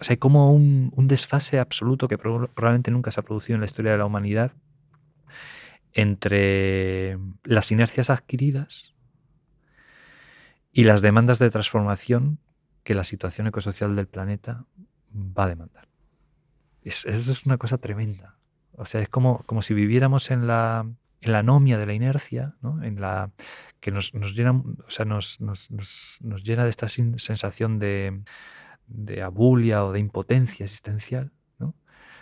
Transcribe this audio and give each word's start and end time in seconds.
O 0.00 0.04
sea, 0.04 0.14
hay 0.14 0.18
como 0.18 0.52
un, 0.52 0.92
un 0.94 1.08
desfase 1.08 1.58
absoluto 1.58 2.08
que 2.08 2.18
probablemente 2.18 2.90
nunca 2.90 3.10
se 3.10 3.20
ha 3.20 3.22
producido 3.22 3.54
en 3.54 3.60
la 3.60 3.66
historia 3.66 3.92
de 3.92 3.98
la 3.98 4.06
humanidad 4.06 4.52
entre 5.92 7.18
las 7.44 7.70
inercias 7.70 8.10
adquiridas 8.10 8.94
y 10.72 10.84
las 10.84 11.02
demandas 11.02 11.38
de 11.38 11.50
transformación 11.50 12.38
que 12.82 12.94
la 12.94 13.04
situación 13.04 13.46
ecosocial 13.46 13.94
del 13.94 14.08
planeta 14.08 14.66
va 15.14 15.44
a 15.44 15.48
demandar. 15.48 15.88
Es, 16.82 17.06
eso 17.06 17.32
es 17.32 17.46
una 17.46 17.58
cosa 17.58 17.78
tremenda. 17.78 18.36
O 18.72 18.84
sea, 18.84 19.00
es 19.00 19.08
como, 19.08 19.42
como 19.44 19.62
si 19.62 19.72
viviéramos 19.72 20.32
en 20.32 20.48
la, 20.48 20.84
en 21.20 21.32
la 21.32 21.38
anomia 21.38 21.78
de 21.78 21.86
la 21.86 21.94
inercia, 21.94 22.56
¿no? 22.60 22.82
en 22.82 23.00
la, 23.00 23.30
que 23.80 23.92
nos, 23.92 24.12
llena, 24.12 24.52
o 24.52 24.90
sea, 24.90 25.04
nos, 25.04 25.40
nos, 25.40 25.70
nos, 25.70 26.42
llena 26.42 26.64
de 26.64 26.70
esta 26.70 26.88
sensación 26.88 27.78
de, 27.78 28.22
de, 28.86 29.22
abulia 29.22 29.84
o 29.84 29.92
de 29.92 30.00
impotencia 30.00 30.64
existencial, 30.64 31.32
¿no? 31.58 31.74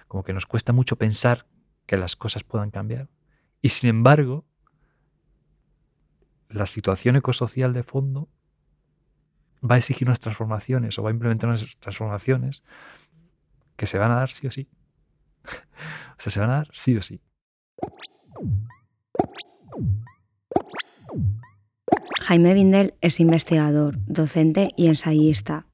como 0.08 0.24
que 0.24 0.32
nos 0.32 0.46
cuesta 0.46 0.72
mucho 0.72 0.96
pensar 0.96 1.46
que 1.86 1.96
las 1.96 2.16
cosas 2.16 2.44
puedan 2.44 2.70
cambiar. 2.70 3.08
Y 3.60 3.70
sin 3.70 3.90
embargo, 3.90 4.44
la 6.48 6.66
situación 6.66 7.16
ecosocial 7.16 7.72
de 7.72 7.82
fondo 7.82 8.28
va 9.62 9.76
a 9.76 9.78
exigir 9.78 10.08
unas 10.08 10.20
transformaciones 10.20 10.98
o 10.98 11.02
va 11.02 11.10
a 11.10 11.12
implementar 11.12 11.48
unas 11.48 11.76
transformaciones 11.78 12.62
que 13.76 13.86
se 13.86 13.98
van 13.98 14.10
a 14.10 14.16
dar 14.16 14.30
sí 14.30 14.46
o 14.46 14.50
sí. 14.50 14.68
o 15.44 16.20
sea, 16.20 16.30
se 16.30 16.40
van 16.40 16.50
a 16.50 16.54
dar 16.54 16.68
sí 16.72 16.96
o 16.96 17.02
sí. 17.02 17.20
Jaime 22.22 22.54
Bindel 22.54 22.94
es 23.00 23.20
investigador, 23.20 23.96
docente 24.06 24.68
y 24.76 24.86
ensayista. 24.88 25.66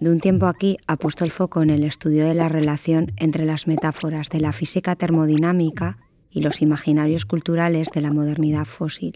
De 0.00 0.10
un 0.10 0.20
tiempo 0.20 0.46
aquí 0.46 0.76
ha 0.86 0.96
puesto 0.96 1.24
el 1.24 1.30
foco 1.30 1.62
en 1.62 1.70
el 1.70 1.84
estudio 1.84 2.26
de 2.26 2.34
la 2.34 2.48
relación 2.48 3.12
entre 3.16 3.44
las 3.44 3.66
metáforas 3.66 4.28
de 4.28 4.40
la 4.40 4.52
física 4.52 4.96
termodinámica 4.96 5.98
y 6.30 6.42
los 6.42 6.62
imaginarios 6.62 7.24
culturales 7.24 7.88
de 7.92 8.00
la 8.00 8.12
modernidad 8.12 8.66
fósil, 8.66 9.14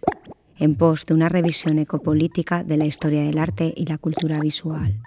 en 0.59 0.75
pos 0.75 1.07
de 1.07 1.15
una 1.15 1.29
revisión 1.29 1.79
ecopolítica 1.79 2.65
de 2.65 2.77
la 2.77 2.87
historia 2.87 3.23
del 3.23 3.39
arte 3.39 3.73
y 3.77 3.87
la 3.87 3.99
cultura 3.99 4.39
visual. 4.41 5.01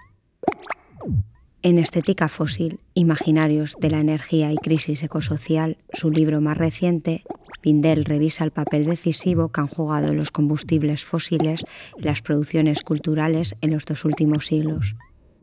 En 1.62 1.78
Estética 1.78 2.28
Fósil, 2.28 2.78
Imaginarios 2.94 3.74
de 3.80 3.90
la 3.90 3.98
Energía 3.98 4.52
y 4.52 4.56
Crisis 4.56 5.02
Ecosocial, 5.02 5.78
su 5.92 6.10
libro 6.10 6.40
más 6.40 6.56
reciente, 6.56 7.24
Pindel 7.60 8.04
revisa 8.04 8.44
el 8.44 8.52
papel 8.52 8.84
decisivo 8.84 9.50
que 9.50 9.62
han 9.62 9.66
jugado 9.66 10.14
los 10.14 10.30
combustibles 10.30 11.04
fósiles 11.04 11.64
y 11.98 12.02
las 12.02 12.22
producciones 12.22 12.82
culturales 12.82 13.56
en 13.62 13.72
los 13.72 13.84
dos 13.84 14.04
últimos 14.04 14.46
siglos, 14.46 14.94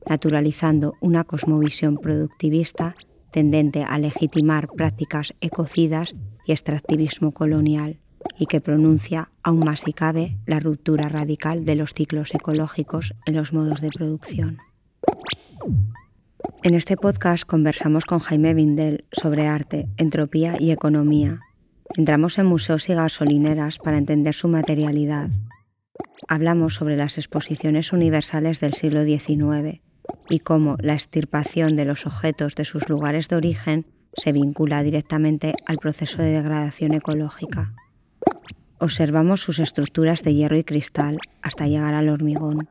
naturalizando 0.08 0.96
una 1.00 1.23
cosmovisión 1.23 1.98
productivista 1.98 2.96
tendente 3.34 3.84
a 3.84 3.98
legitimar 3.98 4.68
prácticas 4.68 5.34
ecocidas 5.42 6.16
y 6.46 6.52
extractivismo 6.52 7.32
colonial, 7.32 8.00
y 8.38 8.46
que 8.46 8.62
pronuncia, 8.62 9.31
aún 9.42 9.59
más 9.59 9.81
si 9.81 9.92
cabe, 9.92 10.38
la 10.46 10.59
ruptura 10.59 11.09
radical 11.09 11.66
de 11.66 11.76
los 11.76 11.94
ciclos 11.94 12.34
ecológicos 12.34 13.14
en 13.26 13.36
los 13.36 13.52
modos 13.52 13.81
de 13.81 13.90
producción. 13.90 14.59
En 16.62 16.76
este 16.76 16.96
podcast 16.96 17.44
conversamos 17.44 18.06
con 18.06 18.20
Jaime 18.20 18.54
Bindel 18.54 19.06
sobre 19.12 19.48
arte, 19.48 19.88
entropía 19.98 20.56
y 20.59 20.72
economía. 20.72 21.40
Entramos 21.96 22.38
en 22.38 22.46
museos 22.46 22.88
y 22.90 22.94
gasolineras 22.94 23.80
para 23.80 23.98
entender 23.98 24.34
su 24.34 24.48
materialidad. 24.48 25.30
Hablamos 26.28 26.76
sobre 26.76 26.96
las 26.96 27.18
exposiciones 27.18 27.92
universales 27.92 28.59
del 28.59 28.74
siglo 28.74 29.04
XIX 29.04 29.81
y 30.30 30.40
cómo 30.40 30.78
la 30.80 30.94
extirpación 30.94 31.76
de 31.76 31.86
los 31.86 32.06
objetos 32.06 32.56
de 32.56 32.66
sus 32.66 32.90
lugares 32.90 33.30
de 33.30 33.36
origen 33.36 33.86
se 34.16 34.32
vincula 34.32 34.84
directamente 34.84 35.56
al 35.66 35.78
proceso 35.78 36.22
de 36.22 36.32
degradación 36.32 36.94
ecológica. 36.94 37.73
Observamos 38.80 39.41
sus 39.41 39.59
estructuras 39.59 40.24
de 40.24 40.36
hierro 40.36 40.58
y 40.58 40.64
cristal 40.64 41.18
hasta 41.41 41.68
llegar 41.68 41.94
al 41.94 42.09
hormigón. 42.09 42.69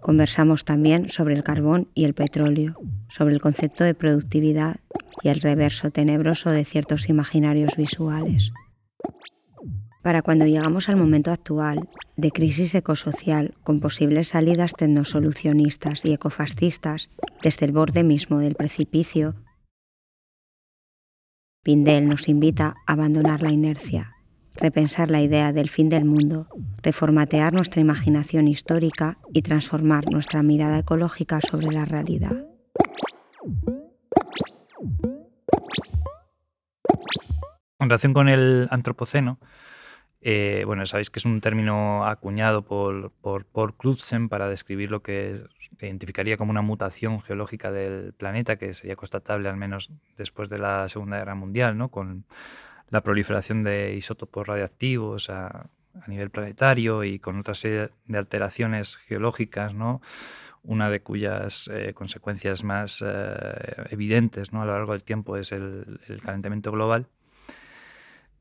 Conversamos 0.00 0.64
también 0.64 1.10
sobre 1.10 1.34
el 1.34 1.42
carbón 1.42 1.88
y 1.94 2.04
el 2.04 2.14
petróleo, 2.14 2.76
sobre 3.08 3.34
el 3.34 3.40
concepto 3.40 3.84
de 3.84 3.94
productividad 3.94 4.76
y 5.22 5.28
el 5.28 5.40
reverso 5.40 5.90
tenebroso 5.90 6.50
de 6.50 6.64
ciertos 6.64 7.08
imaginarios 7.08 7.76
visuales. 7.76 8.52
Para 10.02 10.22
cuando 10.22 10.46
llegamos 10.46 10.88
al 10.88 10.96
momento 10.96 11.30
actual 11.30 11.88
de 12.16 12.30
crisis 12.30 12.74
ecosocial 12.74 13.54
con 13.62 13.80
posibles 13.80 14.28
salidas 14.28 14.72
tecnosolucionistas 14.72 16.04
y 16.06 16.12
ecofascistas 16.14 17.10
desde 17.42 17.66
el 17.66 17.72
borde 17.72 18.02
mismo 18.02 18.38
del 18.38 18.54
precipicio, 18.54 19.34
Pindel 21.62 22.08
nos 22.08 22.28
invita 22.30 22.76
a 22.86 22.92
abandonar 22.94 23.42
la 23.42 23.50
inercia, 23.50 24.16
repensar 24.54 25.10
la 25.10 25.20
idea 25.20 25.52
del 25.52 25.68
fin 25.68 25.90
del 25.90 26.06
mundo, 26.06 26.48
reformatear 26.82 27.52
nuestra 27.52 27.82
imaginación 27.82 28.48
histórica 28.48 29.18
y 29.34 29.42
transformar 29.42 30.10
nuestra 30.10 30.42
mirada 30.42 30.78
ecológica 30.78 31.42
sobre 31.42 31.70
la 31.74 31.84
realidad. 31.84 32.46
En 37.78 37.88
relación 37.88 38.14
con 38.14 38.30
el 38.30 38.68
antropoceno, 38.70 39.38
eh, 40.22 40.64
bueno, 40.66 40.84
sabéis 40.86 41.08
que 41.08 41.18
es 41.18 41.24
un 41.24 41.40
término 41.40 42.04
acuñado 42.04 42.62
por, 42.62 43.10
por, 43.10 43.46
por 43.46 43.74
para 44.28 44.48
describir 44.48 44.90
lo 44.90 45.02
que 45.02 45.44
identificaría 45.80 46.36
como 46.36 46.50
una 46.50 46.62
mutación 46.62 47.22
geológica 47.22 47.72
del 47.72 48.12
planeta, 48.12 48.56
que 48.56 48.74
sería 48.74 48.96
constatable 48.96 49.48
al 49.48 49.56
menos 49.56 49.90
después 50.18 50.48
de 50.48 50.58
la 50.58 50.88
Segunda 50.88 51.18
Guerra 51.18 51.34
Mundial, 51.34 51.78
¿no? 51.78 51.88
con 51.88 52.24
la 52.90 53.02
proliferación 53.02 53.62
de 53.62 53.94
isótopos 53.94 54.46
radiactivos 54.46 55.30
a, 55.30 55.70
nivel 56.06 56.30
planetario 56.30 57.02
y 57.02 57.18
con 57.18 57.40
otra 57.40 57.54
serie 57.54 57.90
de 58.06 58.18
alteraciones 58.18 58.96
geológicas, 58.96 59.74
¿no? 59.74 60.00
una 60.62 60.88
de 60.88 61.00
cuyas 61.00 61.68
eh, 61.72 61.94
consecuencias 61.94 62.62
más 62.62 63.02
eh, 63.04 63.86
evidentes 63.90 64.52
¿no? 64.52 64.62
a 64.62 64.66
lo 64.66 64.72
largo 64.72 64.92
del 64.92 65.02
tiempo 65.02 65.36
es 65.36 65.50
el, 65.50 66.00
calentamiento 66.24 66.70
global. 66.70 67.08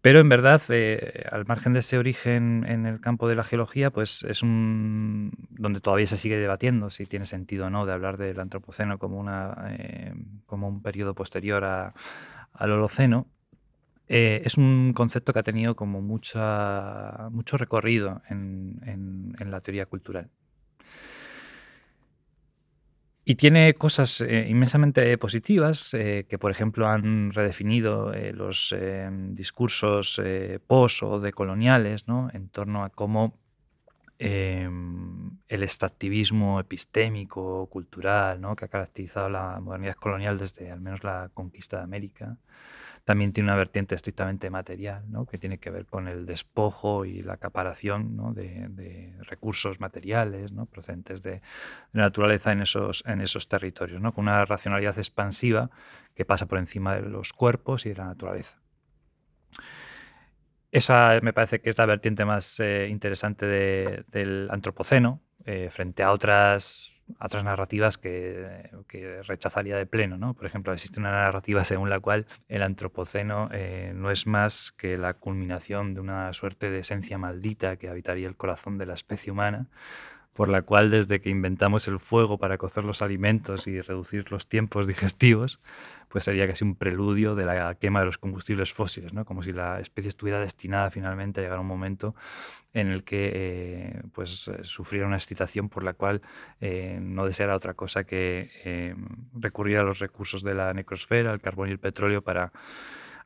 Pero 0.02 0.20
en 0.20 0.30
verdad, 0.30 0.62
eh, 0.70 1.26
al 1.30 1.46
margen 1.46 1.74
de 1.74 1.80
ese 1.80 1.98
origen 1.98 2.66
en 2.68 2.86
el 2.86 3.02
campo 3.02 3.28
de 3.28 3.36
la 3.36 3.44
geología, 3.44 3.92
pues 3.92 4.24
es 4.24 4.44
un 4.44 5.32
donde 5.50 5.82
todavía 5.82 6.08
se 6.08 6.18
sigue 6.18 6.38
debatiendo 6.38 6.90
si 6.90 7.06
tiene 7.06 7.26
sentido 7.26 7.66
o 7.66 7.70
no 7.70 7.86
de 7.86 7.94
hablar 7.94 8.18
del 8.18 8.40
antropoceno 8.40 8.98
como, 8.98 9.20
una, 9.20 9.76
como 10.46 10.70
un 10.70 10.82
periodo 10.82 11.16
posterior 11.16 11.66
al 11.66 12.72
Holoceno. 12.72 13.28
Eh, 14.12 14.42
es 14.44 14.58
un 14.58 14.92
concepto 14.94 15.34
que 15.34 15.40
ha 15.40 15.44
tenido 15.44 15.76
como 15.76 16.02
mucha, 16.02 17.30
mucho 17.32 17.58
recorrido 17.58 18.24
en, 18.28 19.36
la 19.40 19.62
teoría 19.62 19.86
cultural. 19.86 20.30
Y 23.30 23.36
tiene 23.36 23.76
cosas 23.76 24.22
eh, 24.22 24.48
inmensamente 24.50 25.16
positivas 25.20 25.94
eh, 25.94 26.26
que, 26.28 26.40
por 26.40 26.50
ejemplo, 26.50 26.88
han 26.88 27.32
redefinido 27.32 28.12
los 28.34 28.76
discursos 29.36 30.20
post 30.66 31.04
o 31.04 31.20
decoloniales 31.20 32.08
¿no? 32.08 32.32
en 32.34 32.50
torno 32.50 32.84
a 32.84 32.90
cómo 32.90 33.38
el 34.18 35.30
extractivismo 35.48 36.60
epistémico, 36.60 37.68
cultural, 37.68 38.42
¿no? 38.42 38.56
que 38.56 38.66
ha 38.66 38.68
caracterizado 38.68 39.30
la 39.30 39.60
modernidad 39.60 39.94
colonial 39.94 40.40
desde 40.40 40.72
al 40.72 40.82
menos 40.82 41.04
la 41.04 41.30
conquista 41.32 41.78
de 41.78 41.84
América, 41.84 42.36
también 43.06 43.34
tiene 43.34 43.50
una 43.50 43.56
vertiente 43.56 43.96
estrictamente 43.96 44.50
material, 44.50 45.04
que 45.30 45.38
tiene 45.38 45.58
que 45.58 45.70
ver 45.70 45.86
con 45.86 46.08
el 46.08 46.26
despojo 46.26 47.06
y 47.06 47.22
la 47.22 47.34
acaparación 47.34 48.34
de, 48.34 49.14
recursos 49.22 49.80
materiales 49.80 50.52
procedentes 50.72 51.22
de, 51.22 51.42
la 51.94 52.04
naturaleza 52.04 52.52
en 52.52 52.62
esos, 52.62 53.04
en 53.06 53.22
esos 53.22 53.48
territorios, 53.48 54.02
con 54.14 54.28
una 54.28 54.46
racionalidad 54.46 54.98
expansiva 54.98 55.70
que 56.16 56.26
pasa 56.26 56.48
por 56.48 56.60
encima 56.60 56.96
de 56.96 57.02
los 57.02 57.34
cuerpos 57.34 57.86
y 57.86 57.90
de 57.90 57.96
la 57.96 58.06
naturaleza. 58.06 58.58
Esa 60.72 61.20
me 61.24 61.34
parece 61.34 61.62
que 61.62 61.72
es 61.72 61.78
la 61.78 61.86
vertiente 61.86 62.26
más 62.26 62.60
eh, 62.60 62.88
interesante 62.90 63.46
del 63.48 64.48
antropoceno, 64.52 65.22
eh, 65.46 65.70
frente 65.72 66.04
a 66.04 66.12
otras 66.12 66.99
otras 67.20 67.44
narrativas 67.44 67.98
que, 67.98 68.70
rechazaría 69.28 69.78
de 69.78 69.86
pleno. 69.86 70.18
¿no? 70.18 70.34
Por 70.34 70.46
ejemplo, 70.46 70.74
existe 70.74 71.00
una 71.00 71.12
narrativa 71.12 71.66
según 71.66 71.90
la 71.90 72.00
cual 72.00 72.26
el 72.48 72.62
antropoceno 72.62 73.50
eh, 73.52 73.94
no 73.96 74.12
es 74.12 74.28
más 74.28 74.72
que 74.72 74.98
la 74.98 75.14
culminación 75.14 75.94
de 75.94 76.02
una 76.02 76.32
suerte 76.34 76.70
de 76.70 76.80
esencia 76.80 77.18
maldita 77.18 77.78
que 77.78 77.90
habitaría 77.90 78.28
el 78.28 78.36
corazón 78.36 78.78
de 78.78 78.86
la 78.86 78.94
especie 78.94 79.32
humana, 79.32 79.68
por 80.40 80.48
la 80.48 80.62
cual 80.62 80.90
desde 80.90 81.20
que 81.20 81.30
inventamos 81.30 81.90
el 81.90 82.00
fuego 82.00 82.38
para 82.38 82.58
cocer 82.58 82.86
los 82.86 83.02
alimentos 83.02 83.68
y 83.68 83.82
reducir 83.82 84.32
los 84.32 84.48
tiempos 84.48 84.88
digestivos, 84.88 85.60
pues 86.08 86.24
sería 86.24 86.48
casi 86.48 86.64
un 86.64 86.76
preludio 86.76 87.36
de 87.36 87.44
la 87.44 87.76
quema 87.76 88.00
de 88.00 88.06
los 88.06 88.18
combustibles 88.18 88.72
fósiles, 88.72 89.12
¿no? 89.12 89.26
como 89.26 89.44
si 89.44 89.52
la 89.52 89.82
especie 89.82 90.08
estuviera 90.08 90.40
destinada 90.40 90.92
finalmente 90.92 91.42
a 91.42 91.44
llegar 91.44 91.58
a 91.58 91.60
un 91.60 91.68
momento 91.68 92.16
en 92.74 92.88
el 92.88 93.04
que 93.04 93.32
eh, 93.36 94.02
pues, 94.14 94.48
eh, 94.48 94.60
sufriera 94.64 95.08
una 95.08 95.18
excitación 95.18 95.68
por 95.68 95.84
la 95.84 95.92
cual 95.92 96.22
eh, 96.62 97.00
no 97.02 97.26
deseara 97.26 97.54
otra 97.54 97.74
cosa 97.74 98.06
que 98.06 98.96
recurrir 99.34 99.80
a 99.80 99.84
los 99.84 100.00
recursos 100.00 100.42
de 100.42 100.54
la 100.54 100.74
necrosfera, 100.74 101.34
el 101.34 101.42
carbón 101.42 101.68
y 101.68 101.74
el 101.74 101.80
petróleo, 101.80 102.22
para 102.22 102.54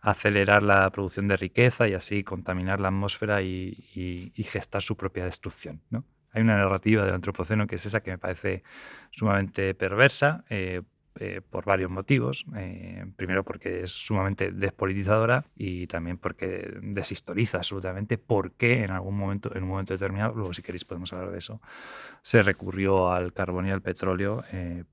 acelerar 0.02 0.64
la 0.64 0.90
producción 0.90 1.28
de 1.28 1.38
riqueza 1.38 1.88
y 1.88 1.94
así 1.94 2.24
contaminar 2.24 2.80
la 2.80 2.88
atmósfera 2.88 3.44
y, 3.44 4.32
y 4.36 4.44
gestar 4.46 4.82
su 4.82 4.98
propia 4.98 5.26
destrucción. 5.26 5.80
¿no? 5.92 6.04
Hay 6.34 6.42
una 6.42 6.58
narrativa 6.58 7.06
del 7.06 7.14
antropoceno 7.14 7.68
que 7.68 7.76
es 7.76 7.86
esa 7.86 8.02
que 8.02 8.12
me 8.12 8.18
parece 8.18 8.64
sumamente 9.12 9.76
perversa 9.76 10.44
eh, 10.50 10.82
eh, 11.20 11.42
por 11.48 11.64
varios 11.64 11.92
motivos. 11.92 12.44
Eh, 12.56 13.06
primero 13.16 13.44
porque 13.44 13.84
es 13.84 13.92
sumamente 13.92 14.52
despolitizadora 14.52 15.46
y 15.56 15.86
también 15.86 16.18
porque 16.18 16.74
deshistoriza 16.82 17.60
absolutamente 17.60 18.18
por 18.18 18.54
qué 18.54 18.84
en 18.84 18.90
algún 18.90 19.16
momento, 19.16 19.56
en 19.56 19.64
un 19.64 19.70
momento 19.70 19.94
determinado, 19.94 20.34
luego 20.34 20.54
si 20.54 20.64
queréis 20.64 20.86
podemos 20.86 21.14
hablar 21.14 21.30
de 21.30 21.38
eso, 21.38 21.62
se 22.24 22.42
recurrió 22.42 23.12
al 23.12 23.32
carbón 23.32 23.68
y 23.68 23.72
al 23.72 23.84
petróleo 23.84 24.44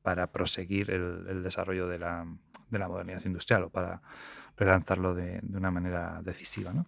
para 0.02 0.26
proseguir 0.26 0.90
el, 0.90 1.43
desarrollo 1.43 1.88
de 1.88 1.98
la, 1.98 2.26
de 2.69 2.78
la, 2.78 2.86
modernidad 2.86 3.25
industrial 3.25 3.64
o 3.64 3.70
para 3.70 4.02
relanzarlo 4.58 5.14
de, 5.14 5.40
de 5.43 5.56
una 5.56 5.70
manera 5.70 6.20
decisiva. 6.22 6.75
¿no? 6.75 6.84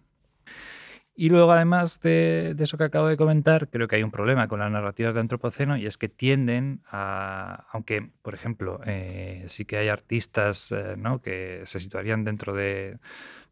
Y 1.15 1.29
luego, 1.29 1.51
además 1.51 1.99
de, 2.01 2.55
eso 2.57 2.77
que 2.77 2.85
acabo 2.85 3.07
de 3.07 3.17
comentar, 3.17 3.69
creo 3.69 3.87
que 3.87 3.97
hay 3.97 4.03
un 4.03 4.09
problema 4.09 4.47
con 4.47 4.59
las 4.59 4.71
narrativas 4.71 5.13
de 5.13 5.19
antropoceno 5.19 5.77
y 5.77 5.85
es 5.85 5.97
que 5.97 6.09
tienden 6.09 6.81
a, 6.89 7.67
aunque, 7.71 8.09
por 8.23 8.33
ejemplo, 8.33 8.79
eh, 8.85 9.45
sí 9.47 9.65
que 9.65 9.77
hay 9.77 9.89
artistas 9.89 10.71
eh, 10.71 10.95
¿no? 10.97 11.21
que 11.21 11.61
se 11.65 11.79
situarían 11.79 12.23
dentro 12.23 12.53
de, 12.53 12.97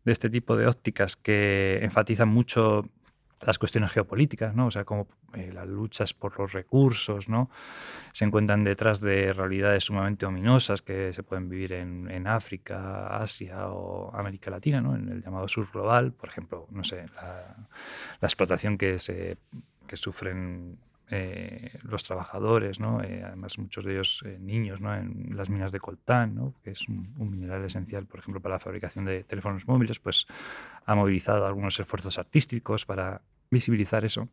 de 0.04 0.12
este 0.12 0.32
tipo 0.32 0.58
de 0.58 0.66
ópticas 0.66 1.16
que 1.16 1.80
enfatizan 1.84 2.30
mucho 2.30 2.90
las 3.42 3.58
cuestiones 3.58 3.92
geopolíticas, 3.92 4.56
¿no? 4.56 4.68
O 4.68 4.72
sea, 4.72 4.86
como 4.86 5.08
eh, 5.34 5.52
las 5.54 5.68
luchas 5.68 6.14
por 6.14 6.38
los 6.40 6.54
recursos, 6.54 7.28
¿no? 7.28 7.50
Se 8.14 8.26
encuentran 8.26 8.64
detrás 8.64 9.02
de 9.02 9.34
realidades 9.34 9.86
sumamente 9.86 10.26
ominosas 10.26 10.82
que 10.82 11.14
se 11.14 11.24
pueden 11.24 11.50
vivir 11.50 11.74
en, 11.74 12.28
África, 12.28 13.18
Asia 13.18 13.68
o 13.70 14.16
América 14.16 14.52
Latina, 14.52 14.80
¿no? 14.80 14.96
En 14.96 15.10
el 15.10 15.24
llamado 15.24 15.48
sur 15.48 15.68
global, 15.72 16.14
por 16.14 16.30
ejemplo, 16.30 16.68
no 16.70 16.84
sé, 16.84 17.06
la, 17.16 17.58
explotación 18.22 18.78
que, 18.78 19.00
se, 19.00 19.38
que 19.88 19.98
sufren 19.98 20.78
eh, 21.12 21.78
los 21.84 22.04
trabajadores. 22.04 22.80
Eh, 22.80 23.24
además 23.26 23.60
muchos 23.60 23.86
de 23.86 23.94
ellos 23.94 24.24
niños, 24.40 24.82
¿no? 24.82 24.96
en 24.96 25.36
las 25.36 25.50
minas 25.50 25.72
de 25.72 25.80
coltán, 25.80 26.54
que 26.64 26.72
es 26.72 26.88
un, 26.90 27.14
un, 27.18 27.30
mineral 27.30 27.64
esencial, 27.64 28.06
por 28.06 28.20
ejemplo, 28.20 28.42
para 28.42 28.56
la 28.56 28.60
fabricación 28.60 29.06
de 29.06 29.24
teléfonos 29.24 29.68
móviles, 29.68 30.00
pues 30.00 30.26
ha 30.86 30.96
movilizado 30.96 31.46
algunos 31.46 31.80
esfuerzos 31.80 32.18
artísticos 32.18 32.86
para 32.86 33.22
visibilizar 33.50 34.04
eso. 34.06 34.30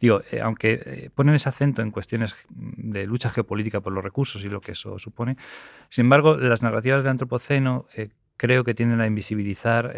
Digo, 0.00 0.22
eh, 0.30 0.40
aunque 0.40 0.80
eh, 0.84 1.10
ponen 1.14 1.34
ese 1.34 1.48
acento 1.48 1.82
en 1.82 1.90
cuestiones 1.90 2.36
de 2.48 3.06
lucha 3.06 3.30
geopolítica 3.30 3.80
por 3.80 3.92
los 3.92 4.02
recursos 4.02 4.42
y 4.44 4.48
lo 4.48 4.60
que 4.60 4.72
eso 4.72 4.98
supone, 4.98 5.36
sin 5.88 6.06
embargo, 6.06 6.36
las 6.36 6.62
narrativas 6.62 7.02
del 7.02 7.10
antropoceno 7.10 7.86
eh, 7.94 8.10
creo 8.42 8.64
que 8.64 8.74
tienden 8.74 9.00
a 9.00 9.06
invisibilizar 9.06 9.94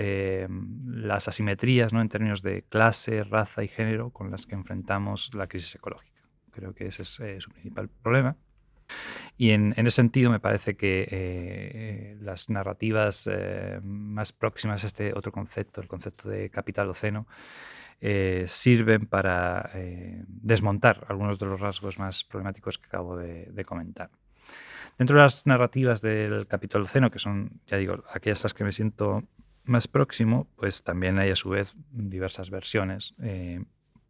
las 0.86 1.28
asimetrías 1.28 1.94
¿no? 1.94 2.02
en 2.02 2.10
términos 2.10 2.42
de 2.42 2.62
clase, 2.68 3.24
raza 3.24 3.64
y 3.64 3.68
género 3.68 4.10
con 4.10 4.30
las 4.30 4.44
que 4.44 4.54
enfrentamos 4.54 5.32
la 5.32 5.46
crisis 5.46 5.76
ecológica. 5.76 6.20
Creo 6.50 6.74
que 6.74 6.88
ese 6.88 7.04
es 7.04 7.08
su 7.42 7.48
principal 7.48 7.88
problema. 7.88 8.36
Y 9.38 9.52
en, 9.52 9.72
ese 9.78 9.92
sentido 9.92 10.30
me 10.30 10.40
parece 10.40 10.76
que 10.76 12.18
las 12.20 12.50
narrativas 12.50 13.30
más 13.82 14.34
próximas 14.34 14.84
a 14.84 14.88
este 14.88 15.14
otro 15.16 15.32
concepto, 15.32 15.80
el 15.80 15.88
concepto 15.88 16.28
de 16.28 16.50
capital 16.50 16.90
oceno, 16.90 17.26
eh, 18.06 18.44
sirven 18.48 19.06
para 19.06 19.70
eh, 19.72 20.22
desmontar 20.26 21.06
algunos 21.08 21.38
de 21.38 21.46
los 21.46 21.58
rasgos 21.58 21.98
más 21.98 22.22
problemáticos 22.22 22.76
que 22.76 22.84
acabo 22.84 23.16
de, 23.16 23.64
comentar. 23.64 24.10
Dentro 24.98 25.16
de 25.16 25.22
las 25.22 25.46
narrativas 25.46 26.00
del 26.00 26.46
capítulo 26.46 26.86
Ceno, 26.86 27.10
que 27.10 27.18
son, 27.18 27.60
ya 27.66 27.76
digo, 27.76 28.04
aquellas 28.12 28.42
las 28.42 28.54
que 28.54 28.64
me 28.64 28.72
siento 28.72 29.24
más 29.64 29.88
próximo, 29.88 30.46
pues 30.56 30.82
también 30.82 31.18
hay 31.18 31.30
a 31.30 31.36
su 31.36 31.50
vez 31.50 31.74
diversas 31.90 32.50
versiones. 32.50 33.14
Eh, 33.22 33.64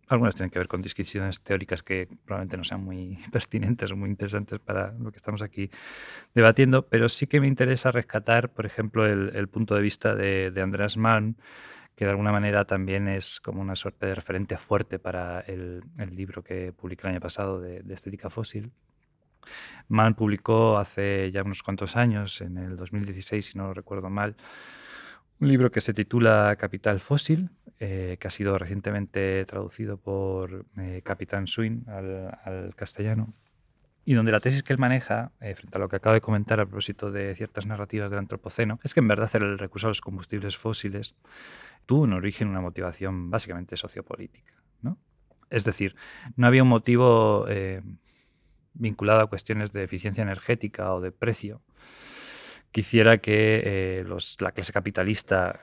algunas 0.09 0.35
tienen 0.35 0.51
que 0.51 0.59
ver 0.59 0.69
con 0.69 0.83
disquisiciones 0.83 1.41
teóricas 1.41 1.83
que 1.83 2.09
probablemente 2.25 2.57
no 2.57 2.65
sean 2.65 2.85
muy 2.85 3.19
pertinentes 3.33 3.91
o 3.91 3.97
muy 3.97 4.11
interesantes 4.11 4.59
para 4.61 4.93
lo 4.93 5.11
que 5.11 5.17
estamos 5.17 5.43
aquí 5.43 5.71
debatiendo, 6.35 6.87
pero 6.87 7.09
sí 7.09 7.27
que 7.27 7.41
me 7.41 7.47
interesa 7.47 7.91
rescatar, 7.91 8.51
por 8.51 8.67
ejemplo, 8.67 9.07
el, 9.07 9.49
punto 9.49 9.75
de 9.75 9.83
vista 9.83 10.15
de, 10.15 10.53
Andreas 10.61 10.97
Malm, 10.97 11.37
que 11.97 12.05
de 12.05 12.11
alguna 12.11 12.33
manera 12.33 12.65
también 12.65 13.09
es 13.09 13.41
como 13.41 13.61
una 13.61 13.77
suerte 13.77 14.07
de 14.07 14.15
referente 14.15 14.57
fuerte 14.59 14.99
para 14.99 15.41
el, 15.41 15.83
libro 16.11 16.43
que 16.43 16.73
publiqué 16.73 17.07
el 17.07 17.15
año 17.15 17.21
pasado 17.21 17.61
de, 17.61 17.83
Estética 17.89 18.31
Fósil. 18.31 18.73
Mann 19.89 20.15
publicó 20.15 20.79
hace 20.79 21.31
ya 21.33 21.43
unos 21.43 21.63
cuantos 21.63 21.97
años, 21.97 22.41
en 22.41 22.59
el 22.59 22.77
2016, 22.77 23.47
si 23.47 23.59
no 23.59 23.69
lo 23.69 23.75
recuerdo 23.75 24.11
mal, 24.11 24.37
un 25.41 25.49
libro 25.49 25.71
que 25.71 25.81
se 25.81 25.93
titula 25.93 26.57
Capital 26.57 27.01
Fósil, 27.01 27.51
eh, 27.81 28.17
que 28.21 28.29
ha 28.29 28.31
sido 28.31 28.57
recientemente 28.57 29.45
traducido 29.47 29.97
por 29.97 30.65
eh, 30.79 31.03
Capitán 31.05 31.47
Swin 31.47 31.85
al, 31.89 32.75
castellano, 32.77 33.35
y 34.05 34.15
donde 34.15 34.33
la 34.33 34.41
tesis 34.41 34.63
que 34.63 34.73
él 34.73 34.79
maneja, 34.79 35.33
eh, 35.41 35.55
frente 35.55 35.77
a 35.77 35.81
lo 35.81 35.89
que 35.89 35.97
acabo 35.97 36.15
de 36.15 36.21
comentar 36.21 36.61
a 36.61 36.67
propósito 36.67 37.11
de 37.11 37.35
ciertas 37.35 37.67
narrativas 37.67 38.11
del 38.11 38.19
antropoceno, 38.19 38.79
es 38.85 38.95
que 38.95 39.01
en 39.01 39.09
verdad 39.09 39.31
el 39.35 39.59
recurso 39.59 39.87
a 39.87 39.91
los 39.91 40.01
combustibles 40.01 40.57
fósiles 40.57 41.15
tuvo 41.87 42.03
un 42.03 42.13
origen, 42.13 42.49
una 42.49 42.61
motivación 42.61 43.31
básicamente 43.31 43.77
sociopolítica. 43.77 44.53
¿no? 44.83 44.99
Es 45.51 45.65
decir, 45.65 45.95
no 46.37 46.47
había 46.47 46.63
un 46.63 46.69
motivo 46.69 47.47
eh, 47.49 47.83
vinculado 48.75 49.21
a 49.21 49.27
cuestiones 49.27 49.73
de 49.73 49.85
eficiencia 49.85 50.23
energética 50.23 50.93
o 50.93 51.01
de 51.01 51.13
precio 51.13 51.63
que 52.73 52.81
hiciera 52.81 53.19
que 53.19 53.63
eh, 53.65 54.05
la 54.41 54.53
clase 54.53 54.73
capitalista 54.73 55.61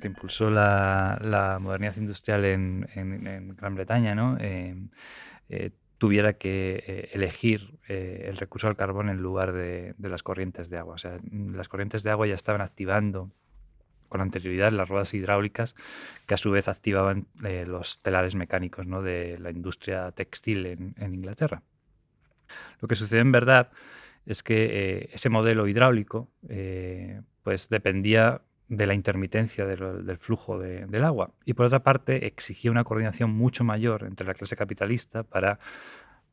que 0.00 0.08
impulsó 0.08 0.50
la, 0.50 1.58
modernidad 1.60 1.96
industrial 1.96 2.44
en, 2.44 3.56
Gran 3.56 3.74
Bretaña 3.74 4.14
¿no? 4.14 4.36
Eh, 4.40 4.74
tuviera 5.98 6.32
que 6.32 7.10
elegir 7.12 7.78
el 7.86 8.36
recurso 8.36 8.66
al 8.66 8.76
carbón 8.76 9.08
en 9.08 9.18
lugar 9.18 9.52
de, 9.52 9.94
las 9.98 10.24
corrientes 10.24 10.68
de 10.68 10.78
agua. 10.78 10.94
O 10.94 10.98
sea, 10.98 11.20
las 11.30 11.68
corrientes 11.68 12.02
de 12.02 12.10
agua 12.10 12.26
ya 12.26 12.34
estaban 12.34 12.60
activando 12.60 13.30
con 14.12 14.20
anterioridad 14.20 14.72
las 14.72 14.90
ruedas 14.90 15.14
hidráulicas 15.14 15.74
que 16.26 16.34
a 16.34 16.36
su 16.36 16.50
vez 16.50 16.68
activaban 16.68 17.28
eh, 17.44 17.64
los 17.66 18.02
telares 18.02 18.34
mecánicos 18.34 18.86
¿no? 18.86 19.00
de 19.00 19.38
la 19.38 19.50
industria 19.50 20.12
textil 20.12 20.66
en, 20.66 21.14
Inglaterra. 21.14 21.62
Lo 22.82 22.88
que 22.88 22.96
sucede 22.96 23.20
en 23.20 23.32
verdad 23.32 23.70
es 24.26 24.42
que 24.42 24.64
eh, 24.64 25.10
ese 25.12 25.30
modelo 25.30 25.66
hidráulico 25.66 26.28
eh, 26.50 27.22
pues 27.42 27.70
dependía 27.70 28.42
de 28.68 28.86
la 28.86 28.94
intermitencia 28.94 29.66
del 29.66 30.18
flujo 30.18 30.58
del 30.58 31.04
agua 31.04 31.30
y 31.44 31.52
por 31.52 31.66
otra 31.66 31.82
parte 31.82 32.26
exigía 32.26 32.70
una 32.70 32.84
coordinación 32.84 33.30
mucho 33.30 33.64
mayor 33.64 34.04
entre 34.04 34.26
la 34.26 34.34
clase 34.34 34.56
capitalista 34.56 35.24
para 35.24 35.58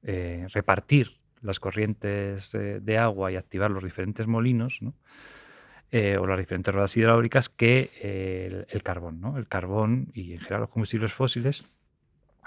repartir 0.01 1.17
las 1.41 1.59
corrientes 1.59 2.53
de 2.53 2.97
agua 2.97 3.29
y 3.29 3.35
activar 3.35 3.71
los 3.71 3.83
diferentes 3.83 4.25
molinos, 4.25 4.81
¿no? 4.81 4.93
Eh, 5.91 6.17
o 6.17 6.27
las 6.27 6.37
diferentes 6.37 6.71
ruedas 6.71 6.95
hidráulicas 6.95 7.49
que 7.49 8.65
el, 8.69 8.83
carbón. 8.83 9.23
El 9.35 9.47
carbón 9.47 10.11
y 10.13 10.33
en 10.33 10.39
general 10.39 10.61
los 10.61 10.69
combustibles 10.69 11.11
fósiles 11.11 11.65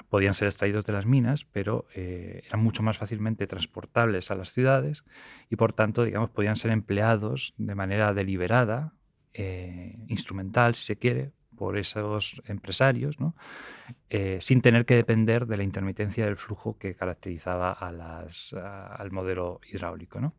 podían 0.09 0.35
ser 0.35 0.49
extraídos 0.49 0.85
de 0.85 0.93
las 0.93 1.07
minas, 1.07 1.45
pero 1.45 1.87
eh, 1.95 2.43
eran 2.47 2.63
mucho 2.63 2.83
más 2.83 2.99
fácilmente 2.99 3.47
transportables 3.47 4.31
a 4.31 4.35
las 4.35 4.53
ciudades 4.53 5.05
y 5.51 5.57
por 5.57 5.73
tanto, 5.73 6.05
digamos, 6.05 6.31
podían 6.31 6.57
ser 6.57 6.71
empleados 6.71 7.55
de 7.57 7.75
manera 7.75 8.13
deliberada, 8.15 8.93
eh, 9.35 9.99
instrumental, 10.09 10.75
si 10.75 10.85
se 10.87 10.97
quiere, 10.97 11.33
por 11.57 11.79
esos 11.79 12.43
empresarios, 12.47 13.21
¿no? 13.21 13.37
sin 14.41 14.63
tener 14.63 14.85
que 14.85 14.97
depender 14.97 15.47
de 15.47 15.57
la 15.57 15.63
intermitencia 15.63 16.25
del 16.25 16.37
flujo 16.37 16.77
que 16.77 16.97
caracterizaba 16.97 17.71
a 17.73 17.93
las, 17.93 18.53
al 18.53 19.13
modelo 19.13 19.61
hidráulico. 19.71 20.21
¿no? 20.21 20.35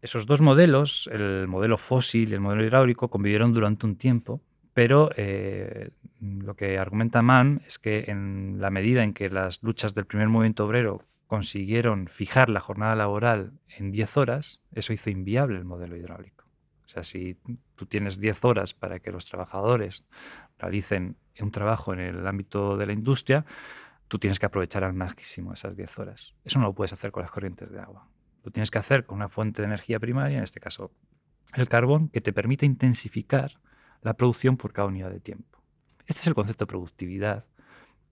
Esos 0.00 0.26
dos 0.26 0.40
modelos, 0.40 1.08
el 1.12 1.48
modelo 1.48 1.76
fósil 1.76 2.30
y 2.30 2.34
el 2.34 2.40
modelo 2.40 2.64
hidráulico, 2.64 3.08
convivieron 3.08 3.52
durante 3.52 3.84
un 3.84 3.96
tiempo, 3.96 4.40
pero 4.78 5.10
eh, 5.16 5.90
lo 6.20 6.54
que 6.54 6.78
argumenta 6.78 7.20
Mann 7.20 7.62
es 7.66 7.80
que 7.80 8.04
en 8.06 8.60
la 8.60 8.70
medida 8.70 9.02
en 9.02 9.12
que 9.12 9.28
las 9.28 9.60
luchas 9.64 9.92
del 9.92 10.06
primer 10.06 10.28
movimiento 10.28 10.64
obrero 10.64 11.02
consiguieron 11.26 12.06
fijar 12.06 12.48
la 12.48 12.60
jornada 12.60 12.94
laboral 12.94 13.54
en 13.76 13.90
10 13.90 14.16
horas, 14.18 14.62
eso 14.70 14.92
hizo 14.92 15.10
inviable 15.10 15.58
el 15.58 15.64
modelo 15.64 15.96
hidráulico. 15.96 16.44
O 16.86 16.88
sea, 16.90 17.02
si 17.02 17.36
tú 17.74 17.86
tienes 17.86 18.20
10 18.20 18.44
horas 18.44 18.72
para 18.72 19.00
que 19.00 19.10
los 19.10 19.28
trabajadores 19.28 20.06
realicen 20.60 21.16
un 21.40 21.50
trabajo 21.50 21.92
en 21.92 21.98
el 21.98 22.24
ámbito 22.24 22.76
de 22.76 22.86
la 22.86 22.92
industria, 22.92 23.46
tú 24.06 24.20
tienes 24.20 24.38
que 24.38 24.46
aprovechar 24.46 24.84
al 24.84 24.94
máximo 24.94 25.54
esas 25.54 25.76
10 25.76 25.98
horas. 25.98 26.36
Eso 26.44 26.60
no 26.60 26.66
lo 26.66 26.72
puedes 26.72 26.92
hacer 26.92 27.10
con 27.10 27.22
las 27.24 27.32
corrientes 27.32 27.68
de 27.72 27.80
agua. 27.80 28.06
Lo 28.44 28.52
tienes 28.52 28.70
que 28.70 28.78
hacer 28.78 29.06
con 29.06 29.16
una 29.16 29.28
fuente 29.28 29.60
de 29.60 29.66
energía 29.66 29.98
primaria, 29.98 30.38
en 30.38 30.44
este 30.44 30.60
caso 30.60 30.92
el 31.54 31.68
carbón, 31.68 32.10
que 32.10 32.20
te 32.20 32.32
permite 32.32 32.64
intensificar 32.64 33.58
la 34.02 34.14
producción 34.14 34.56
por 34.56 34.72
cada 34.72 34.88
unidad 34.88 35.10
de 35.10 35.20
tiempo. 35.20 35.62
Este 36.06 36.22
es 36.22 36.26
el 36.26 36.34
concepto 36.34 36.64
de 36.64 36.68
productividad 36.68 37.46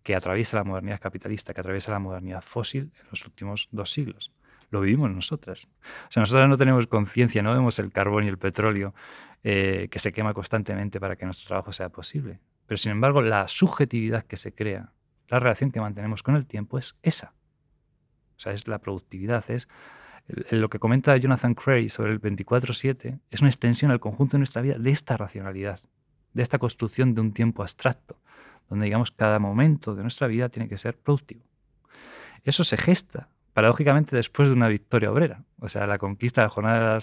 que 0.02 0.14
atraviesa 0.14 0.57
la 0.57 0.64
modernidad 0.64 1.00
capitalista, 1.00 1.52
que 1.52 1.61
atraviesa 1.61 1.90
la 1.90 1.99
modernidad 1.99 2.43
fósil 2.43 2.93
en 3.00 3.07
los 3.11 3.25
últimos 3.25 3.69
dos 3.73 3.90
siglos. 3.90 4.33
Lo 4.71 4.81
vivimos 4.81 5.11
nosotras. 5.11 5.69
O 6.09 6.12
sea, 6.12 6.21
nosotras 6.21 6.49
no 6.49 6.57
tenemos 6.57 6.87
conciencia, 6.87 7.43
no 7.43 7.52
vemos 7.52 7.78
el 7.78 7.90
carbón 7.90 8.25
y 8.25 8.28
el 8.28 8.38
petróleo 8.38 8.95
eh, 9.43 9.88
que 9.90 9.99
se 9.99 10.12
quema 10.12 10.35
constantemente 10.35 11.00
para 11.00 11.16
que 11.16 11.25
nuestro 11.25 11.49
trabajo 11.49 11.73
sea 11.73 11.88
posible. 11.88 12.40
Pero 12.66 12.78
sin 12.78 12.93
embargo, 12.93 13.23
la 13.23 13.49
subjetividad 13.49 14.25
que 14.25 14.37
se 14.37 14.52
crea, 14.52 14.93
la 15.28 15.40
relación 15.40 15.71
que 15.71 15.81
mantenemos 15.81 16.23
con 16.23 16.37
el 16.37 16.47
tiempo 16.47 16.78
es 16.78 16.97
esa. 17.02 17.33
O 18.37 18.40
sea, 18.40 18.52
es 18.52 18.69
la 18.69 18.78
productividad, 18.78 19.49
es 19.50 19.69
lo 20.28 20.68
que 20.68 20.78
comenta 20.78 21.16
Jonathan 21.16 21.54
Cray 21.54 21.88
sobre 21.88 22.12
el 22.12 22.21
24-7, 22.21 23.21
es 23.30 23.40
una 23.40 23.50
extensión 23.50 23.90
al 23.90 24.00
conjunto 24.00 24.33
de 24.33 24.40
nuestra 24.40 24.62
vida 24.62 24.78
de 24.78 24.90
esta 24.90 25.16
racionalidad, 25.16 25.80
de 26.33 26.42
esta 26.42 26.59
construcción 26.59 27.14
de 27.14 27.21
un 27.21 27.33
tiempo 27.33 27.62
abstracto, 27.62 28.18
donde 28.68 28.87
digamos 28.87 29.11
cada 29.11 29.38
momento 29.38 29.95
de 29.95 30.02
nuestra 30.02 30.26
vida 30.26 30.49
tiene 30.49 30.68
que 30.68 30.78
ser 30.78 30.97
productivo. 30.97 31.42
Eso 32.45 32.64
se 32.64 32.76
gesta, 32.76 33.28
paradójicamente, 33.52 34.16
después 34.16 34.49
de 34.49 34.54
una 34.54 34.68
victoria 34.68 35.11
obrera. 35.11 35.45
O 35.61 35.68
sea, 35.68 35.87
la 35.87 35.99
conquista 35.99 36.40
de 36.40 36.47
la 36.47 36.50
jornada 36.50 36.99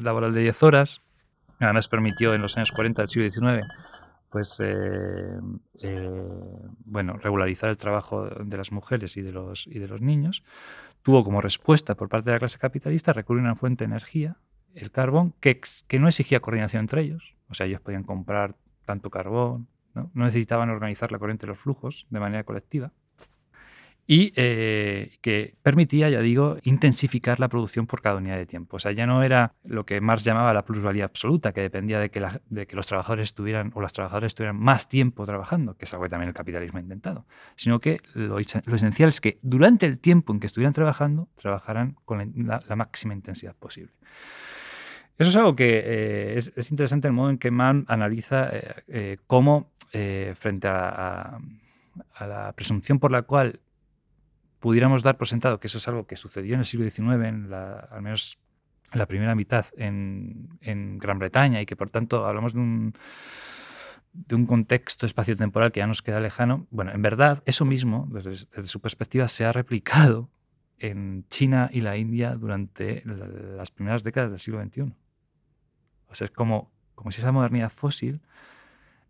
laboral 0.00 0.34
de 0.34 0.42
10 0.42 0.62
horas, 0.62 1.00
además 1.60 1.88
permitió 1.88 2.34
en 2.34 2.42
los 2.42 2.56
años 2.56 2.72
40 2.72 3.02
del 3.02 3.08
siglo 3.08 3.30
XIX 3.30 3.66
pues 4.34 4.58
eh, 4.58 5.38
eh, 5.80 6.10
bueno, 6.86 7.12
regularizar 7.18 7.70
el 7.70 7.76
trabajo 7.76 8.26
de 8.26 8.56
las 8.56 8.72
mujeres 8.72 9.16
y 9.16 9.22
de 9.22 9.30
los, 9.30 9.68
y 9.68 9.78
de 9.78 9.86
los 9.86 10.00
niños, 10.00 10.42
tuvo 11.04 11.22
como 11.22 11.40
respuesta 11.40 11.94
por 11.94 12.08
parte 12.08 12.30
de 12.30 12.36
la 12.36 12.40
clase 12.40 12.58
capitalista 12.58 13.12
recurrir 13.12 13.42
a 13.42 13.44
una 13.44 13.54
fuente 13.54 13.84
de 13.84 13.90
energía, 13.90 14.38
el 14.74 14.90
carbón, 14.90 15.34
que, 15.38 15.60
que 15.86 16.00
no 16.00 16.08
exigía 16.08 16.40
coordinación 16.40 16.80
entre 16.80 17.02
ellos. 17.02 17.36
O 17.48 17.54
sea, 17.54 17.66
ellos 17.66 17.80
podían 17.80 18.02
comprar 18.02 18.56
tanto 18.86 19.10
carbón, 19.10 19.68
¿no? 19.94 20.10
necesitaban 20.14 20.70
organizar 20.70 21.12
la 21.12 21.18
corriente 21.18 21.46
de 21.46 21.52
los 21.52 21.58
flujos 21.58 22.06
de 22.10 22.18
manera 22.18 22.42
colectiva 22.42 22.90
y 24.06 24.32
eh, 24.36 25.16
que 25.22 25.54
permitía, 25.62 26.10
ya 26.10 26.20
digo, 26.20 26.58
intensificar 26.62 27.40
la 27.40 27.48
producción 27.48 27.86
por 27.86 28.02
cada 28.02 28.16
unidad 28.16 28.36
de 28.36 28.44
tiempo. 28.44 28.76
O 28.76 28.78
sea, 28.78 28.92
ya 28.92 29.06
no 29.06 29.22
era 29.22 29.54
lo 29.64 29.86
que 29.86 30.00
Marx 30.00 30.24
llamaba 30.24 30.52
la 30.52 30.64
plusvalía 30.64 31.04
absoluta, 31.04 31.52
que 31.52 31.62
dependía 31.62 31.98
de 31.98 32.10
que, 32.10 32.26
de 32.50 32.66
que 32.66 32.76
los 32.76 32.86
trabajadores 32.86 33.28
estuvieran 33.28 33.72
o 33.74 33.80
las 33.80 33.94
trabajadoras 33.94 34.28
estuvieran 34.28 34.56
más 34.56 34.88
tiempo 34.88 35.24
trabajando, 35.24 35.76
que 35.76 35.86
es 35.86 35.92
algo 35.94 36.04
que 36.04 36.10
también 36.10 36.28
el 36.28 36.34
capitalismo 36.34 36.78
ha 36.78 36.82
intentado, 36.82 37.24
sino 37.56 37.80
que 37.80 38.00
lo, 38.12 38.38
esencial 38.38 39.08
es 39.08 39.20
que 39.22 39.38
durante 39.40 39.86
el 39.86 39.98
tiempo 39.98 40.34
en 40.34 40.40
que 40.40 40.48
estuvieran 40.48 40.74
trabajando, 40.74 41.28
trabajaran 41.36 41.96
con 42.04 42.32
la, 42.36 42.62
máxima 42.76 43.14
intensidad 43.14 43.54
posible. 43.54 43.92
Eso 45.16 45.30
es 45.30 45.36
algo 45.36 45.54
que 45.54 45.80
eh, 45.82 46.34
es, 46.36 46.70
interesante 46.70 47.06
el 47.06 47.14
modo 47.14 47.30
en 47.30 47.38
que 47.38 47.50
Mann 47.50 47.84
analiza 47.88 48.50
eh, 48.88 49.16
cómo, 49.26 49.70
frente 50.34 50.66
a, 50.66 51.38
a 52.14 52.26
la 52.26 52.52
presunción 52.52 52.98
por 52.98 53.12
la 53.12 53.22
cual 53.22 53.60
pudiéramos 54.64 55.02
dar 55.02 55.18
por 55.18 55.28
sentado 55.28 55.60
que 55.60 55.66
eso 55.66 55.76
es 55.76 55.86
algo 55.88 56.06
que 56.06 56.16
sucedió 56.16 56.54
en 56.54 56.60
el 56.60 56.64
siglo 56.64 56.88
XIX, 56.88 57.22
en 57.28 57.50
la, 57.50 57.80
al 57.80 58.00
menos 58.00 58.38
en 58.90 58.98
la 58.98 59.04
primera 59.04 59.34
mitad 59.34 59.66
en, 59.76 60.48
Gran 60.98 61.18
Bretaña, 61.18 61.60
y 61.60 61.66
que 61.66 61.76
por 61.76 61.90
tanto 61.90 62.24
hablamos 62.24 62.54
de 62.54 62.60
un, 62.60 62.94
de 64.14 64.34
un 64.34 64.46
contexto 64.46 65.04
espaciotemporal 65.04 65.70
que 65.70 65.80
ya 65.80 65.86
nos 65.86 66.00
queda 66.00 66.18
lejano, 66.18 66.66
bueno, 66.70 66.92
en 66.92 67.02
verdad 67.02 67.42
eso 67.44 67.66
mismo, 67.66 68.08
desde, 68.10 68.36
su 68.62 68.80
perspectiva, 68.80 69.28
se 69.28 69.44
ha 69.44 69.52
replicado 69.52 70.30
en 70.78 71.26
China 71.28 71.68
y 71.70 71.82
la 71.82 71.98
India 71.98 72.32
durante 72.32 73.02
las 73.04 73.70
primeras 73.70 74.02
décadas 74.02 74.30
del 74.30 74.40
siglo 74.40 74.64
XXI. 74.64 74.94
O 76.08 76.14
sea, 76.14 76.24
es 76.24 76.30
como, 76.30 76.72
como 76.94 77.10
si 77.10 77.20
esa 77.20 77.32
modernidad 77.32 77.70
fósil 77.70 78.22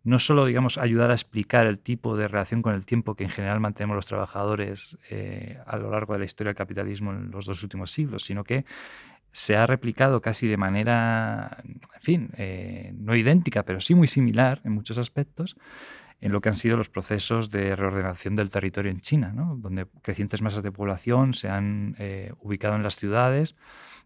no 0.05 0.19
solo, 0.19 0.45
digamos, 0.45 0.77
ayudar 0.77 1.09
a 1.09 1.15
explicar 1.15 1.65
el 1.65 1.79
tipo 1.79 2.15
de 2.15 2.27
relación 2.27 2.61
con 2.61 2.75
el 2.75 2.85
tiempo 2.85 3.15
que 3.15 3.23
en 3.23 3.31
general 3.31 3.59
mantenemos 3.59 3.95
los 3.95 4.05
trabajadores 4.05 4.99
eh, 5.09 5.59
a 5.65 5.77
lo 5.77 5.89
largo 5.89 6.13
de 6.13 6.19
la 6.19 6.25
historia 6.25 6.49
del 6.49 6.57
capitalismo 6.57 7.11
en 7.11 7.31
los 7.31 7.47
dos 7.47 7.63
últimos 7.63 7.91
siglos, 7.91 8.23
sino 8.23 8.43
que 8.43 8.65
se 9.31 9.57
ha 9.57 9.65
replicado 9.65 10.21
casi 10.21 10.47
de 10.47 10.57
manera, 10.57 11.57
en 11.65 12.01
fin, 12.01 12.29
eh, 12.37 12.93
no 12.95 13.15
idéntica, 13.15 13.63
pero 13.63 13.81
sí 13.81 13.95
muy 13.95 14.07
similar 14.07 14.61
en 14.63 14.73
muchos 14.73 14.99
aspectos, 14.99 15.57
en 16.21 16.31
lo 16.31 16.39
que 16.39 16.49
han 16.49 16.55
sido 16.55 16.77
los 16.77 16.87
procesos 16.87 17.49
de 17.49 17.75
reordenación 17.75 18.35
del 18.35 18.51
territorio 18.51 18.91
en 18.91 19.01
China, 19.01 19.33
donde 19.35 19.87
crecientes 20.03 20.43
masas 20.43 20.61
de 20.61 20.71
población 20.71 21.33
se 21.33 21.49
han 21.49 21.95
eh, 21.97 22.31
ubicado 22.41 22.75
en 22.75 22.83
las 22.83 22.95
ciudades 22.95 23.55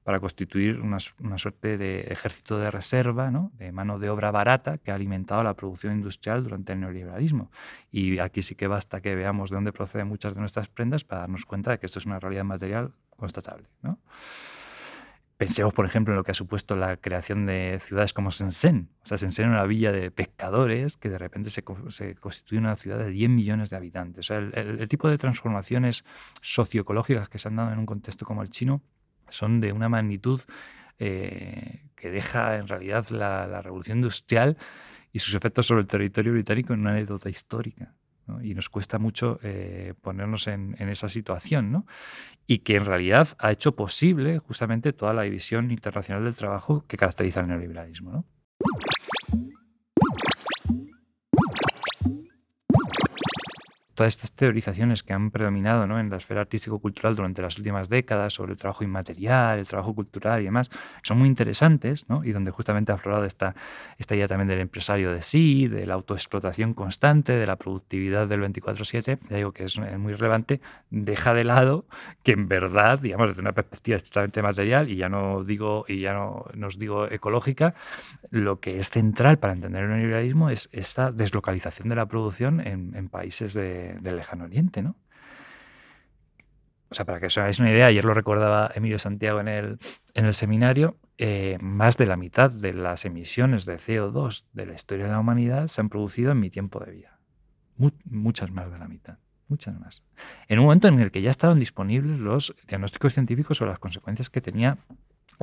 para 0.04 0.20
constituir 0.20 0.80
una, 0.80 1.00
suerte 1.00 1.78
de 1.78 2.02
ejército 2.02 2.58
de 2.58 2.72
reserva, 2.72 3.32
de 3.54 3.72
mano 3.72 4.00
de 4.00 4.10
obra 4.10 4.32
barata 4.32 4.78
que 4.78 4.92
ha 4.92 4.96
alimentado 4.96 5.44
la 5.44 5.54
producción 5.54 5.94
industrial 5.94 6.44
durante 6.44 6.74
el 6.74 6.80
neoliberalismo. 6.80 7.52
Y 7.92 8.20
aquí 8.20 8.42
sí 8.42 8.56
que 8.56 8.68
basta 8.68 9.02
que 9.02 9.16
veamos 9.16 9.50
de 9.50 9.56
dónde 9.56 9.72
proceden 9.72 10.08
muchas 10.08 10.34
de 10.34 10.40
nuestras 10.40 10.68
prendas 10.68 11.04
para 11.04 11.22
darnos 11.22 11.46
cuenta 11.46 11.72
de 11.72 11.80
que 11.80 11.86
esto 11.86 12.00
es 12.00 12.06
una 12.06 12.20
realidad 12.20 12.44
material 12.44 12.92
constatable. 13.16 13.68
Pensemos, 15.38 15.74
por 15.74 15.86
ejemplo, 15.86 16.14
en 16.14 16.18
lo 16.18 16.24
que 16.26 16.32
ha 16.32 16.34
supuesto 16.34 16.76
la 16.76 16.98
creación 16.98 17.46
de 17.46 17.80
ciudades 17.82 18.12
como 18.12 18.30
Shenzhen. 18.30 18.90
O 19.04 19.06
sea, 19.06 19.18
Shenzhen 19.18 19.46
era 19.46 19.54
una 19.54 19.64
villa 19.66 19.94
de 19.94 20.12
pescadores 20.12 20.98
que 20.98 21.08
de 21.08 21.18
repente 21.18 21.50
se, 21.50 21.64
se 21.90 22.16
constituye 22.16 22.60
una 22.60 22.76
ciudad 22.76 22.98
de 22.98 23.10
10 23.10 23.30
millones 23.30 23.70
de 23.70 23.78
habitantes. 23.78 24.26
O 24.26 24.28
sea, 24.28 24.38
el, 24.40 24.54
el 24.82 24.90
tipo 24.90 25.08
de 25.08 25.18
transformaciones 25.18 26.04
socioecológicas 26.42 27.30
que 27.30 27.40
se 27.40 27.48
han 27.48 27.56
dado 27.56 27.72
en 27.72 27.80
un 27.80 27.86
contexto 27.86 28.26
como 28.26 28.42
el 28.42 28.50
chino 28.50 28.82
son 29.32 29.62
de 29.62 29.72
una 29.72 29.90
magnitud 29.90 30.42
eh, 31.00 31.84
que 31.96 32.12
deja 32.12 32.58
en 32.58 32.68
realidad 32.68 33.08
la, 33.10 33.62
revolución 33.62 34.00
industrial 34.00 34.58
y 35.12 35.20
sus 35.20 35.34
efectos 35.34 35.66
sobre 35.66 35.82
el 35.82 35.88
territorio 35.88 36.34
británico 36.34 36.74
en 36.74 36.82
una 36.82 36.92
anécdota 36.92 37.30
histórica. 37.30 37.94
Y 38.44 38.54
nos 38.54 38.70
cuesta 38.70 39.00
mucho 39.00 39.40
eh, 39.42 39.96
ponernos 40.02 40.48
en, 40.48 40.76
esa 40.78 41.10
situación, 41.10 41.84
y 42.46 42.60
que 42.60 42.76
en 42.76 42.86
realidad 42.86 43.30
ha 43.40 43.52
hecho 43.52 43.76
posible 43.76 44.38
justamente 44.38 44.94
toda 44.94 45.14
la 45.14 45.24
división 45.24 45.72
internacional 45.72 46.24
del 46.24 46.36
trabajo 46.36 46.86
que 46.88 46.96
caracteriza 46.96 47.40
el 47.40 47.48
neoliberalismo. 47.48 48.12
¿no? 48.12 48.26
Todas 54.00 54.16
estas 54.16 54.32
teorizaciones 54.32 55.04
que 55.04 55.12
han 55.12 55.30
predominado 55.30 55.84
en 55.84 56.10
la 56.10 56.16
esfera 56.16 56.40
artístico-cultural 56.40 57.18
durante 57.18 57.42
las 57.42 57.58
últimas 57.58 57.90
décadas 57.90 58.32
sobre 58.32 58.54
el 58.54 58.58
trabajo 58.58 58.86
inmaterial, 58.86 59.60
el 59.60 59.68
trabajo 59.68 59.94
cultural 59.94 60.40
y 60.40 60.46
demás, 60.46 60.72
son 61.04 61.18
muy 61.18 61.28
interesantes 61.28 62.06
y 62.24 62.32
donde 62.32 62.50
justamente 62.52 62.94
ha 62.94 62.96
aflorado 62.96 63.26
esta, 63.26 63.56
esta 63.98 64.16
idea 64.16 64.30
también 64.30 64.48
del 64.48 64.62
empresario 64.62 65.12
de 65.12 65.22
sí, 65.22 65.68
de 65.68 65.86
la 65.86 65.96
autoexplotación 65.96 66.74
constante, 66.74 67.34
de 67.34 67.46
la 67.46 67.58
productividad 67.58 68.26
del 68.30 68.42
24-7, 68.42 69.20
digo 69.32 69.52
que 69.52 69.66
es 69.66 69.78
muy 69.78 70.14
relevante, 70.14 70.62
deja 70.90 71.34
de 71.34 71.44
lado 71.44 71.84
que 72.24 72.32
en 72.32 72.48
verdad, 72.48 73.00
digamos, 73.00 73.28
desde 73.28 73.42
una 73.42 73.52
perspectiva 73.52 73.98
estrictamente 73.98 74.42
material, 74.42 74.90
y 74.90 74.96
ya 74.96 75.10
no 75.10 75.44
digo, 75.44 75.84
y 75.90 76.00
ya 76.00 76.14
no 76.14 76.46
nos 76.54 76.80
digo 76.80 77.06
ecológica, 77.12 77.76
lo 78.30 78.62
que 78.62 78.80
es 78.80 78.92
central 78.92 79.40
para 79.40 79.52
entender 79.52 79.84
el 79.84 79.90
neoliberalismo 79.90 80.50
es 80.50 80.70
esta 80.72 81.12
deslocalización 81.12 81.90
de 81.90 81.96
la 81.96 82.06
producción 82.06 82.62
en 82.62 83.10
países 83.10 83.54
de 83.54 83.89
del 84.00 84.18
lejano 84.18 84.46
oriente, 84.46 84.82
¿no? 84.82 84.96
O 86.92 86.96
sea, 86.96 87.06
para 87.06 87.20
que 87.20 87.28
os 87.28 87.38
hagáis 87.38 87.60
una 87.60 87.72
idea, 87.72 87.86
ayer 87.86 88.04
lo 88.04 88.14
recordaba 88.14 88.72
Emilio 88.74 88.98
Santiago 88.98 89.40
en 89.40 89.48
el, 89.48 89.80
en 90.16 90.26
el 90.26 90.34
seminario, 90.34 90.98
eh, 91.18 91.58
más 91.62 91.98
de 91.98 92.06
la 92.06 92.18
mitad 92.18 92.50
de 92.50 92.74
las 92.74 93.06
emisiones 93.06 93.66
de 93.66 93.76
CO2 93.76 94.46
de 94.54 94.66
la 94.66 94.74
historia 94.74 95.06
de 95.06 95.12
la 95.12 95.20
humanidad 95.20 95.68
se 95.68 95.82
han 95.82 95.90
producido 95.90 96.32
en 96.32 96.40
mi 96.40 96.50
tiempo 96.50 96.80
de 96.80 96.92
vida. 96.92 97.20
muchas 98.06 98.52
más 98.52 98.72
de 98.72 98.80
la 98.80 98.88
mitad, 98.88 99.18
muchas 99.48 99.80
más. 99.80 100.04
En 100.48 100.60
un 100.60 100.66
momento 100.66 100.88
en 100.88 101.00
el 101.00 101.12
que 101.12 101.22
ya 101.22 101.30
estaban 101.30 101.60
disponibles 101.60 102.20
los 102.20 102.56
diagnósticos 102.68 103.14
científicos 103.14 103.58
sobre 103.58 103.72
las 103.72 103.80
consecuencias 103.80 104.30
que 104.30 104.42
tenía 104.42 104.78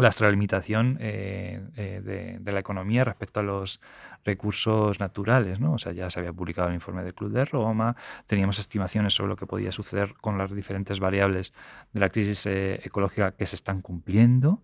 la 0.03 0.09
extralimitación 0.09 0.99
eh, 1.01 1.63
eh, 1.77 2.39
de, 2.41 2.53
la 2.53 2.61
economía 2.61 3.05
respecto 3.05 3.41
a 3.41 3.43
los 3.43 3.81
recursos 4.25 5.01
naturales. 5.01 5.59
¿no? 5.59 5.73
O 5.75 5.79
sea, 5.79 5.93
ya 5.93 6.11
se 6.11 6.21
había 6.21 6.33
publicado 6.33 6.69
el 6.69 6.75
informe 6.75 7.03
del 7.03 7.15
Club 7.15 7.33
de 7.33 7.45
Roma, 7.45 7.97
teníamos 8.27 8.59
estimaciones 8.59 9.15
sobre 9.15 9.31
lo 9.31 9.37
que 9.37 9.47
podía 9.47 9.73
suceder 9.73 10.15
con 10.21 10.37
las 10.39 10.55
diferentes 10.55 11.01
variables 11.01 11.55
de 11.93 12.01
la 12.01 12.11
crisis 12.11 12.47
eh, 12.47 12.81
ecológica 12.85 13.33
que 13.33 13.47
se 13.47 13.57
están 13.57 13.81
cumpliendo. 13.81 14.63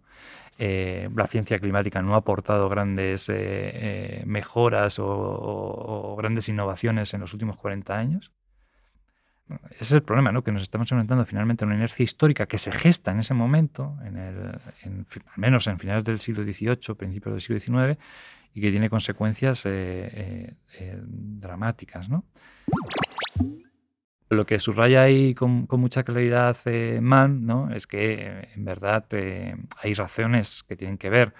la 0.58 1.26
ciencia 1.28 1.58
climática 1.58 2.02
no 2.02 2.14
ha 2.14 2.18
aportado 2.18 2.68
grandes 2.68 3.30
mejoras 4.26 4.98
o, 4.98 6.14
grandes 6.18 6.48
innovaciones 6.48 7.14
en 7.14 7.20
los 7.20 7.32
últimos 7.32 7.56
40 7.56 7.96
años. 7.96 8.32
Ese 9.70 9.84
es 9.84 9.92
el 9.92 10.02
problema, 10.02 10.32
¿no? 10.32 10.42
que 10.42 10.52
nos 10.52 10.62
estamos 10.62 10.90
enfrentando 10.92 11.24
finalmente 11.24 11.64
a 11.64 11.66
una 11.66 11.76
inercia 11.76 12.04
histórica 12.04 12.46
que 12.46 12.58
se 12.58 12.72
gesta 12.72 13.10
en 13.10 13.20
ese 13.20 13.34
momento, 13.34 13.96
en 14.04 14.16
el, 14.16 14.38
al 14.46 15.36
menos 15.36 15.66
en 15.66 15.78
finales 15.78 16.04
del 16.04 16.20
siglo 16.20 16.42
XVIII, 16.44 16.94
principios 16.96 17.34
del 17.34 17.40
siglo 17.40 17.60
XIX, 17.60 18.00
y 18.54 18.60
que 18.60 18.70
tiene 18.70 18.88
consecuencias 18.88 19.66
eh, 19.66 19.70
eh, 20.12 20.54
eh, 20.78 21.00
dramáticas. 21.02 22.08
¿no? 22.08 22.24
Lo 24.28 24.46
que 24.46 24.58
subraya 24.58 25.02
ahí 25.02 25.34
con, 25.34 25.66
mucha 25.70 26.02
claridad 26.02 26.56
Mann 27.00 27.46
¿no? 27.46 27.70
es 27.72 27.86
que 27.86 28.48
en 28.54 28.64
verdad 28.64 29.06
hay 29.12 29.94
razones 29.94 30.62
que 30.62 30.76
tienen 30.76 30.98
que 30.98 31.10
ver 31.10 31.34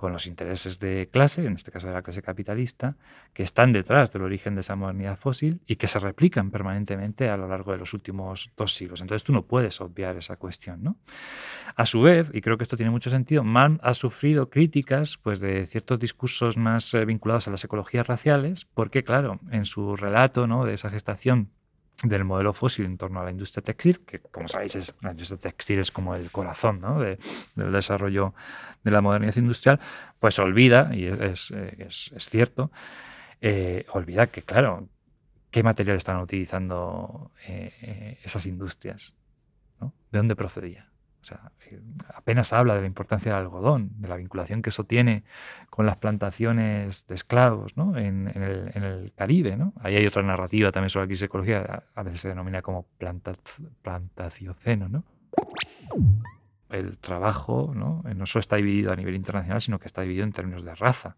con 0.00 0.12
los 0.12 0.26
intereses 0.26 0.80
de 0.80 1.08
clase, 1.12 1.44
en 1.44 1.54
este 1.54 1.70
caso 1.70 1.86
de 1.86 1.92
la 1.92 2.02
clase 2.02 2.22
capitalista, 2.22 2.96
que 3.34 3.42
están 3.42 3.72
detrás 3.72 4.10
del 4.10 4.22
origen 4.22 4.54
de 4.54 4.62
esa 4.62 4.74
modernidad 4.74 5.18
fósil 5.18 5.60
y 5.66 5.76
que 5.76 5.86
se 5.86 5.98
replican 5.98 6.50
permanentemente 6.50 7.28
a 7.28 7.36
lo 7.36 7.46
largo 7.46 7.72
de 7.72 7.78
los 7.78 7.92
últimos 7.92 8.50
dos 8.56 8.74
siglos. 8.74 9.02
Entonces 9.02 9.24
tú 9.24 9.32
no 9.32 9.42
puedes 9.42 9.80
obviar 9.80 10.16
esa 10.16 10.36
cuestión. 10.36 10.82
¿no? 10.82 10.96
A 11.76 11.84
su 11.84 12.00
vez, 12.00 12.30
y 12.34 12.40
creo 12.40 12.56
que 12.56 12.64
esto 12.64 12.76
tiene 12.76 12.90
mucho 12.90 13.10
sentido, 13.10 13.44
Mann 13.44 13.78
ha 13.82 13.94
sufrido 13.94 14.48
críticas 14.48 15.18
pues, 15.18 15.38
de 15.38 15.66
ciertos 15.66 15.98
discursos 15.98 16.56
más 16.56 16.92
vinculados 17.06 17.46
a 17.46 17.50
las 17.50 17.62
ecologías 17.62 18.06
raciales, 18.06 18.66
porque 18.74 19.04
claro, 19.04 19.38
en 19.50 19.66
su 19.66 19.96
relato 19.96 20.46
¿no? 20.46 20.64
de 20.64 20.74
esa 20.74 20.90
gestación 20.90 21.50
del 22.02 22.24
modelo 22.24 22.52
fósil 22.52 22.86
en 22.86 22.96
torno 22.96 23.20
a 23.20 23.24
la 23.24 23.30
industria 23.30 23.62
textil, 23.62 24.00
que 24.00 24.20
como 24.20 24.48
sabéis 24.48 24.76
es, 24.76 24.94
la 25.02 25.10
industria 25.10 25.38
textil 25.38 25.80
es 25.80 25.90
como 25.90 26.14
el 26.14 26.30
corazón 26.30 26.80
del 27.54 27.72
desarrollo 27.72 28.34
de 28.82 28.90
la 28.90 29.00
modernidad 29.00 29.36
industrial, 29.36 29.80
pues 30.18 30.38
olvida, 30.38 30.94
y 30.94 31.06
es, 31.06 31.52
cierto, 32.18 32.70
eh, 33.40 33.84
olvida 33.92 34.28
que, 34.28 34.42
claro, 34.42 34.88
qué 35.50 35.62
material 35.62 35.96
están 35.96 36.20
utilizando 36.20 37.32
eh, 37.46 37.72
eh, 37.82 38.18
esas 38.22 38.46
industrias, 38.46 39.16
¿De 39.80 40.18
dónde 40.18 40.36
procedía? 40.36 40.89
Eh, 41.70 41.80
apenas 42.14 42.52
habla 42.52 42.74
de 42.74 42.80
la 42.80 42.86
importancia 42.86 43.32
del 43.32 43.42
algodón, 43.42 43.90
de 43.96 44.08
la 44.08 44.16
vinculación 44.16 44.62
que 44.62 44.70
eso 44.70 44.84
tiene 44.84 45.24
con 45.68 45.86
las 45.86 45.96
plantaciones 45.96 47.06
de 47.06 47.14
esclavos 47.14 47.76
¿no? 47.76 47.96
en, 47.96 48.28
el, 48.28 49.12
Caribe. 49.16 49.56
Ahí 49.80 49.96
hay 49.96 50.06
otra 50.06 50.22
narrativa 50.22 50.72
también 50.72 50.90
sobre 50.90 51.04
la 51.04 51.08
crisis 51.08 51.24
ecológica, 51.24 51.82
a 51.94 52.02
veces 52.02 52.20
se 52.22 52.28
denomina 52.28 52.62
como 52.62 52.86
planta, 52.98 53.34
plantacioceno. 53.82 54.88
¿no? 54.88 55.04
El 56.70 56.98
trabajo 56.98 57.72
¿no? 57.74 58.02
no 58.14 58.26
solo 58.26 58.40
está 58.40 58.56
dividido 58.56 58.92
a 58.92 58.96
nivel 58.96 59.14
internacional, 59.14 59.60
sino 59.60 59.78
que 59.78 59.86
está 59.86 60.02
dividido 60.02 60.24
en 60.24 60.32
términos 60.32 60.64
de 60.64 60.74
raza. 60.74 61.16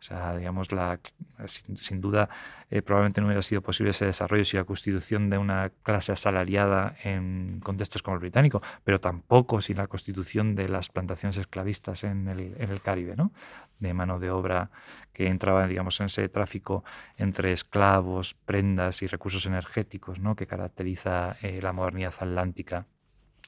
O 0.00 0.02
sea, 0.02 0.36
digamos, 0.36 0.70
la, 0.70 1.00
sin, 1.46 2.00
duda, 2.00 2.28
eh, 2.70 2.82
probablemente 2.82 3.20
no 3.20 3.26
hubiera 3.26 3.42
sido 3.42 3.62
posible 3.62 3.90
ese 3.90 4.06
desarrollo 4.06 4.44
sin 4.44 4.58
la 4.58 4.64
constitución 4.64 5.28
de 5.28 5.38
una 5.38 5.70
clase 5.82 6.12
asalariada 6.12 6.94
en 7.02 7.60
contextos 7.64 8.02
como 8.04 8.14
el 8.14 8.20
británico, 8.20 8.62
pero 8.84 9.00
tampoco 9.00 9.60
sin 9.60 9.76
la 9.76 9.88
constitución 9.88 10.54
de 10.54 10.68
las 10.68 10.88
plantaciones 10.88 11.36
esclavistas 11.36 12.04
en 12.04 12.28
el, 12.28 12.54
en 12.58 12.70
el 12.70 12.80
Caribe, 12.80 13.16
¿no? 13.16 13.32
de 13.80 13.94
mano 13.94 14.18
de 14.18 14.30
obra 14.30 14.70
que 15.12 15.28
entraba, 15.28 15.66
digamos, 15.66 15.98
en 16.00 16.06
ese 16.06 16.28
tráfico 16.28 16.84
entre 17.16 17.52
esclavos, 17.52 18.34
prendas 18.34 19.02
y 19.02 19.08
recursos 19.08 19.46
energéticos 19.46 20.20
¿no? 20.20 20.36
que 20.36 20.46
caracteriza 20.46 21.36
eh, 21.42 21.60
la 21.60 21.72
modernidad 21.72 22.14
atlántica. 22.18 22.86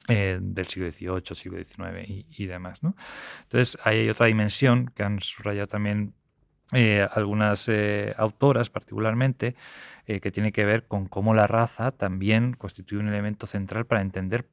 Eh, 0.07 0.39
del 0.41 0.65
siglo 0.65 0.91
XVIII, 0.91 1.35
siglo 1.35 1.63
XIX 1.63 2.25
y, 2.31 2.45
demás. 2.47 2.81
¿no? 2.81 2.95
Entonces, 3.43 3.77
hay 3.83 4.09
otra 4.09 4.25
dimensión 4.25 4.91
que 4.95 5.03
han 5.03 5.19
subrayado 5.19 5.67
también 5.67 6.15
eh, 6.73 7.05
algunas 7.11 7.67
eh, 7.67 8.13
autoras 8.17 8.69
particularmente, 8.69 9.55
eh, 10.05 10.21
que 10.21 10.31
tiene 10.31 10.53
que 10.53 10.63
ver 10.63 10.87
con 10.87 11.05
cómo 11.05 11.33
la 11.33 11.45
raza 11.45 11.91
también 11.91 12.53
constituye 12.53 13.01
un 13.01 13.09
elemento 13.09 13.45
central 13.45 13.85
para 13.85 14.01
entender 14.01 14.47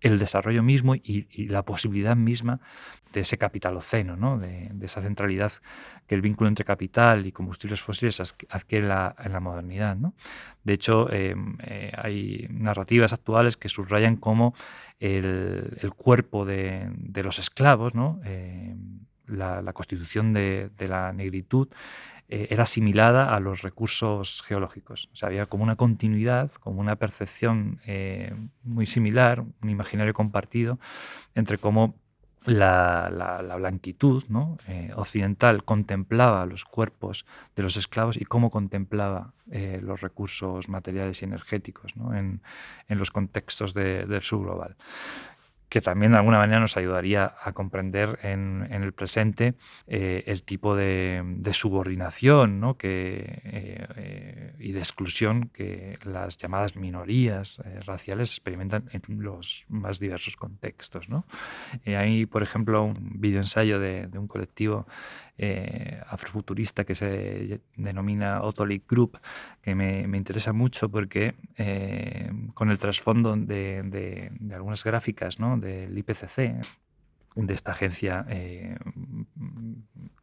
el 0.00 0.18
desarrollo 0.18 0.62
mismo 0.62 0.94
y, 0.94 1.26
la 1.48 1.64
posibilidad 1.64 2.14
misma 2.16 2.60
de 3.14 3.20
ese 3.20 3.38
capitaloceno, 3.38 4.14
¿no? 4.14 4.38
de, 4.38 4.70
esa 4.82 5.00
centralidad 5.02 5.52
que 6.06 6.14
el 6.14 6.20
vínculo 6.20 6.48
entre 6.48 6.64
capital 6.64 7.26
y 7.26 7.32
combustibles 7.32 7.80
fósiles 7.80 8.20
adquiere 8.50 8.84
en 8.84 9.32
la 9.32 9.40
modernidad. 9.40 9.96
De 10.62 10.72
hecho, 10.72 11.08
hay 11.10 12.46
narrativas 12.50 13.12
actuales 13.12 13.56
que 13.56 13.68
subrayan 13.68 14.16
cómo 14.16 14.54
el, 15.00 15.92
cuerpo 15.96 16.44
de, 16.44 16.90
los 17.22 17.40
esclavos, 17.40 17.94
¿no? 17.94 18.20
La, 19.28 19.72
constitución 19.72 20.32
de, 20.32 20.70
la 20.78 21.12
negritud 21.12 21.68
eh, 22.28 22.48
era 22.50 22.64
asimilada 22.64 23.34
a 23.34 23.40
los 23.40 23.62
recursos 23.62 24.42
geológicos. 24.46 25.08
Había 25.22 25.46
como 25.46 25.64
una 25.64 25.76
continuidad, 25.76 26.50
como 26.52 26.80
una 26.80 26.96
percepción 26.96 27.78
eh, 27.86 28.34
muy 28.64 28.86
similar, 28.86 29.44
un 29.62 29.70
imaginario 29.70 30.12
compartido 30.14 30.78
entre 31.34 31.58
cómo 31.58 31.94
la, 32.44 33.10
blanquitud 33.58 34.24
eh, 34.68 34.92
occidental 34.96 35.64
contemplaba 35.64 36.46
los 36.46 36.64
cuerpos 36.64 37.26
de 37.56 37.62
los 37.62 37.76
esclavos 37.76 38.16
y 38.16 38.24
cómo 38.24 38.50
contemplaba 38.50 39.34
los 39.82 40.02
recursos 40.02 40.68
materiales 40.68 41.22
y 41.22 41.24
energéticos 41.24 41.94
en, 42.14 42.40
los 42.88 43.10
contextos 43.10 43.72
del 43.72 44.22
sur 44.22 44.42
global 44.42 44.76
que 45.68 45.80
también 45.80 46.12
de 46.12 46.18
alguna 46.18 46.38
manera 46.38 46.60
nos 46.60 46.76
ayudaría 46.76 47.34
a 47.42 47.52
comprender 47.52 48.18
en, 48.22 48.66
el 48.70 48.92
presente 48.92 49.54
eh, 49.86 50.24
el 50.26 50.42
tipo 50.42 50.74
de, 50.74 51.22
subordinación 51.52 52.76
eh, 52.82 53.40
eh, 53.44 54.54
y 54.58 54.72
de 54.72 54.78
exclusión 54.78 55.48
que 55.48 55.98
las 56.04 56.38
llamadas 56.38 56.76
minorías 56.76 57.60
raciales 57.86 58.30
experimentan 58.30 58.88
en 58.92 59.22
los 59.22 59.64
más 59.68 59.98
diversos 59.98 60.36
contextos. 60.36 61.08
¿no? 61.08 61.26
hay, 61.86 62.26
por 62.26 62.42
ejemplo, 62.42 62.84
un 62.84 63.20
videoensayo 63.20 63.78
de, 63.78 64.06
de 64.06 64.18
un 64.18 64.28
colectivo 64.28 64.86
eh, 65.38 66.02
afrofuturista 66.08 66.84
que 66.84 66.94
se 66.94 67.60
denomina 67.76 68.42
Otolik 68.42 68.90
Group, 68.90 69.18
que 69.62 69.74
me, 69.74 70.02
interesa 70.16 70.52
mucho 70.52 70.88
porque 70.88 71.36
eh, 71.56 72.30
con 72.54 72.70
el 72.70 72.78
trasfondo 72.78 73.36
de, 73.36 74.32
algunas 74.52 74.82
gráficas 74.82 75.38
¿no? 75.38 75.56
del 75.56 75.96
IPCC, 75.96 76.60
de 77.46 77.54
esta 77.54 77.72
agencia, 77.72 78.26
eh, 78.28 78.76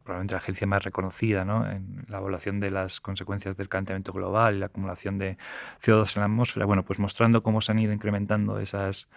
probablemente 0.02 0.34
la 0.34 0.38
agencia 0.38 0.66
más 0.66 0.84
reconocida 0.84 1.42
en 1.42 2.04
la 2.08 2.18
evaluación 2.18 2.60
de 2.60 2.70
las 2.70 3.00
consecuencias 3.00 3.56
del 3.56 3.68
calentamiento 3.68 4.12
global 4.12 4.56
y 4.56 4.58
la 4.58 4.66
acumulación 4.66 5.18
de 5.18 5.38
CO2 5.82 6.16
en 6.16 6.20
la 6.20 6.26
atmósfera, 6.26 6.66
bueno, 6.66 6.84
pues 6.84 6.98
mostrando 6.98 7.42
cómo 7.42 7.60
se 7.60 7.72
han 7.72 7.78
ido 7.78 7.92
incrementando 7.92 8.60
esas, 8.60 9.08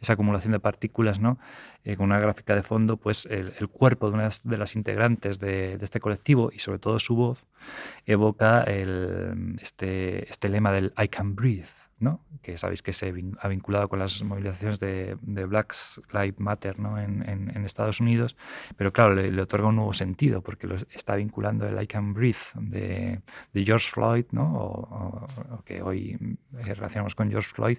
esa 0.00 0.14
acumulación 0.14 0.52
de 0.52 0.60
partículas, 0.60 1.20
¿no? 1.20 1.38
Eh, 1.84 1.96
con 1.96 2.06
una 2.06 2.18
gráfica 2.18 2.54
de 2.54 2.62
fondo, 2.62 2.96
pues 2.96 3.26
el, 3.26 3.52
cuerpo 3.68 4.08
de 4.08 4.14
una 4.14 4.28
de 4.44 4.58
las 4.58 4.74
integrantes 4.74 5.38
de, 5.38 5.74
este 5.74 6.00
colectivo 6.00 6.50
y 6.52 6.58
sobre 6.58 6.78
todo 6.78 6.98
su 6.98 7.16
voz 7.16 7.46
evoca 8.06 8.62
este, 8.62 10.30
este 10.30 10.48
lema 10.48 10.72
del 10.72 10.92
I 10.96 11.08
can 11.08 11.34
breathe, 11.34 11.81
que 12.42 12.58
sabéis 12.58 12.82
que 12.82 12.92
se 12.92 13.14
ha 13.38 13.48
vinculado 13.48 13.88
con 13.88 13.98
las 13.98 14.22
movilizaciones 14.22 14.80
de, 14.80 15.16
Black 15.22 15.74
Lives 16.12 16.40
Matter 16.40 16.76
en, 16.76 17.64
Estados 17.64 18.00
Unidos, 18.00 18.36
pero 18.76 18.92
claro, 18.92 19.14
le, 19.14 19.40
otorga 19.40 19.68
un 19.68 19.76
nuevo 19.76 19.92
sentido 19.92 20.42
porque 20.42 20.66
lo 20.66 20.74
está 20.74 21.14
vinculando 21.14 21.66
el 21.66 21.80
I 21.80 21.86
Can 21.86 22.12
Breathe 22.12 22.38
de, 22.54 23.20
George 23.54 23.90
Floyd, 23.90 24.24
¿no? 24.32 24.52
o, 24.54 25.62
que 25.64 25.82
hoy 25.82 26.18
eh, 26.58 26.74
relacionamos 26.74 27.14
con 27.14 27.30
George 27.30 27.48
Floyd, 27.48 27.78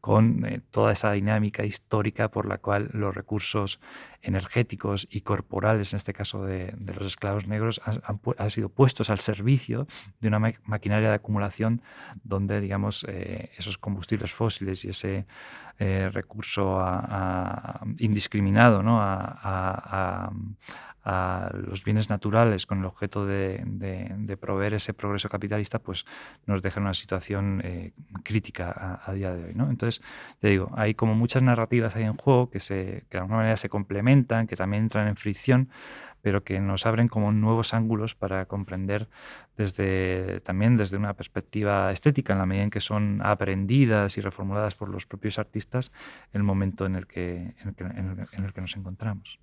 con 0.00 0.44
eh, 0.44 0.60
toda 0.70 0.92
esa 0.92 1.12
dinámica 1.12 1.64
histórica 1.64 2.30
por 2.30 2.46
la 2.46 2.58
cual 2.58 2.90
los 2.92 3.14
recursos 3.14 3.80
energéticos 4.22 5.08
y 5.10 5.22
corporales, 5.22 5.92
en 5.92 5.98
este 5.98 6.12
caso 6.12 6.44
de, 6.44 6.74
los 6.78 7.06
esclavos 7.06 7.46
negros, 7.46 7.80
han, 7.84 8.50
sido 8.50 8.68
puestos 8.68 9.10
al 9.10 9.20
servicio 9.20 9.86
de 10.20 10.28
una 10.28 10.38
maquinaria 10.64 11.08
de 11.08 11.14
acumulación 11.14 11.82
donde, 12.22 12.60
digamos, 12.60 13.04
eh, 13.08 13.50
esos 13.56 13.78
combustibles 13.78 14.32
fósiles 14.32 14.84
y 14.84 14.90
ese 14.90 15.26
eh, 15.78 16.10
recurso 16.12 16.84
indiscriminado 17.98 18.82
¿no? 18.82 18.98
a, 19.00 20.30
los 21.52 21.84
bienes 21.84 22.10
naturales 22.10 22.66
con 22.66 22.78
el 22.80 22.84
objeto 22.84 23.26
de, 23.26 24.36
proveer 24.40 24.74
ese 24.74 24.94
progreso 24.94 25.28
capitalista, 25.28 25.78
pues 25.78 26.04
nos 26.46 26.62
deja 26.62 26.80
en 26.80 26.84
una 26.84 26.94
situación 26.94 27.60
eh, 27.64 27.92
crítica 28.22 29.00
a, 29.04 29.12
día 29.12 29.32
de 29.32 29.44
hoy. 29.44 29.50
Entonces, 29.50 30.02
te 30.38 30.48
digo, 30.48 30.70
hay 30.76 30.94
como 30.94 31.14
muchas 31.14 31.42
narrativas 31.42 31.96
ahí 31.96 32.04
en 32.04 32.16
juego 32.16 32.50
que, 32.50 32.60
se, 32.60 33.04
que 33.08 33.16
de 33.16 33.18
alguna 33.18 33.38
manera 33.38 33.56
se 33.56 33.68
complementan, 33.68 34.46
que 34.46 34.56
también 34.56 34.84
entran 34.84 35.08
en 35.08 35.16
fricción, 35.16 35.68
pero 36.22 36.44
que 36.44 36.60
nos 36.60 36.86
abren 36.86 37.08
como 37.08 37.32
nuevos 37.32 37.72
ángulos 37.74 38.14
para 38.14 38.46
comprender 38.46 39.08
desde 39.56 40.40
también 40.40 40.76
desde 40.76 40.96
una 40.96 41.14
perspectiva 41.14 41.90
estética, 41.92 42.34
en 42.34 42.38
la 42.38 42.46
medida 42.46 42.64
en 42.64 42.70
que 42.70 42.80
son 42.80 43.20
aprendidas 43.22 44.16
y 44.18 44.20
reformuladas 44.20 44.74
por 44.74 44.88
los 44.88 45.06
propios 45.06 45.38
artistas, 45.38 45.92
el 46.32 46.42
momento 46.42 46.86
en 46.86 46.96
el 46.96 47.06
que, 47.06 47.54
en 47.64 48.44
el 48.44 48.52
que 48.52 48.60
nos 48.60 48.76
encontramos. 48.76 49.40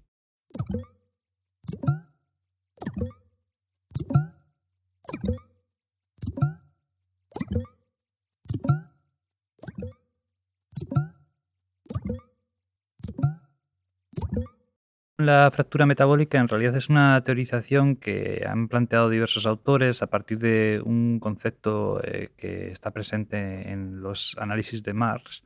La 15.20 15.50
fractura 15.52 15.86
metabólica 15.86 16.38
en 16.38 16.48
realidad 16.48 16.78
es 16.78 16.90
una 16.90 17.20
teorización 17.22 17.96
que 17.96 18.46
han 18.48 18.68
planteado 18.68 19.10
diversos 19.10 19.46
autores 19.46 20.02
a 20.04 20.08
partir 20.08 20.38
de 20.38 20.80
un 20.86 21.20
concepto 21.20 22.00
eh, 22.04 22.30
que 22.38 22.72
está 22.72 22.92
presente 22.92 23.72
en 23.72 24.00
los 24.02 24.38
análisis 24.40 24.84
de 24.84 24.94
Marx 24.94 25.44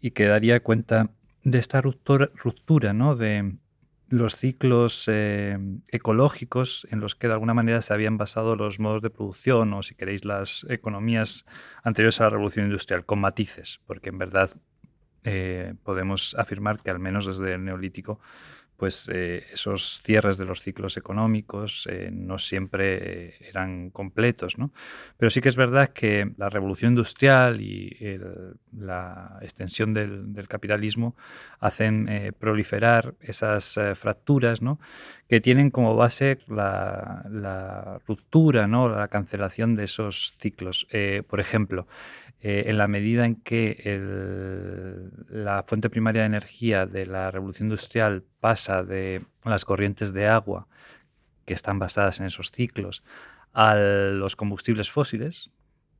y 0.00 0.12
que 0.12 0.26
daría 0.26 0.60
cuenta 0.60 1.10
de 1.42 1.58
esta 1.58 1.80
ruptura, 1.80 2.30
ruptura 2.36 2.92
¿no? 2.92 3.16
de 3.16 3.56
los 4.08 4.36
ciclos 4.36 5.04
eh, 5.08 5.58
ecológicos 5.88 6.86
en 6.90 7.00
los 7.00 7.14
que 7.14 7.26
de 7.26 7.32
alguna 7.32 7.54
manera 7.54 7.82
se 7.82 7.92
habían 7.92 8.18
basado 8.18 8.54
los 8.54 8.78
modos 8.78 9.02
de 9.02 9.10
producción 9.10 9.72
o, 9.72 9.82
si 9.82 9.94
queréis, 9.94 10.24
las 10.24 10.64
economías 10.68 11.44
anteriores 11.82 12.20
a 12.20 12.24
la 12.24 12.30
revolución 12.30 12.66
industrial, 12.66 13.04
con 13.04 13.20
matices, 13.20 13.80
porque 13.86 14.10
en 14.10 14.18
verdad 14.18 14.50
eh, 15.24 15.74
podemos 15.82 16.36
afirmar 16.38 16.80
que 16.82 16.90
al 16.90 17.00
menos 17.00 17.26
desde 17.26 17.54
el 17.54 17.64
neolítico 17.64 18.20
pues 18.76 19.08
eh, 19.12 19.44
esos 19.52 20.02
cierres 20.04 20.36
de 20.36 20.44
los 20.44 20.60
ciclos 20.60 20.96
económicos 20.96 21.88
eh, 21.90 22.10
no 22.12 22.38
siempre 22.38 23.28
eh, 23.28 23.34
eran 23.48 23.90
completos. 23.90 24.58
¿no? 24.58 24.72
Pero 25.16 25.30
sí 25.30 25.40
que 25.40 25.48
es 25.48 25.56
verdad 25.56 25.88
que 25.88 26.32
la 26.36 26.50
revolución 26.50 26.92
industrial 26.92 27.60
y 27.60 27.96
la 28.76 29.38
extensión 29.40 29.94
del, 29.94 30.46
capitalismo 30.48 31.16
hacen 31.58 32.34
proliferar 32.38 33.14
esas 33.20 33.78
fracturas 33.94 34.62
¿no? 34.62 34.78
que 35.28 35.40
tienen 35.40 35.70
como 35.70 35.96
base 35.96 36.38
la, 36.46 38.00
ruptura, 38.06 38.66
¿no? 38.66 38.88
la 38.88 39.08
cancelación 39.08 39.74
de 39.74 39.84
esos 39.84 40.34
ciclos. 40.38 40.86
por 41.26 41.40
ejemplo, 41.40 41.86
en 42.40 42.78
la 42.78 42.86
medida 42.86 43.24
en 43.26 43.36
que 43.36 43.98
la 45.30 45.64
fuente 45.66 45.90
primaria 45.90 46.22
de 46.22 46.26
energía 46.26 46.86
de 46.86 47.06
la 47.06 47.30
revolución 47.30 47.66
industrial 47.66 48.24
de 48.54 49.22
las 49.44 49.64
corrientes 49.64 50.12
de 50.12 50.28
agua 50.28 50.68
que 51.44 51.54
están 51.54 51.78
basadas 51.78 52.20
en 52.20 52.26
esos 52.26 52.50
ciclos 52.50 53.02
a 53.52 53.74
los 53.74 54.36
combustibles 54.36 54.90
fósiles, 54.90 55.50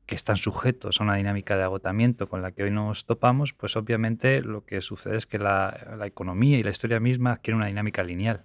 que 0.07 0.15
están 0.15 0.37
sujetos 0.37 1.01
a 1.01 1.05
una 1.05 1.17
dinámica 1.17 1.57
de 1.57 1.65
agotamiento 1.65 2.29
con 2.29 2.41
la 2.41 2.53
que 2.53 2.63
hoy 2.63 2.71
nos 2.71 3.07
topamos, 3.07 3.53
pues 3.53 3.77
obviamente 3.77 4.41
lo 4.43 4.65
que 4.65 4.81
sucede 4.81 5.17
es 5.17 5.27
que 5.27 5.39
la, 5.39 5.99
economía 6.05 6.59
y 6.59 6.63
la 6.63 6.71
historia 6.71 7.01
misma 7.01 7.33
adquieren 7.33 7.57
una 7.57 7.67
dinámica 7.67 8.05
lineal, 8.05 8.45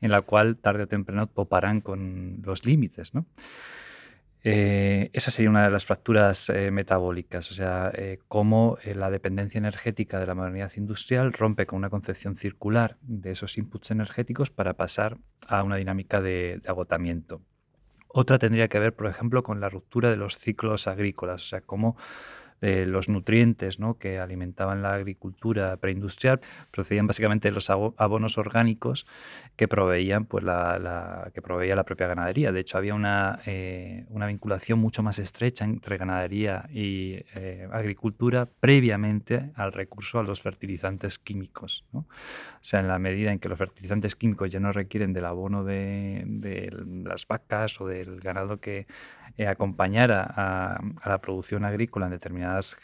en 0.00 0.10
la 0.12 0.22
cual 0.22 0.56
tarde 0.56 0.84
o 0.84 0.86
temprano 0.86 1.26
toparán 1.26 1.80
con 1.80 2.42
los 2.44 2.64
límites. 2.64 3.14
¿no? 3.14 3.26
Eh, 4.44 5.10
esa 5.12 5.30
sería 5.30 5.50
una 5.50 5.64
de 5.64 5.70
las 5.70 5.84
fracturas 5.84 6.48
eh, 6.48 6.72
metabólicas, 6.72 7.50
o 7.52 7.54
sea, 7.54 7.92
eh, 7.94 8.18
cómo 8.26 8.76
la 8.84 9.08
dependencia 9.08 9.58
energética 9.58 10.18
de 10.18 10.26
la 10.26 10.34
modernidad 10.34 10.72
industrial 10.76 11.32
rompe 11.32 11.64
con 11.64 11.78
una 11.78 11.90
concepción 11.90 12.34
circular 12.34 12.96
de 13.02 13.32
esos 13.32 13.56
inputs 13.56 13.92
energéticos 13.92 14.50
para 14.50 14.74
pasar 14.74 15.18
a 15.46 15.62
una 15.62 15.76
dinámica 15.76 16.20
de, 16.20 16.58
de 16.60 16.68
agotamiento. 16.68 17.40
Otra 18.08 18.38
tendría 18.38 18.68
que 18.68 18.80
ver, 18.80 18.94
por 18.94 19.06
ejemplo, 19.06 19.44
con 19.44 19.60
la 19.60 19.68
ruptura 19.68 20.10
de 20.10 20.16
los 20.16 20.36
ciclos 20.36 20.88
agrícolas, 20.88 21.42
o 21.42 21.46
sea, 21.46 21.60
cómo 21.60 21.96
eh, 22.62 22.86
los 22.86 23.08
nutrientes 23.08 23.80
¿no? 23.80 23.98
que 23.98 24.20
alimentaban 24.20 24.82
la 24.82 24.94
agricultura 24.94 25.76
preindustrial 25.78 26.40
procedían 26.70 27.08
básicamente 27.08 27.48
de 27.48 27.52
los 27.52 27.68
abonos 27.70 28.38
orgánicos 28.38 29.04
que 29.56 29.66
proveían 29.66 30.26
pues, 30.26 30.44
la, 30.44 31.28
que 31.34 31.42
proveía 31.42 31.74
la 31.74 31.82
propia 31.82 32.06
ganadería. 32.06 32.52
De 32.52 32.60
hecho, 32.60 32.78
había 32.78 32.94
una, 32.94 33.40
eh, 33.46 34.06
una 34.10 34.28
vinculación 34.28 34.78
mucho 34.78 35.02
más 35.02 35.18
estrecha 35.18 35.64
entre 35.64 35.98
ganadería 35.98 36.68
y 36.72 37.24
eh, 37.34 37.68
agricultura 37.72 38.46
previamente 38.60 39.50
al 39.56 39.72
recurso 39.72 40.20
a 40.20 40.22
los 40.22 40.40
fertilizantes 40.40 41.18
químicos. 41.18 41.84
¿no? 41.92 42.00
O 42.00 42.64
sea, 42.64 42.78
en 42.78 42.86
la 42.86 43.00
medida 43.00 43.32
en 43.32 43.40
que 43.40 43.48
los 43.48 43.58
fertilizantes 43.58 44.14
químicos 44.14 44.50
ya 44.50 44.60
no 44.60 44.70
requieren 44.70 45.12
del 45.12 45.24
abono 45.24 45.64
de, 45.64 46.22
de 46.26 46.72
las 47.04 47.26
vacas 47.26 47.80
o 47.80 47.88
del 47.88 48.20
ganado 48.20 48.60
que 48.60 48.86
acompañara 49.48 50.22
a, 50.22 50.80
a 51.00 51.08
la 51.08 51.18
producción 51.18 51.64
agrícola 51.64 52.06
en 52.06 52.12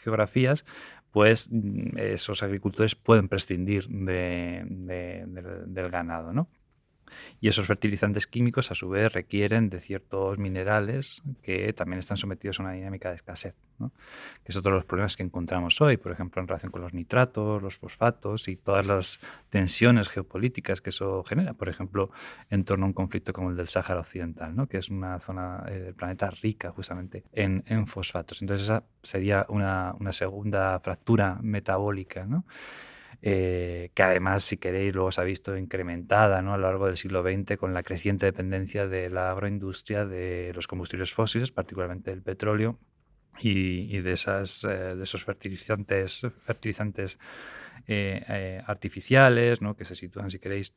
geografías, 0.01 0.65
pues 1.11 1.49
mm, 1.51 1.97
esos 1.97 2.43
agricultores 2.43 2.95
pueden 2.95 3.27
prescindir 3.27 3.87
del, 3.87 4.65
ganado. 5.91 6.33
¿no? 6.33 6.49
Y 7.41 7.47
esos 7.47 7.67
fertilizantes 7.67 8.27
químicos, 8.27 8.71
a 8.71 8.75
su 8.75 8.89
vez, 8.89 9.11
requieren 9.11 9.69
de 9.69 9.79
ciertos 9.79 10.37
minerales 10.37 11.21
que 11.41 11.73
también 11.73 11.99
están 11.99 12.17
sometidos 12.17 12.59
a 12.59 12.63
una 12.63 12.71
dinámica 12.73 13.09
de 13.09 13.15
escasez, 13.15 13.55
que 13.77 14.51
es 14.51 14.57
otro 14.57 14.71
de 14.71 14.77
los 14.77 14.85
problemas 14.85 15.15
que 15.15 15.23
encontramos 15.23 15.79
hoy, 15.81 15.97
por 15.97 16.11
ejemplo, 16.11 16.41
en 16.41 16.47
relación 16.47 16.71
con 16.71 16.81
los 16.81 16.93
nitratos, 16.93 17.61
los 17.61 17.77
fosfatos 17.77 18.47
y 18.47 18.55
todas 18.55 18.85
las 18.85 19.19
tensiones 19.49 20.09
geopolíticas 20.09 20.81
que 20.81 20.89
eso 20.89 21.23
genera, 21.23 21.53
por 21.53 21.69
ejemplo, 21.69 22.11
en 22.49 22.63
torno 22.63 22.85
a 22.85 22.87
un 22.87 22.93
conflicto 22.93 23.33
como 23.33 23.49
el 23.49 23.57
del 23.57 23.67
Sáhara 23.67 23.99
Occidental, 24.01 24.55
¿no? 24.55 24.67
que 24.67 24.77
es 24.77 24.89
una 24.89 25.19
zona 25.19 25.63
eh, 25.67 25.79
del 25.79 25.93
planeta 25.93 26.29
rica 26.29 26.71
justamente 26.71 27.23
en, 27.33 27.87
fosfatos. 27.87 28.41
Entonces, 28.41 28.65
esa 28.65 28.83
sería 29.03 29.45
una, 29.49 29.95
segunda 30.11 30.79
fractura 30.79 31.39
metabólica. 31.41 32.27
Eh, 33.21 33.91
que 33.93 34.03
además, 34.03 34.43
si 34.43 34.57
queréis, 34.57 34.93
luego 34.93 35.11
se 35.11 35.19
ha 35.21 35.25
visto 35.25 35.57
incrementada 35.57 36.41
¿no? 36.41 36.53
a 36.53 36.57
lo 36.57 36.63
largo 36.63 36.85
del 36.85 36.97
siglo 36.97 37.21
XX 37.21 37.57
con 37.57 37.73
la 37.73 37.83
creciente 37.83 38.25
dependencia 38.25 38.87
de 38.87 39.09
la 39.09 39.31
agroindustria 39.31 40.05
de 40.05 40.53
los 40.55 40.67
combustibles 40.67 41.13
fósiles, 41.13 41.51
particularmente 41.51 42.11
el 42.11 42.21
petróleo, 42.21 42.79
y, 43.41 43.99
de, 43.99 44.13
esas, 44.13 44.63
eh, 44.63 44.95
de 44.95 45.03
esos 45.03 45.23
fertilizantes, 45.23 46.25
fertilizantes 46.43 47.19
eh, 47.87 48.61
artificiales, 48.65 49.61
¿no? 49.61 49.75
que 49.75 49.85
se 49.85 49.95
sitúan, 49.95 50.31
si 50.31 50.39
queréis, 50.39 50.73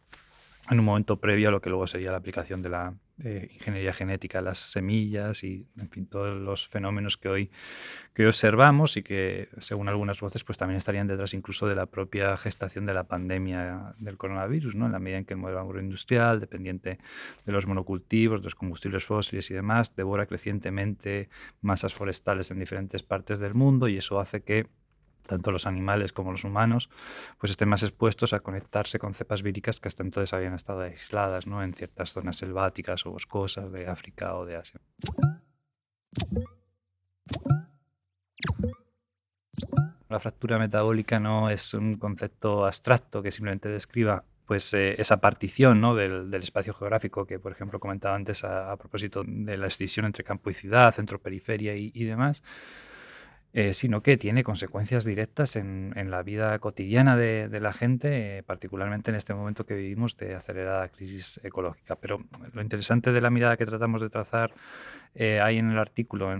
en 0.70 0.78
un 0.78 0.84
momento 0.84 1.18
previo 1.18 1.48
a 1.48 1.52
lo 1.52 1.60
que 1.60 1.70
luego 1.70 1.86
sería 1.86 2.12
la 2.12 2.18
aplicación 2.18 2.62
de 2.62 2.68
la 2.68 2.94
ingeniería 3.18 3.92
genética 3.92 4.40
las 4.40 4.58
semillas 4.58 5.44
y, 5.44 5.66
en 5.78 5.88
fin, 5.90 6.06
todos 6.06 6.40
los 6.40 6.68
fenómenos 6.68 7.16
que 7.16 7.28
hoy, 7.28 7.50
que 8.14 8.26
observamos 8.26 8.96
y 8.96 9.02
que, 9.02 9.48
según 9.58 9.88
algunas 9.88 10.20
voces, 10.20 10.44
pues 10.44 10.58
también 10.58 10.78
estarían 10.78 11.06
detrás 11.06 11.34
incluso 11.34 11.66
de 11.68 11.74
la 11.74 11.86
propia 11.86 12.36
gestación 12.36 12.86
de 12.86 12.94
la 12.94 13.04
pandemia 13.04 13.94
del 13.98 14.16
coronavirus, 14.16 14.74
¿no? 14.74 14.86
En 14.86 14.92
la 14.92 14.98
medida 14.98 15.18
en 15.18 15.24
que 15.24 15.34
el 15.34 15.40
modelo 15.40 15.60
agroindustrial, 15.60 16.40
dependiente 16.40 16.98
de 17.44 17.52
los 17.52 17.66
monocultivos, 17.66 18.40
de 18.40 18.44
los 18.44 18.54
combustibles 18.54 19.04
fósiles 19.04 19.50
y 19.50 19.54
demás, 19.54 19.94
devora 19.94 20.26
crecientemente 20.26 21.28
masas 21.60 21.94
forestales 21.94 22.50
en 22.50 22.58
diferentes 22.58 23.02
partes 23.02 23.38
del 23.38 23.54
mundo 23.54 23.88
y 23.88 23.98
eso 23.98 24.18
hace 24.18 24.42
que 24.42 24.66
tanto 25.26 25.50
los 25.50 25.66
animales 25.66 26.12
como 26.12 26.32
los 26.32 26.44
humanos, 26.44 26.90
pues 27.38 27.50
estén 27.50 27.68
más 27.68 27.82
expuestos 27.82 28.32
a 28.32 28.40
conectarse 28.40 28.98
con 28.98 29.14
cepas 29.14 29.42
víricas 29.42 29.80
que 29.80 29.88
hasta 29.88 30.02
entonces 30.02 30.32
habían 30.32 30.54
estado 30.54 30.82
aisladas 30.82 31.46
¿no? 31.46 31.62
en 31.62 31.74
ciertas 31.74 32.12
zonas 32.12 32.36
selváticas 32.36 33.06
o 33.06 33.12
boscosas 33.12 33.70
de 33.72 33.88
África 33.88 34.36
o 34.36 34.44
de 34.44 34.56
Asia. 34.56 34.80
La 40.08 40.20
fractura 40.20 40.58
metabólica 40.58 41.18
no 41.18 41.48
es 41.48 41.72
un 41.72 41.96
concepto 41.96 42.66
abstracto 42.66 43.22
que 43.22 43.30
simplemente 43.30 43.70
describa 43.70 44.24
pues, 44.46 44.74
eh, 44.74 45.00
esa 45.00 45.16
partición 45.18 45.80
¿no? 45.80 45.94
del, 45.94 46.34
espacio 46.34 46.74
geográfico 46.74 47.24
que, 47.26 47.38
por 47.38 47.52
ejemplo, 47.52 47.80
comentaba 47.80 48.14
antes 48.14 48.44
a, 48.44 48.76
propósito 48.76 49.22
de 49.26 49.56
la 49.56 49.68
escisión 49.68 50.04
entre 50.04 50.24
campo 50.24 50.50
y 50.50 50.54
ciudad, 50.54 50.92
centro-periferia 50.92 51.74
y, 51.74 51.90
y 51.94 52.04
demás, 52.04 52.42
eh, 53.54 53.74
sino 53.74 54.02
que 54.02 54.16
tiene 54.16 54.44
consecuencias 54.44 55.04
directas 55.04 55.56
en, 55.56 55.92
la 56.10 56.22
vida 56.22 56.58
cotidiana 56.58 57.18
de, 57.18 57.60
la 57.60 57.74
gente, 57.74 58.38
eh, 58.38 58.42
particularmente 58.42 59.10
en 59.10 59.16
este 59.16 59.34
momento 59.34 59.66
que 59.66 59.74
vivimos 59.74 60.16
de 60.16 60.34
acelerada 60.34 60.88
crisis 60.88 61.38
ecológica. 61.44 61.96
Pero 61.96 62.24
lo 62.54 62.62
interesante 62.62 63.12
de 63.12 63.20
la 63.20 63.28
mirada 63.28 63.58
que 63.58 63.66
tratamos 63.66 64.00
de 64.00 64.08
trazar 64.08 64.52
eh, 65.14 65.40
ahí 65.40 65.58
en 65.58 65.70
el 65.70 65.78
artículo, 65.78 66.30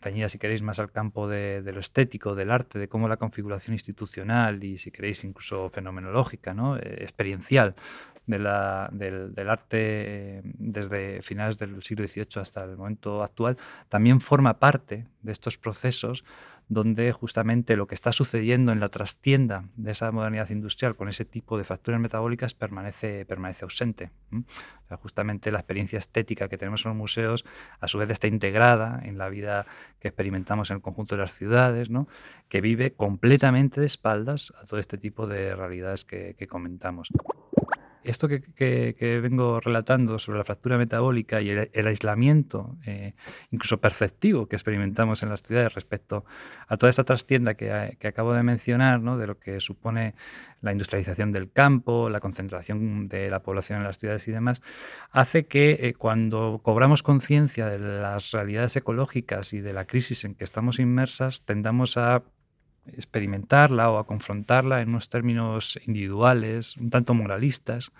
tañida 0.00 0.28
si 0.28 0.38
queréis 0.38 0.62
más 0.62 0.78
al 0.78 0.92
campo 0.92 1.28
de, 1.28 1.62
lo 1.64 1.80
estético, 1.80 2.34
del 2.34 2.50
arte, 2.50 2.78
de 2.78 2.88
cómo 2.88 3.08
la 3.08 3.16
configuración 3.16 3.74
institucional 3.74 4.62
y 4.62 4.78
si 4.78 4.90
queréis 4.90 5.24
incluso 5.24 5.70
fenomenológica, 5.70 6.54
¿no? 6.54 6.76
experiencial 6.76 7.74
del, 8.26 9.48
arte 9.48 10.42
desde 10.44 11.22
finales 11.22 11.58
del 11.58 11.82
siglo 11.82 12.06
XVIII 12.06 12.40
hasta 12.42 12.64
el 12.64 12.76
momento 12.76 13.22
actual, 13.22 13.56
también 13.88 14.20
forma 14.20 14.58
parte 14.58 15.06
de 15.22 15.32
estos 15.32 15.58
procesos 15.58 16.24
donde 16.68 17.12
justamente 17.12 17.76
lo 17.76 17.86
que 17.86 17.94
está 17.94 18.10
sucediendo 18.10 18.72
en 18.72 18.80
la 18.80 18.88
trastienda 18.88 19.64
de 19.76 19.92
esa 19.92 20.10
modernidad 20.10 20.50
industrial 20.50 20.96
con 20.96 21.08
ese 21.08 21.24
tipo 21.24 21.56
de 21.56 21.64
facturas 21.64 22.00
metabólicas 22.00 22.54
permanece, 22.54 23.24
permanece 23.24 23.64
ausente. 23.64 24.10
justamente 25.00 25.52
la 25.52 25.58
experiencia 25.58 25.98
estética 25.98 26.48
que 26.48 26.58
tenemos 26.58 26.84
en 26.84 26.90
los 26.90 26.98
museos 26.98 27.44
a 27.80 27.86
su 27.86 27.98
vez 27.98 28.10
está 28.10 28.26
integrada 28.26 29.00
en 29.04 29.16
la 29.16 29.28
vida 29.28 29.66
que 30.00 30.08
experimentamos 30.08 30.70
en 30.70 30.76
el 30.76 30.82
conjunto 30.82 31.14
de 31.14 31.22
las 31.22 31.34
ciudades, 31.34 31.88
¿no? 31.88 32.08
que 32.48 32.60
vive 32.60 32.92
completamente 32.94 33.80
de 33.80 33.86
espaldas 33.86 34.52
a 34.60 34.66
todo 34.66 34.80
este 34.80 34.98
tipo 34.98 35.26
de 35.28 35.54
realidades 35.54 36.04
que, 36.04 36.34
que 36.36 36.48
comentamos. 36.48 37.10
Esto 38.06 38.28
que, 38.28 39.20
vengo 39.22 39.60
relatando 39.60 40.18
sobre 40.18 40.38
la 40.38 40.44
fractura 40.44 40.78
metabólica 40.78 41.40
y 41.40 41.50
el, 41.50 41.86
aislamiento, 41.86 42.76
eh, 42.86 43.14
incluso 43.50 43.78
perceptivo, 43.78 44.46
que 44.46 44.56
experimentamos 44.56 45.22
en 45.22 45.30
las 45.30 45.42
ciudades 45.42 45.74
respecto 45.74 46.24
a 46.68 46.76
toda 46.76 46.90
esta 46.90 47.04
trastienda 47.04 47.54
que, 47.54 47.96
que 47.98 48.08
acabo 48.08 48.32
de 48.32 48.42
mencionar, 48.42 49.00
¿no? 49.00 49.18
de 49.18 49.26
lo 49.26 49.38
que 49.38 49.60
supone 49.60 50.14
la 50.60 50.72
industrialización 50.72 51.32
del 51.32 51.50
campo, 51.50 52.08
la 52.10 52.20
concentración 52.20 53.08
de 53.08 53.30
la 53.30 53.40
población 53.40 53.78
en 53.78 53.84
las 53.84 53.98
ciudades 53.98 54.26
y 54.28 54.32
demás, 54.32 54.62
hace 55.10 55.46
que 55.46 55.78
eh, 55.80 55.94
cuando 55.94 56.60
cobramos 56.62 57.02
conciencia 57.02 57.66
de 57.66 57.78
las 57.78 58.32
realidades 58.32 58.76
ecológicas 58.76 59.52
y 59.52 59.60
de 59.60 59.72
la 59.72 59.86
crisis 59.86 60.24
en 60.24 60.34
que 60.34 60.44
estamos 60.44 60.78
inmersas, 60.78 61.44
tendamos 61.44 61.96
a 61.96 62.22
experimentarla 62.92 63.90
o 63.90 63.98
a 63.98 64.06
confrontarla 64.06 64.80
en 64.80 64.90
unos 64.90 65.08
términos 65.08 65.78
individuales, 65.86 66.76
un 66.76 66.90
tanto 66.90 67.14
moralistas, 67.14 67.92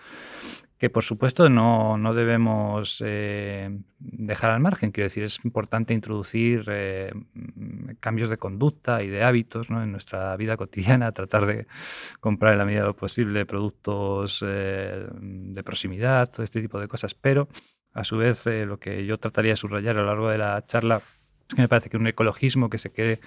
que 0.79 0.91
por 0.91 1.05
supuesto 1.05 1.49
no, 1.49 1.97
debemos 2.15 3.03
eh, 3.05 3.79
dejar 3.99 4.51
al 4.51 4.61
margen. 4.61 4.93
Quiero 4.93 5.07
decir, 5.07 5.25
es 5.25 5.43
importante 5.45 5.95
introducir 5.95 6.67
eh, 6.69 7.13
cambios 8.01 8.29
de 8.29 8.37
conducta 8.37 9.03
y 9.03 9.09
de 9.09 9.25
hábitos 9.25 9.71
en 9.71 9.91
nuestra 9.91 10.37
vida 10.37 10.57
cotidiana, 10.57 11.13
tratar 11.13 11.47
de 11.47 11.67
comprar 12.21 12.53
en 12.53 12.59
la 12.59 12.65
medida 12.67 12.83
de 12.83 12.89
lo 12.89 12.97
posible 12.97 13.47
productos 13.47 14.45
eh, 14.47 15.07
de 15.11 15.63
proximidad, 15.63 16.31
todo 16.31 16.43
este 16.43 16.61
tipo 16.61 16.79
de 16.79 16.89
cosas, 16.89 17.15
pero 17.15 17.49
a 17.95 18.05
su 18.05 18.19
vez 18.19 18.45
lo 18.45 18.79
que 18.79 19.07
yo 19.07 19.19
trataría 19.19 19.53
de 19.53 19.57
subrayar 19.57 19.97
a 19.97 20.01
lo 20.01 20.07
largo 20.07 20.29
de 20.29 20.37
la 20.37 20.63
charla 20.67 21.01
es 21.49 21.55
que 21.55 21.63
me 21.63 21.69
parece 21.69 21.89
que 21.89 21.97
un 21.97 22.07
ecologismo 22.07 22.69
que 22.69 22.77
se 22.77 22.93
quede 22.93 23.21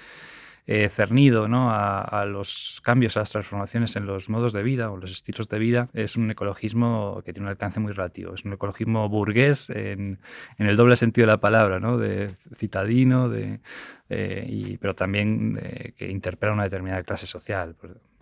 eh, 0.72 0.88
cernido 0.90 1.48
¿no? 1.48 1.72
a, 1.72 2.26
los 2.26 2.80
cambios, 2.84 3.18
a 3.18 3.22
las 3.22 3.32
transformaciones 3.32 3.96
en 3.96 4.06
los 4.06 4.30
modos 4.30 4.54
de 4.54 4.62
vida 4.62 4.92
o 4.92 4.98
los 4.98 5.12
estilos 5.12 5.50
de 5.50 5.58
vida, 5.58 5.90
es 5.96 6.16
un 6.16 6.30
ecologismo 6.30 7.24
que 7.26 7.34
tiene 7.34 7.48
un 7.48 7.50
alcance 7.50 7.80
muy 7.80 7.92
relativo. 7.92 8.36
Es 8.36 8.46
un 8.46 8.54
ecologismo 8.54 9.10
burgués 9.10 9.72
en, 9.72 10.20
el 10.60 10.78
doble 10.78 10.96
sentido 10.96 11.26
de 11.26 11.34
la 11.34 11.40
palabra, 11.40 11.80
¿no? 11.80 11.98
de 11.98 12.30
citadino, 12.54 13.30
de, 13.30 13.62
eh, 14.10 14.46
y, 14.48 14.78
pero 14.78 14.94
también 14.94 15.60
eh, 15.60 15.94
que 15.98 16.08
interpela 16.08 16.54
una 16.54 16.66
determinada 16.66 17.02
clase 17.02 17.26
social 17.26 17.76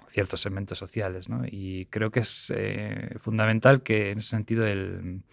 ciertos 0.07 0.41
segmentos 0.41 0.77
sociales. 0.77 1.29
¿no? 1.29 1.43
Y 1.45 1.85
creo 1.89 2.11
que 2.11 2.21
es 2.21 2.51
eh, 2.55 3.15
fundamental 3.19 3.81
que 3.83 4.11
en 4.11 4.19
ese 4.19 4.29
sentido 4.29 4.65
el, 4.65 5.23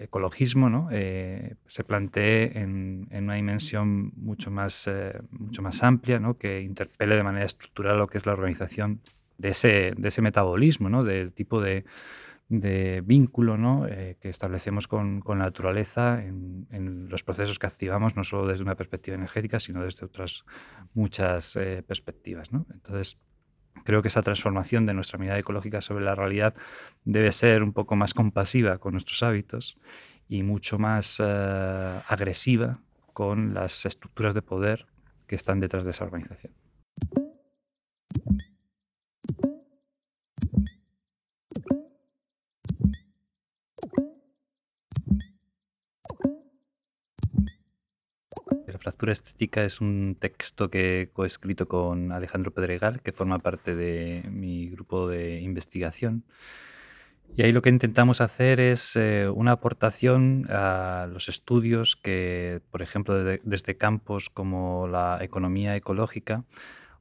ecologismo 0.00 0.68
¿no? 0.68 0.88
eh, 0.92 1.54
se 1.66 1.84
plantee 1.84 2.58
en, 2.58 3.08
una 3.10 3.34
dimensión 3.34 4.12
mucho 4.16 4.50
más, 4.50 4.86
eh, 4.86 5.18
mucho 5.30 5.62
más 5.62 5.82
amplia, 5.82 6.20
¿no? 6.20 6.36
que 6.36 6.60
interpele 6.60 7.16
de 7.16 7.22
manera 7.22 7.46
estructural 7.46 7.98
lo 7.98 8.06
que 8.06 8.18
es 8.18 8.26
la 8.26 8.32
organización 8.32 9.00
de 9.38 9.50
ese, 9.50 9.94
de 9.96 10.08
ese 10.08 10.22
metabolismo, 10.22 10.88
¿no? 10.88 11.04
del 11.04 11.32
tipo 11.32 11.60
de, 11.60 11.84
de 12.48 13.02
vínculo 13.04 13.56
¿no? 13.56 13.86
que 13.86 14.28
establecemos 14.28 14.88
con, 14.88 15.20
con 15.20 15.38
la 15.38 15.46
naturaleza 15.46 16.22
en, 16.22 16.66
en, 16.70 17.08
los 17.08 17.22
procesos 17.22 17.58
que 17.58 17.66
activamos, 17.66 18.16
no 18.16 18.24
solo 18.24 18.46
desde 18.48 18.64
una 18.64 18.74
perspectiva 18.74 19.14
energética, 19.14 19.60
sino 19.60 19.82
desde 19.84 20.04
otras 20.04 20.44
muchas 20.92 21.56
perspectivas. 21.86 22.52
¿no? 22.52 22.66
Entonces, 22.72 23.18
Creo 23.84 24.02
que 24.02 24.08
esa 24.08 24.22
transformación 24.22 24.86
de 24.86 24.94
nuestra 24.94 25.18
mirada 25.18 25.38
ecológica 25.38 25.80
sobre 25.80 26.04
la 26.04 26.14
realidad 26.14 26.54
debe 27.04 27.32
ser 27.32 27.62
un 27.62 27.72
poco 27.72 27.96
más 27.96 28.14
compasiva 28.14 28.78
con 28.78 28.92
nuestros 28.92 29.22
hábitos 29.22 29.78
y 30.28 30.42
mucho 30.42 30.78
más 30.78 31.20
eh, 31.20 32.00
agresiva 32.06 32.78
con 33.12 33.54
las 33.54 33.86
estructuras 33.86 34.34
de 34.34 34.42
poder 34.42 34.86
que 35.26 35.36
están 35.36 35.60
detrás 35.60 35.84
de 35.84 35.90
esa 35.90 36.04
organización. 36.04 36.52
Fractura 48.78 49.12
Estética 49.12 49.64
es 49.64 49.80
un 49.80 50.16
texto 50.18 50.70
que 50.70 51.02
he 51.02 51.08
coescrito 51.08 51.68
con 51.68 52.12
Alejandro 52.12 52.52
Pedregal, 52.52 53.02
que 53.02 53.12
forma 53.12 53.38
parte 53.38 53.74
de 53.74 54.24
mi 54.30 54.68
grupo 54.70 55.08
de 55.08 55.40
investigación. 55.40 56.24
Y 57.36 57.42
ahí 57.42 57.52
lo 57.52 57.62
que 57.62 57.68
intentamos 57.68 58.20
hacer 58.20 58.58
es 58.58 58.96
eh, 58.96 59.28
una 59.28 59.52
aportación 59.52 60.46
a 60.48 61.08
los 61.12 61.28
estudios 61.28 61.94
que, 61.96 62.60
por 62.70 62.82
ejemplo, 62.82 63.22
desde 63.22 63.76
campos 63.76 64.30
como 64.30 64.88
la 64.88 65.18
economía 65.20 65.76
ecológica 65.76 66.44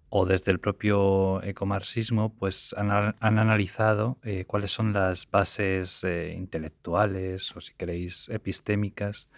o 0.09 0.25
desde 0.25 0.51
el 0.51 0.59
propio 0.59 1.41
ecomarxismo, 1.43 2.33
pues 2.33 2.73
han, 2.77 3.15
analizado 3.19 4.17
eh, 4.23 4.45
cuáles 4.45 4.71
son 4.71 4.93
las 4.93 5.29
bases 5.29 6.03
eh, 6.03 6.33
intelectuales 6.37 7.55
o, 7.55 7.61
si 7.61 7.73
queréis, 7.73 8.29
epistémicas 8.29 9.29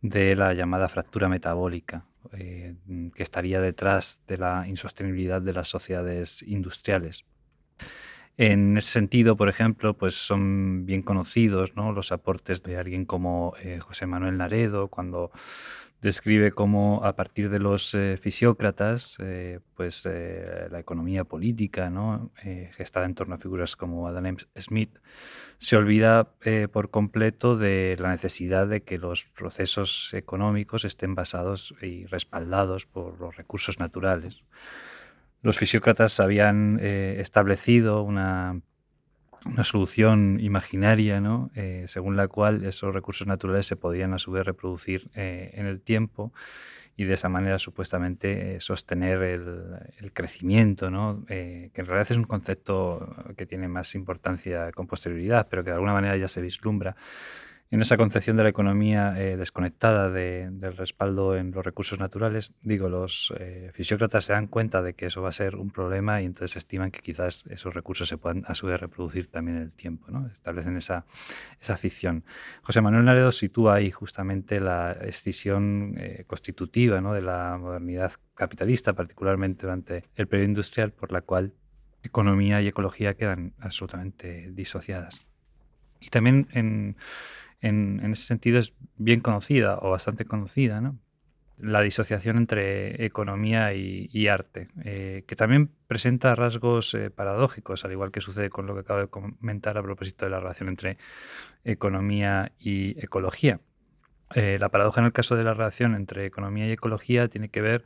de 0.00 0.36
la 0.36 0.54
llamada 0.54 0.88
fractura 0.88 1.28
metabólica, 1.28 2.04
eh, 2.32 2.74
que 3.14 3.22
estaría 3.22 3.60
detrás 3.60 4.20
de 4.26 4.38
la 4.38 4.68
insostenibilidad 4.68 5.42
de 5.42 5.52
las 5.52 5.68
sociedades 5.68 6.42
industriales. 6.42 7.24
En 8.36 8.76
ese 8.76 8.92
sentido, 8.92 9.36
por 9.36 9.48
ejemplo, 9.48 9.94
pues 9.94 10.14
son 10.14 10.86
bien 10.86 11.02
conocidos 11.02 11.74
¿no? 11.74 11.92
los 11.92 12.12
aportes 12.12 12.62
de 12.62 12.76
alguien 12.76 13.04
como 13.04 13.54
eh, 13.60 13.80
José 13.80 14.06
Manuel 14.06 14.38
Naredo, 14.38 14.86
cuando 14.86 15.32
describe 16.00 16.52
cómo 16.52 17.00
a 17.04 17.16
partir 17.16 17.50
de 17.50 17.58
los 17.58 17.94
eh, 17.94 18.18
fisiócratas, 18.20 19.16
eh, 19.20 19.60
pues 19.74 20.06
eh, 20.06 20.68
la 20.70 20.78
economía 20.78 21.24
política, 21.24 21.90
¿no? 21.90 22.30
gestada 22.76 23.06
en 23.06 23.14
torno 23.14 23.34
a 23.34 23.38
figuras 23.38 23.74
como 23.76 24.06
Adam 24.06 24.36
Smith, 24.56 24.98
se 25.58 25.76
olvida 25.76 26.30
por 26.72 26.90
completo 26.90 27.56
de 27.56 27.96
la 27.98 28.10
necesidad 28.10 28.68
de 28.68 28.82
que 28.82 28.98
los 28.98 29.24
procesos 29.24 30.10
económicos 30.14 30.84
estén 30.84 31.14
basados 31.14 31.74
y 31.82 32.06
respaldados 32.06 32.86
por 32.86 33.18
los 33.18 33.36
recursos 33.36 33.80
naturales. 33.80 34.44
Los 35.42 35.58
fisiócratas 35.58 36.20
habían 36.20 36.78
establecido 36.80 38.02
una 38.02 38.60
una 39.44 39.64
solución 39.64 40.38
imaginaria, 40.40 41.20
¿no? 41.20 41.50
Eh, 41.54 41.84
según 41.86 42.16
la 42.16 42.28
cual 42.28 42.64
esos 42.64 42.92
recursos 42.92 43.26
naturales 43.26 43.66
se 43.66 43.76
podían 43.76 44.12
a 44.14 44.18
su 44.18 44.30
vez 44.32 44.44
reproducir 44.44 45.10
eh, 45.14 45.50
en 45.54 45.66
el 45.66 45.80
tiempo 45.80 46.32
y 46.96 47.04
de 47.04 47.14
esa 47.14 47.28
manera 47.28 47.58
supuestamente 47.58 48.56
eh, 48.56 48.60
sostener 48.60 49.22
el, 49.22 50.12
crecimiento, 50.12 50.90
¿no? 50.90 51.24
que 51.26 51.70
en 51.72 51.86
realidad 51.86 52.10
es 52.10 52.16
un 52.16 52.24
concepto 52.24 53.14
que 53.36 53.46
tiene 53.46 53.68
más 53.68 53.94
importancia 53.94 54.72
con 54.72 54.88
posterioridad, 54.88 55.46
pero 55.48 55.62
que 55.62 55.70
de 55.70 55.74
alguna 55.74 55.92
manera 55.92 56.16
ya 56.16 56.26
se 56.26 56.40
vislumbra 56.40 56.96
en 57.70 57.82
esa 57.82 57.96
concepción 57.98 58.36
de 58.36 58.44
la 58.44 58.48
economía 58.48 59.14
eh, 59.20 59.36
desconectada 59.36 60.10
del 60.10 60.76
respaldo 60.76 61.36
en 61.36 61.50
los 61.50 61.64
recursos 61.64 61.98
naturales, 61.98 62.54
digo, 62.62 62.88
los 62.88 63.32
eh, 63.38 63.70
fisiócratas 63.74 64.24
se 64.24 64.32
dan 64.32 64.46
cuenta 64.46 64.80
de 64.80 64.94
que 64.94 65.06
eso 65.06 65.20
va 65.20 65.28
a 65.28 65.32
ser 65.32 65.56
un 65.56 65.70
problema 65.70 66.22
y 66.22 66.24
entonces 66.24 66.56
estiman 66.56 66.90
que 66.90 67.00
quizás 67.00 67.44
esos 67.50 67.74
recursos 67.74 68.08
se 68.08 68.16
puedan 68.16 68.44
a 68.46 68.54
su 68.54 68.66
vez 68.66 68.80
reproducir 68.80 69.30
también 69.30 69.58
en 69.58 69.62
el 69.64 69.72
tiempo, 69.72 70.10
¿no? 70.10 70.26
establecen 70.28 70.76
esa, 70.76 71.04
esa 71.60 71.76
ficción. 71.76 72.24
José 72.62 72.80
Manuel 72.80 73.04
Naredo 73.04 73.32
sitúa 73.32 73.74
ahí 73.74 73.90
justamente 73.90 74.60
la 74.60 74.92
escisión 74.92 75.94
eh, 75.98 76.24
constitutiva 76.26 76.98
de 77.12 77.22
la 77.22 77.58
modernidad 77.60 78.12
capitalista, 78.34 78.92
particularmente 78.92 79.66
durante 79.66 80.04
el 80.14 80.26
periodo 80.26 80.48
industrial, 80.48 80.92
por 80.92 81.12
la 81.12 81.20
cual 81.20 81.52
economía 82.02 82.62
y 82.62 82.68
ecología 82.68 83.14
quedan 83.14 83.54
absolutamente 83.58 84.50
disociadas. 84.52 85.26
Y 86.00 86.08
también 86.08 86.48
en 86.52 86.96
en, 87.60 88.00
ese 88.12 88.24
sentido 88.24 88.58
es 88.58 88.74
bien 88.96 89.20
conocida 89.20 89.78
o 89.80 89.90
bastante 89.90 90.24
conocida, 90.24 90.80
¿no? 90.80 90.98
la 91.60 91.80
disociación 91.80 92.36
entre 92.36 93.04
economía 93.04 93.74
y, 93.74 94.28
arte, 94.28 94.68
eh, 94.84 95.24
que 95.26 95.36
también 95.36 95.70
presenta 95.86 96.34
rasgos 96.34 96.94
eh, 96.94 97.10
paradójicos, 97.10 97.84
al 97.84 97.92
igual 97.92 98.12
que 98.12 98.20
sucede 98.20 98.48
con 98.48 98.66
lo 98.66 98.74
que 98.74 98.80
acabo 98.80 99.00
de 99.00 99.08
comentar 99.08 99.76
a 99.76 99.82
propósito 99.82 100.24
de 100.24 100.30
la 100.30 100.40
relación 100.40 100.68
entre 100.68 100.98
economía 101.64 102.52
y 102.58 103.02
ecología. 103.02 103.60
Eh, 104.34 104.58
la 104.60 104.68
paradoja 104.68 105.00
en 105.00 105.06
el 105.06 105.12
caso 105.12 105.36
de 105.36 105.44
la 105.44 105.54
relación 105.54 105.94
entre 105.94 106.26
economía 106.26 106.68
y 106.68 106.72
ecología 106.72 107.28
tiene 107.28 107.48
que 107.48 107.60
ver 107.60 107.84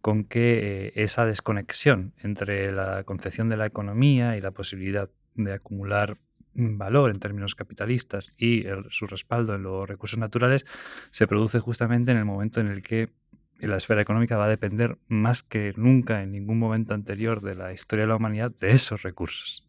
con 0.00 0.24
que 0.24 0.92
esa 0.96 1.26
desconexión 1.26 2.12
entre 2.18 2.72
la 2.72 3.04
concepción 3.04 3.48
de 3.48 3.56
la 3.56 3.66
economía 3.66 4.36
y 4.36 4.40
la 4.40 4.52
posibilidad 4.52 5.10
de 5.34 5.52
acumular 5.52 6.16
valor 6.54 7.10
en 7.10 7.18
términos 7.18 7.54
capitalistas 7.54 8.32
y 8.36 8.64
su 8.90 9.06
respaldo 9.06 9.54
en 9.54 9.62
los 9.62 9.88
recursos 9.88 10.18
naturales 10.18 10.66
se 11.10 11.26
produce 11.26 11.58
justamente 11.60 12.10
en 12.10 12.18
el 12.18 12.24
momento 12.24 12.60
en 12.60 12.68
el 12.68 12.82
que 12.82 13.10
la 13.58 13.76
esfera 13.76 14.02
económica 14.02 14.36
va 14.36 14.46
a 14.46 14.48
depender 14.48 14.98
más 15.08 15.42
que 15.42 15.72
nunca 15.76 16.22
en 16.22 16.32
ningún 16.32 16.58
momento 16.58 16.94
anterior 16.94 17.40
de 17.42 17.54
la 17.54 17.72
historia 17.72 18.04
de 18.04 18.08
la 18.08 18.16
humanidad 18.16 18.52
de 18.60 18.72
esos 18.72 19.02
recursos. 19.02 19.66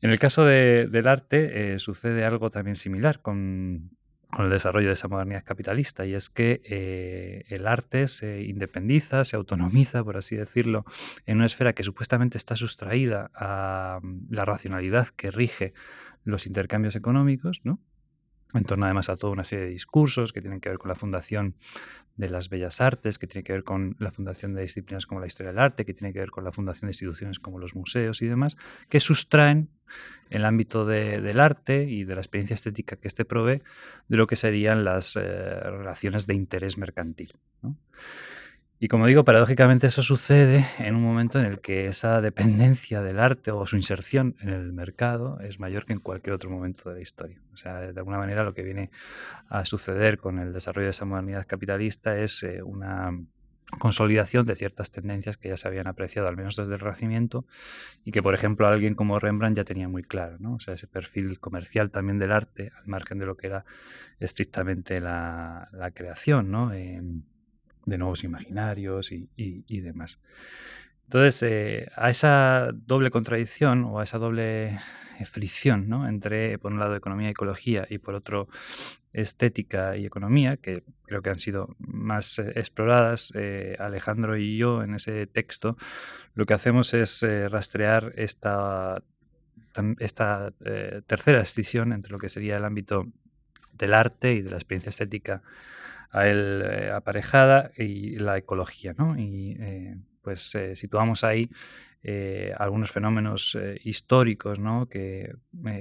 En 0.00 0.10
el 0.10 0.18
caso 0.18 0.44
del 0.44 1.06
arte 1.08 1.74
eh, 1.74 1.78
sucede 1.78 2.24
algo 2.24 2.50
también 2.50 2.76
similar 2.76 3.20
con, 3.20 3.90
con 4.30 4.44
el 4.44 4.50
desarrollo 4.50 4.88
de 4.88 4.94
esa 4.94 5.08
modernidad 5.08 5.44
capitalista, 5.44 6.04
y 6.04 6.14
es 6.14 6.28
que 6.28 6.60
eh, 6.64 7.44
el 7.48 7.66
arte 7.66 8.08
se 8.08 8.42
independiza, 8.42 9.24
se 9.24 9.36
autonomiza, 9.36 10.04
por 10.04 10.16
así 10.16 10.36
decirlo, 10.36 10.84
en 11.26 11.38
una 11.38 11.46
esfera 11.46 11.72
que 11.72 11.82
supuestamente 11.82 12.36
está 12.36 12.54
sustraída 12.54 13.30
a 13.34 14.00
mm, 14.02 14.26
la 14.30 14.44
racionalidad 14.44 15.08
que 15.08 15.30
rige 15.30 15.72
los 16.24 16.46
intercambios 16.46 16.94
económicos, 16.94 17.60
¿no? 17.64 17.80
En 18.54 18.64
torno 18.64 18.86
además 18.86 19.08
a 19.08 19.16
toda 19.16 19.32
una 19.32 19.44
serie 19.44 19.66
de 19.66 19.70
discursos 19.70 20.32
que 20.32 20.40
tienen 20.40 20.60
que 20.60 20.68
ver 20.68 20.78
con 20.78 20.88
la 20.88 20.94
fundación 20.94 21.54
de 22.16 22.28
las 22.28 22.48
bellas 22.48 22.80
artes, 22.80 23.18
que 23.18 23.26
tiene 23.26 23.44
que 23.44 23.52
ver 23.52 23.64
con 23.64 23.96
la 23.98 24.10
fundación 24.10 24.54
de 24.54 24.62
disciplinas 24.62 25.06
como 25.06 25.20
la 25.20 25.26
historia 25.26 25.52
del 25.52 25.60
arte, 25.60 25.84
que 25.84 25.94
tiene 25.94 26.12
que 26.12 26.18
ver 26.18 26.30
con 26.30 26.44
la 26.44 26.52
fundación 26.52 26.88
de 26.88 26.92
instituciones 26.92 27.38
como 27.38 27.58
los 27.58 27.74
museos 27.74 28.22
y 28.22 28.26
demás, 28.26 28.56
que 28.88 29.00
sustraen 29.00 29.68
el 30.30 30.44
ámbito 30.44 30.84
del 30.84 31.40
arte 31.40 31.84
y 31.84 32.04
de 32.04 32.14
la 32.14 32.20
experiencia 32.20 32.54
estética 32.54 32.96
que 32.96 33.08
éste 33.08 33.24
provee 33.24 33.62
de 34.08 34.16
lo 34.16 34.26
que 34.26 34.36
serían 34.36 34.84
las 34.84 35.16
eh, 35.16 35.20
relaciones 35.20 36.26
de 36.26 36.34
interés 36.34 36.76
mercantil. 36.76 37.32
Y 38.80 38.86
como 38.86 39.06
digo, 39.06 39.24
paradójicamente 39.24 39.88
eso 39.88 40.02
sucede 40.02 40.64
en 40.78 40.94
un 40.94 41.02
momento 41.02 41.40
en 41.40 41.46
el 41.46 41.60
que 41.60 41.86
esa 41.86 42.20
dependencia 42.20 43.02
del 43.02 43.18
arte 43.18 43.50
o 43.50 43.66
su 43.66 43.74
inserción 43.74 44.36
en 44.40 44.50
el 44.50 44.72
mercado 44.72 45.40
es 45.40 45.58
mayor 45.58 45.84
que 45.84 45.94
en 45.94 45.98
cualquier 45.98 46.34
otro 46.34 46.48
momento 46.48 46.88
de 46.88 46.94
la 46.94 47.00
historia. 47.00 47.40
O 47.52 47.56
sea, 47.56 47.80
de 47.80 47.98
alguna 47.98 48.18
manera 48.18 48.44
lo 48.44 48.54
que 48.54 48.62
viene 48.62 48.90
a 49.48 49.64
suceder 49.64 50.18
con 50.18 50.38
el 50.38 50.52
desarrollo 50.52 50.86
de 50.86 50.90
esa 50.92 51.04
modernidad 51.04 51.44
capitalista 51.44 52.16
es 52.16 52.44
eh, 52.44 52.62
una 52.62 53.18
consolidación 53.80 54.46
de 54.46 54.54
ciertas 54.54 54.92
tendencias 54.92 55.36
que 55.36 55.48
ya 55.48 55.56
se 55.56 55.66
habían 55.66 55.88
apreciado, 55.88 56.28
al 56.28 56.36
menos 56.36 56.54
desde 56.54 56.72
el 56.72 56.80
Renacimiento, 56.80 57.46
y 58.04 58.12
que, 58.12 58.22
por 58.22 58.34
ejemplo, 58.34 58.66
alguien 58.66 58.94
como 58.94 59.18
Rembrandt 59.18 59.56
ya 59.56 59.64
tenía 59.64 59.88
muy 59.88 60.04
claro, 60.04 60.36
¿no? 60.38 60.54
O 60.54 60.60
sea, 60.60 60.74
ese 60.74 60.86
perfil 60.86 61.38
comercial 61.40 61.90
también 61.90 62.18
del 62.18 62.32
arte, 62.32 62.70
al 62.78 62.86
margen 62.86 63.18
de 63.18 63.26
lo 63.26 63.36
que 63.36 63.48
era 63.48 63.64
estrictamente 64.20 65.00
la, 65.00 65.68
creación, 65.94 66.50
¿no? 66.50 66.72
De 67.88 67.98
nuevos 67.98 68.24
imaginarios 68.24 69.12
y, 69.12 69.80
demás. 69.80 70.20
Entonces, 71.04 71.42
eh, 71.42 71.90
a 71.96 72.10
esa 72.10 72.70
doble 72.72 73.10
contradicción 73.10 73.84
o 73.84 73.98
a 73.98 74.02
esa 74.02 74.18
doble 74.18 74.78
eh, 75.18 75.24
fricción 75.24 75.88
¿no? 75.88 76.06
entre, 76.06 76.58
por 76.58 76.70
un 76.70 76.78
lado, 76.78 76.94
economía 76.96 77.28
y 77.28 77.30
ecología 77.30 77.86
y, 77.88 77.96
por 77.96 78.14
otro, 78.14 78.48
estética 79.14 79.96
y 79.96 80.04
economía, 80.04 80.58
que 80.58 80.84
creo 81.06 81.22
que 81.22 81.30
han 81.30 81.38
sido 81.38 81.74
más 81.78 82.38
eh, 82.38 82.52
exploradas, 82.56 83.32
Alejandro 83.78 84.36
y 84.36 84.58
yo 84.58 84.82
en 84.82 84.94
ese 84.94 85.26
texto, 85.26 85.78
lo 86.34 86.44
que 86.44 86.54
hacemos 86.54 86.92
es 86.92 87.22
rastrear 87.22 88.12
esta, 88.16 89.02
esta 89.98 90.52
tercera 91.06 91.40
escisión 91.40 91.92
entre 91.92 92.12
lo 92.12 92.18
que 92.18 92.28
sería 92.28 92.58
el 92.58 92.64
ámbito 92.64 93.06
del 93.72 93.94
arte 93.94 94.34
y 94.34 94.42
de 94.42 94.50
la 94.50 94.56
experiencia 94.56 94.90
estética 94.90 95.42
a 96.10 96.26
él 96.26 96.62
eh, 96.64 96.90
aparejada 96.90 97.70
y 97.76 98.16
la 98.18 98.38
ecología, 98.38 98.94
¿no? 98.96 99.18
Y 99.18 99.56
eh, 99.58 99.96
pues 100.22 100.54
eh, 100.54 100.76
situamos 100.76 101.24
ahí 101.24 101.50
algunos 102.58 102.90
fenómenos 102.90 103.58
históricos, 103.82 104.58
¿no? 104.58 104.88
Que 104.88 105.34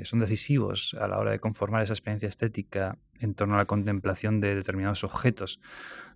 son 0.04 0.20
decisivos 0.20 0.94
a 1.00 1.08
la 1.08 1.20
hora 1.20 1.32
de 1.32 1.40
conformar 1.40 1.84
esa 1.84 1.94
experiencia 1.94 2.28
estética 2.28 2.98
en 3.20 3.34
torno 3.34 3.54
a 3.54 3.60
la 3.60 3.66
contemplación 3.66 4.42
de 4.42 4.56
determinados 4.56 5.06
objetos 5.06 5.62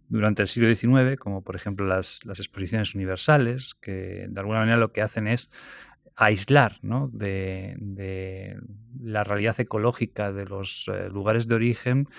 durante 0.09 0.41
el 0.41 0.49
siglo 0.49 0.73
XIX, 0.75 1.17
como 1.17 1.43
por 1.43 1.55
ejemplo 1.55 1.85
las, 1.85 2.25
las 2.25 2.39
exposiciones 2.39 2.93
universales, 2.93 3.75
que 3.75 4.25
de 4.27 4.39
alguna 4.39 4.59
manera 4.59 4.77
lo 4.77 4.91
que 4.91 5.01
hacen 5.01 5.27
es 5.27 5.49
aislar 6.17 6.79
¿no? 6.81 7.07
de, 7.13 7.75
de, 7.79 8.59
la 8.99 9.23
realidad 9.23 9.57
ecológica 9.61 10.33
de 10.33 10.45
los 10.45 10.91
lugares 11.11 11.47
de 11.47 11.55
origen 11.55 12.09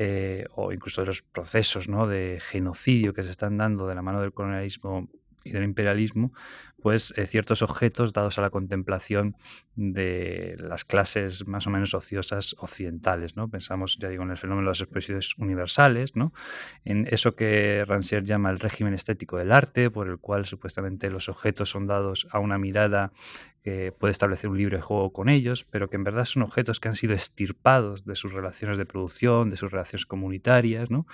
eh, 0.00 0.46
o 0.54 0.72
incluso 0.72 1.00
de 1.00 1.08
los 1.08 1.22
procesos 1.22 1.88
¿no? 1.88 2.06
de 2.06 2.38
genocidio 2.40 3.12
que 3.12 3.24
se 3.24 3.32
están 3.32 3.56
dando 3.56 3.88
de 3.88 3.96
la 3.96 4.02
mano 4.02 4.20
del 4.20 4.32
colonialismo 4.32 5.08
y 5.42 5.50
del 5.50 5.64
imperialismo, 5.64 6.32
pues 6.80 7.12
eh, 7.16 7.26
ciertos 7.26 7.62
objetos 7.62 8.12
dados 8.12 8.38
a 8.38 8.42
la 8.42 8.50
contemplación 8.50 9.36
de 9.74 10.54
las 10.60 10.84
clases 10.84 11.48
más 11.48 11.66
o 11.66 11.70
menos 11.70 11.94
ociosas 11.94 12.54
occidentales. 12.60 13.36
¿no? 13.36 13.48
Pensamos, 13.48 13.98
ya 13.98 14.08
digo, 14.08 14.22
en 14.22 14.30
el 14.30 14.38
fenómeno 14.38 14.66
de 14.66 14.70
las 14.70 14.80
expresiones 14.82 15.34
universales, 15.36 16.14
¿no? 16.14 16.32
en 16.84 17.08
eso 17.10 17.34
que 17.34 17.84
Rancière 17.84 18.24
llama 18.24 18.50
el 18.50 18.60
régimen 18.60 18.94
estético 18.94 19.36
del 19.36 19.50
arte, 19.50 19.90
por 19.90 20.06
el 20.06 20.18
cual 20.18 20.46
supuestamente 20.46 21.10
los 21.10 21.28
objetos 21.28 21.70
son 21.70 21.88
dados 21.88 22.28
a 22.30 22.38
una 22.38 22.56
mirada 22.56 23.10
puede 23.98 24.12
establecer 24.12 24.50
un 24.50 24.58
libre 24.58 24.80
juego 24.80 25.12
con 25.12 25.28
ellos, 25.28 25.64
pero 25.70 25.88
que 25.88 25.96
en 25.96 26.04
verdad 26.04 26.24
son 26.24 26.42
objetos 26.42 26.80
que 26.80 26.88
han 26.88 26.96
sido 26.96 27.14
estirpados 27.14 28.04
de 28.04 28.16
sus 28.16 28.32
relaciones 28.32 28.78
de 28.78 28.86
producción, 28.86 29.50
de 29.50 29.56
sus 29.56 29.70
relaciones 29.70 30.06
comunitarias, 30.06 30.90
¿no? 30.90 31.06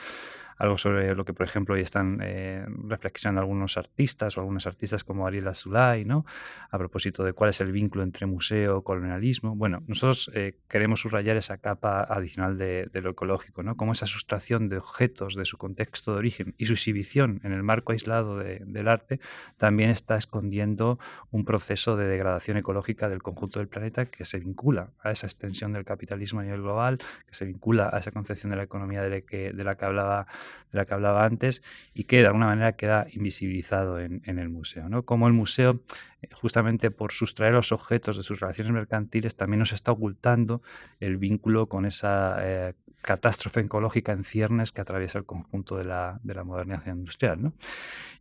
Algo 0.58 0.78
sobre 0.78 1.14
lo 1.14 1.24
que, 1.24 1.32
por 1.32 1.46
ejemplo, 1.46 1.74
hoy 1.74 1.80
están 1.80 2.20
eh, 2.22 2.64
reflexionando 2.88 3.40
algunos 3.40 3.76
artistas 3.76 4.36
o 4.36 4.40
algunos 4.40 4.66
artistas 4.66 5.04
como 5.04 5.26
Ariel 5.26 5.48
Azulay, 5.48 6.04
¿no? 6.04 6.24
a 6.70 6.78
propósito 6.78 7.24
de 7.24 7.32
cuál 7.32 7.50
es 7.50 7.60
el 7.60 7.72
vínculo 7.72 8.04
entre 8.04 8.26
museo 8.26 8.82
colonialismo. 8.82 9.54
Bueno, 9.56 9.82
nosotros 9.86 10.30
eh, 10.34 10.58
queremos 10.68 11.00
subrayar 11.00 11.36
esa 11.36 11.58
capa 11.58 12.02
adicional 12.02 12.58
de, 12.58 12.88
lo 12.94 13.10
ecológico, 13.10 13.62
¿no? 13.62 13.76
como 13.76 13.92
esa 13.92 14.06
sustracción 14.06 14.68
de 14.68 14.78
objetos 14.78 15.34
de 15.34 15.44
su 15.44 15.58
contexto 15.58 16.12
de 16.12 16.18
origen 16.18 16.54
y 16.58 16.66
su 16.66 16.74
exhibición 16.74 17.40
en 17.44 17.52
el 17.52 17.62
marco 17.62 17.92
aislado 17.92 18.38
del 18.38 18.88
arte 18.88 19.20
también 19.56 19.90
está 19.90 20.16
escondiendo 20.16 20.98
un 21.30 21.44
proceso 21.44 21.96
de 21.96 22.06
degradación 22.06 22.56
ecológica 22.56 23.08
del 23.08 23.22
conjunto 23.22 23.58
del 23.58 23.68
planeta 23.68 24.06
que 24.06 24.24
se 24.24 24.38
vincula 24.38 24.90
a 25.02 25.10
esa 25.10 25.26
extensión 25.26 25.72
del 25.72 25.84
capitalismo 25.84 26.40
a 26.40 26.44
nivel 26.44 26.62
global, 26.62 26.98
que 27.26 27.34
se 27.34 27.44
vincula 27.44 27.90
a 27.92 27.98
esa 27.98 28.12
concepción 28.12 28.50
de 28.50 28.56
la 28.56 28.62
economía 28.62 29.02
de 29.02 29.64
la 29.64 29.76
que 29.76 29.84
hablaba 29.84 30.26
de 30.72 30.78
la 30.78 30.85
que 30.85 30.94
hablaba 30.94 31.24
antes 31.24 31.62
y 31.94 32.04
que 32.04 32.20
de 32.20 32.26
alguna 32.26 32.46
manera 32.46 32.72
queda 32.72 33.07
invisibilizado 33.12 34.00
en, 34.00 34.22
el 34.26 34.48
museo. 34.48 34.88
¿no? 34.88 35.04
Como 35.04 35.26
el 35.26 35.33
museo, 35.33 35.80
eh, 36.22 36.28
justamente 36.33 36.90
por 36.90 37.12
sustraer 37.12 37.54
los 37.54 37.72
objetos 37.72 38.16
de 38.16 38.22
sus 38.22 38.40
relaciones 38.40 38.72
mercantiles, 38.72 39.37
también 39.37 39.61
nos 39.61 39.72
está 39.72 39.92
ocultando 39.92 40.62
el 41.00 41.16
vínculo 41.16 41.68
con 41.68 41.87
esa 41.87 42.37
eh, 42.40 42.74
catástrofe 43.02 43.61
ecológica 43.61 44.12
en 44.12 44.24
ciernes 44.24 44.72
que 44.72 44.80
atraviesa 44.80 45.18
el 45.18 45.26
conjunto 45.26 45.76
de 45.76 45.85
la, 45.85 46.18
de 46.22 46.35
la 46.35 46.44
modernidad 46.44 46.87
industrial. 46.87 47.52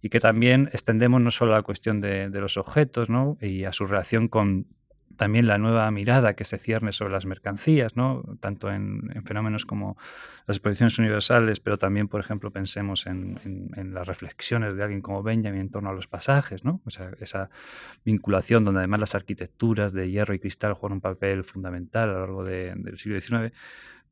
Y 0.02 0.10
que 0.10 0.20
también 0.20 0.70
extendemos 0.74 1.22
no 1.22 1.32
solo 1.32 1.54
a 1.54 1.58
la 1.58 1.64
cuestión 1.64 2.02
de, 2.02 2.30
de 2.30 2.42
los 2.42 2.58
objetos 2.58 3.10
¿no? 3.10 3.38
y 3.42 3.64
a 3.64 3.72
su 3.72 3.88
relación 3.88 4.28
con 4.28 4.68
también 5.24 5.48
la 5.48 5.58
nueva 5.58 5.90
mirada 5.90 6.34
que 6.34 6.44
se 6.44 6.58
cierne 6.58 6.92
sobre 6.92 7.14
las 7.14 7.26
mercancías, 7.26 7.96
¿no? 7.96 8.26
tanto 8.42 8.70
en, 8.70 9.10
fenómenos 9.26 9.66
como 9.66 9.96
las 10.48 10.58
exposiciones 10.58 11.00
universales, 11.00 11.62
pero 11.62 11.78
también, 11.78 12.10
por 12.10 12.20
ejemplo, 12.20 12.52
pensemos 12.52 13.08
en, 13.08 13.40
las 13.94 14.06
reflexiones 14.06 14.76
de 14.76 14.84
alguien 14.84 15.02
como 15.02 15.24
Benjamin 15.24 15.62
en 15.62 15.70
torno 15.70 15.92
a 15.92 15.94
los 15.94 16.08
pasajes, 16.08 16.66
¿no? 16.66 16.82
esa 17.22 17.50
vinculación 18.04 18.66
donde 18.66 18.80
además 18.80 19.00
las 19.00 19.16
arquitecturas 19.16 19.94
de 19.94 20.12
hierro 20.12 20.34
y 20.34 20.40
cristal 20.40 20.74
juegan 20.74 20.96
un 20.96 21.02
papel 21.02 21.46
fundamental 21.46 22.10
a 22.10 22.14
lo 22.14 22.20
largo 22.20 22.44
del 22.44 22.98
siglo 22.98 23.18
XIX 23.18 23.54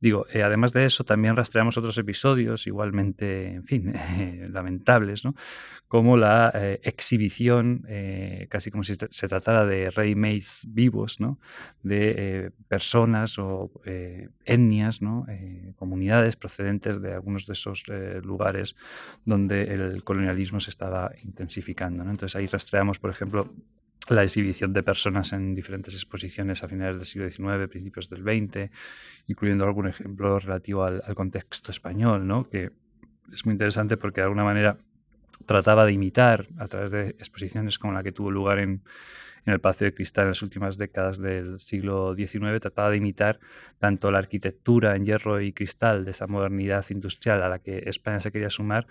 Digo, 0.02 0.26
eh, 0.32 0.42
además 0.42 0.72
de 0.72 0.84
eso, 0.84 1.04
también 1.04 1.36
rastreamos 1.36 1.78
otros 1.78 1.96
episodios 1.96 2.66
igualmente, 2.66 3.54
en 3.54 3.64
fin, 3.64 3.92
lamentables, 4.52 5.24
¿no? 5.24 5.36
como 5.86 6.16
la 6.16 6.50
eh, 6.54 6.80
exhibición, 6.82 7.84
eh, 7.86 8.48
casi 8.50 8.72
como 8.72 8.82
si 8.82 8.96
se 9.10 9.28
tratara 9.28 9.64
de 9.64 9.90
ready-mades 9.90 10.66
vivos, 10.68 11.20
¿no? 11.20 11.38
de 11.84 12.50
personas 12.66 13.38
o 13.38 13.70
etnias, 14.44 15.02
¿no? 15.02 15.26
comunidades 15.76 16.34
procedentes 16.34 17.00
de 17.00 17.12
algunos 17.12 17.46
de 17.46 17.52
esos 17.52 17.84
lugares 18.24 18.74
donde 19.24 19.62
el 19.64 20.02
colonialismo 20.02 20.58
se 20.58 20.70
estaba 20.70 21.12
intensificando. 21.22 22.02
¿no? 22.04 22.10
Entonces 22.10 22.34
ahí 22.36 22.46
rastreamos, 22.46 22.98
por 22.98 23.10
ejemplo, 23.10 23.52
la 24.08 24.22
exhibición 24.22 24.72
de 24.72 24.82
personas 24.82 25.32
en 25.32 25.54
diferentes 25.54 25.94
exposiciones 25.94 26.62
a 26.62 26.68
finales 26.68 26.96
del 26.96 27.06
siglo 27.06 27.30
XIX, 27.30 27.68
principios 27.68 28.08
del 28.08 28.22
XX, 28.22 28.70
incluyendo 29.28 29.64
algún 29.64 29.88
ejemplo 29.88 30.38
relativo 30.38 30.84
al, 30.84 31.02
contexto 31.14 31.70
español, 31.70 32.26
¿no? 32.26 32.48
que 32.48 32.70
es 33.32 33.44
muy 33.44 33.52
interesante 33.52 33.96
porque 33.96 34.20
de 34.20 34.24
alguna 34.24 34.44
manera 34.44 34.76
trataba 35.46 35.84
de 35.84 35.92
imitar 35.92 36.48
a 36.58 36.66
través 36.66 36.90
de 36.90 37.08
exposiciones 37.10 37.78
como 37.78 37.92
la 37.92 38.02
que 38.02 38.12
tuvo 38.12 38.30
lugar 38.30 38.58
en, 38.58 38.82
en 39.44 39.52
el 39.52 39.60
Palacio 39.60 39.86
de 39.86 39.94
Cristal 39.94 40.24
en 40.24 40.28
las 40.30 40.42
últimas 40.42 40.78
décadas 40.78 41.18
del 41.18 41.58
siglo 41.58 42.14
XIX, 42.14 42.60
trataba 42.60 42.90
de 42.90 42.96
imitar 42.96 43.40
tanto 43.78 44.10
la 44.10 44.18
arquitectura 44.18 44.94
en 44.94 45.04
hierro 45.04 45.40
y 45.40 45.52
cristal 45.52 46.04
de 46.04 46.12
esa 46.12 46.26
modernidad 46.26 46.84
industrial 46.90 47.42
a 47.42 47.48
la 47.48 47.58
que 47.58 47.82
España 47.86 48.20
se 48.20 48.30
quería 48.30 48.50
sumar, 48.50 48.86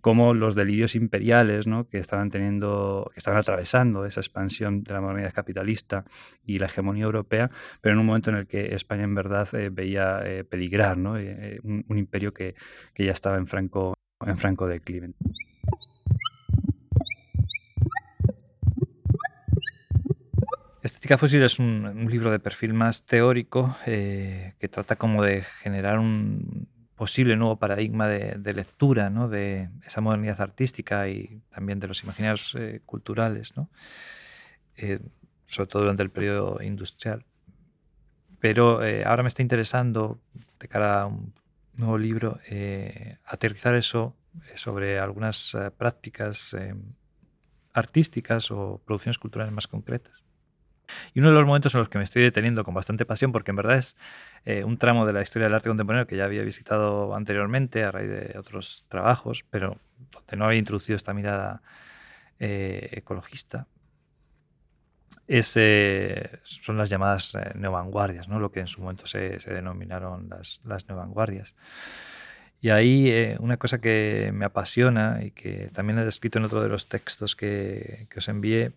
como 0.00 0.34
los 0.34 0.54
delirios 0.54 0.94
imperiales 0.94 1.66
que 1.90 1.98
estaban 1.98 2.30
teniendo, 2.30 3.10
que 3.12 3.18
estaban 3.18 3.40
atravesando 3.40 4.04
esa 4.06 4.20
expansión 4.20 4.84
de 4.84 4.92
la 4.92 5.00
modernidad 5.00 5.34
capitalista 5.34 6.04
y 6.44 6.58
la 6.58 6.66
hegemonía 6.66 7.04
europea, 7.04 7.50
pero 7.80 7.94
en 7.94 7.98
un 7.98 8.06
momento 8.06 8.30
en 8.30 8.36
el 8.36 8.46
que 8.46 8.74
España 8.74 9.04
en 9.04 9.14
verdad 9.14 9.48
eh, 9.54 9.70
veía 9.70 10.20
eh, 10.24 10.44
peligrar. 10.44 10.96
Eh, 11.18 11.58
un, 11.62 11.84
un, 11.88 11.98
imperio 11.98 12.32
que, 12.32 12.54
que 12.94 13.04
ya 13.04 13.12
estaba 13.12 13.36
en 13.36 13.46
franco, 13.46 13.94
en 14.24 14.38
franco 14.38 14.66
declive. 14.66 15.12
Estética 21.06 21.18
fósil 21.18 21.42
es 21.44 21.60
un, 21.60 22.08
libro 22.10 22.32
de 22.32 22.40
perfil 22.40 22.74
más 22.74 23.06
teórico 23.06 23.76
eh, 23.86 24.54
que 24.58 24.66
trata 24.68 24.96
como 24.96 25.22
de 25.22 25.42
generar 25.42 26.00
un 26.00 26.66
posible 26.96 27.36
nuevo 27.36 27.60
paradigma 27.60 28.08
de, 28.08 28.52
lectura 28.52 29.08
de 29.08 29.68
esa 29.86 30.00
modernidad 30.00 30.40
artística 30.40 31.08
y 31.08 31.42
también 31.48 31.78
de 31.78 31.86
los 31.86 32.02
imaginarios 32.02 32.56
eh, 32.58 32.80
culturales, 32.84 33.56
¿no? 33.56 33.70
Eh, 34.78 34.98
sobre 35.46 35.68
todo 35.68 35.82
durante 35.82 36.02
el 36.02 36.10
periodo 36.10 36.60
industrial. 36.60 37.24
pero 38.40 38.80
ahora 39.04 39.22
me 39.22 39.28
está 39.28 39.42
interesando, 39.42 40.18
de 40.58 40.66
cara 40.66 41.02
a 41.02 41.06
un 41.06 41.32
nuevo 41.74 41.98
libro, 41.98 42.40
aterrizar 43.24 43.76
eso 43.76 44.16
sobre 44.56 44.98
algunas 44.98 45.56
prácticas 45.78 46.56
artísticas 47.72 48.50
o 48.50 48.82
producciones 48.84 49.18
culturales 49.18 49.52
más 49.52 49.68
concretas. 49.68 50.26
Y 51.16 51.20
uno 51.20 51.30
de 51.30 51.34
los 51.34 51.46
momentos 51.46 51.74
en 51.74 51.80
los 51.80 51.88
que 51.88 51.96
me 51.96 52.04
estoy 52.04 52.22
deteniendo 52.22 52.62
con 52.62 52.74
bastante 52.74 53.06
pasión, 53.06 53.32
porque 53.32 53.50
en 53.52 53.56
verdad 53.56 53.78
es 53.78 53.96
un 54.64 54.76
tramo 54.76 55.06
de 55.06 55.14
la 55.14 55.22
historia 55.22 55.46
del 55.46 55.54
arte 55.54 55.70
contemporáneo 55.70 56.06
que 56.06 56.14
ya 56.16 56.24
había 56.24 56.42
visitado 56.42 57.14
anteriormente 57.14 57.84
a 57.84 57.90
raíz 57.90 58.10
de 58.10 58.38
otros 58.38 58.84
trabajos, 58.88 59.42
pero 59.48 59.78
donde 60.12 60.36
no 60.36 60.44
había 60.44 60.58
introducido 60.58 60.94
esta 60.94 61.14
mirada 61.14 61.62
ecologista, 62.38 63.66
ese 65.26 66.38
son 66.44 66.76
las 66.78 66.88
llamadas 66.88 67.34
eh, 67.34 67.52
neovanguardias, 67.54 68.28
¿no? 68.28 68.38
lo 68.38 68.52
que 68.52 68.60
en 68.60 68.68
su 68.68 68.80
momento 68.80 69.06
se, 69.06 69.38
denominaron 69.38 70.28
las, 70.28 70.60
las 70.64 70.88
neovanguardias. 70.88 71.56
Y 72.60 72.70
ahí 72.70 73.08
eh, 73.10 73.36
una 73.40 73.56
cosa 73.56 73.78
que 73.78 74.30
me 74.32 74.44
apasiona 74.44 75.20
y 75.22 75.32
que 75.32 75.70
también 75.72 75.98
he 75.98 76.04
descrito 76.04 76.38
en 76.38 76.44
otro 76.44 76.62
de 76.62 76.68
los 76.68 76.88
textos 76.88 77.36
que, 77.36 78.06
os 78.16 78.28
envié 78.28 78.72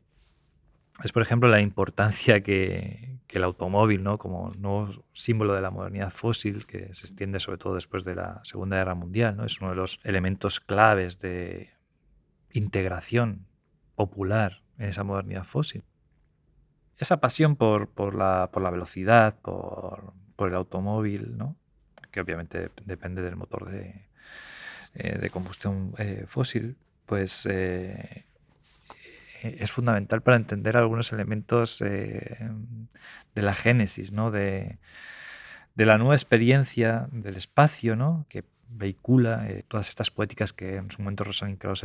es, 1.03 1.11
por 1.11 1.21
ejemplo, 1.21 1.49
la 1.49 1.61
importancia 1.61 2.41
que, 2.41 3.17
el 3.29 3.43
automóvil, 3.43 4.03
¿no? 4.03 4.17
como 4.17 4.51
nuevo 4.57 5.05
símbolo 5.13 5.53
de 5.53 5.61
la 5.61 5.69
modernidad 5.69 6.11
fósil, 6.11 6.65
que 6.65 6.93
se 6.95 7.05
extiende 7.05 7.39
sobre 7.39 7.59
todo 7.59 7.75
después 7.75 8.03
de 8.03 8.15
la 8.15 8.41
Segunda 8.43 8.77
Guerra 8.77 8.95
Mundial, 8.95 9.37
¿no? 9.37 9.45
es 9.45 9.61
uno 9.61 9.69
de 9.69 9.75
los 9.75 9.99
elementos 10.03 10.59
claves 10.59 11.19
de 11.19 11.69
integración 12.51 13.45
popular 13.95 14.63
en 14.79 14.89
esa 14.89 15.03
modernidad 15.03 15.43
fósil 15.43 15.83
esa 16.99 17.17
pasión 17.17 17.55
por, 17.55 18.13
la, 18.13 18.49
velocidad, 18.53 19.35
por, 19.41 20.13
el 20.39 20.53
automóvil, 20.53 21.37
¿no? 21.37 21.55
que 22.11 22.19
obviamente 22.19 22.71
depende 22.85 23.21
del 23.21 23.37
motor 23.37 23.69
de, 23.69 24.05
eh, 24.95 25.29
combustión 25.31 25.93
eh, 25.97 26.25
fósil, 26.27 26.75
pues 27.05 27.47
eh, 27.49 28.25
es 29.43 29.71
fundamental 29.71 30.21
para 30.21 30.37
entender 30.37 30.77
algunos 30.77 31.11
elementos 31.13 31.79
de 31.79 32.51
la 33.35 33.53
génesis, 33.53 34.11
¿no? 34.11 34.31
de, 34.31 34.77
la 35.75 35.97
nueva 35.97 36.15
experiencia 36.15 37.07
del 37.11 37.37
espacio 37.37 37.95
¿no? 37.95 38.25
que 38.29 38.43
vehicula 38.67 39.47
todas 39.67 39.89
estas 39.89 40.11
poéticas 40.11 40.53
que 40.53 40.75
en 40.75 40.91
su 40.91 41.01
momento 41.01 41.23
Rosalind 41.23 41.57
Krauss 41.57 41.83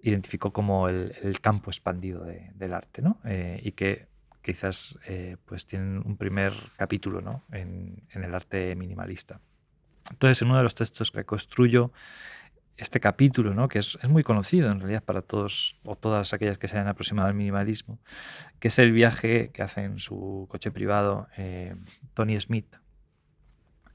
identificó 0.00 0.52
como 0.52 0.88
el, 0.88 1.40
campo 1.40 1.70
expandido 1.70 2.24
del 2.24 2.72
arte, 2.74 3.02
¿no? 3.02 3.18
Eh, 3.24 3.60
y 3.62 3.72
que 3.72 4.06
quizás 4.42 4.98
eh, 5.06 5.36
pues 5.46 5.66
tienen 5.66 6.02
un 6.04 6.16
primer 6.16 6.52
capítulo 6.76 7.20
¿no? 7.20 7.44
en, 7.52 8.02
el 8.10 8.34
arte 8.34 8.74
minimalista. 8.74 9.40
Entonces, 10.10 10.42
en 10.42 10.48
uno 10.48 10.58
de 10.58 10.64
los 10.64 10.74
textos 10.74 11.12
reconstruyo 11.12 11.92
este 12.76 13.00
capítulo, 13.00 13.54
¿no? 13.54 13.68
que 13.68 13.78
es, 13.78 13.98
muy 14.08 14.22
conocido 14.22 14.70
en 14.70 14.80
realidad 14.80 15.02
para 15.04 15.22
todos 15.22 15.78
o 15.84 15.96
todas 15.96 16.32
aquellas 16.32 16.58
que 16.58 16.68
se 16.68 16.78
han 16.78 16.88
aproximado 16.88 17.28
al 17.28 17.34
minimalismo, 17.34 17.98
que 18.58 18.68
es 18.68 18.78
el 18.78 18.92
viaje 18.92 19.50
que 19.52 19.62
hace 19.62 19.84
en 19.84 19.98
su 19.98 20.46
coche 20.50 20.70
privado 20.70 21.28
eh, 21.36 21.74
Tony 22.14 22.40
Smith, 22.40 22.76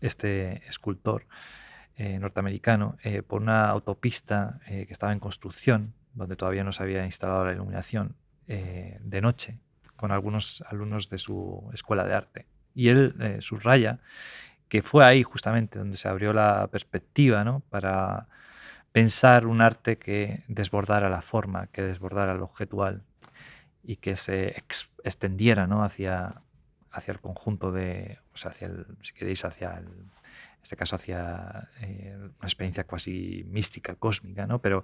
este 0.02 0.68
escultor 0.68 1.26
norteamericano, 1.98 2.96
por 3.26 3.42
una 3.42 3.70
autopista 3.70 4.60
que 4.68 4.88
estaba 4.88 5.14
en 5.14 5.20
construcción 5.20 5.96
donde 6.14 6.36
todavía 6.36 6.64
no 6.64 6.72
se 6.72 6.84
había 6.84 7.04
instalado 7.04 7.44
la 7.44 7.54
iluminación, 7.54 8.16
eh, 8.50 8.98
de 9.02 9.20
noche 9.20 9.60
con 9.98 10.12
algunos 10.14 10.64
alumnos 10.70 11.10
de 11.10 11.18
su 11.18 11.70
escuela 11.74 12.06
de 12.06 12.14
arte. 12.14 12.46
Y 12.74 12.88
él 12.88 13.16
eh, 13.20 13.38
subraya 13.42 14.00
que 14.70 14.82
fue 14.82 15.04
ahí 15.04 15.24
justamente 15.24 15.80
donde 15.80 15.98
se 15.98 16.08
abrió 16.08 16.32
la 16.32 16.68
perspectiva 16.68 17.44
¿no? 17.44 17.62
para 17.70 18.28
pensar 18.98 19.46
un 19.46 19.62
arte 19.62 20.00
que 20.00 20.44
desbordara 20.48 21.08
la 21.08 21.22
forma, 21.22 21.68
que 21.68 21.84
desbordara 21.84 22.34
lo 22.34 22.46
objetual 22.46 23.04
y 23.84 23.98
que 23.98 24.16
se 24.16 24.56
extendiera 25.04 25.68
¿no? 25.68 25.84
hacia, 25.84 26.42
hacia 26.90 27.12
el 27.12 27.20
conjunto 27.20 27.72
de, 27.72 28.18
hacia 28.34 28.66
el, 28.66 28.88
si 29.04 29.14
queréis, 29.14 29.46
hacia 29.46 29.78
el, 29.78 29.86
en 29.86 30.64
este 30.64 30.76
caso 30.76 30.96
hacia 30.96 31.70
eh, 31.82 32.16
una 32.18 32.48
experiencia 32.48 32.86
casi 32.86 33.46
mística, 33.48 33.94
cósmica, 33.94 34.48
¿no? 34.48 34.60
pero 34.64 34.84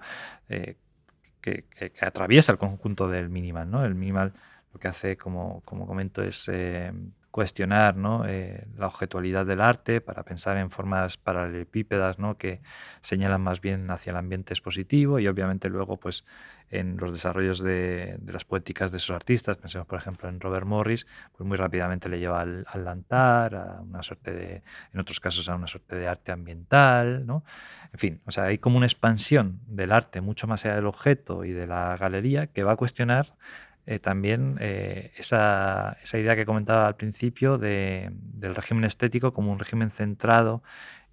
que, 1.41 1.65
atraviesa 1.99 2.51
el 2.51 2.59
conjunto 2.59 3.09
del 3.09 3.29
minimal. 3.29 3.71
¿no? 3.71 3.83
El 3.83 3.95
minimal 3.95 4.31
lo 4.75 4.79
que 4.79 4.89
hace, 4.89 5.17
como, 5.17 5.61
como 5.61 5.87
comento, 5.87 6.21
es 6.21 6.47
eh, 6.49 6.93
cuestionar 7.33 7.97
¿no? 7.97 8.27
Eh, 8.27 8.67
la 8.77 8.85
objetualidad 8.85 9.43
del 9.47 9.59
arte 9.59 10.01
para 10.01 10.21
pensar 10.21 10.55
en 10.57 10.69
formas 10.69 11.17
paralelepípedas 11.17 12.19
¿no? 12.19 12.37
que 12.37 12.61
señalan 13.01 13.41
más 13.41 13.59
bien 13.59 13.89
hacia 13.89 14.11
el 14.11 14.17
ambiente 14.17 14.53
expositivo 14.53 15.17
y 15.17 15.27
obviamente 15.27 15.67
luego 15.67 15.97
pues 15.97 16.25
en 16.69 16.95
los 16.97 17.11
desarrollos 17.11 17.57
de, 17.57 18.19
las 18.23 18.45
poéticas 18.45 18.91
de 18.91 18.97
esos 18.97 19.15
artistas, 19.15 19.57
pensemos 19.57 19.87
por 19.87 19.97
ejemplo 19.97 20.29
en 20.29 20.39
Robert 20.39 20.67
Morris, 20.67 21.07
pues 21.35 21.47
muy 21.47 21.57
rápidamente 21.57 22.07
le 22.07 22.19
lleva 22.19 22.39
al, 22.39 22.65
al 22.67 22.85
lantar, 22.85 23.55
a 23.55 23.81
una 23.81 24.03
suerte 24.03 24.31
de, 24.31 24.61
en 24.93 24.99
otros 24.99 25.19
casos 25.19 25.49
a 25.49 25.55
una 25.55 25.65
suerte 25.65 25.95
de 25.95 26.07
arte 26.07 26.31
ambiental, 26.31 27.25
¿no? 27.25 27.43
En 27.93 27.99
fin, 27.99 28.21
o 28.25 28.31
sea, 28.31 28.45
hay 28.45 28.59
como 28.59 28.77
una 28.77 28.85
expansión 28.85 29.59
del 29.65 29.91
arte 29.91 30.21
mucho 30.21 30.45
más 30.45 30.65
allá 30.65 30.75
del 30.75 30.85
objeto 30.85 31.45
y 31.45 31.51
de 31.51 31.65
la 31.65 31.97
galería 31.97 32.45
que 32.45 32.63
va 32.63 32.73
a 32.73 32.75
cuestionar 32.75 33.33
eh, 33.85 33.99
también 33.99 34.57
eh, 34.61 35.11
esa, 35.17 35.97
esa, 36.01 36.17
idea 36.17 36.35
que 36.35 36.45
comentaba 36.45 36.87
al 36.87 36.95
principio 36.95 37.57
de, 37.57 38.09
del 38.13 38.55
régimen 38.55 38.85
estético 38.85 39.33
como 39.33 39.51
un 39.51 39.59
régimen 39.59 39.89
centrado 39.89 40.63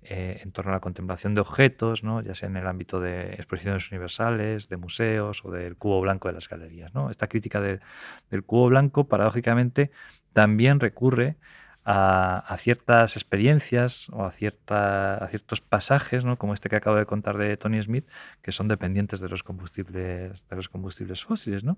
eh, 0.03 0.41
en 0.43 0.51
torno 0.53 0.71
a 0.71 0.75
la 0.75 0.81
contemplación 0.81 1.35
de 1.35 1.43
objetos, 1.43 2.03
¿no? 2.05 2.23
ya 2.23 2.35
sea 2.35 2.49
en 2.49 2.57
el 2.57 2.66
ámbito 2.66 3.01
de 3.01 3.35
exposiciones 3.35 3.91
universales, 3.91 4.68
de 4.71 4.79
museos 4.79 5.45
o 5.45 5.51
del 5.51 5.77
cubo 5.77 6.01
blanco 6.01 6.29
de 6.29 6.35
las 6.35 6.49
galerías. 6.49 6.95
¿no? 6.95 7.11
Esta 7.11 7.27
crítica 7.27 7.61
del 7.61 8.45
cubo 8.47 8.68
blanco, 8.68 9.09
paradójicamente, 9.09 9.91
también 10.33 10.81
recurre 10.81 11.37
a, 11.85 12.57
ciertas 12.59 13.16
experiencias 13.16 14.09
o 14.11 14.25
a, 14.25 14.31
cierta, 14.31 15.16
a 15.16 15.29
ciertos 15.29 15.61
pasajes, 15.61 16.25
¿no? 16.25 16.39
como 16.39 16.55
este 16.55 16.71
que 16.71 16.77
acabo 16.77 16.97
de 16.97 17.05
contar 17.05 17.37
de 17.37 17.57
Tony 17.59 17.83
Smith, 17.83 18.07
que 18.43 18.53
son 18.53 18.68
dependientes 18.68 19.21
de 19.21 19.29
los 19.29 19.43
combustibles, 19.43 20.49
de 20.49 20.57
los 20.57 20.68
combustibles 20.71 21.25
fósiles. 21.25 21.62
¿no? 21.62 21.77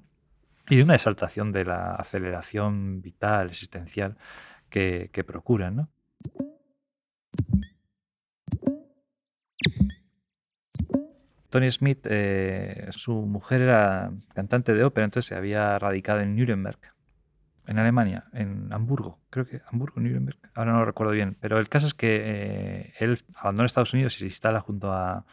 Y 0.68 0.76
de 0.76 0.82
una 0.82 0.94
exaltación 0.94 1.52
de 1.52 1.64
la 1.64 1.94
aceleración 1.94 3.02
vital, 3.02 3.48
existencial 3.48 4.16
que, 4.70 5.10
que 5.12 5.24
procuran. 5.24 5.76
¿no? 5.76 5.88
Tony 11.52 11.70
Smith, 11.70 12.06
eh, 12.08 12.86
su 12.92 13.12
mujer 13.12 13.60
era 13.60 14.10
cantante 14.34 14.72
de 14.72 14.84
ópera, 14.84 15.04
entonces 15.04 15.28
se 15.28 15.34
había 15.34 15.78
radicado 15.78 16.20
en 16.20 16.34
Nuremberg, 16.34 16.78
en 17.66 17.78
Alemania, 17.78 18.24
en 18.32 18.72
Hamburgo, 18.72 19.20
creo 19.28 19.46
que 19.46 19.60
Hamburgo, 19.70 20.00
Nuremberg, 20.00 20.38
ahora 20.54 20.72
no 20.72 20.78
lo 20.78 20.86
recuerdo 20.86 21.12
bien, 21.12 21.36
pero 21.38 21.58
el 21.58 21.68
caso 21.68 21.86
es 21.86 21.92
que 21.92 22.22
eh, 22.24 22.92
él 23.00 23.18
abandona 23.36 23.66
Estados 23.66 23.92
Unidos 23.92 24.16
y 24.16 24.20
se 24.20 24.24
instala 24.24 24.60
junto 24.60 24.92
a, 24.92 25.26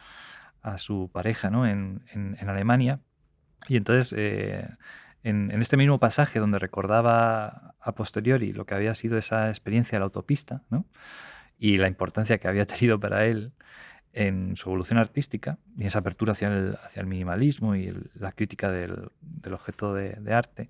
su 0.76 1.10
pareja 1.10 1.48
¿no? 1.48 1.66
en, 1.66 2.02
Alemania, 2.46 3.00
y 3.66 3.78
entonces 3.78 4.14
eh, 4.14 4.68
en, 5.22 5.50
este 5.60 5.76
mismo 5.76 5.98
pasaje 5.98 6.38
donde 6.38 6.58
recordaba 6.58 7.74
a 7.80 7.94
posteriori 7.94 8.52
lo 8.52 8.66
que 8.66 8.74
había 8.74 8.94
sido 8.94 9.18
esa 9.18 9.48
experiencia 9.48 9.96
de 9.96 10.00
la 10.00 10.04
autopista, 10.04 10.62
¿no? 10.70 10.86
y 11.58 11.76
la 11.76 11.88
importancia 11.88 12.38
que 12.38 12.48
había 12.48 12.66
tenido 12.66 12.98
para 12.98 13.26
él 13.26 13.52
en 14.12 14.56
su 14.56 14.68
evolución 14.68 14.98
artística 14.98 15.58
y 15.76 15.86
esa 15.86 16.00
apertura 16.00 16.32
hacia 16.32 16.48
el, 16.48 16.76
hacia 16.84 17.00
el 17.00 17.06
minimalismo 17.06 17.76
y 17.76 17.94
la 18.18 18.32
crítica 18.32 18.70
del, 18.70 19.10
objeto 19.52 19.94
de, 19.94 20.34
arte, 20.34 20.68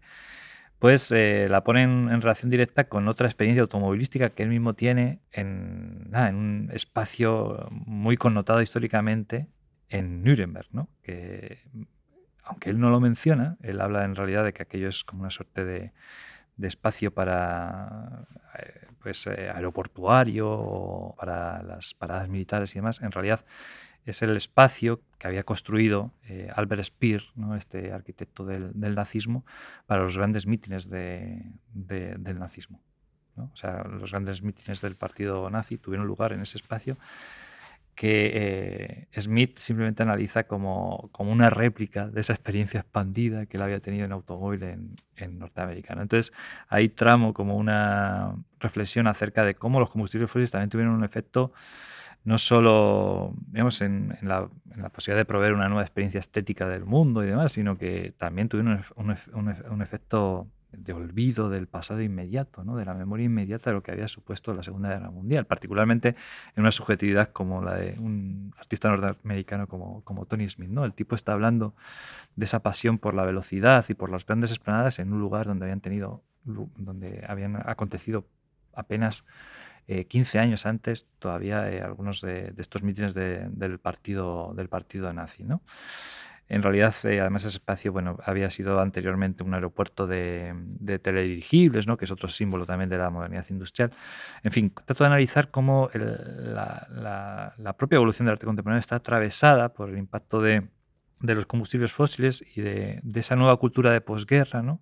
pues 0.78 1.10
eh, 1.12 1.46
la 1.48 1.64
pone 1.64 1.82
en, 1.82 2.20
relación 2.20 2.50
directa 2.50 2.84
con 2.84 3.08
otra 3.08 3.28
experiencia 3.28 3.62
automovilística 3.62 4.30
que 4.30 4.42
él 4.42 4.50
mismo 4.50 4.74
tiene 4.74 5.20
en, 5.32 6.10
en 6.12 6.34
un 6.34 6.70
espacio 6.72 7.68
muy 7.70 8.16
connotado 8.16 8.60
históricamente 8.60 9.46
en 9.88 10.22
Nuremberg, 10.22 10.68
¿no? 10.72 10.88
que 11.02 11.58
aunque 12.50 12.70
él 12.70 12.80
no 12.80 12.90
lo 12.90 13.00
menciona, 13.00 13.56
él 13.62 13.80
habla 13.80 14.04
en 14.04 14.16
realidad 14.16 14.44
de 14.44 14.52
que 14.52 14.62
aquello 14.62 14.88
es 14.88 15.04
como 15.04 15.22
una 15.22 15.30
suerte 15.30 15.64
de, 15.64 15.92
de 16.56 16.68
espacio 16.68 17.14
para 17.14 18.26
eh, 18.58 18.86
pues, 19.00 19.26
eh, 19.28 19.48
aeroportuario 19.48 20.50
o 20.50 21.14
para 21.16 21.62
las 21.62 21.94
paradas 21.94 22.28
militares 22.28 22.74
y 22.74 22.78
demás, 22.78 23.00
en 23.02 23.12
realidad 23.12 23.44
es 24.04 24.22
el 24.22 24.36
espacio 24.36 25.00
que 25.18 25.28
había 25.28 25.44
construido 25.44 26.12
eh, 26.24 26.50
Albert 26.54 26.82
Speer, 26.82 27.22
¿no? 27.36 27.54
este 27.54 27.92
arquitecto 27.92 28.44
del, 28.44 28.72
nazismo, 28.74 29.44
para 29.86 30.02
los 30.02 30.16
grandes 30.16 30.46
mítines 30.46 30.90
del 30.90 31.52
nazismo. 32.38 32.82
O 33.36 33.56
sea, 33.56 33.84
los 33.84 34.10
grandes 34.10 34.42
mítines 34.42 34.80
del 34.80 34.96
partido 34.96 35.48
nazi 35.50 35.78
tuvieron 35.78 36.06
lugar 36.06 36.32
en 36.32 36.40
ese 36.40 36.58
espacio 36.58 36.98
que 38.00 39.06
eh, 39.12 39.20
Smith 39.20 39.58
simplemente 39.58 40.02
analiza 40.02 40.44
como, 40.44 41.10
como, 41.12 41.30
una 41.32 41.50
réplica 41.50 42.08
de 42.08 42.22
esa 42.22 42.32
experiencia 42.32 42.80
expandida 42.80 43.44
que 43.44 43.58
él 43.58 43.62
había 43.62 43.80
tenido 43.80 44.06
en 44.06 44.12
automóvil 44.12 44.62
en, 44.62 44.96
en 45.16 45.38
Norteamérica. 45.38 45.92
Entonces, 45.92 46.32
ahí 46.70 46.88
tramo 46.88 47.34
como 47.34 47.58
una 47.58 48.36
reflexión 48.58 49.06
acerca 49.06 49.44
de 49.44 49.54
cómo 49.54 49.80
los 49.80 49.90
combustibles 49.90 50.30
fósiles 50.30 50.50
también 50.50 50.70
tuvieron 50.70 50.94
un 50.94 51.04
efecto 51.04 51.52
no 52.24 52.38
solo 52.38 53.34
digamos, 53.48 53.82
en, 53.82 54.16
la, 54.22 54.48
posibilidad 54.94 55.20
de 55.20 55.26
proveer 55.26 55.52
una 55.52 55.68
nueva 55.68 55.82
experiencia 55.82 56.20
estética 56.20 56.66
del 56.68 56.86
mundo 56.86 57.22
y 57.22 57.26
demás, 57.26 57.52
sino 57.52 57.76
que 57.76 58.14
también 58.16 58.48
tuvieron 58.48 58.82
un, 58.96 59.14
un 59.70 59.82
efecto 59.82 60.46
de 60.72 60.92
olvido 60.92 61.50
del 61.50 61.66
pasado 61.66 62.00
inmediato, 62.00 62.64
¿no? 62.64 62.76
de 62.76 62.84
la 62.84 62.94
memoria 62.94 63.26
inmediata 63.26 63.70
de 63.70 63.74
lo 63.74 63.82
que 63.82 63.92
había 63.92 64.08
supuesto 64.08 64.54
la 64.54 64.62
Segunda 64.62 64.88
Guerra 64.90 65.10
Mundial, 65.10 65.46
particularmente 65.46 66.16
en 66.54 66.62
una 66.62 66.70
subjetividad 66.70 67.30
como 67.32 67.62
la 67.62 67.74
de 67.74 67.98
un 67.98 68.54
artista 68.58 68.88
norteamericano 68.88 69.66
como, 69.66 70.26
Tony 70.26 70.48
Smith. 70.48 70.70
El 70.70 70.94
tipo 70.94 71.14
está 71.14 71.32
hablando 71.32 71.74
de 72.36 72.44
esa 72.44 72.60
pasión 72.60 72.98
por 72.98 73.14
la 73.14 73.24
velocidad 73.24 73.84
y 73.88 73.94
por 73.94 74.10
las 74.10 74.24
grandes 74.26 74.50
esplanadas 74.50 74.98
en 74.98 75.12
un 75.12 75.20
lugar 75.20 75.46
donde 75.46 75.64
habían 75.64 75.80
tenido, 75.80 76.22
donde 76.44 77.24
habían 77.26 77.56
acontecido 77.56 78.26
apenas 78.74 79.24
15 79.86 80.38
eh, 80.38 80.40
años 80.40 80.66
antes 80.66 81.06
todavía 81.18 81.70
eh, 81.70 81.80
algunos 81.80 82.20
de, 82.20 82.54
estos 82.58 82.82
mítines 82.82 83.14
del 83.14 83.78
partido 83.78 84.52
del 84.54 84.68
partido 84.68 85.12
nazi. 85.12 85.44
En 86.50 86.64
realidad, 86.64 86.92
eh, 87.04 87.20
además, 87.20 87.44
ese 87.44 87.58
espacio 87.58 87.92
bueno, 87.92 88.18
había 88.24 88.50
sido 88.50 88.80
anteriormente 88.80 89.44
un 89.44 89.54
aeropuerto 89.54 90.08
de, 90.08 90.52
teledirigibles, 91.00 91.86
¿no? 91.86 91.96
que 91.96 92.06
es 92.06 92.10
otro 92.10 92.28
símbolo 92.28 92.66
también 92.66 92.90
de 92.90 92.98
la 92.98 93.08
modernidad 93.08 93.46
industrial. 93.50 93.92
En 94.42 94.50
fin, 94.50 94.72
trato 94.84 95.04
de 95.04 95.06
analizar 95.06 95.52
cómo 95.52 95.88
la, 95.94 97.54
propia 97.78 97.96
evolución 97.96 98.26
del 98.26 98.32
arte 98.32 98.46
contemporáneo 98.46 98.80
está 98.80 98.96
atravesada 98.96 99.72
por 99.72 99.90
el 99.90 99.98
impacto 99.98 100.42
de, 100.42 100.66
los 101.20 101.46
combustibles 101.46 101.92
fósiles 101.92 102.44
y 102.56 102.62
de, 102.62 103.00
esa 103.14 103.36
nueva 103.36 103.56
cultura 103.56 103.92
de 103.92 104.00
posguerra, 104.00 104.60
¿no? 104.60 104.80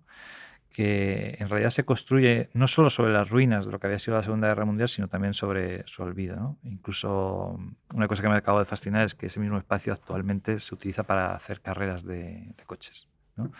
Que 0.79 1.35
en 1.37 1.49
realidad 1.49 1.71
se 1.71 1.83
construye 1.83 2.49
no 2.53 2.65
solo 2.65 2.89
sobre 2.89 3.11
las 3.11 3.29
ruinas 3.29 3.65
de 3.65 3.71
lo 3.73 3.81
que 3.81 3.87
había 3.87 3.99
sido 3.99 4.15
la 4.15 4.23
Segunda 4.23 4.47
Guerra 4.47 4.63
Mundial, 4.63 4.87
sino 4.87 5.09
también 5.09 5.33
sobre 5.33 5.85
su 5.87 6.03
olvido. 6.03 6.57
Incluso 6.63 7.57
mm, 7.59 7.95
una 7.97 8.07
cosa 8.07 8.21
que 8.21 8.29
me 8.29 8.37
acabo 8.37 8.59
de 8.59 8.65
fascinar 8.65 9.03
es 9.03 9.13
que 9.13 9.25
ese 9.25 9.41
mismo 9.41 9.57
espacio 9.57 9.91
actualmente 9.91 10.57
se 10.61 10.73
utiliza 10.73 11.03
para 11.03 11.35
hacer 11.35 11.59
carreras 11.59 12.05
de, 12.05 12.55
coches. 12.65 13.09
¿no? 13.35 13.51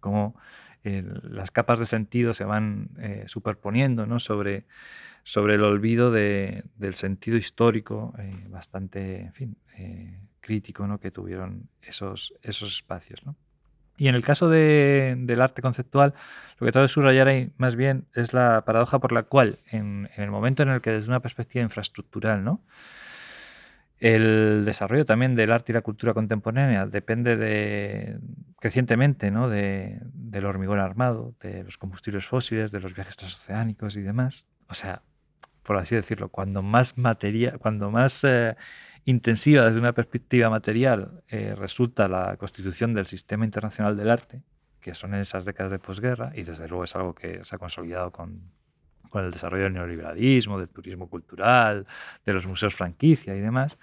como 0.00 0.34
las 0.82 1.52
capas 1.52 1.78
de 1.78 1.86
sentido 1.86 2.34
se 2.34 2.44
van 2.44 2.90
eh, 2.98 3.22
superponiendo 3.28 4.18
sobre, 4.18 4.64
sobre 5.22 5.54
el 5.54 5.62
olvido 5.62 6.10
del 6.10 6.94
sentido 6.96 7.36
histórico 7.36 8.14
eh, 8.18 8.46
bastante 8.48 9.20
en 9.20 9.32
fin, 9.32 9.56
eh, 9.78 10.18
crítico 10.40 10.98
que 10.98 11.12
tuvieron 11.12 11.68
esos, 11.82 12.34
esos 12.42 12.74
espacios. 12.74 13.22
Y 13.96 14.08
en 14.08 14.14
el 14.14 14.24
caso 14.24 14.48
del 14.48 15.40
arte 15.40 15.62
conceptual, 15.62 16.14
lo 16.58 16.66
que 16.66 16.72
trato 16.72 16.82
de 16.82 16.88
subrayar 16.88 17.28
ahí 17.28 17.52
más 17.58 17.76
bien 17.76 18.06
es 18.14 18.32
la 18.32 18.64
paradoja 18.64 18.98
por 18.98 19.12
la 19.12 19.24
cual, 19.24 19.58
en, 19.70 20.08
el 20.16 20.30
momento 20.30 20.62
en 20.62 20.70
el 20.70 20.80
que 20.80 20.90
desde 20.90 21.08
una 21.08 21.20
perspectiva 21.20 21.62
infraestructural, 21.62 22.42
¿no? 22.42 22.60
el 24.00 24.64
desarrollo 24.66 25.06
también 25.06 25.34
del 25.34 25.52
arte 25.52 25.72
y 25.72 25.74
la 25.74 25.80
cultura 25.80 26.12
contemporánea 26.12 26.86
depende 26.86 27.36
de, 27.36 28.18
crecientemente 28.60 29.30
¿no? 29.30 29.48
de, 29.48 29.98
del 30.12 30.44
hormigón 30.44 30.78
armado, 30.78 31.34
de 31.40 31.64
los 31.64 31.78
combustibles 31.78 32.26
fósiles, 32.26 32.70
de 32.70 32.80
los 32.80 32.94
viajes 32.94 33.16
transoceánicos 33.16 33.96
y 33.96 34.02
demás. 34.02 34.46
O 34.68 34.74
sea, 34.74 35.02
por 35.62 35.78
así 35.78 35.94
decirlo, 35.94 36.28
cuando 36.28 36.62
más 36.62 36.98
materia, 36.98 37.56
cuando 37.58 37.90
más 37.90 38.22
eh, 38.24 38.56
intensiva 39.04 39.64
desde 39.64 39.78
una 39.78 39.92
perspectiva 39.92 40.50
material 40.50 41.22
eh, 41.28 41.54
resulta 41.56 42.08
la 42.08 42.36
constitución 42.36 42.94
del 42.94 43.06
sistema 43.06 43.44
internacional 43.44 43.96
del 43.96 44.10
arte, 44.10 44.42
que 44.80 44.94
son 44.94 45.14
en 45.14 45.20
esas 45.20 45.44
décadas 45.44 45.72
de 45.72 45.78
posguerra, 45.78 46.32
y 46.34 46.42
desde 46.42 46.68
luego 46.68 46.84
es 46.84 46.94
algo 46.94 47.14
que 47.14 47.44
se 47.44 47.56
ha 47.56 47.58
consolidado 47.58 48.10
con, 48.10 48.52
el 49.14 49.30
desarrollo 49.30 49.64
del 49.64 49.74
neoliberalismo, 49.74 50.58
del 50.58 50.68
turismo 50.68 51.08
cultural, 51.08 51.86
de 52.26 52.32
los 52.32 52.48
museos 52.48 52.74
franquicia 52.74 53.36
y 53.36 53.40
demás, 53.40 53.78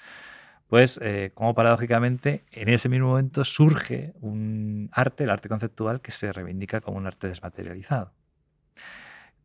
pues 0.67 0.99
eh, 1.01 1.31
como 1.33 1.53
paradójicamente 1.55 2.43
en 2.51 2.67
ese 2.67 2.89
mismo 2.89 3.07
momento 3.07 3.45
surge 3.45 4.13
un 4.19 4.89
arte, 4.91 5.23
el 5.23 5.29
arte 5.29 5.47
conceptual, 5.47 6.01
que 6.01 6.11
se 6.11 6.33
reivindica 6.33 6.81
como 6.81 6.97
un 6.97 7.07
arte 7.07 7.27
desmaterializado 7.29 8.11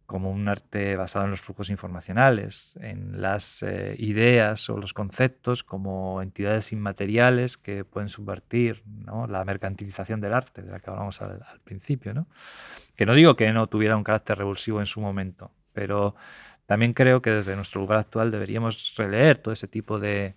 como 0.07 0.31
un 0.31 0.49
arte 0.49 0.97
basado 0.97 1.25
en 1.25 1.33
los 1.33 1.41
flujos 1.41 1.69
informacionales, 1.69 2.79
en 2.81 3.21
las 3.21 3.63
eh, 3.63 3.97
ideas 3.99 4.71
o 4.71 4.79
los 4.79 4.93
conceptos 4.93 5.65
como 5.65 6.23
entidades 6.23 6.73
inmateriales 6.73 7.57
que 7.57 7.85
pueden 7.85 8.09
subvertir 8.09 8.83
la 9.29 9.45
mercantilización 9.45 10.21
del 10.21 10.33
arte, 10.33 10.63
de 10.63 10.71
la 10.71 10.81
que 10.81 10.91
hablamos 10.91 11.21
al, 11.23 11.43
principio. 11.65 12.15
¿no? 12.15 12.29
Que 12.95 13.05
no 13.05 13.15
digo 13.15 13.37
que 13.37 13.53
no 13.53 13.67
tuviera 13.67 13.97
un 13.97 14.05
carácter 14.05 14.39
revulsivo 14.39 14.81
en 14.81 14.87
su 14.87 15.01
momento, 15.01 15.51
pero 15.73 16.15
también 16.67 16.93
creo 16.93 17.21
que 17.21 17.31
desde 17.31 17.57
nuestro 17.57 17.81
lugar 17.81 17.99
actual 17.99 18.31
deberíamos 18.31 18.95
releer 18.97 19.39
todo 19.39 19.53
ese 19.53 19.69
tipo 19.69 19.99
de, 19.99 20.37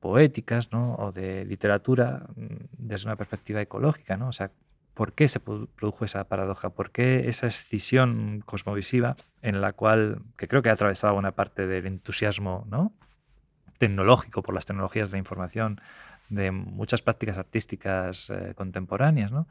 poéticas 0.00 0.68
o 0.72 1.10
de 1.12 1.44
literatura 1.44 2.26
mm, 2.36 2.54
desde 2.78 3.06
una 3.06 3.16
perspectiva 3.16 3.60
ecológica. 3.60 4.16
¿no? 4.16 4.28
O 4.28 4.32
sea, 4.32 4.50
¿Por 4.94 5.14
qué 5.14 5.28
se 5.28 5.40
produjo 5.40 6.04
esa 6.04 6.24
paradoja? 6.24 6.70
¿Por 6.70 6.90
qué 6.90 7.28
esa 7.28 7.46
escisión 7.46 8.42
cosmovisiva 8.44 9.16
en 9.40 9.60
la 9.60 9.72
cual, 9.72 10.22
que 10.36 10.48
creo 10.48 10.62
que 10.62 10.68
ha 10.68 10.72
atravesado 10.72 11.14
buena 11.14 11.32
parte 11.32 11.66
del 11.66 11.86
entusiasmo 11.86 12.66
¿no? 12.68 12.92
tecnológico 13.78 14.42
por 14.42 14.54
las 14.54 14.66
tecnologías 14.66 15.08
de 15.08 15.12
la 15.12 15.18
información 15.18 15.80
de 16.28 16.50
muchas 16.50 17.02
prácticas 17.02 17.38
artísticas 17.38 18.30
eh, 18.30 18.52
contemporáneas, 18.54 19.32
¿no? 19.32 19.48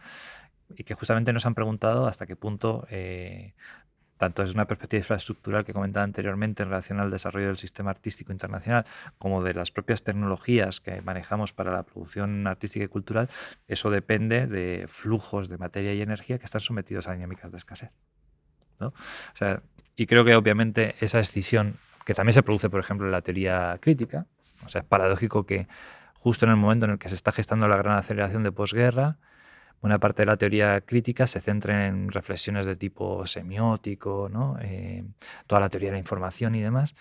y 0.76 0.84
que 0.84 0.94
justamente 0.94 1.34
nos 1.34 1.46
han 1.46 1.56
preguntado 1.56 2.08
hasta 2.08 2.26
qué 2.26 2.36
punto 2.36 2.86
eh, 2.89 3.54
tanto 4.22 4.43
desde 4.43 4.53
una 4.53 4.65
perspectiva 4.65 4.99
infraestructural 4.99 5.65
que 5.65 5.74
comentaba 5.74 6.03
anteriormente 6.03 6.61
en 6.61 6.69
relación 6.69 6.99
al 6.99 7.09
desarrollo 7.09 7.47
del 7.47 7.57
sistema 7.57 7.89
artístico 7.89 8.32
internacional, 8.32 8.86
como 9.17 9.41
de 9.41 9.55
las 9.55 9.72
propias 9.72 10.03
tecnologías 10.03 10.80
que 10.80 11.01
manejamos 11.01 11.53
para 11.53 11.72
la 11.72 11.82
producción 11.82 12.45
artística 12.45 12.86
y 12.86 12.88
cultural, 12.88 13.32
eso 13.67 13.89
depende 13.89 14.45
de 14.45 14.86
flujos 14.88 15.49
de 15.49 15.57
materia 15.57 15.95
y 15.95 16.03
energía 16.03 16.38
que 16.38 16.45
están 16.45 16.61
sometidos 16.61 17.07
a 17.07 17.13
dinámicas 17.13 17.49
de 17.49 17.57
escasez. 17.57 17.89
y 19.95 20.05
creo 20.05 20.24
que 20.24 20.36
obviamente 20.36 20.93
esa 20.99 21.19
escisión, 21.19 21.78
que 22.05 22.13
también 22.13 22.36
se 22.36 22.43
produce, 22.43 22.69
por 22.69 22.80
ejemplo, 22.80 23.07
en 23.07 23.13
la 23.13 23.24
teoría 23.24 23.76
crítica, 23.82 24.28
o 24.63 24.69
sea, 24.69 24.82
es 24.82 24.88
paradójico 24.88 25.47
que 25.47 25.67
justo 26.13 26.45
en 26.45 26.51
el 26.51 26.57
momento 26.57 26.86
en 26.86 26.91
el 26.91 26.99
que 26.99 27.09
se 27.09 27.15
está 27.15 27.32
gestando 27.32 27.67
la 27.67 27.78
gran 27.78 27.97
aceleración 27.97 28.43
de 28.43 28.51
posguerra, 28.51 29.17
una 29.82 30.00
parte 30.00 30.24
de 30.24 30.28
la 30.28 30.38
teoría 30.38 30.82
crítica 30.82 31.28
se 31.28 31.42
centra 31.42 31.88
en 31.88 32.12
reflexiones 32.12 32.66
de 32.66 32.76
tipo 32.76 33.26
semiótico, 33.26 34.30
¿no? 34.32 34.58
Eh, 34.62 35.04
toda 35.48 35.62
la 35.62 35.70
teoría 35.70 35.90
de 35.90 35.94
la 35.94 36.00
información 36.00 36.56
y 36.56 36.62
demás, 36.62 36.96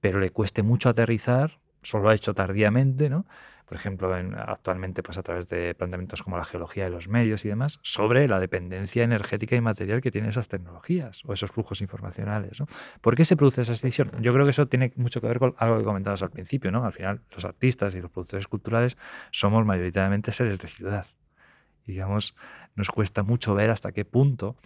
pero 0.00 0.18
le 0.18 0.30
cueste 0.30 0.62
mucho 0.62 0.88
aterrizar, 0.88 1.58
solo 1.82 2.04
lo 2.04 2.10
ha 2.10 2.14
hecho 2.14 2.34
tardíamente, 2.34 3.10
¿no? 3.10 3.26
por 3.72 3.78
ejemplo, 3.78 4.14
actualmente 4.36 5.02
pues, 5.02 5.16
a 5.16 5.22
través 5.22 5.48
de 5.48 5.74
planteamientos 5.74 6.22
como 6.22 6.36
la 6.36 6.44
geología 6.44 6.84
de 6.84 6.90
los 6.90 7.08
medios 7.08 7.46
y 7.46 7.48
demás, 7.48 7.78
sobre 7.80 8.28
la 8.28 8.38
dependencia 8.38 9.02
energética 9.02 9.56
y 9.56 9.62
material 9.62 10.02
que 10.02 10.10
tienen 10.10 10.28
esas 10.28 10.48
tecnologías 10.48 11.24
o 11.24 11.32
esos 11.32 11.50
flujos 11.50 11.80
informacionales. 11.80 12.60
¿no? 12.60 12.66
¿Por 13.00 13.16
qué 13.16 13.24
se 13.24 13.34
produce 13.34 13.62
esa 13.62 13.72
extinción? 13.72 14.10
Yo 14.20 14.34
creo 14.34 14.44
que 14.44 14.50
eso 14.50 14.66
tiene 14.66 14.92
mucho 14.96 15.22
que 15.22 15.26
ver 15.26 15.38
con 15.38 15.54
algo 15.56 15.78
que 15.78 15.84
comentabas 15.84 16.22
al 16.22 16.28
principio. 16.28 16.70
¿no? 16.70 16.84
Al 16.84 16.92
final, 16.92 17.22
los 17.34 17.46
artistas 17.46 17.94
y 17.94 18.02
los 18.02 18.10
productores 18.10 18.46
culturales 18.46 18.98
somos 19.30 19.64
mayoritariamente 19.64 20.32
seres 20.32 20.58
de 20.58 20.68
ciudad 20.68 21.06
y 21.86 21.92
digamos, 21.92 22.34
nos 22.74 22.90
cuesta 22.90 23.22
mucho 23.22 23.54
ver 23.54 23.70
hasta 23.70 23.92
qué 23.92 24.04
punto 24.04 24.56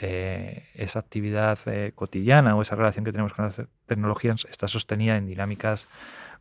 eh, 0.00 0.68
esa 0.74 0.98
actividad 0.98 1.58
eh, 1.66 1.92
cotidiana 1.94 2.54
o 2.54 2.60
esa 2.60 2.76
relación 2.76 3.04
que 3.04 3.12
tenemos 3.12 3.32
con 3.32 3.46
las 3.46 3.62
tecnologías 3.86 4.46
está 4.50 4.68
sostenida 4.68 5.16
en 5.16 5.26
dinámicas 5.26 5.88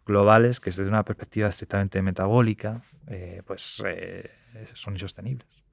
globales 0.05 0.59
que 0.59 0.71
desde 0.71 0.83
una 0.83 1.03
perspectiva 1.03 1.47
estrictamente 1.47 2.01
metabólica 2.01 2.81
eh, 3.07 3.41
pues 3.45 3.81
son 4.73 4.93
insostenibles. 4.93 5.63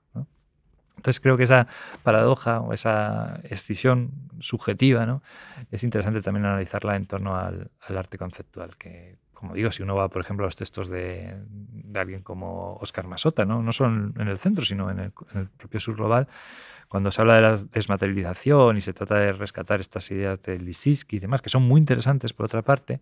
Entonces 0.97 1.21
creo 1.21 1.37
que 1.37 1.45
esa 1.45 1.67
paradoja 2.05 2.61
o 2.61 2.73
esa 2.73 3.41
escisión 3.45 4.13
subjetiva 4.39 5.05
¿no? 5.05 5.23
es 5.73 5.83
interesante 5.83 6.21
también 6.21 6.47
analizarla 6.47 6.95
en 6.95 7.07
torno 7.07 7.37
al, 7.37 7.71
al 7.81 7.99
arte 7.99 8.19
conceptual, 8.19 8.77
que 8.77 9.17
como 9.43 9.55
digo, 9.55 9.72
si 9.72 9.82
uno 9.82 9.97
va, 9.97 10.09
por 10.09 10.22
ejemplo, 10.22 10.45
a 10.45 10.47
los 10.47 10.55
textos 10.55 10.88
de, 10.88 11.36
alguien 11.97 12.22
como 12.22 12.76
Oscar 12.76 13.09
Masota, 13.09 13.45
¿no? 13.45 13.61
no 13.61 13.72
solo 13.72 14.12
en 14.16 14.28
el 14.28 14.38
centro, 14.38 14.64
sino 14.64 14.88
en 14.88 15.01
el, 15.01 15.11
propio 15.57 15.80
sur 15.80 15.97
global, 15.97 16.28
cuando 16.86 17.11
se 17.11 17.20
habla 17.20 17.34
de 17.34 17.43
la 17.43 17.57
desmaterialización 17.57 18.76
y 18.76 18.80
se 18.82 18.93
trata 18.93 19.16
de 19.16 19.32
rescatar 19.32 19.80
estas 19.80 20.09
ideas 20.12 20.40
de 20.45 20.61
Lissiski 20.61 21.16
y 21.16 21.18
demás, 21.18 21.43
que 21.43 21.49
son 21.49 21.64
muy 21.64 21.80
interesantes 21.80 22.32
por 22.32 22.47
otra 22.47 22.62
parte, 22.62 23.01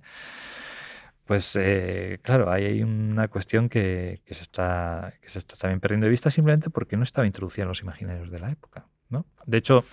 pues 1.27 1.55
eh, 1.61 2.21
claro, 2.23 2.51
ahí 2.51 2.65
hay 2.65 2.83
una 2.83 3.29
cuestión 3.29 3.69
que, 3.69 4.23
se 4.31 4.43
está, 4.43 5.13
que 5.21 5.29
se 5.29 5.41
está 5.41 5.57
también 5.57 5.79
perdiendo 5.79 6.07
de 6.07 6.11
vista 6.11 6.31
simplemente 6.31 6.71
porque 6.71 6.97
no 6.97 7.03
estaba 7.03 7.27
introducida 7.27 7.65
en 7.65 7.69
los 7.69 7.83
imaginarios 7.83 8.31
de 8.31 8.39
la 8.39 8.51
época. 8.51 8.87
¿no? 9.11 9.27
De 9.45 9.59
hecho, 9.59 9.85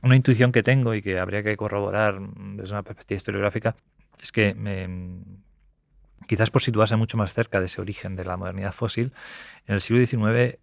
una 0.00 0.14
intuición 0.14 0.52
que 0.52 0.62
tengo 0.62 0.94
y 0.94 1.02
que 1.02 1.18
habría 1.18 1.42
que 1.42 1.56
corroborar 1.56 2.20
desde 2.20 2.72
una 2.72 2.84
perspectiva 2.84 3.16
historiográfica 3.16 3.74
es 4.20 4.30
que 4.30 4.54
me, 4.54 4.86
quizás 6.26 6.50
por 6.50 6.62
situarse 6.62 6.96
mucho 6.96 7.16
más 7.16 7.32
cerca 7.32 7.60
de 7.60 7.66
ese 7.66 7.80
origen 7.80 8.16
de 8.16 8.24
la 8.24 8.36
modernidad 8.36 8.72
fósil, 8.72 9.12
en 9.66 9.74
el 9.74 9.80
siglo 9.80 10.04
XIX 10.04 10.58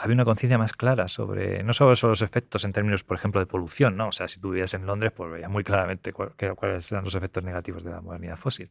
había 0.00 0.14
una 0.14 0.24
conciencia 0.24 0.56
más 0.56 0.72
clara 0.72 1.08
sobre, 1.08 1.62
no 1.62 1.74
solo 1.74 1.94
sobre 1.94 2.12
los 2.12 2.22
efectos 2.22 2.64
en 2.64 2.72
términos, 2.72 3.04
por 3.04 3.18
ejemplo, 3.18 3.38
de 3.38 3.46
polución, 3.46 3.98
¿no? 3.98 4.08
O 4.08 4.12
sea, 4.12 4.28
si 4.28 4.40
tú 4.40 4.50
vivías 4.50 4.72
en 4.72 4.86
Londres, 4.86 5.12
pues 5.14 5.30
veías 5.30 5.50
muy 5.50 5.62
claramente 5.62 6.14
cuáles 6.14 6.90
eran 6.90 7.04
los 7.04 7.14
efectos 7.14 7.44
negativos 7.44 7.84
de 7.84 7.90
la 7.90 8.00
modernidad 8.00 8.36
fósil. 8.36 8.70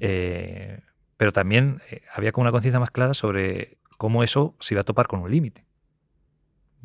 Eh, 0.00 0.80
pero 1.18 1.32
también 1.32 1.82
eh, 1.90 2.00
había 2.14 2.32
como 2.32 2.42
una 2.42 2.50
conciencia 2.50 2.80
más 2.80 2.90
clara 2.90 3.12
sobre 3.12 3.76
cómo 3.98 4.22
eso 4.22 4.54
se 4.58 4.72
iba 4.72 4.80
a 4.80 4.84
topar 4.84 5.06
con 5.06 5.20
un 5.20 5.30
límite. 5.30 5.66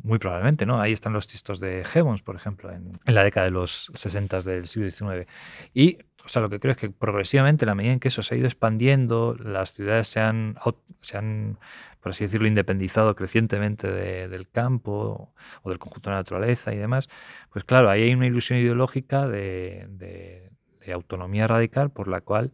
Muy 0.02 0.18
probablemente, 0.18 0.66
¿no? 0.66 0.78
Ahí 0.78 0.92
están 0.92 1.14
los 1.14 1.26
textos 1.26 1.58
de 1.58 1.84
Heavens, 1.84 2.22
por 2.22 2.36
ejemplo, 2.36 2.70
en, 2.70 3.00
la 3.06 3.24
década 3.24 3.46
de 3.46 3.52
los 3.52 3.90
60 3.94 4.40
del 4.42 4.66
siglo 4.66 4.90
XIX. 4.90 5.26
Y 5.72 6.00
o 6.24 6.28
sea, 6.28 6.40
lo 6.40 6.48
que 6.48 6.58
creo 6.58 6.72
es 6.72 6.78
que 6.78 6.90
progresivamente, 6.90 7.66
la 7.66 7.74
medida 7.74 7.92
en 7.92 8.00
que 8.00 8.08
eso 8.08 8.22
se 8.22 8.34
ha 8.34 8.38
ido 8.38 8.46
expandiendo, 8.46 9.36
las 9.38 9.74
ciudades 9.74 10.08
se 10.08 10.20
han, 10.20 10.56
se 11.00 11.18
han 11.18 11.58
por 12.04 12.10
así 12.10 12.24
decirlo, 12.24 12.46
independizado 12.46 13.16
crecientemente 13.16 13.90
del 13.90 14.48
campo 14.50 15.32
o 15.62 15.70
del 15.70 15.78
conjunto 15.78 16.10
de 16.10 16.14
la 16.14 16.20
naturaleza 16.20 16.74
y 16.74 16.76
demás, 16.76 17.08
pues 17.50 17.64
claro, 17.64 17.88
ahí 17.88 18.02
hay 18.02 18.12
una 18.14 18.26
ilusión 18.26 18.58
ideológica 18.58 19.26
de, 19.26 20.50
autonomía 20.92 21.46
radical 21.46 21.90
por 21.90 22.08
la 22.08 22.20
cual 22.20 22.52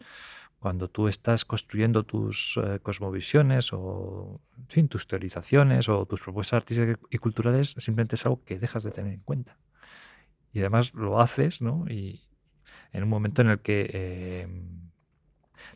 cuando 0.60 0.86
tú 0.86 1.08
estás 1.08 1.44
construyendo 1.44 2.04
tus 2.04 2.60
eh, 2.62 2.78
cosmovisiones 2.80 3.72
o 3.72 4.40
tus 4.88 5.08
teorizaciones 5.08 5.88
o 5.88 6.06
tus 6.06 6.22
propuestas 6.22 6.58
artísticas 6.58 6.98
y 7.10 7.18
culturales, 7.18 7.74
simplemente 7.78 8.14
es 8.14 8.24
algo 8.26 8.44
que 8.44 8.56
dejas 8.56 8.84
de 8.84 8.92
tener 8.92 9.14
en 9.14 9.20
cuenta. 9.20 9.56
Y 10.52 10.60
además 10.60 10.94
lo 10.94 11.20
haces, 11.20 11.60
¿no? 11.60 11.86
Y, 11.88 12.30
en 12.93 13.03
un 13.03 13.09
momento 13.09 13.43
en 13.43 13.51
el 13.51 13.61
que 13.61 14.43
em, 14.45 14.80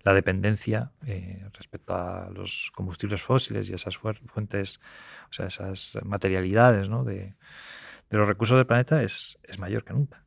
la 0.02 0.12
dependencia 0.12 0.92
eh, 1.06 1.46
respecto 1.54 1.94
a 1.94 2.30
los 2.30 2.70
combustibles 2.74 3.22
fósiles 3.22 3.68
y 3.70 3.74
esas 3.74 3.96
fuentes, 3.96 4.80
o 5.30 5.32
sea, 5.32 5.46
esas 5.46 5.98
materialidades 6.04 6.88
de, 6.88 7.34
los 8.10 8.28
recursos 8.28 8.56
del 8.56 8.66
planeta 8.66 9.02
es, 9.02 9.38
mayor 9.58 9.84
que 9.84 9.92
nunca. 9.92 10.22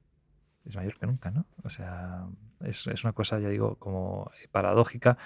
Es 0.65 0.75
mayor 0.75 0.97
que 0.97 1.05
nunca, 1.05 1.31
¿no? 1.31 1.45
O 1.63 1.69
sea, 1.69 2.25
es, 2.65 2.85
una 3.03 3.13
cosa, 3.13 3.39
ya 3.39 3.49
digo, 3.49 3.75
como 3.75 4.31
paradójica, 4.51 5.17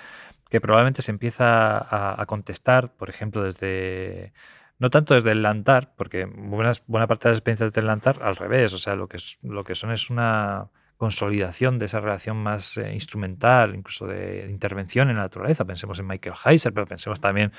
que 0.50 0.62
probablemente 0.62 1.02
se 1.02 1.12
empieza 1.12 2.22
a, 2.22 2.26
contestar, 2.26 2.94
por 2.94 3.10
ejemplo, 3.10 3.44
desde 3.44 4.34
no 4.78 4.90
tanto 4.90 5.14
desde 5.14 5.32
el 5.32 5.44
Lantar, 5.44 5.94
porque 5.96 6.26
buena, 6.26 6.74
buena 6.88 7.08
parte 7.08 7.28
de 7.28 7.34
las 7.34 7.38
experiencias 7.38 7.72
del 7.72 7.86
Lantar 7.86 8.22
al 8.22 8.36
revés, 8.36 8.74
o 8.74 8.80
sea, 8.80 8.96
lo 8.96 9.08
que, 9.08 9.18
es, 9.18 9.38
lo 9.44 9.64
que 9.64 9.76
son 9.76 9.92
es 9.92 10.10
una 10.10 10.70
consolidación 11.02 11.80
de 11.80 11.88
esa 11.88 12.00
relación 12.00 12.38
más 12.38 12.78
eh, 12.78 12.94
instrumental, 12.94 13.74
incluso 13.74 14.06
de 14.06 14.48
intervención 14.52 15.10
en 15.10 15.16
la 15.16 15.24
naturaleza. 15.24 15.66
Pensemos 15.66 15.98
en 15.98 16.06
Michael 16.06 16.36
Heiser, 16.46 16.72
pero 16.72 16.86
pensemos 16.86 17.20
también, 17.20 17.52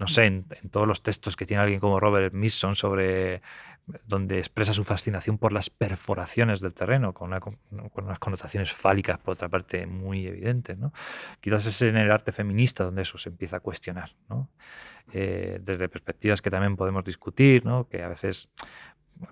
no 0.00 0.08
sé, 0.08 0.24
en, 0.24 0.48
todos 0.72 0.88
los 0.88 1.00
textos 1.00 1.36
que 1.36 1.46
tiene 1.46 1.62
alguien 1.62 1.78
como 1.78 2.00
Robert 2.00 2.34
Misson 2.34 2.74
sobre 2.74 3.40
donde 4.08 4.38
expresa 4.38 4.72
su 4.72 4.82
fascinación 4.82 5.38
por 5.38 5.52
las 5.52 5.70
perforaciones 5.70 6.58
del 6.58 6.74
terreno, 6.74 7.14
con, 7.14 7.32
unas 7.70 8.18
connotaciones 8.18 8.72
fálicas, 8.72 9.16
por 9.18 9.34
otra 9.34 9.48
parte, 9.48 9.86
muy 9.86 10.26
evidentes. 10.26 10.76
¿no? 10.76 10.92
Quizás 11.40 11.66
es 11.66 11.80
en 11.82 11.96
el 11.96 12.10
arte 12.10 12.32
feminista 12.32 12.82
donde 12.82 13.02
eso 13.02 13.16
se 13.16 13.28
empieza 13.28 13.58
a 13.58 13.60
cuestionar, 13.60 14.10
¿no? 14.28 14.50
Eh, 15.10 15.58
desde 15.62 15.88
perspectivas 15.88 16.42
que 16.42 16.50
también 16.50 16.76
podemos 16.76 17.02
discutir, 17.02 17.64
¿no? 17.64 17.88
que 17.88 18.02
a 18.02 18.08
veces 18.08 18.50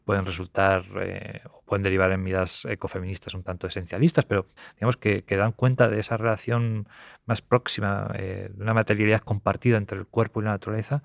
pueden 0.04 0.26
resultar 0.26 0.84
eh, 1.00 1.40
o 1.50 1.62
pueden 1.62 1.82
derivar 1.82 2.10
en 2.12 2.22
medidas 2.22 2.64
ecofeministas 2.64 3.34
un 3.34 3.42
tanto 3.42 3.66
esencialistas, 3.66 4.24
pero 4.24 4.46
digamos 4.74 4.96
que, 4.96 5.24
dan 5.28 5.52
cuenta 5.52 5.88
de 5.88 6.00
esa 6.00 6.16
relación 6.16 6.88
más 7.26 7.42
próxima, 7.42 8.10
eh, 8.14 8.50
de 8.52 8.62
una 8.62 8.74
materialidad 8.74 9.20
compartida 9.20 9.76
entre 9.76 9.98
el 9.98 10.06
cuerpo 10.06 10.40
y 10.40 10.44
la 10.44 10.52
naturaleza, 10.52 11.02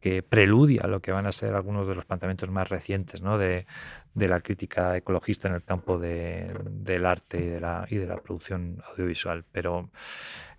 que 0.00 0.22
preludia 0.22 0.86
lo 0.86 1.00
que 1.00 1.10
van 1.10 1.26
a 1.26 1.32
ser 1.32 1.54
algunos 1.54 1.88
de 1.88 1.94
los 1.94 2.04
planteamientos 2.04 2.48
más 2.50 2.68
recientes 2.68 3.22
¿no? 3.22 3.38
de, 3.38 3.66
la 4.14 4.40
crítica 4.40 4.96
ecologista 4.96 5.48
en 5.48 5.54
el 5.54 5.64
campo 5.64 5.98
del 5.98 7.06
arte 7.06 7.38
y 7.38 7.46
de, 7.46 7.60
la, 7.60 7.86
y 7.90 7.96
de 7.96 8.06
la 8.06 8.16
producción 8.18 8.82
audiovisual. 8.92 9.44
Pero 9.50 9.90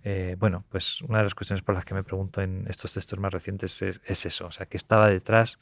eh, 0.04 0.36
bueno, 0.40 0.66
pues 0.70 1.02
una 1.02 1.20
de 1.20 1.26
las 1.26 1.36
cuestiones 1.36 1.64
por 1.64 1.76
las 1.76 1.86
que 1.86 1.94
me 1.94 2.04
pregunto 2.04 2.42
en 2.42 2.66
estos 2.68 2.94
textos 2.94 3.20
más 3.20 3.32
recientes 3.32 3.82
es, 3.82 4.02
es 4.06 4.26
eso, 4.26 4.48
o 4.48 4.52
sea, 4.52 4.66
¿qué 4.66 4.78
estaba 4.78 5.10
detrás? 5.10 5.60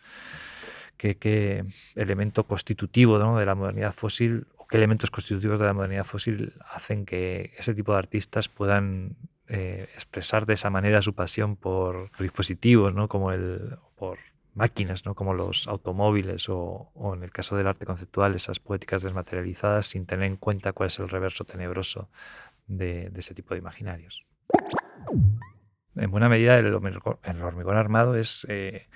Qué, 0.97 1.65
elemento 1.95 2.45
constitutivo 2.45 3.19
de 3.37 3.45
la 3.45 3.55
modernidad 3.55 3.93
fósil 3.93 4.47
o 4.57 4.67
qué 4.67 4.77
elementos 4.77 5.11
constitutivos 5.11 5.59
de 5.59 5.65
la 5.65 5.73
modernidad 5.73 6.03
fósil 6.03 6.53
hacen 6.71 7.05
que 7.05 7.51
ese 7.57 7.73
tipo 7.73 7.93
de 7.93 7.99
artistas 7.99 8.49
puedan 8.49 9.15
eh, 9.47 9.87
expresar 9.93 10.45
de 10.45 10.53
esa 10.53 10.69
manera 10.69 11.01
su 11.01 11.13
pasión 11.13 11.55
por 11.55 12.11
dispositivos, 12.19 12.93
¿no? 12.93 13.07
como 13.07 13.31
el, 13.31 13.77
por 13.95 14.17
máquinas, 14.53 15.05
¿no? 15.05 15.13
como 15.15 15.33
los 15.33 15.67
automóviles 15.67 16.47
o, 16.49 16.91
en 17.13 17.23
el 17.23 17.31
caso 17.31 17.55
del 17.55 17.67
arte 17.67 17.85
conceptual, 17.85 18.35
esas 18.35 18.59
poéticas 18.59 19.03
desmaterializadas 19.03 19.87
sin 19.87 20.05
tener 20.05 20.25
en 20.25 20.37
cuenta 20.37 20.73
cuál 20.73 20.87
es 20.87 20.99
el 20.99 21.09
reverso 21.09 21.43
tenebroso 21.43 22.09
de 22.67 23.11
ese 23.15 23.35
tipo 23.35 23.53
de 23.53 23.59
imaginarios 23.59 24.25
en 25.95 26.11
buena 26.11 26.29
medida 26.29 26.57
el, 26.57 26.73
hormigón 26.73 27.77
armado 27.77 28.15
es, 28.15 28.45
eh, 28.49 28.87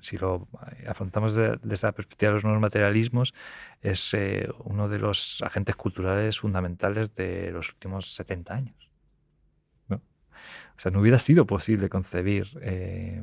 si, 0.00 0.18
lo 0.18 0.48
afrontamos 0.88 1.34
desde 1.34 1.86
la 1.86 1.92
perspectiva 1.92 2.30
de 2.30 2.34
los 2.34 2.44
nuevos 2.44 2.60
materialismos, 2.60 3.34
es 3.80 4.12
eh, 4.14 4.48
uno 4.64 4.88
de 4.88 4.98
los 4.98 5.42
agentes 5.42 5.76
culturales 5.76 6.40
fundamentales 6.40 7.14
de 7.14 7.50
los 7.52 7.70
últimos 7.70 8.14
70 8.14 8.54
años. 8.54 8.76
O 9.90 10.80
sea, 10.82 10.90
no 10.90 11.00
hubiera 11.00 11.18
sido 11.18 11.46
posible 11.46 11.88
concebir 11.88 12.46
eh, 12.62 13.22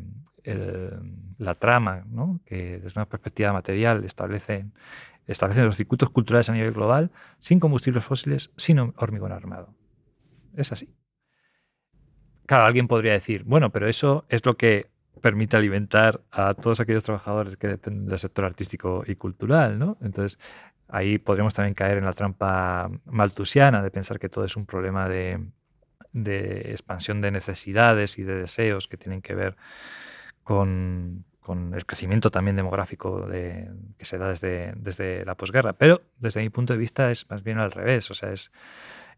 la 1.38 1.55
trama 1.55 2.05
que 2.45 2.80
desde 2.80 2.99
una 2.99 3.09
perspectiva 3.09 3.51
material 3.51 4.05
establece, 4.05 4.67
establecen 5.28 5.65
los 5.65 5.76
circuitos 5.76 6.09
culturales 6.09 6.49
a 6.49 6.53
nivel 6.53 6.72
global 6.72 7.11
sin 7.39 7.59
combustibles 7.59 8.05
fósiles, 8.05 8.51
sin 8.55 8.80
hormigón 8.80 9.32
armado. 9.32 9.74
Es 10.55 10.72
así. 10.72 10.93
Claro, 12.49 12.63
alguien 12.65 12.87
podría 12.87 13.11
decir, 13.11 13.43
bueno, 13.43 13.69
pero 13.69 13.87
eso 13.87 14.25
es 14.27 14.43
lo 14.43 14.57
que 14.57 14.87
permite 15.21 15.55
alimentar 15.55 16.21
a 16.31 16.55
todos 16.55 16.79
aquellos 16.79 17.03
trabajadores 17.03 17.57
que 17.57 17.67
dependen 17.67 18.07
del 18.07 18.17
sector 18.17 18.43
artístico 18.43 19.03
y 19.05 19.17
cultural, 19.17 19.77
¿no? 19.77 19.97
Entonces, 20.01 20.39
ahí 20.87 21.19
podríamos 21.19 21.53
también 21.53 21.75
caer 21.75 21.99
en 21.99 22.05
la 22.05 22.13
trampa 22.13 22.89
maltusiana 23.05 23.83
de 23.83 23.91
pensar 23.91 24.17
que 24.17 24.29
todo 24.29 24.45
es 24.45 24.55
un 24.55 24.65
problema 24.65 25.07
de, 25.07 25.51
expansión 26.71 27.21
de 27.21 27.29
necesidades 27.29 28.17
y 28.17 28.23
de 28.23 28.37
deseos 28.37 28.87
que 28.87 28.97
tienen 28.97 29.21
que 29.21 29.35
ver 29.35 29.55
con, 30.43 31.25
el 31.75 31.85
crecimiento 31.85 32.31
también 32.31 32.55
demográfico 32.55 33.27
que 33.29 34.05
se 34.05 34.17
da 34.17 34.29
desde, 34.29 34.73
desde 34.75 35.23
la 35.23 35.35
posguerra. 35.35 35.73
Pero 35.73 36.01
desde 36.17 36.41
mi 36.41 36.49
punto 36.49 36.73
de 36.73 36.79
vista 36.79 37.11
es 37.11 37.29
más 37.29 37.43
bien 37.43 37.59
al 37.59 37.71
revés, 37.71 38.09
o 38.09 38.15
sea, 38.15 38.31
es 38.31 38.51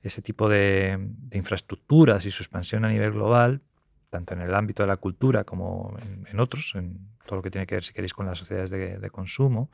ese 0.04 0.22
tipo 0.22 0.50
de, 0.50 1.00
infraestructuras 1.32 2.26
y 2.26 2.32
su 2.32 2.44
expansión 2.44 2.86
a 2.86 2.90
nivel 2.90 3.12
global, 3.12 3.62
tanto 4.10 4.34
en 4.34 4.42
el 4.42 4.54
ámbito 4.54 4.84
de 4.84 4.88
la 4.88 4.98
cultura 4.98 5.44
como 5.44 5.96
en, 6.26 6.40
otros, 6.40 6.74
en 6.76 7.00
todo 7.26 7.38
lo 7.38 7.42
que 7.42 7.52
tiene 7.52 7.68
que 7.68 7.76
ver, 7.76 7.84
si 7.84 7.94
queréis, 7.94 8.14
con 8.14 8.26
las 8.26 8.40
sociedades 8.40 8.70
de, 8.70 9.10
consumo, 9.10 9.70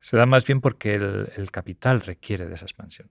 se 0.00 0.16
da 0.16 0.26
más 0.26 0.46
bien 0.46 0.60
porque 0.60 0.94
el, 0.94 1.50
capital 1.50 2.00
requiere 2.02 2.46
de 2.46 2.54
esa 2.54 2.66
expansión. 2.66 3.08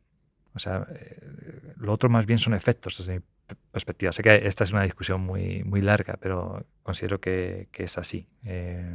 O 0.53 0.59
sea, 0.59 0.87
eh, 0.89 1.73
lo 1.75 1.91
otro 1.91 2.07
más 2.07 2.25
bien 2.25 2.39
son 2.39 2.53
efectos 2.53 2.97
desde 2.97 3.19
mi 3.19 3.25
perspectiva. 3.71 4.13
Sé 4.13 4.23
que 4.23 4.47
esta 4.47 4.63
es 4.63 4.71
una 4.71 4.83
discusión 4.83 5.19
muy, 5.19 5.65
muy 5.65 5.81
larga, 5.81 6.17
pero 6.21 6.65
considero 6.81 7.19
que, 7.19 7.67
es 7.73 7.97
así, 7.97 8.29
eh, 8.45 8.89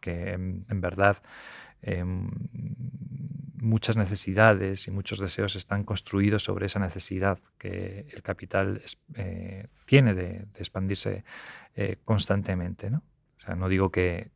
que 0.00 0.32
en, 0.32 0.80
verdad 0.80 1.18
em, 1.82 2.28
muchas 3.64 3.96
necesidades 3.96 4.86
y 4.86 4.90
muchos 4.90 5.18
deseos 5.18 5.56
están 5.56 5.84
construidos 5.84 6.44
sobre 6.44 6.66
esa 6.66 6.78
necesidad 6.78 7.38
que 7.58 8.06
el 8.10 8.22
capital 8.22 8.82
eh, 9.14 9.68
tiene 9.86 10.14
de, 10.14 10.46
expandirse 10.56 11.24
eh, 11.74 11.96
constantemente. 12.04 12.90
¿no? 12.90 13.02
O 13.38 13.40
sea, 13.40 13.56
no 13.56 13.68
digo 13.68 13.90
que, 13.90 14.32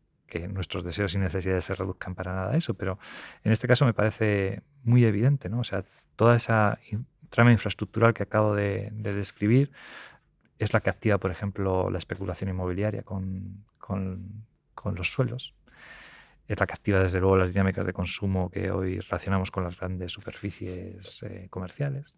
nuestros 0.50 0.84
deseos 0.84 1.14
y 1.14 1.18
necesidades 1.18 1.64
se 1.64 1.74
reduzcan 1.74 2.14
para 2.14 2.34
nada 2.34 2.52
a 2.52 2.56
eso, 2.58 2.74
pero 2.74 2.98
en 3.44 3.52
este 3.52 3.66
caso 3.66 3.86
me 3.86 3.94
parece 3.94 4.60
muy 4.84 5.04
evidente. 5.06 5.48
¿no? 5.48 5.60
O 5.60 5.64
sea, 5.64 5.84
toda 6.16 6.36
esa 6.36 6.78
trama 7.30 7.50
infraestructural 7.50 8.12
que 8.12 8.24
acabo 8.24 8.54
de, 8.54 8.90
describir 8.92 9.70
es 10.58 10.74
la 10.74 10.80
que 10.80 10.90
activa, 10.90 11.16
por 11.16 11.30
ejemplo, 11.30 11.88
la 11.88 11.96
especulación 11.96 12.50
inmobiliaria 12.50 13.04
con, 13.04 13.64
con 13.78 14.44
los 14.94 15.10
suelos 15.10 15.54
es 16.48 16.58
la 16.58 16.66
que 16.66 16.72
activa 16.72 17.00
desde 17.00 17.20
luego 17.20 17.36
las 17.36 17.52
dinámicas 17.52 17.84
de 17.86 17.92
consumo 17.92 18.50
que 18.50 18.70
hoy 18.70 19.00
relacionamos 19.00 19.50
con 19.50 19.64
las 19.64 19.78
grandes 19.78 20.12
superficies 20.12 21.22
eh, 21.22 21.46
comerciales. 21.50 22.16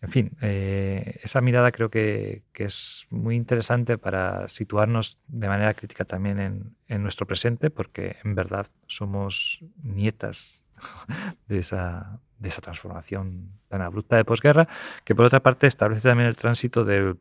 En 0.00 0.10
fin, 0.10 0.30
eh, 0.40 1.18
esa 1.22 1.40
mirada 1.40 1.72
creo 1.72 1.90
que, 1.90 2.44
es 2.54 3.06
muy 3.10 3.34
interesante 3.34 3.98
para 3.98 4.48
situarnos 4.48 5.18
de 5.26 5.48
manera 5.48 5.74
crítica 5.74 6.04
también 6.04 6.76
en, 6.86 7.02
nuestro 7.02 7.26
presente, 7.26 7.68
porque 7.68 8.16
en 8.24 8.36
verdad 8.36 8.68
somos 8.86 9.60
nietas 9.82 10.64
de 11.48 11.58
esa, 11.58 12.20
de 12.38 12.48
esa 12.48 12.62
transformación 12.62 13.50
tan 13.66 13.82
abrupta 13.82 14.16
de 14.16 14.24
posguerra, 14.24 14.68
que 15.04 15.16
por 15.16 15.24
otra 15.24 15.40
parte 15.40 15.66
establece 15.66 16.08
también 16.08 16.28
el 16.28 16.36
tránsito 16.36 16.84
del, 16.84 17.18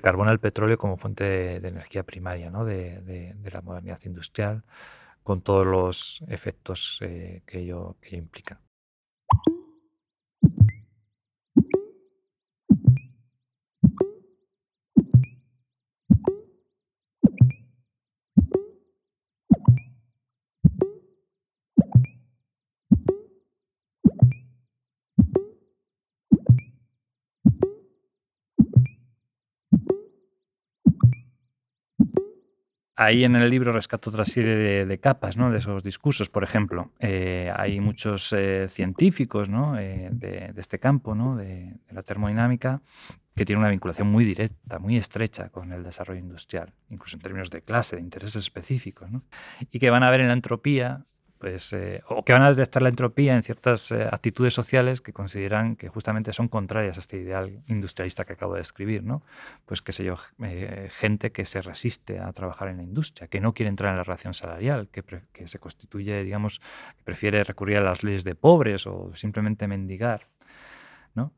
carbón 0.00 0.28
al 0.28 0.40
petróleo 0.40 0.78
como 0.78 0.96
fuente 0.96 1.24
de, 1.24 1.68
energía 1.68 2.02
primaria 2.02 2.50
¿no? 2.50 2.64
de, 2.64 3.34
la 3.52 3.62
modernidad 3.62 4.00
industrial, 4.04 4.64
con 5.22 5.42
todos 5.42 5.66
los 5.66 6.22
efectos 6.28 6.98
eh, 7.02 7.42
que, 7.46 7.60
ello, 7.60 7.96
que 8.00 8.08
ello 8.10 8.18
implica. 8.18 8.60
Ahí 32.98 33.24
en 33.24 33.36
el 33.36 33.50
libro 33.50 33.72
rescato 33.72 34.08
otra 34.08 34.24
serie 34.24 34.86
de, 34.86 34.98
capas 34.98 35.36
¿no? 35.36 35.50
de 35.50 35.58
esos 35.58 35.82
discursos. 35.82 36.30
Por 36.30 36.42
ejemplo, 36.42 36.92
eh, 36.98 37.52
hay 37.54 37.78
muchos 37.78 38.32
eh, 38.32 38.68
científicos 38.70 39.50
¿no? 39.50 39.78
Eh, 39.78 40.08
de, 40.10 40.54
este 40.56 40.78
campo 40.78 41.14
¿no? 41.14 41.36
de, 41.36 41.74
la 41.90 42.02
termodinámica 42.02 42.80
que 43.34 43.44
tienen 43.44 43.60
una 43.60 43.70
vinculación 43.70 44.08
muy 44.08 44.24
directa, 44.24 44.78
muy 44.78 44.96
estrecha 44.96 45.50
con 45.50 45.72
el 45.72 45.82
desarrollo 45.82 46.20
industrial, 46.20 46.72
incluso 46.88 47.16
en 47.16 47.22
términos 47.22 47.50
de 47.50 47.60
clase, 47.60 47.96
de 47.96 48.02
intereses 48.02 48.36
específicos, 48.36 49.10
¿no? 49.10 49.24
y 49.70 49.78
que 49.78 49.90
van 49.90 50.02
a 50.02 50.10
ver 50.10 50.22
en 50.22 50.28
la 50.28 50.32
entropía 50.32 51.04
pues, 51.38 51.72
eh, 51.72 52.02
o 52.08 52.24
que 52.24 52.32
van 52.32 52.42
a 52.42 52.50
detectar 52.50 52.82
la 52.82 52.88
entropía 52.88 53.36
en 53.36 53.42
ciertas 53.42 53.90
eh, 53.92 54.08
actitudes 54.10 54.54
sociales 54.54 55.00
que 55.00 55.12
consideran 55.12 55.76
que 55.76 55.88
justamente 55.88 56.32
son 56.32 56.48
contrarias 56.48 56.96
a 56.96 57.00
este 57.00 57.18
ideal 57.18 57.62
industrialista 57.66 58.24
que 58.24 58.32
acabo 58.32 58.54
de 58.54 58.60
describir, 58.60 59.04
¿no? 59.04 59.22
Pues 59.66 59.82
qué 59.82 59.92
sé 59.92 60.04
yo, 60.04 60.16
eh, 60.42 60.88
gente 60.92 61.32
que 61.32 61.44
se 61.44 61.60
resiste 61.60 62.18
a 62.20 62.32
trabajar 62.32 62.68
en 62.68 62.78
la 62.78 62.82
industria, 62.82 63.28
que 63.28 63.40
no 63.40 63.52
quiere 63.52 63.68
entrar 63.68 63.90
en 63.90 63.98
la 63.98 64.04
relación 64.04 64.32
salarial, 64.32 64.88
que, 64.88 65.02
que 65.32 65.46
se 65.46 65.58
constituye, 65.58 66.24
digamos, 66.24 66.60
que 66.96 67.02
prefiere 67.04 67.44
recurrir 67.44 67.78
a 67.78 67.82
las 67.82 68.02
leyes 68.02 68.24
de 68.24 68.34
pobres 68.34 68.86
o 68.86 69.14
simplemente 69.14 69.68
mendigar, 69.68 70.28
¿no? 71.14 71.32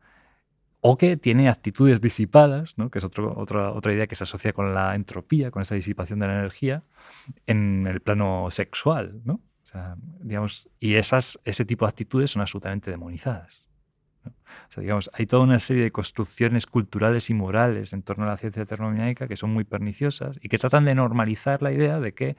o 0.80 0.96
que 0.96 1.16
tiene 1.16 1.48
actitudes 1.48 2.00
disipadas, 2.00 2.78
¿no? 2.78 2.90
que 2.90 2.98
es 2.98 3.04
otro, 3.04 3.34
otra, 3.36 3.72
otra 3.72 3.92
idea 3.92 4.06
que 4.06 4.14
se 4.14 4.24
asocia 4.24 4.52
con 4.52 4.74
la 4.74 4.94
entropía, 4.94 5.50
con 5.50 5.62
esa 5.62 5.74
disipación 5.74 6.20
de 6.20 6.28
la 6.28 6.38
energía, 6.38 6.84
en 7.46 7.86
el 7.86 8.00
plano 8.00 8.48
sexual. 8.50 9.20
¿no? 9.24 9.40
Digamos, 10.20 10.68
y 10.80 10.94
esas, 10.94 11.38
ese 11.44 11.64
tipo 11.64 11.84
de 11.84 11.90
actitudes 11.90 12.30
son 12.30 12.42
absolutamente 12.42 12.90
demonizadas. 12.90 13.68
digamos, 14.76 15.10
hay 15.12 15.26
toda 15.26 15.42
una 15.42 15.58
serie 15.58 15.84
de 15.84 15.90
construcciones 15.90 16.66
culturales 16.66 17.30
y 17.30 17.34
morales 17.34 17.92
en 17.92 18.02
torno 18.02 18.24
a 18.24 18.28
la 18.28 18.36
ciencia 18.36 18.64
termodinámica 18.64 19.28
que 19.28 19.36
son 19.36 19.50
muy 19.50 19.64
perniciosas 19.64 20.38
y 20.42 20.48
que 20.48 20.58
tratan 20.58 20.84
de 20.84 20.94
normalizar 20.94 21.62
la 21.62 21.72
idea 21.72 22.00
de 22.00 22.14
que 22.14 22.36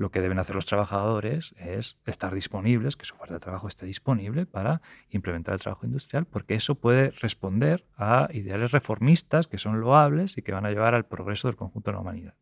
lo 0.00 0.10
que 0.10 0.22
deben 0.22 0.38
hacer 0.38 0.54
los 0.54 0.64
trabajadores 0.64 1.54
es 1.58 1.98
estar 2.06 2.34
disponibles, 2.34 2.96
que 2.96 3.04
su 3.04 3.14
fuerza 3.14 3.34
de 3.34 3.40
trabajo 3.40 3.68
esté 3.68 3.84
disponible 3.84 4.46
para 4.46 4.80
implementar 5.10 5.52
el 5.52 5.60
trabajo 5.60 5.84
industrial, 5.84 6.24
porque 6.24 6.54
eso 6.54 6.74
puede 6.74 7.10
responder 7.10 7.84
a 7.98 8.28
ideales 8.32 8.72
reformistas 8.72 9.46
que 9.46 9.58
son 9.58 9.78
loables 9.78 10.38
y 10.38 10.42
que 10.42 10.52
van 10.52 10.64
a 10.64 10.70
llevar 10.70 10.94
al 10.94 11.04
progreso 11.04 11.48
del 11.48 11.56
conjunto 11.56 11.90
de 11.90 11.94
la 11.96 12.00
humanidad. 12.00 12.34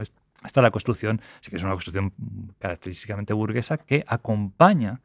Esta 0.00 0.21
es 0.44 0.56
la 0.56 0.70
construcción, 0.70 1.20
sí 1.40 1.50
que 1.50 1.56
es 1.56 1.62
una 1.62 1.72
construcción 1.72 2.12
característicamente 2.58 3.32
burguesa 3.32 3.78
que 3.78 4.04
acompaña 4.06 5.00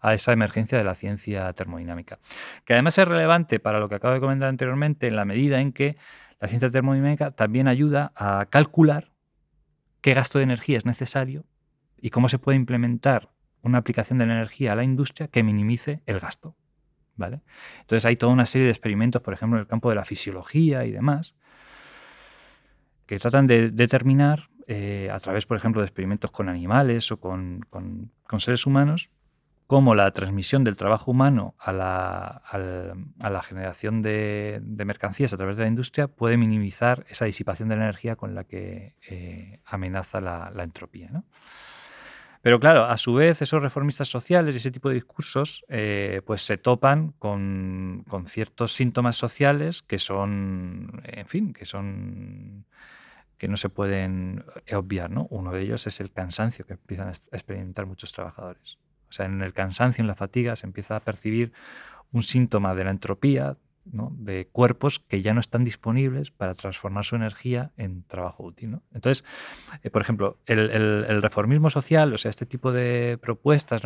a 0.00 0.12
esa 0.14 0.32
emergencia 0.32 0.76
de 0.76 0.84
la 0.84 0.94
ciencia 0.94 1.52
termodinámica. 1.54 2.18
Que 2.64 2.74
además 2.74 2.98
es 2.98 3.08
relevante 3.08 3.58
para 3.58 3.80
lo 3.80 3.88
que 3.88 3.94
acabo 3.94 4.14
de 4.14 4.20
comentar 4.20 4.48
anteriormente 4.48 5.06
en 5.06 5.16
la 5.16 5.24
medida 5.24 5.60
en 5.60 5.72
que 5.72 5.96
la 6.40 6.48
ciencia 6.48 6.70
termodinámica 6.70 7.30
también 7.30 7.68
ayuda 7.68 8.12
a 8.14 8.46
calcular 8.50 9.12
qué 10.02 10.12
gasto 10.12 10.38
de 10.38 10.44
energía 10.44 10.76
es 10.76 10.84
necesario 10.84 11.46
y 11.98 12.10
cómo 12.10 12.28
se 12.28 12.38
puede 12.38 12.56
implementar 12.56 13.30
una 13.62 13.78
aplicación 13.78 14.18
de 14.18 14.26
la 14.26 14.34
energía 14.34 14.72
a 14.72 14.76
la 14.76 14.84
industria 14.84 15.28
que 15.28 15.42
minimice 15.42 16.02
el 16.04 16.20
gasto. 16.20 16.54
¿vale? 17.16 17.40
Entonces 17.80 18.04
hay 18.04 18.16
toda 18.16 18.32
una 18.32 18.46
serie 18.46 18.66
de 18.66 18.72
experimentos, 18.72 19.22
por 19.22 19.34
ejemplo, 19.34 19.58
en 19.58 19.62
el 19.62 19.66
campo 19.66 19.88
de 19.88 19.96
la 19.96 20.04
fisiología 20.04 20.84
y 20.84 20.90
demás, 20.90 21.34
que 23.06 23.18
tratan 23.18 23.46
de 23.46 23.70
determinar 23.70 24.48
eh, 24.66 25.10
a 25.12 25.18
través, 25.20 25.46
por 25.46 25.56
ejemplo, 25.56 25.82
de 25.82 25.86
experimentos 25.86 26.30
con 26.30 26.48
animales 26.48 27.12
o 27.12 27.18
con, 27.18 27.60
seres 28.38 28.66
humanos, 28.66 29.10
cómo 29.66 29.94
la 29.94 30.10
transmisión 30.12 30.64
del 30.64 30.76
trabajo 30.76 31.10
humano 31.10 31.54
a 31.58 31.72
la, 31.72 33.42
generación 33.42 34.02
de, 34.02 34.60
mercancías 34.84 35.32
a 35.32 35.36
través 35.36 35.56
de 35.56 35.64
la 35.64 35.68
industria 35.68 36.08
puede 36.08 36.36
minimizar 36.36 37.04
esa 37.08 37.26
disipación 37.26 37.68
de 37.68 37.76
la 37.76 37.84
energía 37.84 38.16
con 38.16 38.34
la 38.34 38.44
que 38.44 38.96
eh, 39.08 39.60
amenaza 39.66 40.20
la, 40.20 40.50
entropía. 40.62 41.10
Pero 42.40 42.60
claro, 42.60 42.84
a 42.84 42.96
su 42.98 43.14
vez, 43.14 43.40
esos 43.40 43.62
reformistas 43.62 44.08
sociales 44.08 44.54
y 44.54 44.58
ese 44.58 44.70
tipo 44.70 44.90
de 44.90 44.96
discursos 44.96 45.64
eh, 45.68 46.20
pues 46.26 46.42
se 46.42 46.58
topan 46.58 47.12
con, 47.18 48.04
con, 48.08 48.26
ciertos 48.26 48.72
síntomas 48.72 49.16
sociales 49.16 49.80
que 49.82 49.98
son, 49.98 51.02
en 51.04 51.26
fin, 51.26 51.54
que 51.54 51.64
son 51.64 52.66
que 53.38 53.48
no 53.48 53.56
se 53.56 53.68
pueden 53.68 54.44
eh, 54.66 54.74
obviar. 54.76 55.10
¿no? 55.10 55.26
Uno 55.30 55.52
de 55.52 55.62
ellos 55.62 55.86
es 55.86 56.00
el 56.00 56.10
cansancio 56.10 56.66
que 56.66 56.74
empiezan 56.74 57.08
a 57.08 57.10
experimentar 57.10 57.86
muchos 57.86 58.12
trabajadores. 58.12 58.78
O 59.08 59.12
sea, 59.12 59.26
en 59.26 59.42
el 59.42 59.52
cansancio, 59.52 60.02
en 60.02 60.08
la 60.08 60.14
fatiga, 60.14 60.56
se 60.56 60.66
empieza 60.66 60.96
a 60.96 61.00
percibir 61.00 61.52
un 62.12 62.22
síntoma 62.22 62.74
de 62.74 62.84
la 62.84 62.90
entropía, 62.90 63.56
de 63.84 64.46
cuerpos 64.50 64.98
que 64.98 65.22
ya 65.22 65.34
no 65.34 65.40
están 65.40 65.64
disponibles 65.64 66.30
para 66.30 66.54
transformar 66.54 67.04
su 67.04 67.16
energía 67.16 67.70
en 67.76 68.02
trabajo 68.04 68.44
útil. 68.44 68.78
Entonces, 68.92 69.24
eh, 69.82 69.90
por 69.90 70.02
ejemplo, 70.02 70.38
el, 70.46 71.22
reformismo 71.22 71.70
social, 71.70 72.12
o 72.12 72.18
sea, 72.18 72.30
este 72.30 72.46
tipo 72.46 72.72
de 72.72 73.18
propuestas, 73.20 73.82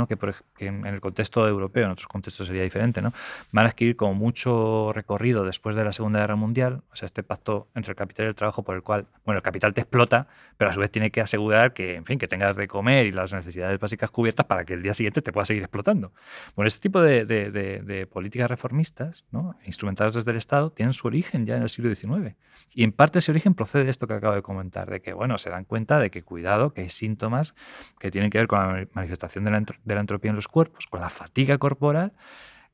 que, 0.56 0.66
en 0.66 0.86
el 0.86 1.00
contexto 1.00 1.46
europeo, 1.46 1.84
en 1.86 1.90
otros 1.90 2.08
contextos 2.08 2.46
sería 2.46 2.62
diferente, 2.62 3.02
¿no? 3.02 3.12
van 3.52 3.66
a 3.66 3.70
adquirir 3.70 3.96
como 3.96 4.14
mucho 4.14 4.92
recorrido 4.92 5.44
después 5.44 5.74
de 5.76 5.84
la 5.84 5.92
Segunda 5.92 6.20
Guerra 6.20 6.36
Mundial, 6.36 6.82
o 6.92 6.96
sea, 6.96 7.06
este 7.06 7.22
pacto 7.22 7.68
entre 7.74 7.92
el 7.92 7.96
capital 7.96 8.26
y 8.26 8.28
el 8.28 8.34
trabajo 8.34 8.62
por 8.62 8.76
el 8.76 8.82
cual, 8.82 9.06
bueno, 9.24 9.38
el 9.38 9.42
capital 9.42 9.74
te 9.74 9.80
explota, 9.80 10.28
pero 10.56 10.70
a 10.70 10.74
su 10.74 10.80
vez 10.80 10.90
tiene 10.90 11.10
que 11.10 11.20
asegurar 11.20 11.72
que, 11.72 11.94
en 11.94 12.04
fin, 12.04 12.18
que 12.18 12.28
tengas 12.28 12.56
de 12.56 12.68
comer 12.68 13.06
y 13.06 13.12
las 13.12 13.32
necesidades 13.32 13.78
básicas 13.78 14.10
cubiertas 14.10 14.46
para 14.46 14.64
que 14.64 14.74
el 14.74 14.82
día 14.82 14.94
siguiente 14.94 15.22
te 15.22 15.32
pueda 15.32 15.44
seguir 15.44 15.62
explotando. 15.62 16.12
Bueno, 16.56 16.66
este 16.66 16.82
tipo 16.82 17.00
de, 17.00 18.08
políticas 18.12 18.50
reformistas, 18.50 19.24
¿no? 19.30 19.56
Desde 19.94 20.30
el 20.30 20.36
Estado 20.36 20.70
tienen 20.70 20.92
su 20.92 21.06
origen 21.06 21.46
ya 21.46 21.56
en 21.56 21.62
el 21.62 21.68
siglo 21.68 21.94
XIX. 21.94 22.36
Y 22.70 22.84
en 22.84 22.92
parte 22.92 23.18
ese 23.18 23.30
origen 23.30 23.54
procede 23.54 23.84
de 23.84 23.90
esto 23.90 24.06
que 24.06 24.14
acabo 24.14 24.34
de 24.34 24.42
comentar, 24.42 24.90
de 24.90 25.00
que, 25.00 25.12
bueno, 25.12 25.38
se 25.38 25.50
dan 25.50 25.64
cuenta 25.64 25.98
de 25.98 26.10
que, 26.10 26.22
cuidado, 26.22 26.72
que 26.72 26.82
hay 26.82 26.88
síntomas 26.88 27.54
que 27.98 28.10
tienen 28.10 28.30
que 28.30 28.38
ver 28.38 28.46
con 28.46 28.58
la 28.58 28.86
manifestación 28.92 29.44
de 29.44 29.50
la, 29.50 30.00
entropía 30.00 30.30
en 30.30 30.36
los 30.36 30.48
cuerpos, 30.48 30.86
con 30.86 31.00
la 31.00 31.10
fatiga 31.10 31.58
corporal, 31.58 32.12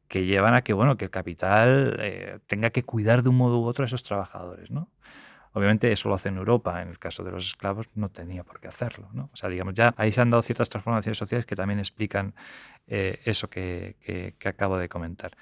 que 0.09 0.27
llevan 0.27 0.55
a 0.55 0.63
que, 0.63 0.73
bueno, 0.73 0.97
que 0.97 1.07
el 1.07 1.11
capital 1.11 1.97
eh, 2.01 2.39
tenga 2.47 2.71
que 2.71 2.83
cuidar 2.83 3.23
de 3.23 3.31
un 3.31 3.37
modo 3.37 3.61
u 3.61 3.65
otro 3.65 3.85
a 3.85 3.87
esos 3.87 4.03
trabajadores, 4.03 4.71
¿no? 4.71 4.91
Obviamente 5.55 5.93
eso 5.93 6.09
lo 6.09 6.17
hace 6.17 6.31
en 6.31 6.37
Europa, 6.37 6.83
en 6.83 6.89
el 6.89 6.99
caso 6.99 7.23
de 7.23 7.31
los 7.31 7.47
esclavos 7.47 7.87
no 7.95 8.09
tenía 8.09 8.43
por 8.43 8.59
qué 8.59 8.67
hacerlo. 8.67 9.09
¿no? 9.13 9.31
O 9.33 9.37
sea, 9.37 9.49
digamos, 9.49 9.75
ya 9.75 9.95
ahí 9.97 10.11
se 10.11 10.21
han 10.21 10.31
dado 10.31 10.43
ciertas 10.43 10.69
transformaciones 10.69 11.17
sociales 11.17 11.47
que 11.47 11.55
también 11.55 11.79
explican 11.79 12.35
eh, 12.89 13.21
eso 13.25 13.49
que, 13.49 14.35
acabo 14.45 14.79
de 14.79 14.89
comentar. 14.89 15.37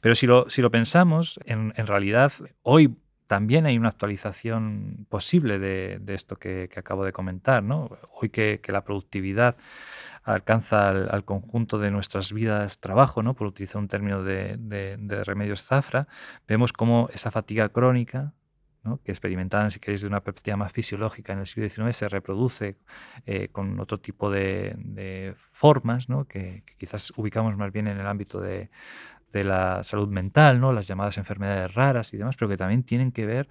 Pero 0.00 0.14
si 0.14 0.26
lo, 0.26 0.48
si 0.48 0.62
lo 0.62 0.70
pensamos, 0.70 1.38
en, 1.44 1.74
realidad 1.86 2.32
hoy 2.62 2.96
también 3.26 3.66
hay 3.66 3.76
una 3.76 3.90
actualización 3.90 5.06
posible 5.10 5.58
de, 5.58 6.00
esto 6.06 6.36
que, 6.36 6.70
acabo 6.74 7.04
de 7.04 7.12
comentar. 7.12 7.62
¿no? 7.62 7.98
Hoy 8.12 8.30
que, 8.30 8.62
la 8.68 8.82
productividad 8.82 9.58
alcanza 10.22 10.88
al, 10.88 11.24
conjunto 11.26 11.78
de 11.78 11.90
nuestras 11.90 12.32
vidas 12.32 12.80
trabajo, 12.80 13.22
¿no? 13.22 13.34
por 13.34 13.46
utilizar 13.46 13.76
un 13.76 13.88
término 13.88 14.22
de, 14.22 14.56
de 14.56 15.24
remedios 15.24 15.64
zafra, 15.64 16.08
vemos 16.48 16.72
cómo 16.72 17.10
esa 17.12 17.30
fatiga 17.30 17.68
crónica 17.68 18.32
que 19.04 19.12
experimentaban, 19.12 19.70
si 19.70 19.78
queréis, 19.78 20.02
de 20.02 20.08
una 20.08 20.20
perspectiva 20.20 20.56
más 20.56 20.72
fisiológica 20.72 21.32
en 21.32 21.40
el 21.40 21.46
siglo 21.46 21.68
XIX, 21.68 21.94
se 21.96 22.08
reproduce 22.08 22.76
eh, 23.26 23.48
con 23.48 23.78
otro 23.80 23.98
tipo 23.98 24.30
de, 24.30 25.34
formas 25.52 26.06
que, 26.28 26.62
quizás 26.78 27.12
ubicamos 27.16 27.56
más 27.56 27.72
bien 27.72 27.88
en 27.88 27.98
el 27.98 28.06
ámbito 28.06 28.40
de, 28.40 28.70
la 29.32 29.84
salud 29.84 30.08
mental, 30.08 30.60
¿no? 30.60 30.72
las 30.72 30.88
llamadas 30.88 31.18
enfermedades 31.18 31.72
raras 31.74 32.12
y 32.14 32.16
demás, 32.16 32.36
pero 32.36 32.48
que 32.48 32.56
también 32.56 32.82
tienen 32.82 33.12
que 33.12 33.26
ver 33.26 33.48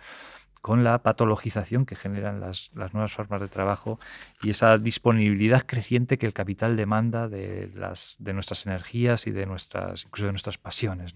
con 0.61 0.83
la 0.83 1.01
patologización 1.01 1.85
que 1.85 1.95
generan 1.95 2.39
las, 2.41 2.71
nuevas 2.73 3.13
formas 3.13 3.39
de 3.39 3.47
trabajo 3.47 3.99
y 4.41 4.49
esa 4.49 4.77
disponibilidad 4.77 5.65
creciente 5.65 6.17
que 6.17 6.25
el 6.25 6.33
capital 6.33 6.75
demanda 6.75 7.29
de, 7.29 7.71
las, 7.75 8.17
de 8.19 8.33
nuestras 8.33 8.65
energías 8.65 9.25
y 9.27 9.31
de 9.31 9.45
nuestras, 9.45 10.03
incluso 10.05 10.25
de 10.25 10.33
nuestras 10.33 10.57
pasiones. 10.57 11.13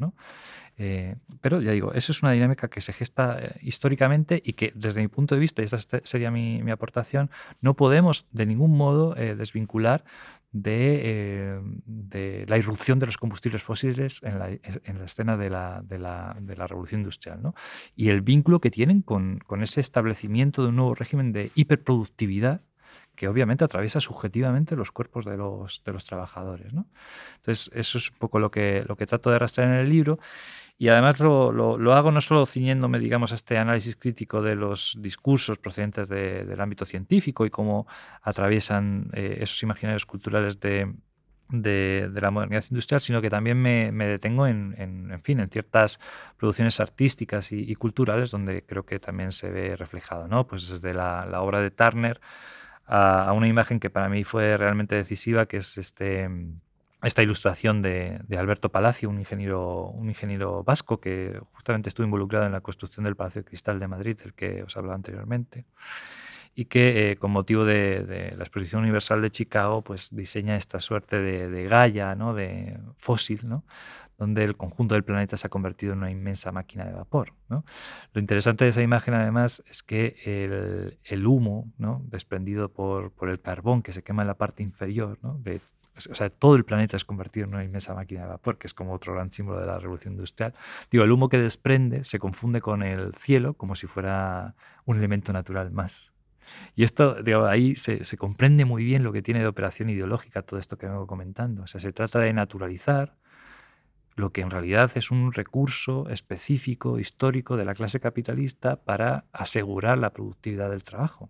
Eh, 0.78 1.16
pero 1.42 1.62
ya 1.62 1.72
digo, 1.72 1.94
eso 1.94 2.12
es 2.12 2.24
una 2.24 2.32
dinámica 2.32 2.68
que 2.68 2.82
se 2.82 2.94
gesta 2.94 3.38
eh, 3.40 3.60
históricamente 3.62 4.42
y 4.44 4.54
que 4.54 4.72
desde 4.76 5.02
mi 5.02 5.08
punto 5.08 5.36
de 5.36 5.42
vista, 5.42 5.62
y 5.62 5.66
esta 5.66 6.00
sería 6.04 6.32
mi, 6.32 6.60
aportación, 6.72 7.30
no 7.62 7.76
podemos 7.76 8.26
de 8.32 8.46
ningún 8.46 8.76
modo 8.76 9.14
desvincular 9.14 10.04
de, 10.54 11.60
la 12.48 12.58
irrupción 12.58 13.00
de 13.00 13.08
los 13.08 13.18
combustibles 13.18 13.64
fósiles 13.64 14.22
en 14.24 14.40
la, 14.40 14.50
escena 15.04 15.36
de 15.36 15.50
la, 15.50 16.68
revolución 16.68 17.02
industrial 17.02 17.54
y 17.96 18.10
el 18.10 18.22
vínculo 18.22 18.60
que 18.62 18.72
tienen 18.72 19.02
con, 19.02 19.40
con 19.40 19.64
ese 19.64 19.82
establecimiento 19.82 20.62
de 20.62 20.70
un 20.70 20.78
nuevo 20.78 20.96
régimen 20.96 21.34
de 21.34 21.52
hiperproductividad 21.56 22.62
que 23.16 23.28
obviamente 23.28 23.64
atraviesa 23.64 24.00
subjetivamente 24.00 24.76
los 24.76 24.92
cuerpos 24.92 25.26
de 25.26 25.38
los, 25.38 25.82
de 25.86 25.94
los 25.94 26.06
trabajadores. 26.06 26.74
¿no? 26.74 26.88
Entonces, 27.38 27.72
eso 27.74 27.98
es 27.98 28.10
un 28.12 28.18
poco 28.18 28.40
lo 28.40 28.52
que, 28.52 28.84
lo 28.88 28.96
que 28.96 29.06
trato 29.06 29.30
de 29.30 29.36
arrastrar 29.36 29.68
en 29.68 29.76
el 29.76 29.90
libro. 29.90 30.20
Y 30.78 30.90
además 30.90 31.20
lo, 31.20 31.52
lo, 31.52 31.94
hago 31.94 32.12
no 32.12 32.20
solo 32.20 32.46
ciñéndome, 32.46 33.00
digamos, 33.00 33.32
a 33.32 33.36
este 33.36 33.58
análisis 33.58 33.96
crítico 33.96 34.42
de 34.42 34.56
los 34.56 34.98
discursos 35.00 35.60
procedentes 35.60 36.10
del 36.10 36.60
ámbito 36.60 36.86
científico 36.86 37.46
y 37.46 37.52
cómo 37.52 37.88
atraviesan 38.22 39.10
eh, 39.14 39.38
esos 39.40 39.62
imaginarios 39.62 40.06
culturales 40.06 40.60
de, 40.60 40.92
de, 41.50 42.10
la 42.20 42.32
modernidad 42.32 42.66
industrial, 42.70 43.00
sino 43.00 43.22
que 43.22 43.30
también 43.30 43.62
me, 43.62 43.92
me 43.92 44.08
detengo 44.08 44.48
en, 44.48 44.76
en, 44.78 45.22
fin, 45.22 45.40
en 45.40 45.50
ciertas 45.50 46.00
producciones 46.38 46.80
artísticas 46.80 47.52
y, 47.52 47.74
culturales 47.76 48.32
donde 48.32 48.64
creo 48.66 48.86
que 48.86 49.00
también 49.00 49.32
se 49.32 49.52
ve 49.52 49.76
reflejado, 49.76 50.28
¿no? 50.28 50.48
Pues 50.48 50.68
desde 50.68 50.94
la, 50.94 51.26
la 51.26 51.42
obra 51.42 51.62
de 51.62 51.72
Turner 51.72 52.20
a, 52.86 53.32
una 53.34 53.48
imagen 53.48 53.80
que 53.80 53.90
para 53.90 54.10
mí 54.10 54.24
fue 54.24 54.58
realmente 54.58 54.96
decisiva, 54.96 55.46
que 55.46 55.58
es 55.58 55.78
este, 55.78 56.30
esta 57.02 57.24
ilustración 57.24 57.82
de, 57.82 58.22
Alberto 58.38 58.70
Palacio, 58.70 59.10
un 59.10 59.20
ingeniero, 59.20 59.88
un 59.88 60.10
ingeniero 60.10 60.64
vasco 60.64 61.00
que 61.00 61.40
justamente 61.54 61.90
estuvo 61.90 62.06
involucrado 62.06 62.46
en 62.46 62.52
la 62.52 62.62
construcción 62.62 63.06
del 63.06 63.16
Palacio 63.16 63.42
de 63.42 63.48
Cristal 63.48 63.80
de 63.80 63.88
Madrid, 63.88 64.18
del 64.18 64.34
que 64.34 64.64
os 64.64 64.76
hablaba 64.78 64.96
anteriormente, 64.96 65.66
y 66.56 66.66
que 66.66 67.12
eh, 67.12 67.16
con 67.18 67.32
motivo 67.32 67.66
de, 67.66 68.34
la 68.38 68.44
Exposición 68.44 68.84
Universal 68.84 69.22
de 69.22 69.32
Chicago, 69.32 69.82
pues 69.82 70.16
diseña 70.16 70.56
esta 70.56 70.80
suerte 70.80 71.20
de, 71.20 71.50
de 71.50 72.16
¿no? 72.16 72.34
de 72.34 72.78
fósil, 72.98 73.42
¿no? 73.44 73.64
Donde 74.18 74.44
el 74.44 74.56
conjunto 74.56 74.96
del 74.96 75.04
planeta 75.04 75.38
se 75.38 75.48
ha 75.48 75.50
convertido 75.50 75.94
en 75.94 76.00
una 76.00 76.12
inmensa 76.12 76.52
máquina 76.52 76.86
de 76.86 76.94
vapor. 76.94 77.34
Lo 77.50 78.20
interesante 78.20 78.66
de 78.66 78.72
esa 78.72 78.82
imagen, 78.82 79.14
además, 79.14 79.64
es 79.68 79.84
que 79.84 80.16
el, 81.04 81.28
humo 81.28 81.72
desprendido 82.06 82.70
por, 82.70 83.12
el 83.30 83.40
carbón 83.42 83.82
que 83.82 83.94
se 83.94 84.04
quema 84.04 84.24
en 84.24 84.28
la 84.28 84.36
parte 84.36 84.64
inferior, 84.64 85.20
o 85.96 86.16
sea, 86.16 86.30
todo 86.30 86.56
el 86.56 86.66
planeta 86.66 86.98
es 86.98 87.06
convertido 87.06 87.46
en 87.46 87.54
una 87.54 87.64
inmensa 87.64 87.94
máquina 87.94 88.22
de 88.22 88.28
vapor, 88.28 88.58
que 88.58 88.68
es 88.68 88.74
como 88.74 88.94
otro 88.94 89.14
gran 89.14 89.32
símbolo 89.32 89.60
de 89.60 89.68
la 89.68 89.78
revolución 89.78 90.14
industrial. 90.14 90.54
Digo, 90.92 91.04
el 91.04 91.12
humo 91.12 91.30
que 91.30 91.38
desprende 91.38 92.04
se 92.04 92.18
confunde 92.18 92.62
con 92.62 92.82
el 92.82 93.14
cielo 93.14 93.54
como 93.54 93.76
si 93.76 93.86
fuera 93.86 94.56
un 94.86 94.98
elemento 94.98 95.32
natural 95.34 95.72
más. 95.72 96.12
Y 96.76 96.84
esto, 96.84 97.22
digo, 97.22 97.46
ahí 97.46 97.76
se, 97.76 98.04
se, 98.04 98.18
comprende 98.18 98.66
muy 98.66 98.84
bien 98.84 99.04
lo 99.04 99.12
que 99.12 99.22
tiene 99.22 99.40
de 99.40 99.48
operación 99.48 99.90
ideológica 99.90 100.42
todo 100.42 100.60
esto 100.60 100.78
que 100.78 100.88
vengo 100.88 101.08
comentando. 101.08 101.64
O 101.64 101.68
sea, 101.68 101.80
se 101.80 101.94
trata 101.94 102.20
de 102.20 102.34
naturalizar 102.34 103.16
lo 104.16 104.32
que 104.32 104.42
en 104.42 104.52
realidad 104.52 104.92
es 104.96 105.12
un 105.12 105.34
recurso 105.34 106.10
específico, 106.10 107.00
histórico 107.00 107.58
de 107.58 107.66
la 107.66 107.76
clase 107.76 108.00
capitalista 108.00 108.78
para 108.78 109.26
asegurar 109.32 109.98
la 109.98 110.12
productividad 110.12 110.70
del 110.70 110.84
trabajo. 110.84 111.30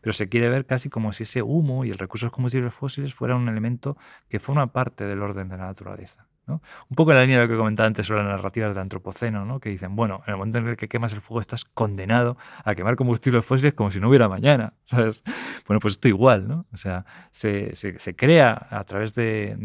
Pero 0.00 0.12
se 0.12 0.28
quiere 0.28 0.48
ver 0.48 0.66
casi 0.66 0.88
como 0.90 1.12
si 1.12 1.22
ese 1.22 1.42
humo 1.42 1.84
y 1.84 1.90
el 1.90 1.98
recurso 1.98 2.26
de 2.26 2.28
los 2.28 2.34
combustibles 2.34 2.74
fósiles 2.74 3.14
fuera 3.14 3.36
un 3.36 3.48
elemento 3.48 3.96
que 4.28 4.40
forma 4.40 4.72
parte 4.72 5.04
del 5.04 5.22
orden 5.22 5.48
de 5.48 5.56
la 5.56 5.66
naturaleza. 5.66 6.29
Un 6.54 6.96
poco 6.96 7.12
en 7.12 7.18
la 7.18 7.22
línea 7.22 7.38
de 7.38 7.46
lo 7.46 7.52
que 7.52 7.56
comentaba 7.56 7.86
antes 7.86 8.06
sobre 8.06 8.22
las 8.22 8.36
narrativas 8.36 8.70
del 8.70 8.78
antropoceno, 8.82 9.60
que 9.60 9.70
dicen, 9.70 9.96
bueno, 9.96 10.22
en 10.26 10.32
el 10.32 10.36
momento 10.38 10.58
en 10.58 10.68
el 10.68 10.76
que 10.76 10.88
quemas 10.88 11.12
el 11.12 11.20
fuego 11.20 11.40
estás 11.40 11.64
condenado 11.64 12.36
a 12.64 12.74
quemar 12.74 12.96
combustibles 12.96 13.44
fósiles 13.44 13.74
como 13.74 13.90
si 13.90 14.00
no 14.00 14.08
hubiera 14.08 14.28
mañana. 14.28 14.74
¿sabes? 14.84 15.22
Bueno, 15.66 15.80
pues 15.80 15.94
esto 15.94 16.08
igual, 16.08 16.48
¿no? 16.48 16.66
O 16.72 16.76
sea, 16.76 17.04
se, 17.30 17.72
crea 18.16 18.66
a 18.70 18.84
través 18.84 19.14
de, 19.14 19.56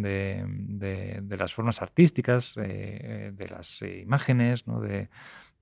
las 1.29 1.53
formas 1.53 1.81
artísticas, 1.81 2.55
eh, 2.61 3.31
de 3.33 3.47
las 3.47 3.81
imágenes, 3.81 4.67
¿no? 4.67 4.79
de, 4.81 5.09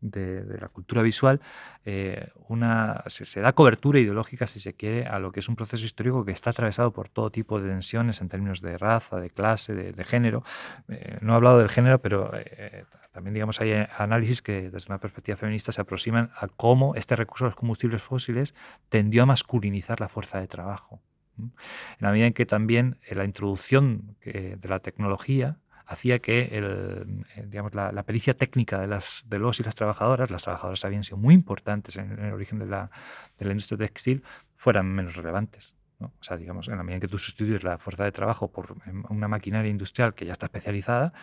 de, 0.04 0.58
la 0.60 0.68
cultura 0.68 1.02
visual, 1.02 1.42
eh, 1.86 2.30
una, 2.50 3.04
se, 3.08 3.40
da 3.40 3.54
cobertura 3.54 4.00
ideológica, 4.00 4.46
si 4.48 4.60
se 4.60 4.74
quiere, 4.74 5.06
a 5.06 5.20
lo 5.20 5.32
que 5.32 5.40
es 5.40 5.50
un 5.50 5.56
proceso 5.56 5.86
histórico 5.86 6.26
que 6.26 6.32
está 6.32 6.52
atravesado 6.52 6.92
por 6.92 7.10
todo 7.10 7.32
tipo 7.32 7.60
de 7.60 7.70
tensiones 7.70 8.22
en 8.22 8.30
términos 8.30 8.62
de 8.62 8.78
raza, 8.78 9.20
de 9.20 9.30
clase, 9.30 9.74
de, 9.74 10.04
género. 10.04 10.44
Eh, 10.90 11.18
no 11.22 11.34
he 11.34 11.36
hablado 11.36 11.60
del 11.60 11.70
género, 11.70 12.00
pero 12.00 12.32
eh, 12.34 12.86
también 13.12 13.34
digamos 13.34 13.62
hay 13.62 13.86
análisis 13.98 14.42
que 14.42 14.70
desde 14.70 14.92
una 14.92 15.00
perspectiva 15.00 15.38
feminista 15.38 15.72
se 15.72 15.82
aproximan 15.82 16.32
a 16.36 16.48
cómo 16.48 16.96
este 16.96 17.16
recurso 17.16 17.46
de 17.46 17.52
los 17.52 17.56
combustibles 17.56 18.04
fósiles 18.04 18.54
tendió 18.90 19.24
a 19.24 19.26
masculinizar 19.26 20.02
la 20.02 20.10
fuerza 20.10 20.40
de 20.40 20.48
trabajo. 20.48 21.02
En 21.38 21.52
la 22.00 22.12
medida 22.12 22.28
en 22.28 22.34
que 22.34 22.46
también 22.46 23.00
la 23.10 23.26
introducción 23.26 24.18
de 24.24 24.70
la 24.70 24.80
tecnología 24.80 25.58
hacía 25.86 26.20
que 26.20 26.50
el, 26.58 27.26
eh, 27.36 27.46
digamos, 27.48 27.74
la, 27.74 28.04
pericia 28.04 28.34
técnica 28.34 28.80
de, 28.80 28.88
las, 28.88 29.24
de 29.28 29.40
los 29.40 29.60
y 29.60 29.64
las 29.64 29.76
trabajadoras, 29.76 30.32
las 30.32 30.44
trabajadoras 30.44 30.86
habían 30.86 31.04
sido 31.04 31.18
muy 31.18 31.34
importantes 31.34 31.98
en, 31.98 32.12
el 32.20 32.34
origen 32.34 32.60
de 32.60 32.66
la, 32.66 32.90
de 33.38 33.46
la 33.46 33.52
industria 33.52 33.78
textil, 33.78 34.24
fueran 34.56 34.88
menos 34.88 35.16
relevantes. 35.16 35.76
O 36.06 36.24
sea, 36.24 36.38
digamos, 36.38 36.68
en 36.68 36.78
la 36.78 36.84
medida 36.84 36.96
en 36.96 37.02
que 37.02 37.08
tú 37.08 37.20
sustituyes 37.20 37.64
la 37.64 37.78
fuerza 37.78 38.04
de 38.04 38.12
trabajo 38.12 38.52
por 38.52 38.76
em, 38.86 39.04
una 39.10 39.28
maquinaria 39.28 39.70
industrial 39.70 40.14
que 40.14 40.26
ya 40.26 40.34
está 40.34 40.48
especializada, 40.48 41.14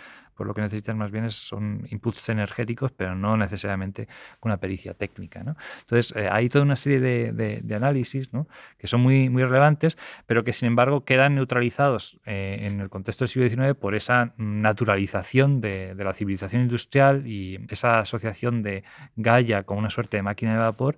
pues 0.41 0.47
lo 0.47 0.55
que 0.55 0.62
necesitan 0.62 0.97
más 0.97 1.11
bien 1.11 1.31
son 1.31 1.87
inputs 1.91 2.31
energéticos, 2.31 2.93
pero 2.93 3.14
no 3.14 3.37
necesariamente 3.37 4.09
una 4.41 4.57
pericia 4.57 4.95
técnica. 4.95 5.41
Entonces, 5.81 6.16
eh, 6.16 6.31
hay 6.33 6.49
toda 6.49 6.64
una 6.64 6.76
serie 6.76 6.99
de, 6.99 7.74
análisis 7.76 8.31
que 8.78 8.87
son 8.87 9.03
muy, 9.03 9.28
muy 9.28 9.45
relevantes, 9.45 9.99
pero 10.24 10.43
que 10.43 10.55
sin 10.55 10.68
embargo 10.68 11.05
quedan 11.05 11.35
neutralizados 11.35 12.20
eh, 12.24 12.61
en 12.62 12.81
el 12.81 12.89
contexto 12.89 13.24
del 13.24 13.28
siglo 13.28 13.49
XIX 13.51 13.74
por 13.78 13.95
esa 13.95 14.33
naturalización 14.39 15.61
de, 15.61 15.95
de 15.95 16.05
la 16.05 16.14
civilización 16.14 16.62
industrial 16.62 17.26
y 17.26 17.61
esa 17.68 17.99
asociación 17.99 18.62
de 18.62 18.83
Gaia 19.16 19.64
con 19.64 19.76
una 19.76 19.91
suerte 19.91 20.16
de 20.16 20.22
máquina 20.22 20.53
de 20.53 20.59
vapor 20.59 20.97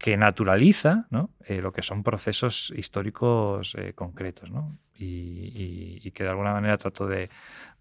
que 0.00 0.16
naturaliza 0.16 1.06
eh, 1.44 1.60
lo 1.60 1.72
que 1.72 1.82
son 1.82 2.02
procesos 2.02 2.72
históricos 2.74 3.74
eh, 3.78 3.92
concretos 3.92 4.48
y, 4.96 6.10
que 6.12 6.24
de 6.24 6.30
alguna 6.30 6.54
manera 6.54 6.78
trato 6.78 7.06
de, 7.06 7.28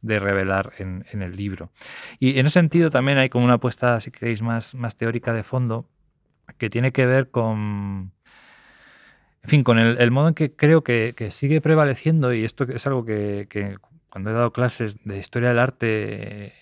revelar 0.02 0.74
en, 0.80 1.06
el 1.14 1.36
libro. 1.36 1.72
Y 2.20 2.38
en 2.38 2.46
ese 2.46 2.56
sentido 2.56 2.90
también 2.90 3.18
hay 3.18 3.30
como 3.30 3.46
una 3.46 3.56
apuesta, 3.56 4.00
si 4.02 4.12
queréis, 4.12 4.42
más, 4.42 4.76
teórica 4.98 5.34
de 5.34 5.44
fondo 5.44 5.88
que 6.58 6.70
tiene 6.70 6.92
que 6.92 7.06
ver 7.06 7.30
con, 7.30 8.12
en 9.42 9.50
fin, 9.50 9.64
con 9.64 9.80
el, 9.80 10.12
modo 10.12 10.28
en 10.28 10.34
que 10.34 10.54
creo 10.54 10.84
que, 10.84 11.14
sigue 11.32 11.62
prevaleciendo, 11.62 12.34
y 12.34 12.44
esto 12.44 12.66
es 12.66 12.86
algo 12.86 13.06
que, 13.06 13.78
cuando 14.10 14.32
he 14.32 14.34
dado 14.34 14.52
clases 14.52 15.06
de 15.06 15.20
historia 15.20 15.50
del 15.50 15.60
arte 15.60 16.54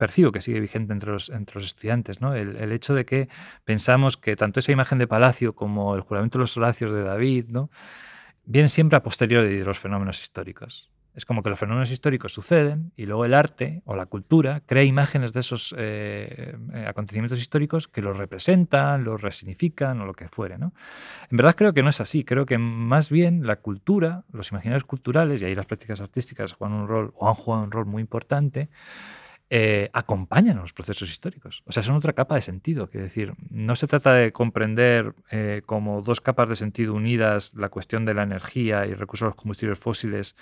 percibo 0.00 0.32
que 0.32 0.40
sigue 0.40 0.58
vigente 0.58 0.94
entre 0.94 1.12
los, 1.12 1.28
entre 1.28 1.56
los 1.56 1.66
estudiantes, 1.66 2.20
¿no? 2.20 2.34
El, 2.34 2.72
hecho 2.72 2.94
de 2.94 3.04
que 3.04 3.28
pensamos 3.64 4.16
que 4.16 4.34
tanto 4.34 4.58
esa 4.58 4.72
imagen 4.72 4.98
de 4.98 5.06
Palacio 5.06 5.54
como 5.54 5.94
el 5.94 6.00
juramento 6.00 6.38
de 6.38 6.44
los 6.44 6.56
Horacios 6.56 6.92
de 6.92 7.02
David, 7.02 7.46
¿no? 7.48 7.70
vienen 8.46 8.70
siempre 8.70 8.96
a 8.96 9.02
posteriori 9.02 9.58
de 9.58 9.64
los 9.64 9.78
fenómenos 9.78 10.20
históricos. 10.22 10.90
Es 11.14 11.26
como 11.26 11.42
que 11.42 11.50
los 11.50 11.58
fenómenos 11.58 11.90
históricos 11.90 12.32
suceden 12.32 12.92
y 12.96 13.04
luego 13.04 13.24
el 13.24 13.34
arte 13.34 13.82
o 13.84 13.94
la 13.94 14.06
cultura 14.06 14.62
crea 14.64 14.84
imágenes 14.84 15.32
de 15.32 15.40
esos 15.40 15.74
eh, 15.76 16.54
eh, 16.72 16.84
acontecimientos 16.86 17.40
históricos 17.40 17.88
que 17.88 18.00
los 18.00 18.16
representan, 18.16 19.04
los 19.04 19.20
resignifican 19.20 20.00
o 20.00 20.06
lo 20.06 20.14
que 20.14 20.28
fuere. 20.28 20.56
¿no? 20.56 20.72
En 21.30 21.36
verdad 21.36 21.56
creo 21.56 21.74
que 21.74 21.82
no 21.82 21.90
es 21.90 22.00
así. 22.00 22.24
Creo 22.24 22.46
que 22.46 22.58
más 22.58 23.10
bien 23.10 23.46
la 23.46 23.56
cultura, 23.56 24.24
los 24.32 24.50
imaginarios 24.52 24.84
culturales, 24.84 25.42
y 25.42 25.44
ahí 25.44 25.54
las 25.54 25.66
prácticas 25.66 26.00
artísticas 26.00 26.52
juegan 26.52 26.78
un 26.78 26.88
rol 26.88 27.12
o 27.16 27.28
han 27.28 27.34
jugado 27.34 27.64
un 27.64 27.72
rol 27.72 27.86
muy 27.86 28.00
importante, 28.00 28.70
eh, 29.52 29.90
acompañan 29.92 30.58
a 30.58 30.60
los 30.60 30.72
procesos 30.72 31.10
históricos. 31.10 31.64
O 31.66 31.72
sea, 31.72 31.82
son 31.82 31.96
otra 31.96 32.12
capa 32.12 32.36
de 32.36 32.40
sentido. 32.40 32.88
Es 32.92 33.02
decir, 33.02 33.34
no 33.50 33.74
se 33.74 33.88
trata 33.88 34.14
de 34.14 34.30
comprender 34.32 35.12
eh, 35.32 35.62
como 35.66 36.02
dos 36.02 36.20
capas 36.20 36.48
de 36.48 36.54
sentido 36.54 36.94
unidas 36.94 37.52
la 37.54 37.68
cuestión 37.68 38.04
de 38.04 38.14
la 38.14 38.22
energía 38.22 38.86
y 38.86 38.94
recursos 38.94 39.26
a 39.26 39.28
los 39.30 39.34
combustibles 39.34 39.76
fósiles 39.76 40.36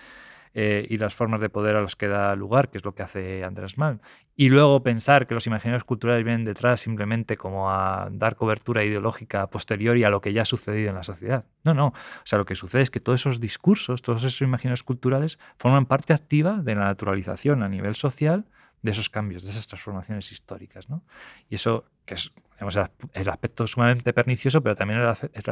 eh, 0.53 0.87
y 0.91 0.99
las 0.99 1.15
formas 1.15 1.41
de 1.41 1.49
poder 1.49 1.77
a 1.77 1.81
las 1.81 1.97
que 1.97 2.07
da 2.07 2.37
lugar, 2.37 2.69
que 2.69 2.77
es 2.77 2.85
lo 2.85 2.95
que 2.95 3.03
hace 3.03 3.45
Andrés 3.45 3.79
Mann. 3.79 4.03
Y 4.37 4.51
luego 4.51 4.83
pensar 4.83 5.27
que 5.27 5.33
los 5.33 5.47
imaginarios 5.47 5.85
culturales 5.85 6.23
vienen 6.23 6.45
detrás 6.45 6.81
simplemente 6.81 7.39
como 7.39 7.71
a 7.71 8.09
dar 8.13 8.37
cobertura 8.37 8.85
ideológica 8.85 9.47
posterior 9.49 9.97
y 9.97 10.05
a 10.05 10.11
lo 10.11 10.21
que 10.21 10.35
ya 10.35 10.43
ha 10.43 10.45
sucedido 10.45 10.91
en 10.91 10.97
la 10.97 11.03
sociedad. 11.03 11.47
No, 11.65 11.73
no. 11.73 11.87
O 11.87 11.95
sea, 12.25 12.39
lo 12.39 12.45
que 12.45 12.57
sucede 12.57 12.83
es 12.83 12.91
que 12.91 13.01
todos 13.01 13.21
esos 13.21 13.41
discursos, 13.41 14.03
todos 14.03 14.23
esos 14.25 14.43
imaginarios 14.43 14.83
culturales 14.83 15.39
forman 15.57 15.87
parte 15.87 16.13
activa 16.13 16.59
de 16.59 16.75
la 16.75 16.85
naturalización 16.85 17.63
a 17.63 17.71
nivel 17.71 17.95
social 17.95 18.45
de 18.83 18.91
esos 18.91 19.11
cambios, 19.11 19.43
de 19.43 19.51
esas 19.51 19.67
transformaciones 19.67 20.31
históricas. 20.33 20.89
¿no? 20.89 21.03
Y 21.49 21.57
eso, 21.57 21.85
que 22.05 22.15
es 22.15 22.31
el 23.15 23.29
aspecto 23.29 23.67
sumamente 23.67 24.13
pernicioso, 24.13 24.63
pero 24.63 24.77
también 24.77 25.01
el, 25.01 25.07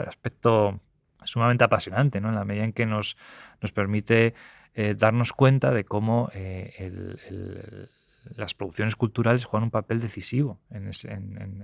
aspecto 0.08 0.80
sumamente 1.24 1.64
apasionante, 1.64 2.20
¿no? 2.20 2.28
en 2.28 2.34
la 2.34 2.44
medida 2.44 2.64
en 2.64 2.72
que 2.72 2.86
nos, 2.86 3.16
nos 3.60 3.72
permite 3.72 4.34
eh, 4.74 4.94
darnos 4.96 5.32
cuenta 5.32 5.70
de 5.70 5.84
cómo 5.84 6.30
eh, 6.34 7.88
las 8.36 8.54
producciones 8.54 8.96
culturales 8.96 9.44
juegan 9.44 9.64
un 9.64 9.70
papel 9.70 10.00
decisivo 10.00 10.58
en, 10.70 10.86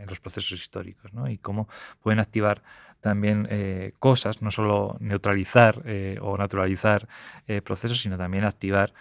los 0.06 0.20
procesos 0.20 0.60
históricos 0.60 1.12
¿no? 1.12 1.28
y 1.28 1.38
cómo 1.38 1.68
pueden 2.00 2.20
activar 2.20 2.62
también 3.00 3.48
eh, 3.50 3.94
cosas, 3.98 4.42
no 4.42 4.50
solo 4.50 4.96
neutralizar 5.00 5.82
eh, 5.84 6.18
o 6.22 6.38
naturalizar 6.38 7.08
eh, 7.48 7.60
procesos, 7.60 8.00
sino 8.00 8.16
también 8.16 8.44
activar 8.44 8.94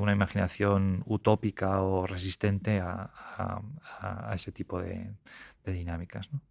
una 0.00 0.12
imaginación 0.12 1.02
utópica 1.06 1.80
o 1.80 2.06
resistente 2.06 2.78
a, 2.78 3.10
ese 4.34 4.52
tipo 4.52 4.78
de, 4.78 5.10
de 5.64 5.72
dinámicas. 5.72 6.28
¿no? 6.30 6.42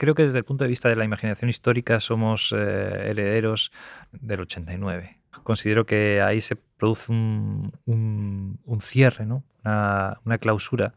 Creo 0.00 0.14
que 0.14 0.22
desde 0.22 0.38
el 0.38 0.44
punto 0.44 0.64
de 0.64 0.68
vista 0.68 0.88
de 0.88 0.96
la 0.96 1.04
imaginación 1.04 1.50
histórica 1.50 2.00
somos 2.00 2.54
eh, 2.56 3.10
herederos 3.10 3.70
del 4.12 4.40
89. 4.40 5.18
Considero 5.42 5.84
que 5.84 6.22
ahí 6.22 6.40
se 6.40 6.56
produce 6.56 7.12
un, 7.12 8.78
cierre, 8.80 9.26
¿no? 9.26 9.44
una, 9.62 10.38
clausura 10.40 10.94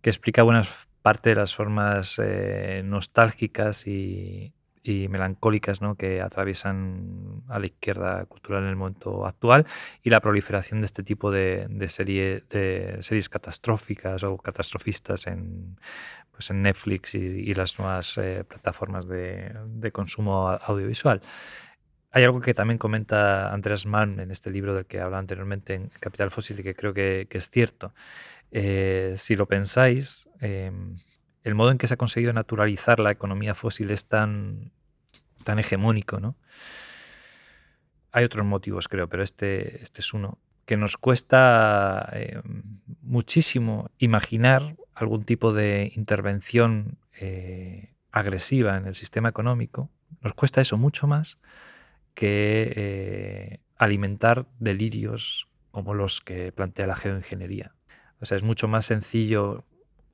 que 0.00 0.08
explica 0.08 0.42
buenas 0.42 0.70
parte 1.02 1.28
de 1.28 1.36
las 1.36 1.54
formas 1.54 2.18
eh, 2.18 2.80
nostálgicas 2.82 3.86
y, 3.86 4.54
y 4.84 5.08
melancólicas 5.08 5.80
¿no? 5.80 5.96
que 5.96 6.20
atraviesan 6.20 7.42
a 7.48 7.58
la 7.58 7.66
izquierda 7.66 8.26
cultural 8.26 8.64
en 8.64 8.68
el 8.68 8.76
momento 8.76 9.26
actual 9.26 9.66
y 10.02 10.10
la 10.10 10.20
proliferación 10.20 10.82
de 10.82 10.86
este 10.86 11.02
tipo 11.02 11.30
de, 11.30 11.66
de, 11.70 11.88
serie, 11.88 12.44
de 12.50 12.98
series 13.00 13.30
catastróficas 13.30 14.22
o 14.22 14.36
catastrofistas 14.36 15.26
en, 15.26 15.80
pues 16.30 16.50
en 16.50 16.62
Netflix 16.62 17.14
y, 17.14 17.54
las 17.54 17.78
nuevas 17.78 18.18
eh, 18.18 18.44
plataformas 18.44 19.08
de, 19.08 19.56
de, 19.66 19.90
consumo 19.90 20.48
audiovisual. 20.48 21.22
Hay 22.10 22.22
algo 22.22 22.40
que 22.40 22.52
también 22.52 22.78
comenta 22.78 23.52
Andreas 23.52 23.86
Mann 23.86 24.20
en 24.20 24.30
este 24.30 24.50
libro 24.50 24.74
del 24.74 24.84
que 24.84 25.00
hablaba 25.00 25.18
anteriormente 25.18 25.74
en 25.74 25.88
Capital 25.98 26.30
Fósil 26.30 26.60
y 26.60 26.62
que 26.62 26.74
creo 26.74 26.92
que, 26.92 27.26
que 27.28 27.38
es 27.38 27.48
cierto. 27.48 27.94
Eh, 28.50 29.14
si 29.16 29.34
lo 29.34 29.46
pensáis, 29.46 30.28
em, 30.40 30.96
el 31.44 31.54
modo 31.54 31.70
en 31.70 31.78
que 31.78 31.86
se 31.86 31.94
ha 31.94 31.98
conseguido 31.98 32.32
naturalizar 32.32 32.98
la 32.98 33.10
economía 33.10 33.54
fósil 33.54 33.90
es 33.90 34.06
tan, 34.06 34.72
tan 35.44 35.58
hegemónico, 35.58 36.18
¿no? 36.18 36.36
Hay 38.12 38.24
otros 38.24 38.46
motivos, 38.46 38.88
creo, 38.88 39.08
pero 39.08 39.22
este, 39.22 39.82
este 39.82 40.00
es 40.00 40.14
uno. 40.14 40.38
Que 40.64 40.78
nos 40.78 40.96
cuesta 40.96 42.08
eh, 42.14 42.40
muchísimo 43.02 43.90
imaginar 43.98 44.76
algún 44.94 45.24
tipo 45.24 45.52
de 45.52 45.92
intervención 45.94 46.96
eh, 47.20 47.92
agresiva 48.10 48.78
en 48.78 48.86
el 48.86 48.94
sistema 48.94 49.28
económico. 49.28 49.90
Nos 50.22 50.32
cuesta 50.32 50.62
eso 50.62 50.78
mucho 50.78 51.06
más 51.06 51.38
que 52.14 52.72
eh, 52.76 53.58
alimentar 53.76 54.46
delirios 54.58 55.48
como 55.72 55.92
los 55.92 56.20
que 56.20 56.52
plantea 56.52 56.86
la 56.86 56.96
geoingeniería. 56.96 57.74
O 58.20 58.26
sea, 58.26 58.38
es 58.38 58.44
mucho 58.44 58.68
más 58.68 58.86
sencillo 58.86 59.64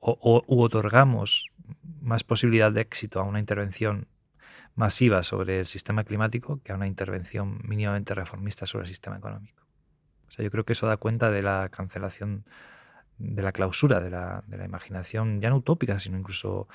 o, 0.01 0.43
u 0.47 0.61
otorgamos 0.61 1.45
más 2.01 2.23
posibilidad 2.23 2.71
de 2.71 2.81
éxito 2.81 3.19
a 3.19 3.23
una 3.23 3.39
intervención 3.39 4.07
masiva 4.75 5.23
sobre 5.23 5.59
el 5.59 5.67
sistema 5.67 6.03
climático 6.03 6.59
que 6.63 6.71
a 6.71 6.75
una 6.75 6.87
intervención 6.87 7.59
mínimamente 7.63 8.15
reformista 8.15 8.65
sobre 8.65 8.83
el 8.83 8.89
sistema 8.89 9.17
económico. 9.17 9.61
O 10.27 10.31
sea, 10.31 10.43
yo 10.43 10.51
creo 10.51 10.65
que 10.65 10.73
eso 10.73 10.87
da 10.87 10.97
cuenta 10.97 11.29
de 11.29 11.41
la 11.41 11.69
cancelación, 11.69 12.45
de 13.17 13.41
la 13.41 13.51
clausura 13.51 13.99
de 13.99 14.09
la, 14.09 14.43
de 14.47 14.57
la 14.57 14.65
imaginación, 14.65 15.41
ya 15.41 15.49
no 15.49 15.57
utópica, 15.57 15.99
sino 15.99 16.17
incluso 16.17 16.67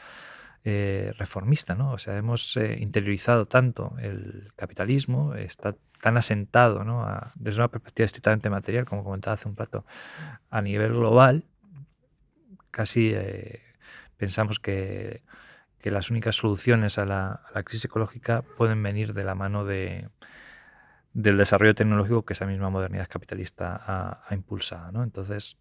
eh, 0.64 1.12
reformista. 1.16 1.74
¿no? 1.74 1.92
O 1.92 1.98
sea, 1.98 2.16
hemos 2.16 2.56
eh, 2.56 2.76
interiorizado 2.80 3.46
tanto 3.46 3.94
el 3.98 4.52
capitalismo, 4.56 5.34
está 5.34 5.74
tan 6.02 6.16
asentado 6.18 6.84
¿no? 6.84 7.06
desde 7.34 7.60
una 7.60 7.68
perspectiva 7.68 8.04
estrictamente 8.04 8.50
material, 8.50 8.84
como 8.84 9.02
comentaba 9.02 9.34
hace 9.34 9.48
un 9.48 9.56
rato, 9.56 9.86
a 10.50 10.60
nivel 10.60 10.92
global, 10.92 11.44
casi 12.76 13.10
eh, 13.14 13.62
pensamos 14.18 14.60
que, 14.60 15.22
las 15.82 16.10
únicas 16.10 16.34
soluciones 16.34 16.98
a 16.98 17.06
la, 17.06 17.62
crisis 17.64 17.84
ecológica 17.84 18.42
pueden 18.42 18.82
venir 18.82 19.14
de 19.14 19.22
la 19.22 19.36
mano 19.36 19.64
de, 19.64 20.08
del 21.14 21.38
desarrollo 21.38 21.76
tecnológico 21.76 22.24
que 22.24 22.32
esa 22.32 22.44
misma 22.44 22.70
modernidad 22.70 23.08
capitalista 23.08 24.20
ha, 24.28 24.34
impulsado. 24.34 25.04
Entonces, 25.04 25.56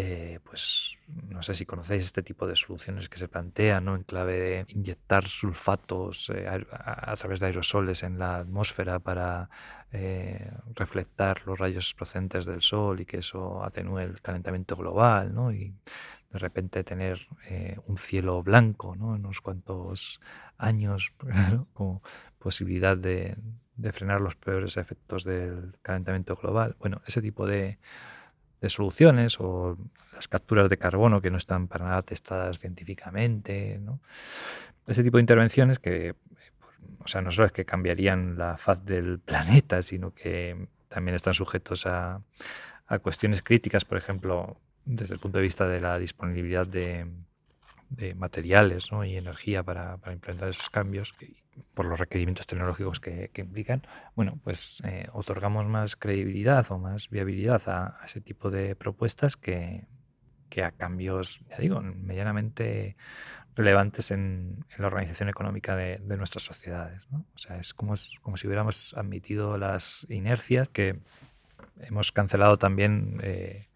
eh, 0.00 0.38
pues 0.44 0.96
no 1.28 1.42
sé 1.42 1.54
si 1.54 1.66
conocéis 1.66 2.04
este 2.06 2.22
tipo 2.22 2.46
de 2.46 2.54
soluciones 2.54 3.08
que 3.08 3.18
se 3.18 3.26
plantean 3.26 3.88
en 3.88 4.04
clave 4.04 4.38
de 4.38 4.64
inyectar 4.68 5.26
sulfatos 5.28 6.30
eh, 6.30 6.46
a, 6.48 7.16
través 7.16 7.40
de 7.40 7.46
aerosoles 7.46 8.02
en 8.02 8.18
la 8.18 8.36
atmósfera 8.36 9.00
para 9.00 9.48
reflectar 10.74 11.46
los 11.46 11.58
rayos 11.58 11.94
procedentes 11.94 12.44
del 12.44 12.60
sol 12.60 13.00
y 13.00 13.06
que 13.06 13.18
eso 13.18 13.64
atenúe 13.64 14.00
el 14.00 14.20
calentamiento 14.20 14.76
global 14.76 15.34
¿no? 15.34 15.50
y 15.50 15.74
de 16.30 16.38
repente 16.38 16.84
tener 16.84 17.26
eh, 17.48 17.78
un 17.86 17.96
cielo 17.96 18.42
blanco 18.42 18.94
¿no? 18.96 19.16
en 19.16 19.24
unos 19.24 19.40
cuantos 19.40 20.20
años 20.58 21.12
como 21.72 22.02
posibilidad 22.38 22.96
de, 22.96 23.36
frenar 23.92 24.20
los 24.20 24.34
peores 24.36 24.76
efectos 24.76 25.24
del 25.24 25.76
calentamiento 25.82 26.36
global. 26.36 26.76
Bueno, 26.80 27.00
ese 27.06 27.22
tipo 27.22 27.46
de, 27.46 27.78
soluciones 28.66 29.38
o 29.40 29.76
las 30.12 30.28
capturas 30.28 30.68
de 30.68 30.76
carbono 30.76 31.20
que 31.20 31.30
no 31.30 31.36
están 31.36 31.68
para 31.68 31.86
nada 31.86 32.02
testadas 32.02 32.58
científicamente, 32.58 33.80
ese 34.86 35.02
tipo 35.02 35.18
de 35.18 35.22
intervenciones 35.22 35.78
que, 35.78 36.14
o 36.98 37.08
sea, 37.08 37.20
no 37.20 37.30
solo 37.30 37.46
es 37.46 37.52
que 37.52 37.64
cambiarían 37.64 38.36
la 38.36 38.56
faz 38.56 38.84
del 38.84 39.18
planeta, 39.24 39.82
sino 39.82 40.12
que 40.12 40.68
también 40.88 41.14
están 41.14 41.34
sujetos 41.34 41.86
a, 41.86 42.20
a 42.86 42.98
cuestiones 42.98 43.42
críticas, 43.42 43.84
por 43.84 43.98
ejemplo, 43.98 44.56
desde 44.84 45.14
el 45.14 45.20
punto 45.20 45.38
de 45.38 45.42
vista 45.42 45.68
de 45.68 45.80
la 45.80 45.98
disponibilidad 45.98 46.66
de, 46.66 47.06
materiales 48.16 48.88
y 49.06 49.16
energía 49.16 49.62
para, 49.62 49.98
implementar 50.12 50.48
esos 50.48 50.70
cambios 50.70 51.14
por 51.74 51.86
los 51.86 51.98
requerimientos 51.98 52.46
tecnológicos 52.46 53.00
que, 53.00 53.30
implican, 53.36 53.82
bueno, 54.14 54.38
pues 54.44 54.80
eh, 54.84 55.08
otorgamos 55.12 55.66
más 55.66 55.96
credibilidad 55.96 56.70
o 56.70 56.78
más 56.78 57.08
viabilidad 57.10 57.62
a, 57.66 58.00
ese 58.04 58.20
tipo 58.20 58.50
de 58.50 58.76
propuestas 58.76 59.36
que, 59.36 59.86
a 60.62 60.70
cambios, 60.72 61.40
ya 61.50 61.58
digo, 61.58 61.80
medianamente 61.80 62.96
relevantes 63.54 64.10
en, 64.10 64.64
la 64.76 64.86
organización 64.86 65.28
económica 65.28 65.76
de, 65.76 65.98
nuestras 66.16 66.42
sociedades. 66.42 67.06
O 67.12 67.38
sea, 67.38 67.58
es 67.58 67.74
como, 67.74 67.94
como 68.22 68.36
si 68.36 68.46
hubiéramos 68.46 68.94
admitido 68.94 69.56
las 69.56 70.06
inercias 70.08 70.68
que 70.68 71.00
hemos 71.80 72.12
cancelado 72.12 72.58
también. 72.58 73.20
Eh, 73.22 73.67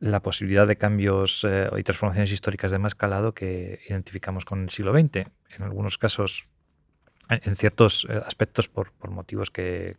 la 0.00 0.20
posibilidad 0.20 0.66
de 0.66 0.76
cambios 0.76 1.44
eh, 1.44 1.68
y 1.76 1.82
transformaciones 1.82 2.30
históricas 2.32 2.70
de 2.70 2.78
más 2.78 2.94
calado 2.94 3.34
que 3.34 3.80
identificamos 3.88 4.44
con 4.44 4.62
el 4.62 4.70
siglo 4.70 4.92
XX. 4.92 5.26
En 5.50 5.62
algunos 5.62 5.98
casos, 5.98 6.46
en 7.28 7.56
ciertos 7.56 8.06
eh, 8.08 8.20
aspectos, 8.24 8.68
por, 8.68 8.92
motivos 9.10 9.50
que, 9.50 9.96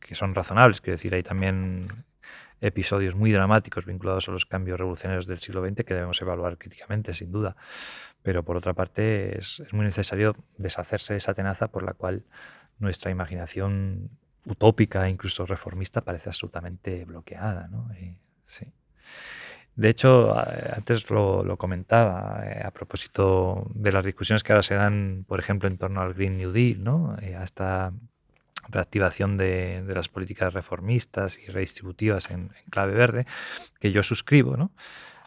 que, 0.00 0.14
son 0.14 0.34
razonables. 0.34 0.80
Quiero 0.80 0.96
decir, 0.96 1.14
hay 1.14 1.22
también 1.22 1.88
episodios 2.62 3.14
muy 3.14 3.32
dramáticos 3.32 3.84
vinculados 3.84 4.28
a 4.28 4.32
los 4.32 4.46
cambios 4.46 4.78
revolucionarios 4.78 5.26
del 5.26 5.40
siglo 5.40 5.62
XX 5.62 5.84
que 5.84 5.94
debemos 5.94 6.20
evaluar 6.22 6.56
críticamente, 6.56 7.12
sin 7.12 7.30
duda. 7.30 7.54
Pero 8.22 8.44
por 8.44 8.56
otra 8.56 8.72
parte, 8.72 9.38
es, 9.38 9.62
muy 9.72 9.84
necesario 9.84 10.36
deshacerse 10.56 11.12
de 11.12 11.18
esa 11.18 11.34
tenaza 11.34 11.68
por 11.68 11.82
la 11.82 11.92
cual 11.92 12.24
nuestra 12.78 13.10
imaginación 13.10 14.10
utópica, 14.46 15.08
incluso 15.10 15.44
reformista, 15.44 16.00
parece 16.00 16.30
absolutamente 16.30 17.04
bloqueada. 17.04 17.68
¿no? 17.68 17.90
sí. 18.46 18.72
De 19.76 19.90
hecho, 19.90 20.34
antes 20.74 21.10
lo, 21.10 21.56
comentaba 21.58 22.40
eh, 22.46 22.62
a 22.64 22.70
propósito 22.70 23.70
de 23.74 23.92
las 23.92 24.04
discusiones 24.04 24.42
que 24.42 24.52
ahora 24.52 24.62
se 24.62 24.74
dan, 24.74 25.26
por 25.28 25.38
ejemplo, 25.38 25.68
en 25.68 25.76
torno 25.76 26.00
al 26.00 26.14
Green 26.14 26.38
New 26.38 26.50
Deal, 26.50 26.82
¿no? 26.82 27.14
Eh, 27.20 27.36
a 27.36 27.44
esta 27.44 27.92
reactivación 28.68 29.36
de, 29.36 29.84
las 29.86 30.08
políticas 30.08 30.54
reformistas 30.54 31.38
y 31.38 31.46
redistributivas 31.48 32.30
en, 32.30 32.50
clave 32.70 32.94
verde, 32.94 33.26
que 33.78 33.92
yo 33.92 34.02
suscribo, 34.02 34.56
¿no? 34.56 34.72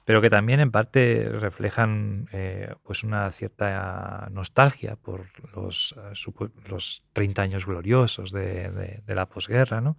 pero 0.03 0.21
que 0.21 0.31
también 0.31 0.59
en 0.59 0.71
parte 0.71 1.29
reflejan 1.29 2.27
eh, 2.33 2.73
pues 2.83 3.03
una 3.03 3.31
cierta 3.31 4.27
nostalgia 4.31 4.95
por 4.95 5.27
los, 5.55 5.95
los 6.67 7.03
30 7.13 7.41
años 7.43 7.67
gloriosos 7.67 8.31
de, 8.31 8.71
de, 8.71 9.03
de 9.05 9.15
la 9.15 9.27
posguerra, 9.27 9.81
¿no? 9.81 9.97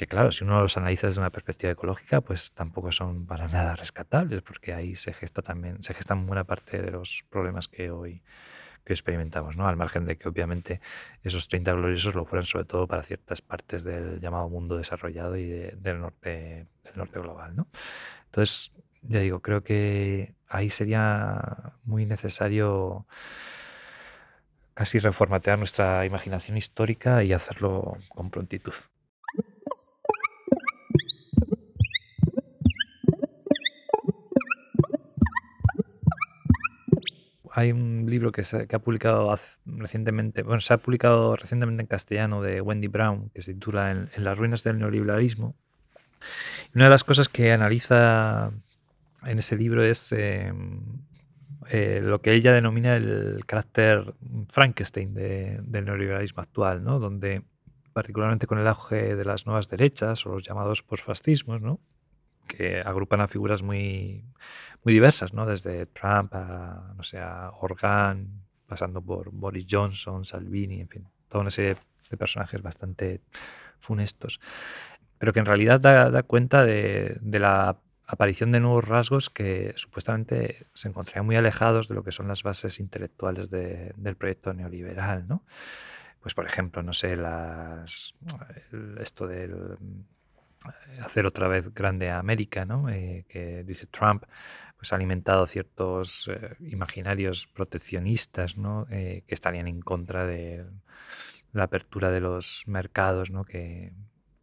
Que 0.00 0.06
claro, 0.06 0.32
si 0.32 0.44
uno 0.44 0.62
los 0.62 0.78
analiza 0.78 1.08
desde 1.08 1.20
una 1.20 1.28
perspectiva 1.28 1.72
ecológica, 1.72 2.22
pues 2.22 2.52
tampoco 2.52 2.90
son 2.90 3.26
para 3.26 3.48
nada 3.48 3.76
rescatables, 3.76 4.40
porque 4.40 4.72
ahí 4.72 4.96
se 4.96 5.12
gesta 5.12 5.42
también, 5.42 5.82
se 5.82 5.92
gestan 5.92 6.26
buena 6.26 6.44
parte 6.44 6.80
de 6.80 6.90
los 6.90 7.22
problemas 7.28 7.68
que 7.68 7.90
hoy, 7.90 8.22
experimentamos, 8.86 9.58
¿no? 9.58 9.68
Al 9.68 9.76
margen 9.76 10.06
de 10.06 10.16
que 10.16 10.26
obviamente 10.26 10.80
esos 11.22 11.48
30 11.48 11.72
gloriosos 11.74 12.14
lo 12.14 12.24
fueran 12.24 12.46
sobre 12.46 12.64
todo 12.64 12.86
para 12.86 13.02
ciertas 13.02 13.42
partes 13.42 13.84
del 13.84 14.20
llamado 14.20 14.48
mundo 14.48 14.78
desarrollado 14.78 15.36
y 15.36 15.46
del, 15.46 16.00
norte, 16.00 16.66
del 16.82 16.96
norte 16.96 17.20
global, 17.20 17.54
¿no? 17.54 17.68
Entonces, 18.24 18.72
ya 19.02 19.20
digo, 19.20 19.40
creo 19.40 19.62
que 19.62 20.34
ahí 20.48 20.70
sería 20.70 21.74
muy 21.84 22.06
necesario 22.06 23.06
casi 24.72 24.98
reformatear 24.98 25.58
nuestra 25.58 26.06
imaginación 26.06 26.56
histórica 26.56 27.22
y 27.22 27.34
hacerlo 27.34 27.98
con 28.08 28.30
prontitud. 28.30 28.74
Hay 37.60 37.72
un 37.72 38.06
libro 38.08 38.32
que 38.32 38.42
se, 38.42 38.66
ha 38.70 38.78
publicado 38.78 39.34
recientemente, 39.66 40.42
bueno, 40.42 40.60
se 40.60 40.72
ha 40.72 40.78
publicado 40.78 41.36
recientemente 41.36 41.82
en 41.82 41.86
castellano 41.86 42.42
de 42.42 42.60
Wendy 42.60 42.88
Brown, 42.88 43.30
que 43.34 43.42
se 43.42 43.52
titula 43.54 43.90
En, 43.90 44.08
las 44.16 44.38
ruinas 44.38 44.64
del 44.64 44.78
neoliberalismo. 44.78 45.54
una 46.74 46.84
de 46.84 46.90
las 46.90 47.04
cosas 47.04 47.28
que 47.28 47.52
analiza 47.52 48.50
en 49.24 49.38
ese 49.38 49.56
libro 49.56 49.82
es 49.84 50.12
em, 50.12 50.80
eh, 51.68 52.00
lo 52.02 52.20
que 52.22 52.32
ella 52.32 52.52
denomina 52.54 52.96
el 52.96 53.44
carácter 53.46 54.14
Frankenstein 54.48 55.12
del 55.14 55.84
neoliberalismo 55.84 56.42
actual, 56.42 56.82
¿no? 56.82 56.98
donde 56.98 57.42
particularmente 57.92 58.46
con 58.46 58.58
el 58.58 58.66
auge 58.66 59.16
de 59.16 59.24
las 59.24 59.46
nuevas 59.46 59.68
derechas 59.68 60.24
o 60.24 60.30
los 60.30 60.44
llamados 60.44 60.82
postfascismos, 60.82 61.60
¿no? 61.60 61.80
Que 62.56 62.80
agrupan 62.80 63.20
a 63.20 63.28
figuras 63.28 63.62
muy, 63.62 64.24
muy 64.84 64.92
diversas, 64.92 65.32
¿no? 65.32 65.46
Desde 65.46 65.86
Trump 65.86 66.34
a, 66.34 66.92
no 66.96 67.02
sé, 67.02 67.18
a 67.18 67.50
Organ, 67.60 68.28
pasando 68.66 69.00
por 69.02 69.30
Boris 69.30 69.66
Johnson, 69.68 70.24
Salvini, 70.24 70.80
en 70.80 70.88
fin, 70.88 71.08
toda 71.28 71.42
una 71.42 71.50
serie 71.50 71.76
de 72.10 72.16
personajes 72.16 72.62
bastante 72.62 73.20
funestos, 73.78 74.40
pero 75.18 75.32
que 75.32 75.40
en 75.40 75.46
realidad 75.46 75.80
da, 75.80 76.22
cuenta 76.22 76.64
de, 76.64 77.18
la 77.22 77.78
aparición 78.06 78.52
de 78.52 78.60
nuevos 78.60 78.86
rasgos 78.86 79.30
que 79.30 79.72
supuestamente 79.76 80.66
se 80.74 80.88
encontrarían 80.88 81.26
muy 81.26 81.36
alejados 81.36 81.88
de 81.88 81.94
lo 81.94 82.02
que 82.02 82.12
son 82.12 82.28
las 82.28 82.42
bases 82.42 82.80
intelectuales 82.80 83.50
del 83.50 84.16
proyecto 84.16 84.52
neoliberal, 84.52 85.28
¿no? 85.28 85.44
Pues 86.20 86.34
por 86.34 86.44
ejemplo, 86.44 86.82
no 86.82 86.92
sé, 86.92 87.16
las, 87.16 88.14
esto 89.00 89.26
del 89.26 89.78
hacer 91.02 91.26
otra 91.26 91.48
vez 91.48 91.72
grande 91.72 92.10
a 92.10 92.18
América, 92.18 92.64
¿no? 92.64 92.88
Eh, 92.88 93.24
que 93.28 93.64
dice 93.64 93.86
Trump, 93.86 94.24
pues 94.76 94.92
ha 94.92 94.96
alimentado 94.96 95.46
ciertos 95.46 96.28
eh, 96.28 96.56
imaginarios 96.60 97.46
proteccionistas, 97.46 98.56
¿no? 98.56 98.86
que 98.88 99.24
estarían 99.28 99.68
en 99.68 99.80
contra 99.80 100.26
de 100.26 100.64
la 101.52 101.64
apertura 101.64 102.10
de 102.10 102.20
los 102.20 102.64
mercados, 102.66 103.30
¿no? 103.30 103.44
Que, 103.44 103.92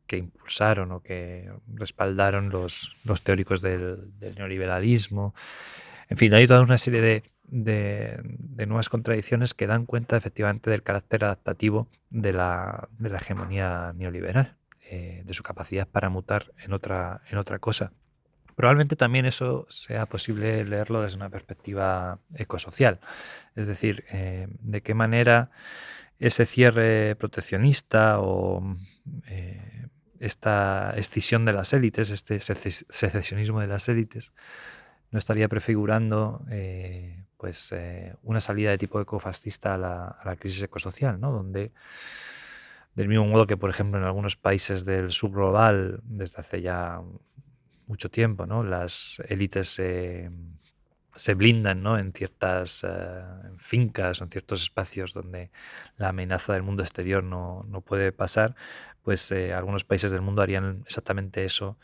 impulsaron 0.09 0.93
o 0.93 1.01
que 1.01 1.51
respaldaron 1.67 2.49
los, 2.49 2.95
los 3.03 3.21
teóricos 3.23 3.61
del, 3.61 4.13
neoliberalismo. 4.37 5.35
En 6.07 6.17
fin, 6.17 6.33
hay 6.33 6.47
toda 6.47 6.61
una 6.61 6.77
serie 6.77 7.01
de, 7.01 7.23
de, 7.49 8.65
nuevas 8.65 8.87
contradicciones 8.87 9.53
que 9.53 9.67
dan 9.67 9.85
cuenta 9.85 10.15
efectivamente 10.15 10.69
del 10.69 10.81
carácter 10.81 11.25
adaptativo 11.25 11.89
de 12.09 12.31
la, 12.31 12.87
de 12.97 13.09
la 13.09 13.17
hegemonía 13.17 13.93
neoliberal. 13.97 14.55
Eh, 14.89 15.21
de 15.25 15.33
su 15.33 15.43
capacidad 15.43 15.85
para 15.85 16.07
mutar 16.07 16.53
en 16.63 16.71
otra, 16.71 17.21
en 17.29 17.37
otra 17.37 17.59
cosa. 17.59 17.91
Probablemente 18.55 18.95
también 18.95 19.25
eso 19.25 19.65
sea 19.69 20.05
posible 20.05 20.63
leerlo 20.63 21.01
desde 21.01 21.17
una 21.17 21.29
perspectiva 21.29 22.19
ecosocial, 22.35 23.01
es 23.57 23.67
decir, 23.67 24.05
eh, 24.13 24.47
de 24.61 24.81
qué 24.81 24.93
manera 24.93 25.51
ese 26.19 26.45
cierre 26.45 27.17
proteccionista 27.17 28.21
o 28.21 28.77
eh, 29.27 29.87
esta 30.21 30.93
escisión 30.95 31.43
de 31.43 31.51
las 31.51 31.73
élites, 31.73 32.09
este 32.09 32.39
secesionismo 32.39 33.59
de 33.59 33.67
las 33.67 33.89
élites, 33.89 34.31
no 35.11 35.19
estaría 35.19 35.49
prefigurando 35.49 36.45
pues, 37.35 37.75
una 38.23 38.39
salida 38.39 38.69
de 38.69 38.77
tipo 38.77 39.01
ecofascista 39.01 39.73
a 39.73 39.77
la, 39.77 40.05
a 40.07 40.25
la 40.25 40.37
crisis 40.37 40.63
ecosocial, 40.63 41.19
¿no? 41.19 41.33
donde 41.33 41.73
del 42.97 43.07
mismo 43.07 43.25
modo 43.25 43.45
que, 43.45 43.57
por 43.57 43.69
ejemplo, 43.69 43.99
en 43.99 44.05
algunos 44.05 44.35
países 44.35 44.83
del 44.83 45.11
subglobal, 45.11 45.99
desde 46.03 46.39
hace 46.39 46.63
ya 46.63 46.99
mucho 47.85 48.09
tiempo, 48.09 48.47
¿no? 48.47 48.63
las 48.63 49.21
élites 49.29 49.69
se, 49.69 50.31
blindan 51.35 51.83
¿no? 51.83 51.99
en 51.99 52.11
ciertas 52.11 52.83
eh, 52.83 53.21
fincas 53.59 54.19
o 54.19 54.23
en 54.23 54.31
ciertos 54.31 54.63
espacios 54.63 55.13
donde 55.13 55.51
la 55.97 56.09
amenaza 56.09 56.53
del 56.53 56.63
mundo 56.63 56.81
exterior 56.81 57.23
no, 57.23 57.63
puede 57.85 58.11
pasar, 58.11 58.55
pues 59.03 59.31
eh, 59.31 59.53
algunos 59.53 59.83
países 59.83 60.09
del 60.09 60.21
mundo 60.21 60.41
harían 60.41 60.81
exactamente 60.83 61.45
eso 61.45 61.77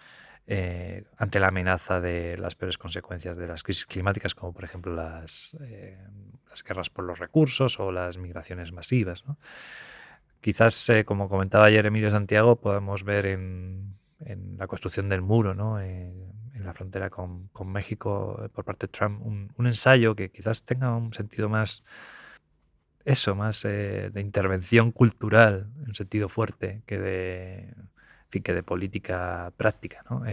eh, 0.47 1.03
ante 1.17 1.39
la 1.39 1.49
amenaza 1.49 2.01
de 2.01 2.37
las 2.39 2.55
peores 2.55 2.79
consecuencias 2.79 3.37
de 3.37 3.47
las 3.47 3.61
crisis 3.61 3.85
climáticas, 3.85 4.33
como 4.33 4.51
por 4.51 4.63
ejemplo 4.63 4.95
las, 4.95 5.55
las 6.49 6.63
guerras 6.63 6.89
por 6.89 7.05
los 7.05 7.19
recursos 7.19 7.79
o 7.79 7.91
las 7.91 8.17
migraciones 8.17 8.71
masivas. 8.71 9.23
¿no? 9.27 9.37
Quizás, 10.43 10.89
eh, 10.89 11.05
como 11.05 11.29
comentaba 11.29 11.67
ayer 11.67 11.85
Emilio 11.85 12.11
Santiago, 12.11 12.57
podemos 12.57 13.05
ver 13.05 13.27
en, 13.27 13.95
la 14.57 14.67
construcción 14.67 15.07
del 15.07 15.21
muro, 15.21 15.53
¿no? 15.53 15.79
en 15.79 16.33
la 16.65 16.73
frontera 16.73 17.09
con, 17.09 17.49
México 17.65 18.41
eh, 18.43 18.49
por 18.49 18.65
parte 18.65 18.87
de 18.87 18.91
Trump, 18.91 19.21
un, 19.25 19.65
ensayo 19.65 20.15
que 20.15 20.31
quizás 20.31 20.63
tenga 20.63 20.93
un 20.97 21.13
sentido 21.13 21.47
más, 21.47 21.85
eso, 23.05 23.35
más 23.35 23.63
eh, 23.63 24.09
de 24.11 24.19
intervención 24.19 24.91
cultural, 24.91 25.69
en 25.87 25.95
sentido 25.95 26.27
fuerte, 26.27 26.83
que 26.85 26.99
de, 26.99 27.73
que 28.29 28.53
de 28.53 28.63
política 28.63 29.53
práctica. 29.55 30.03
¿no? 30.09 30.23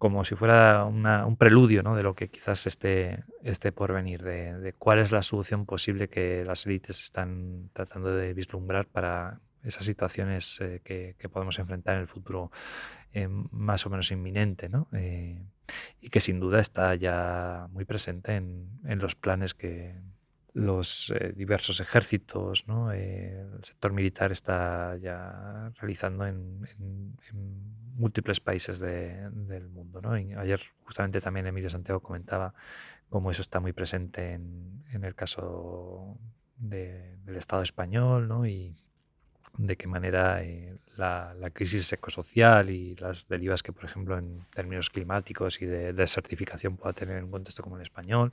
Como 0.00 0.24
si 0.24 0.34
fuera 0.34 0.86
un 0.86 1.36
preludio 1.36 1.82
¿no? 1.82 1.94
de 1.94 2.02
lo 2.02 2.14
que 2.14 2.30
quizás 2.30 2.66
esté, 2.66 3.22
esté 3.42 3.70
por 3.70 3.92
venir, 3.92 4.22
de, 4.22 4.74
cuál 4.78 4.98
es 4.98 5.12
la 5.12 5.20
solución 5.20 5.66
posible 5.66 6.08
que 6.08 6.42
las 6.42 6.64
élites 6.64 7.02
están 7.02 7.68
tratando 7.74 8.16
de 8.16 8.32
vislumbrar 8.32 8.86
para 8.86 9.40
esas 9.62 9.84
situaciones 9.84 10.58
eh, 10.62 10.80
que, 10.82 11.28
podemos 11.28 11.58
enfrentar 11.58 11.96
en 11.96 12.00
el 12.00 12.06
futuro 12.06 12.50
eh, 13.12 13.28
más 13.28 13.84
o 13.84 13.90
menos 13.90 14.10
inminente, 14.10 14.70
¿no? 14.70 14.88
Eh, 14.94 15.44
y 16.00 16.08
que 16.08 16.20
sin 16.20 16.40
duda 16.40 16.60
está 16.60 16.94
ya 16.94 17.68
muy 17.70 17.84
presente 17.84 18.36
en, 18.36 18.70
los 18.98 19.14
planes 19.14 19.52
que 19.52 20.00
los 20.52 21.12
diversos 21.36 21.80
ejércitos, 21.80 22.66
¿no? 22.66 22.92
el 22.92 23.62
sector 23.62 23.92
militar 23.92 24.32
está 24.32 24.96
ya 24.96 25.70
realizando 25.78 26.26
en 26.26 26.66
múltiples 28.00 28.40
países 28.40 28.78
del 28.80 29.68
mundo. 29.68 30.00
ayer 30.38 30.60
justamente 30.84 31.20
también 31.20 31.46
Emilio 31.46 31.70
Santiago 31.70 32.00
comentaba 32.00 32.54
cómo 33.08 33.30
eso 33.30 33.42
está 33.42 33.60
muy 33.60 33.72
presente 33.72 34.32
en, 34.34 35.04
el 35.04 35.14
caso 35.14 36.16
del 36.56 37.36
Estado 37.36 37.62
español 37.62 38.48
y 38.48 38.74
de 39.58 39.76
qué 39.76 39.86
manera 39.86 40.42
eh, 40.42 40.76
la, 40.96 41.34
crisis 41.52 41.92
ecosocial 41.92 42.70
y 42.70 42.94
las 42.96 43.28
derivas 43.28 43.62
que, 43.62 43.72
por 43.72 43.84
ejemplo, 43.84 44.16
en 44.16 44.46
términos 44.54 44.88
climáticos 44.88 45.60
y 45.60 45.66
de 45.66 45.92
desertificación 45.92 46.76
pueda 46.76 46.92
tener 46.92 47.18
en 47.18 47.24
un 47.24 47.30
contexto 47.30 47.62
como 47.62 47.76
el 47.76 47.82
español, 47.82 48.32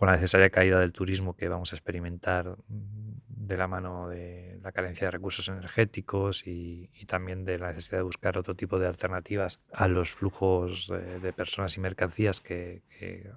con 0.00 0.06
la 0.06 0.14
necesaria 0.14 0.48
caída 0.48 0.80
del 0.80 0.94
turismo 0.94 1.36
que 1.36 1.46
vamos 1.46 1.74
a 1.74 1.76
experimentar 1.76 2.56
de 2.66 3.56
la 3.58 3.68
mano 3.68 4.08
de 4.08 4.58
la 4.62 4.72
carencia 4.72 5.06
de 5.06 5.10
recursos 5.10 5.46
energéticos 5.48 6.46
y, 6.46 6.88
también 7.06 7.44
de 7.44 7.58
la 7.58 7.68
necesidad 7.68 7.98
de 7.98 8.04
buscar 8.04 8.38
otro 8.38 8.54
tipo 8.54 8.78
de 8.78 8.86
alternativas 8.86 9.60
a 9.74 9.88
los 9.88 10.10
flujos 10.10 10.90
de, 11.20 11.32
personas 11.34 11.76
y 11.76 11.80
mercancías 11.80 12.40
que, 12.40 12.80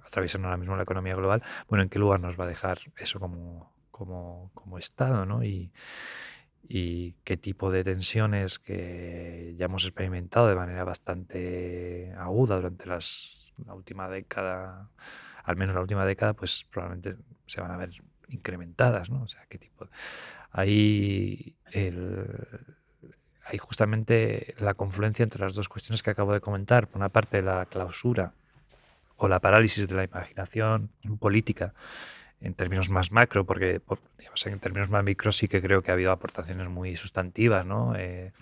atraviesan 0.06 0.46
ahora 0.46 0.56
mismo 0.56 0.74
la 0.74 0.84
economía 0.84 1.14
global, 1.14 1.42
bueno, 1.68 1.82
¿en 1.82 1.90
qué 1.90 1.98
lugar 1.98 2.20
nos 2.20 2.40
va 2.40 2.44
a 2.44 2.48
dejar 2.48 2.78
eso 2.96 3.20
como, 3.20 3.70
como, 3.90 4.50
como 4.54 4.78
Estado? 4.78 5.26
¿no? 5.26 5.44
Y, 5.44 5.70
y 6.66 7.12
qué 7.24 7.36
tipo 7.36 7.70
de 7.70 7.84
tensiones 7.84 8.58
que 8.58 9.54
ya 9.58 9.66
hemos 9.66 9.84
experimentado 9.84 10.48
de 10.48 10.54
manera 10.54 10.84
bastante 10.84 12.14
aguda 12.16 12.56
durante 12.56 12.86
las, 12.86 13.52
la 13.66 13.74
última 13.74 14.08
década, 14.08 14.88
al 15.44 15.56
menos 15.56 15.74
la 15.74 15.82
última 15.82 16.04
década, 16.04 16.32
pues 16.32 16.66
probablemente 16.70 17.16
se 17.46 17.60
van 17.60 17.70
a 17.70 17.76
ver 17.76 17.90
incrementadas, 18.28 19.10
¿no? 19.10 19.22
O 19.22 19.28
sea, 19.28 19.44
qué 19.48 19.58
tipo. 19.58 19.88
Ahí 20.50 21.54
hay 23.44 23.58
justamente 23.58 24.54
la 24.58 24.74
confluencia 24.74 25.22
entre 25.22 25.40
las 25.40 25.54
dos 25.54 25.68
cuestiones 25.68 26.02
que 26.02 26.10
acabo 26.10 26.32
de 26.32 26.40
comentar. 26.40 26.88
Por 26.88 26.98
una 26.98 27.10
parte, 27.10 27.42
la 27.42 27.66
clausura 27.66 28.32
o 29.16 29.28
la 29.28 29.40
parálisis 29.40 29.86
de 29.86 29.94
la 29.94 30.04
imaginación 30.04 30.90
política 31.18 31.74
en 32.40 32.54
términos 32.54 32.90
más 32.90 33.12
macro, 33.12 33.44
porque 33.44 33.80
en 34.44 34.58
términos 34.60 34.90
más 34.90 35.04
micro 35.04 35.32
sí 35.32 35.48
que 35.48 35.62
creo 35.62 35.82
que 35.82 35.90
ha 35.90 35.94
habido 35.94 36.12
aportaciones 36.12 36.68
muy 36.68 36.96
sustantivas, 36.96 37.64
¿no? 37.64 37.94
Eh, 37.96 38.32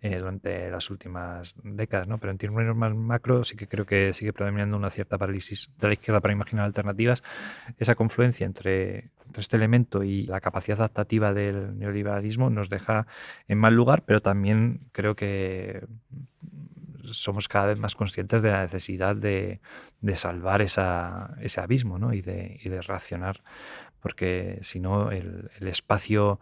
eh, 0.00 0.18
durante 0.18 0.70
las 0.70 0.90
últimas 0.90 1.56
décadas, 1.62 2.08
¿no? 2.08 2.18
Pero 2.18 2.30
en 2.30 2.38
términos 2.38 2.76
más 2.76 2.94
macro 2.94 3.44
sí 3.44 3.56
que 3.56 3.66
creo 3.66 3.86
que 3.86 4.12
sigue 4.14 4.32
predominando 4.32 4.76
una 4.76 4.90
cierta 4.90 5.18
parálisis 5.18 5.70
de 5.78 5.88
la 5.88 5.92
izquierda 5.94 6.20
para 6.20 6.32
imaginar 6.32 6.64
alternativas. 6.64 7.22
Esa 7.78 7.94
confluencia 7.94 8.46
entre, 8.46 9.10
este 9.36 9.56
elemento 9.56 10.02
y 10.02 10.24
la 10.24 10.40
capacidad 10.40 10.78
adaptativa 10.78 11.32
del 11.32 11.78
neoliberalismo 11.78 12.50
nos 12.50 12.68
deja 12.68 13.06
en 13.46 13.58
mal 13.58 13.74
lugar, 13.74 14.02
pero 14.04 14.20
también 14.20 14.80
creo 14.92 15.14
que 15.14 15.86
somos 17.12 17.48
cada 17.48 17.66
vez 17.66 17.78
más 17.78 17.94
conscientes 17.94 18.42
de 18.42 18.50
la 18.50 18.62
necesidad 18.62 19.16
de, 19.16 19.60
salvar 20.14 20.62
ese 20.62 20.80
abismo 21.60 21.98
¿no? 21.98 22.12
y, 22.12 22.22
de, 22.22 22.58
y 22.62 22.68
de 22.68 22.82
reaccionar 22.82 23.42
porque 24.00 24.58
si 24.62 24.80
no 24.80 25.10
el, 25.10 25.50
espacio 25.60 26.40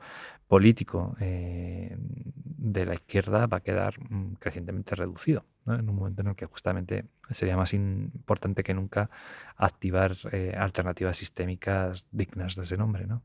político 0.48 1.16
eh, 1.20 1.96
de 1.98 2.86
la 2.86 2.94
izquierda 2.94 3.46
va 3.46 3.58
a 3.58 3.60
quedar 3.60 3.94
mm, 3.98 4.34
crecientemente 4.34 4.94
reducido, 4.94 5.44
en 5.66 5.88
un 5.88 5.96
momento 5.96 6.22
en 6.22 6.28
el 6.28 6.36
que 6.36 6.46
justamente 6.46 7.06
sería 7.30 7.56
más 7.56 7.74
importante 7.74 8.62
que 8.62 8.74
nunca 8.74 9.10
activar 9.56 10.14
eh, 10.30 10.54
alternativas 10.56 11.16
sistémicas 11.16 12.06
dignas 12.12 12.54
de 12.54 12.62
ese 12.62 12.76
nombre. 12.76 13.06
¿no? 13.06 13.22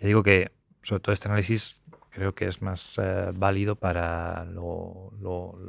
Ya 0.00 0.08
digo 0.08 0.22
que 0.22 0.50
sobre 0.82 1.00
todo 1.00 1.12
este 1.12 1.28
análisis 1.28 1.80
creo 2.16 2.34
que 2.34 2.48
es 2.48 2.62
más 2.62 2.98
eh, 2.98 3.30
válido 3.34 3.76
para 3.76 4.46
lo, 4.46 5.12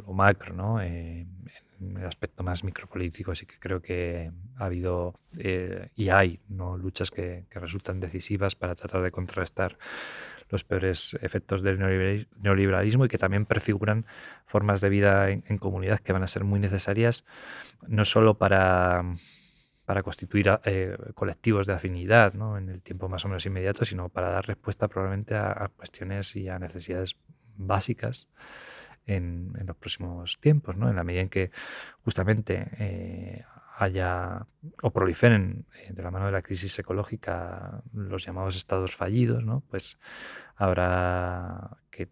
macro, 0.07 0.53
¿no? 0.53 0.79
en 0.81 1.27
el 1.81 2.05
aspecto 2.05 2.41
más 2.41 2.63
micropolítico 2.63 3.35
sí 3.35 3.45
que 3.45 3.59
creo 3.59 3.81
que 3.81 4.31
ha 4.55 4.65
habido 4.65 5.19
eh, 5.37 5.89
y 5.97 6.07
hay 6.07 6.39
¿no? 6.47 6.77
luchas 6.77 7.11
que, 7.11 7.43
resultan 7.51 7.99
decisivas 7.99 8.55
para 8.55 8.75
tratar 8.75 9.01
de 9.01 9.11
contrarrestar 9.11 9.77
los 10.49 10.63
peores 10.63 11.17
efectos 11.21 11.61
del 11.61 11.79
neoliberalismo 11.79 13.03
y 13.03 13.09
que 13.09 13.17
también 13.17 13.45
prefiguran 13.45 14.05
formas 14.45 14.79
de 14.79 14.87
vida 14.87 15.29
en, 15.29 15.57
comunidad 15.57 15.99
que 15.99 16.13
van 16.13 16.23
a 16.23 16.27
ser 16.27 16.45
muy 16.45 16.61
necesarias, 16.61 17.25
no 17.89 18.05
solo 18.05 18.35
para, 18.35 19.03
para 19.87 20.03
constituir 20.03 20.51
eh, 20.65 20.97
colectivos 21.15 21.65
de 21.65 21.73
afinidad 21.73 22.33
¿no? 22.33 22.57
en 22.57 22.67
el 22.67 22.81
tiempo 22.81 23.07
más 23.07 23.23
o 23.23 23.29
menos 23.29 23.45
inmediato, 23.45 23.85
sino 23.85 24.09
para 24.09 24.29
dar 24.29 24.45
respuesta 24.45 24.89
probablemente 24.89 25.33
a 25.33 25.71
cuestiones 25.75 26.35
y 26.35 26.49
a 26.49 26.59
necesidades 26.59 27.15
básicas 27.55 28.27
en, 29.07 29.53
los 29.65 29.75
próximos 29.77 30.37
tiempos, 30.39 30.75
¿no? 30.75 30.89
en 30.89 30.95
la 30.95 31.03
medida 31.03 31.21
en 31.21 31.29
que 31.29 31.51
justamente 32.03 32.67
eh, 32.77 33.45
haya 33.77 34.45
o 34.81 34.91
proliferen 34.91 35.65
eh, 35.73 35.93
de 35.93 36.03
la 36.03 36.11
mano 36.11 36.25
de 36.25 36.33
la 36.33 36.41
crisis 36.41 36.77
ecológica 36.77 37.81
los 37.93 38.25
llamados 38.25 38.55
estados 38.55 38.95
fallidos, 38.95 39.43
¿no? 39.43 39.63
pues 39.69 39.97
habrá 40.55 41.77
que 41.89 42.09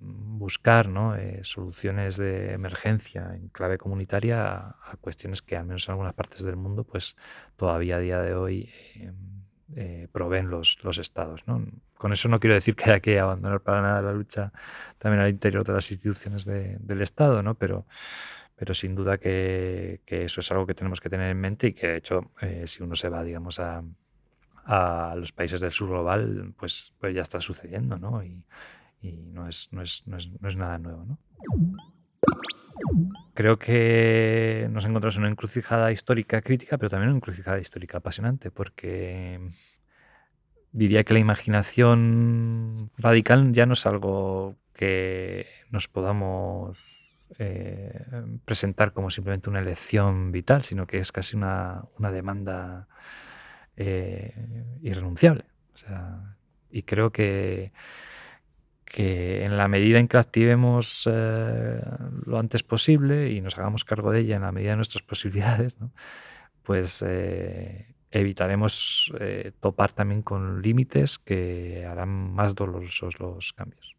buscar 0.00 0.88
¿no? 0.88 1.16
Eh, 1.16 1.40
soluciones 1.42 2.16
de 2.16 2.52
emergencia 2.52 3.34
en 3.34 3.48
clave 3.48 3.78
comunitaria 3.78 4.56
a, 4.56 4.96
cuestiones 5.00 5.42
que 5.42 5.56
al 5.56 5.66
menos 5.66 5.86
en 5.88 5.92
algunas 5.92 6.14
partes 6.14 6.42
del 6.42 6.56
mundo 6.56 6.84
pues 6.84 7.16
todavía 7.56 7.96
a 7.96 8.00
día 8.00 8.20
de 8.20 8.34
hoy 8.34 8.70
eh, 9.76 10.08
proveen 10.12 10.48
los, 10.48 10.78
los 10.82 10.98
estados. 10.98 11.46
¿no? 11.46 11.64
Con 11.96 12.12
eso 12.12 12.28
no 12.28 12.40
quiero 12.40 12.54
decir 12.54 12.74
que 12.74 12.84
haya 12.84 13.00
que 13.00 13.18
abandonar 13.18 13.60
para 13.60 13.82
nada 13.82 14.02
la 14.02 14.12
lucha 14.12 14.52
también 14.98 15.22
al 15.22 15.30
interior 15.30 15.64
de 15.64 15.72
las 15.74 15.90
instituciones 15.90 16.44
del 16.44 17.02
Estado, 17.02 17.42
¿no? 17.42 17.54
pero, 17.54 17.86
pero 18.56 18.74
sin 18.74 18.94
duda 18.94 19.18
que, 19.18 20.00
eso 20.06 20.40
es 20.40 20.50
algo 20.50 20.66
que 20.66 20.74
tenemos 20.74 21.00
que 21.00 21.10
tener 21.10 21.30
en 21.30 21.40
mente 21.40 21.68
y 21.68 21.72
que 21.74 21.88
de 21.88 21.96
hecho 21.96 22.32
eh, 22.40 22.64
si 22.66 22.82
uno 22.82 22.96
se 22.96 23.08
va 23.08 23.22
digamos 23.22 23.60
a, 23.60 23.82
a, 24.64 25.14
los 25.16 25.32
países 25.32 25.60
del 25.60 25.72
sur 25.72 25.88
global 25.90 26.54
pues, 26.56 26.94
pues 26.98 27.14
ya 27.14 27.22
está 27.22 27.40
sucediendo 27.40 27.98
¿no? 27.98 28.22
y, 28.22 28.42
y 29.00 29.12
no, 29.12 29.48
es, 29.48 29.72
no, 29.72 29.82
es, 29.82 30.06
no, 30.06 30.16
es, 30.16 30.30
no 30.40 30.48
es 30.48 30.56
nada 30.56 30.78
nuevo. 30.78 31.04
¿no? 31.04 31.18
Creo 33.34 33.58
que 33.58 34.68
nos 34.70 34.84
encontramos 34.84 35.16
en 35.16 35.22
una 35.22 35.30
encrucijada 35.30 35.92
histórica 35.92 36.42
crítica, 36.42 36.78
pero 36.78 36.90
también 36.90 37.10
una 37.10 37.18
encrucijada 37.18 37.60
histórica 37.60 37.98
apasionante, 37.98 38.50
porque 38.50 39.40
diría 40.72 41.04
que 41.04 41.12
la 41.12 41.20
imaginación 41.20 42.90
radical 42.96 43.52
ya 43.52 43.66
no 43.66 43.74
es 43.74 43.86
algo 43.86 44.56
que 44.74 45.46
nos 45.70 45.88
podamos 45.88 46.78
eh, 47.38 48.04
presentar 48.44 48.92
como 48.92 49.10
simplemente 49.10 49.50
una 49.50 49.60
elección 49.60 50.32
vital, 50.32 50.64
sino 50.64 50.86
que 50.86 50.98
es 50.98 51.12
casi 51.12 51.36
una, 51.36 51.84
demanda 51.98 52.88
eh, 53.76 54.32
irrenunciable. 54.82 55.44
y 56.70 56.82
creo 56.82 57.12
que 57.12 57.72
que 58.88 59.44
en 59.44 59.56
la 59.56 59.68
medida 59.68 59.98
en 59.98 60.08
que 60.08 60.16
la 60.16 60.22
activemos 60.22 61.08
eh, 61.10 61.80
lo 62.24 62.38
antes 62.38 62.62
posible 62.62 63.30
y 63.30 63.40
nos 63.40 63.56
hagamos 63.58 63.84
cargo 63.84 64.10
de 64.10 64.20
ella 64.20 64.36
en 64.36 64.42
la 64.42 64.52
medida 64.52 64.70
de 64.70 64.76
nuestras 64.76 65.02
posibilidades, 65.02 65.74
pues 66.62 67.04
eh, 67.06 67.94
evitaremos 68.10 69.12
eh, 69.20 69.52
topar 69.60 69.92
también 69.92 70.22
con 70.22 70.62
límites 70.62 71.18
que 71.18 71.84
harán 71.86 72.32
más 72.32 72.54
dolorosos 72.54 73.20
los 73.20 73.52
cambios. 73.52 73.94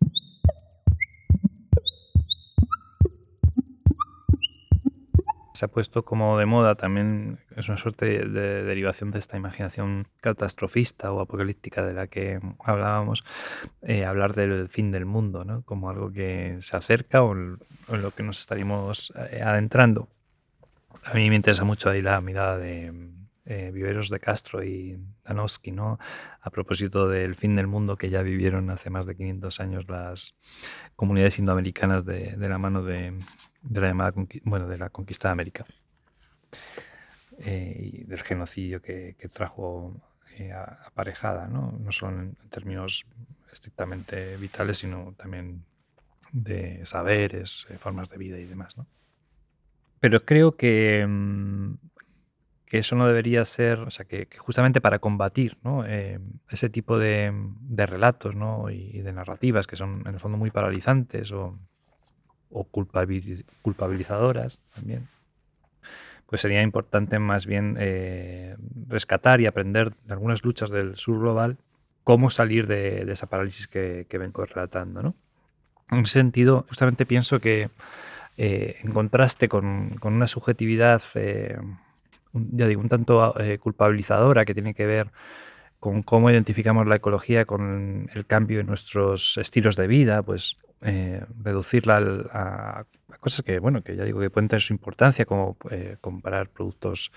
Se 5.60 5.65
ha 5.65 5.68
puesto 5.68 6.06
como 6.06 6.38
de 6.38 6.45
moda 6.45 6.76
también, 6.76 7.40
es 7.57 7.68
una 7.68 7.77
suerte 7.77 8.06
de, 8.06 8.64
derivación 8.64 9.11
de 9.11 9.19
esta 9.19 9.36
imaginación 9.36 10.07
catastrofista 10.22 11.11
o 11.11 11.19
apocalíptica 11.19 11.86
de 11.86 11.94
la 11.94 12.07
que 12.07 12.40
hablábamos, 12.64 13.26
eh, 13.81 14.06
hablar 14.06 14.36
del 14.36 14.69
fin 14.69 14.90
del 14.91 15.06
mundo, 15.06 15.44
¿no? 15.44 15.64
como 15.64 15.90
algo 15.90 16.14
que 16.14 16.60
se 16.61 16.77
acerca 16.77 17.23
o, 17.23 17.34
en 17.34 17.57
lo 17.90 18.11
que 18.11 18.23
nos 18.23 18.40
estaríamos 18.40 19.11
eh, 19.31 19.41
adentrando. 19.44 20.07
A 21.03 21.14
mí 21.15 21.30
me 21.30 21.36
interesa 21.36 21.65
mucho 21.65 21.90
ahí 21.90 22.02
la 22.02 22.22
mirada 22.22 22.57
de 22.57 22.94
eh, 23.45 23.72
Viveros 23.73 24.07
de 24.10 24.22
Castro 24.22 24.64
y 24.64 24.98
Danowski, 25.26 25.72
¿no? 25.73 25.99
a 26.40 26.49
propósito 26.52 27.10
del 27.10 27.36
fin 27.36 27.57
del 27.57 27.68
mundo 27.68 27.98
que 27.98 28.10
ya 28.10 28.22
vivieron 28.22 28.69
hace 28.69 28.90
más 28.90 29.06
de 29.06 29.18
500 29.18 29.60
años 29.60 29.90
las 29.90 30.36
comunidades 30.95 31.38
indoamericanas 31.38 32.06
de 32.06 32.38
la 32.38 32.57
mano 32.57 32.81
de, 32.81 33.14
de 33.61 33.81
la 33.81 33.88
llamada 33.88 34.14
bueno, 34.44 34.68
de 34.68 34.77
la 34.77 34.90
conquista 34.90 35.27
de 35.30 35.31
América 35.34 35.65
eh, 37.40 37.76
y 37.80 38.03
del 38.03 38.22
genocidio 38.22 38.81
que, 38.81 39.15
trajo 39.34 39.95
eh, 40.38 40.52
aparejada, 40.52 41.48
¿no? 41.48 41.77
no 41.80 41.91
solo 41.91 42.19
en 42.19 42.36
términos 42.49 43.06
estrictamente 43.52 44.38
vitales, 44.38 44.80
sino 44.80 45.14
también 45.18 45.64
de 46.31 46.86
saberes, 46.86 47.65
eh, 47.69 47.77
formas 47.77 48.10
de 48.10 48.18
vida 48.18 48.38
y 48.40 48.45
demás. 48.45 48.77
¿no? 48.77 48.86
Pero 49.99 50.26
creo 50.26 50.56
que, 50.56 51.06
mm, 51.07 51.76
que 52.65 52.80
eso 52.80 52.95
no 52.95 53.07
debería 53.07 53.44
ser, 53.45 53.80
o 53.80 53.91
sea, 53.91 54.06
que, 54.06 54.27
justamente 54.38 54.81
para 54.81 54.99
combatir 54.99 55.57
¿no? 55.64 55.86
ese 55.86 56.69
tipo 56.69 56.99
de, 56.99 57.31
de 57.61 57.86
relatos 57.86 58.36
¿no? 58.36 58.69
y, 58.69 59.02
de 59.02 59.14
narrativas 59.14 59.65
que 59.65 59.76
son 59.76 60.03
en 60.06 60.14
el 60.14 60.19
fondo 60.19 60.38
muy 60.38 60.52
paralizantes 60.52 61.31
o 61.31 61.57
o 62.52 62.66
culpabilizadoras 63.62 64.60
también, 64.76 65.08
pues 66.30 66.42
sería 66.42 66.62
importante 66.62 67.18
más 67.20 67.46
bien 67.46 67.76
eh, 67.80 68.56
rescatar 68.88 69.42
y 69.42 69.48
aprender 69.48 69.94
de 70.06 70.14
algunas 70.14 70.44
luchas 70.44 70.70
del 70.70 70.96
sur 70.96 71.20
global 71.20 71.58
cómo 72.04 72.30
salir 72.30 72.68
de, 72.68 73.12
esa 73.12 73.28
parálisis 73.28 73.68
que, 73.68 74.06
vengo 74.12 74.46
relatando. 74.46 75.02
¿no? 75.02 75.16
En 75.92 76.00
ese 76.00 76.14
sentido, 76.14 76.66
justamente 76.68 77.06
pienso 77.06 77.40
que 77.40 77.70
eh, 78.38 78.78
en 78.82 78.92
contraste 78.92 79.50
con, 79.50 80.00
una 80.02 80.28
subjetividad, 80.28 81.02
eh, 81.16 81.58
ya 82.34 82.68
digo, 82.68 82.82
un 82.82 82.90
tanto 82.90 83.36
culpabilizadora 83.60 84.46
que 84.46 84.54
tiene 84.54 84.74
que 84.74 84.86
ver 84.86 85.12
con 85.80 86.04
cómo 86.04 86.30
identificamos 86.30 86.88
la 86.88 86.96
ecología 86.96 87.46
con 87.46 88.10
el 88.14 88.26
cambio 88.26 88.60
en 88.60 88.68
nuestros 88.68 89.38
estilos 89.38 89.76
de 89.76 89.88
vida, 89.88 90.22
pues 90.24 90.58
eh, 90.82 91.26
reducirla 91.44 91.98
a, 92.32 92.86
cosas 93.20 93.44
que, 93.44 93.60
bueno, 93.60 93.84
que 93.84 93.96
ya 93.96 94.06
digo 94.06 94.20
que 94.20 94.30
pueden 94.30 94.48
tener 94.48 94.62
su 94.62 94.74
importancia, 94.74 95.26
como 95.26 95.58
eh, 95.72 95.98
comprar 96.00 96.50
productos 96.50 97.12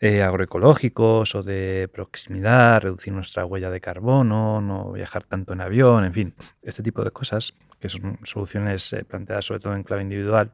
eh, 0.00 0.22
agroecológicos 0.22 1.34
o 1.34 1.42
de 1.42 1.88
proximidad, 1.92 2.82
reducir 2.82 3.12
nuestra 3.12 3.44
huella 3.44 3.70
de 3.70 3.80
carbono, 3.80 4.60
no 4.60 4.92
viajar 4.92 5.24
tanto 5.24 5.52
en 5.54 5.60
avión, 5.60 6.04
en 6.04 6.12
fin, 6.12 6.34
este 6.62 6.82
tipo 6.82 7.02
de 7.02 7.10
cosas, 7.10 7.54
que 7.80 7.88
son 7.88 8.18
soluciones 8.22 8.94
planteadas 9.08 9.44
sobre 9.44 9.60
todo 9.60 9.74
en 9.74 9.82
clave 9.82 10.02
individual. 10.02 10.52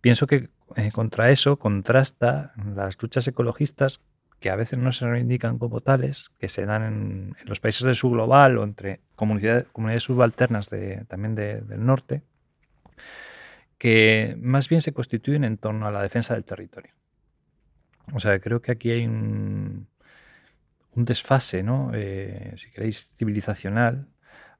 Pienso 0.00 0.26
que 0.26 0.50
contra 0.92 1.30
eso 1.30 1.56
contrasta 1.58 2.52
las 2.74 3.00
luchas 3.00 3.26
ecologistas 3.28 4.02
que 4.40 4.50
a 4.50 4.56
veces 4.56 4.78
no 4.78 4.92
se 4.92 5.06
reivindican 5.06 5.58
como 5.58 5.80
tales, 5.80 6.30
que 6.38 6.48
se 6.48 6.66
dan 6.66 6.82
en, 6.82 7.36
los 7.44 7.60
países 7.60 7.82
del 7.82 7.96
sur 7.96 8.12
global 8.12 8.58
o 8.58 8.64
entre 8.64 9.00
comunidades, 9.14 9.66
comunidades 9.72 10.04
subalternas 10.04 10.68
también 11.08 11.34
del 11.34 11.84
norte, 11.84 12.22
que 13.78 14.36
más 14.40 14.68
bien 14.68 14.80
se 14.80 14.92
constituyen 14.92 15.44
en 15.44 15.58
torno 15.58 15.86
a 15.86 15.90
la 15.90 16.02
defensa 16.02 16.34
del 16.34 16.44
territorio. 16.44 16.92
O 18.12 18.20
sea, 18.20 18.38
creo 18.38 18.62
que 18.62 18.72
aquí 18.72 18.90
hay 18.90 19.06
un, 19.06 19.88
desfase, 20.94 21.62
¿no? 21.62 21.90
Eh, 21.94 22.54
si 22.56 22.70
queréis, 22.70 23.12
civilizacional, 23.16 24.06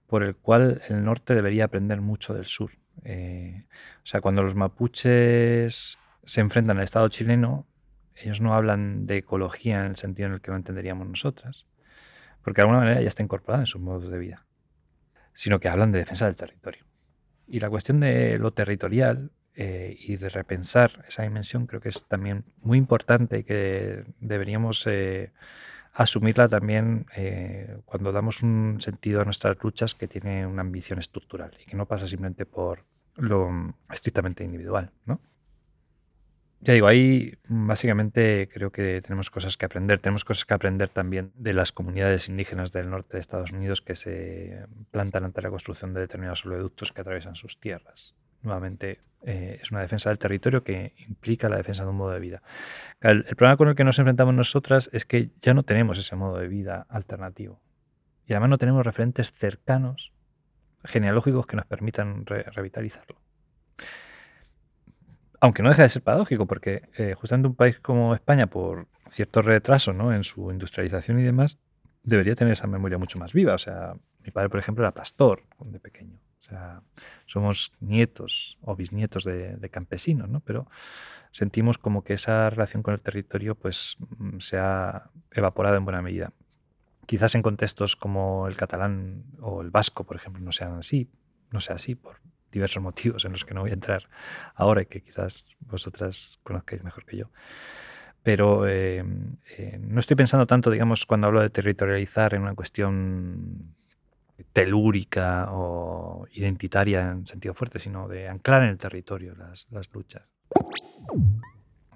por 0.06 0.22
el 0.22 0.36
cual 0.36 0.82
el 0.88 1.04
norte 1.04 1.34
debería 1.34 1.64
aprender 1.64 2.00
mucho 2.00 2.34
del 2.34 2.46
sur. 2.46 2.72
Eh, 3.04 3.64
o 4.02 4.06
sea, 4.06 4.20
cuando 4.20 4.42
los 4.42 4.54
mapuches 4.54 5.98
se 6.24 6.40
enfrentan 6.40 6.78
al 6.78 6.84
Estado 6.84 7.08
chileno, 7.08 7.66
ellos 8.16 8.40
no 8.40 8.54
hablan 8.54 9.06
de 9.06 9.18
ecología 9.18 9.80
en 9.80 9.90
el 9.90 9.96
sentido 9.96 10.28
en 10.28 10.34
el 10.34 10.40
que 10.40 10.50
lo 10.50 10.56
entenderíamos 10.56 11.08
nosotras, 11.08 11.66
porque 12.42 12.60
de 12.60 12.62
alguna 12.62 12.80
manera 12.80 13.00
ya 13.00 13.08
está 13.08 13.22
incorporada 13.22 13.62
en 13.62 13.66
sus 13.66 13.80
modos 13.80 14.10
de 14.10 14.18
vida, 14.18 14.46
sino 15.34 15.60
que 15.60 15.68
hablan 15.68 15.92
de 15.92 15.98
defensa 15.98 16.26
del 16.26 16.36
territorio. 16.36 16.84
Y 17.46 17.60
la 17.60 17.70
cuestión 17.70 18.00
de 18.00 18.38
lo 18.38 18.52
territorial 18.52 19.30
eh, 19.54 19.96
y 19.98 20.16
de 20.16 20.28
repensar 20.28 21.04
esa 21.08 21.22
dimensión 21.22 21.66
creo 21.66 21.80
que 21.80 21.88
es 21.88 22.04
también 22.06 22.44
muy 22.60 22.78
importante 22.78 23.38
y 23.38 23.44
que 23.44 24.04
deberíamos 24.20 24.86
eh, 24.86 25.32
asumirla 25.94 26.46
también 26.48 27.06
eh, 27.16 27.78
cuando 27.86 28.12
damos 28.12 28.42
un 28.42 28.78
sentido 28.80 29.22
a 29.22 29.24
nuestras 29.24 29.56
luchas 29.62 29.94
que 29.94 30.08
tiene 30.08 30.46
una 30.46 30.60
ambición 30.60 30.98
estructural 30.98 31.52
y 31.58 31.64
que 31.64 31.76
no 31.76 31.86
pasa 31.86 32.06
simplemente 32.06 32.44
por 32.44 32.84
lo 33.16 33.74
estrictamente 33.90 34.44
individual. 34.44 34.90
¿no? 35.06 35.20
Ya 36.60 36.74
digo, 36.74 36.86
ahí 36.86 37.34
básicamente 37.48 38.48
creo 38.52 38.72
que 38.72 39.00
tenemos 39.02 39.30
cosas 39.30 39.56
que 39.56 39.66
aprender. 39.66 40.00
Tenemos 40.00 40.24
cosas 40.24 40.44
que 40.44 40.54
aprender 40.54 40.88
también 40.88 41.32
de 41.34 41.52
las 41.52 41.70
comunidades 41.70 42.28
indígenas 42.28 42.72
del 42.72 42.90
norte 42.90 43.16
de 43.16 43.20
Estados 43.20 43.52
Unidos 43.52 43.82
que 43.82 43.94
se 43.94 44.64
plantan 44.90 45.24
ante 45.24 45.42
la 45.42 45.50
construcción 45.50 45.94
de 45.94 46.00
determinados 46.00 46.44
oleoductos 46.46 46.92
que 46.92 47.02
atraviesan 47.02 47.36
sus 47.36 47.60
tierras 47.60 48.14
nuevamente 48.46 49.00
eh, 49.22 49.58
es 49.60 49.70
una 49.70 49.80
defensa 49.80 50.08
del 50.08 50.18
territorio 50.18 50.64
que 50.64 50.94
implica 51.08 51.48
la 51.48 51.56
defensa 51.56 51.82
de 51.82 51.90
un 51.90 51.96
modo 51.96 52.12
de 52.12 52.20
vida. 52.20 52.42
El, 53.00 53.24
problema 53.24 53.56
con 53.56 53.68
el 53.68 53.74
que 53.74 53.84
nos 53.84 53.98
enfrentamos 53.98 54.34
nosotras 54.34 54.88
es 54.92 55.04
que 55.04 55.30
ya 55.42 55.52
no 55.52 55.64
tenemos 55.64 55.98
ese 55.98 56.16
modo 56.16 56.38
de 56.38 56.48
vida 56.48 56.86
alternativo. 56.88 57.60
Y 58.26 58.32
además 58.32 58.50
no 58.50 58.58
tenemos 58.58 58.84
referentes 58.84 59.32
cercanos, 59.32 60.12
genealógicos, 60.84 61.46
que 61.46 61.56
nos 61.56 61.66
permitan 61.66 62.24
revitalizarlo. 62.26 63.20
Aunque 65.40 65.62
no 65.62 65.68
deja 65.68 65.82
de 65.82 65.88
ser 65.88 66.02
paradójico, 66.02 66.46
porque 66.46 66.82
eh, 66.96 67.14
justamente 67.14 67.48
un 67.48 67.54
país 67.54 67.78
como 67.80 68.14
España, 68.14 68.46
por 68.46 68.88
cierto 69.08 69.42
retraso 69.42 69.92
¿no? 69.92 70.12
en 70.12 70.24
su 70.24 70.50
industrialización 70.50 71.20
y 71.20 71.22
demás, 71.22 71.58
debería 72.02 72.34
tener 72.34 72.52
esa 72.52 72.66
memoria 72.66 72.98
mucho 72.98 73.18
más 73.18 73.32
viva. 73.32 73.54
O 73.54 73.58
sea, 73.58 73.94
mi 74.24 74.30
padre, 74.30 74.48
por 74.48 74.60
ejemplo, 74.60 74.84
era 74.84 74.92
pastor 74.92 75.42
de 75.60 75.78
pequeño. 75.78 76.18
O 76.40 76.48
sea, 76.48 76.80
somos 77.26 77.72
nietos 77.80 78.56
o 78.62 78.76
bisnietos 78.76 79.24
de, 79.24 79.68
campesinos, 79.70 80.28
¿no? 80.28 80.40
Pero 80.40 80.68
sentimos 81.32 81.76
como 81.76 82.04
que 82.04 82.14
esa 82.14 82.48
relación 82.50 82.82
con 82.82 82.94
el 82.94 83.00
territorio 83.00 83.56
pues, 83.56 83.96
mm, 84.18 84.38
se 84.38 84.58
ha 84.58 85.10
evaporado 85.32 85.76
en 85.76 85.84
buena 85.84 86.02
medida. 86.02 86.32
Quizás 87.06 87.34
en 87.34 87.42
contextos 87.42 87.96
como 87.96 88.46
el 88.46 88.56
catalán 88.56 89.24
o 89.40 89.60
el 89.60 89.70
vasco, 89.70 90.04
por 90.04 90.16
ejemplo, 90.16 90.40
no 90.40 90.52
sean 90.52 90.78
así, 90.78 91.10
no 91.50 91.60
sea 91.60 91.76
así 91.76 91.94
por 91.96 92.20
diversos 92.52 92.82
motivos 92.82 93.24
en 93.24 93.32
los 93.32 93.44
que 93.44 93.54
no 93.54 93.62
voy 93.62 93.70
a 93.70 93.74
entrar 93.74 94.08
ahora 94.54 94.82
y 94.82 94.86
que 94.86 95.02
quizás 95.02 95.46
vosotras 95.60 96.38
conozcáis 96.42 96.82
mejor 96.82 97.04
que 97.04 97.18
yo. 97.18 97.30
Pero 98.22 98.66
eh, 98.66 99.04
eh, 99.56 99.78
no 99.80 100.00
estoy 100.00 100.16
pensando 100.16 100.46
tanto, 100.46 100.70
digamos, 100.70 101.06
cuando 101.06 101.28
hablo 101.28 101.40
de 101.42 101.50
territorializar 101.50 102.34
en 102.34 102.42
una 102.42 102.54
cuestión 102.54 103.76
telúrica 104.52 105.48
o 105.50 106.26
identitaria 106.32 107.10
en 107.10 107.26
sentido 107.26 107.54
fuerte, 107.54 107.78
sino 107.78 108.08
de 108.08 108.28
anclar 108.28 108.64
en 108.64 108.70
el 108.70 108.78
territorio 108.78 109.34
las, 109.36 109.66
luchas. 109.92 110.24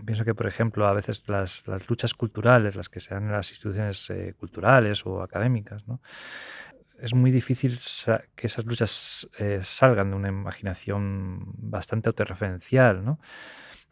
Pienso 0.04 0.24
que, 0.24 0.34
por 0.34 0.46
ejemplo, 0.46 0.86
a 0.86 0.94
veces 0.94 1.24
las, 1.28 1.64
luchas 1.88 2.14
culturales, 2.14 2.76
las 2.76 2.88
que 2.88 3.00
se 3.00 3.14
dan 3.14 3.24
en 3.24 3.32
las 3.32 3.50
instituciones 3.50 4.08
eh, 4.10 4.34
culturales 4.38 5.04
o 5.04 5.22
académicas, 5.22 5.84
es 7.00 7.14
muy 7.14 7.30
difícil 7.30 7.78
que 8.36 8.46
esas 8.46 8.64
luchas 8.64 9.28
eh, 9.38 9.60
salgan 9.62 10.10
de 10.10 10.16
una 10.16 10.28
imaginación 10.28 11.44
bastante 11.56 12.08
autorreferencial, 12.08 13.04
¿no? 13.04 13.18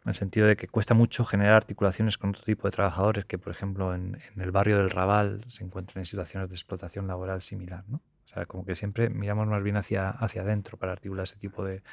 en 0.05 0.09
el 0.09 0.15
sentido 0.15 0.47
de 0.47 0.55
que 0.55 0.67
cuesta 0.67 0.93
mucho 0.93 1.25
generar 1.25 1.55
articulaciones 1.55 2.17
con 2.17 2.29
otro 2.29 2.43
tipo 2.43 2.67
de 2.67 2.71
trabajadores 2.71 3.25
que, 3.25 3.37
por 3.37 3.51
ejemplo, 3.51 3.93
en, 3.93 4.17
el 4.37 4.51
barrio 4.51 4.77
del 4.77 4.89
Raval 4.89 5.43
se 5.47 5.63
encuentran 5.63 6.01
en 6.01 6.05
situaciones 6.05 6.49
de 6.49 6.55
explotación 6.55 7.07
laboral 7.07 7.41
similar. 7.41 7.83
¿no? 7.87 7.97
O 7.97 8.27
sea, 8.27 8.45
como 8.45 8.65
que 8.65 8.75
siempre 8.75 9.09
miramos 9.09 9.47
más 9.47 9.61
bien 9.61 9.75
hacia, 9.75 10.09
hacia 10.09 10.43
adentro 10.43 10.77
para 10.77 10.93
articular 10.93 11.23
ese 11.23 11.35
tipo 11.35 11.65
de, 11.65 11.83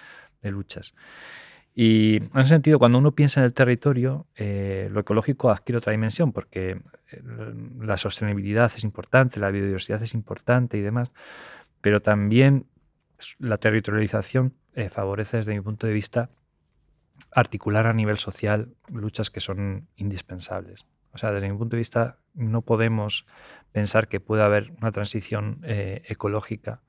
luchas. 0.43 0.94
Y 1.78 2.16
en 2.16 2.31
ese 2.39 2.48
sentido, 2.48 2.78
cuando 2.78 2.97
uno 2.97 3.12
piensa 3.12 3.40
en 3.40 3.44
el 3.44 3.53
territorio, 3.53 4.27
eh, 4.35 4.89
lo 4.90 5.01
ecológico 5.01 5.51
adquiere 5.51 5.77
otra 5.77 5.90
dimensión, 5.90 6.32
porque 6.32 6.70
eh, 6.70 7.23
la 7.81 7.98
sostenibilidad 7.98 8.73
es 8.74 8.82
importante, 8.82 9.39
la 9.39 9.51
biodiversidad 9.51 10.03
es 10.03 10.15
importante 10.15 10.78
y 10.78 10.81
demás, 10.81 11.12
pero 11.82 12.01
también 12.01 12.65
la 13.39 13.59
territorialización 13.59 14.55
eh, 14.74 14.89
favorece 14.89 15.36
desde 15.36 15.53
mi 15.53 15.61
punto 15.61 15.86
de 15.86 15.93
vista 15.93 16.31
articular 17.31 17.86
a 17.86 17.93
nivel 17.93 18.16
social 18.16 18.74
luchas 18.89 19.28
que 19.28 19.40
son 19.40 19.86
indispensables. 19.97 20.86
O 21.12 21.19
sea, 21.19 21.31
desde 21.31 21.51
mi 21.51 21.59
punto 21.59 21.77
de 21.77 21.81
vista, 21.81 22.16
no 22.32 22.62
podemos 22.62 23.27
pensar 23.73 24.09
que 24.09 24.19
pueda 24.19 24.47
haber 24.47 24.73
una 24.81 24.93
transición 24.93 25.61
ecológica 25.62 26.81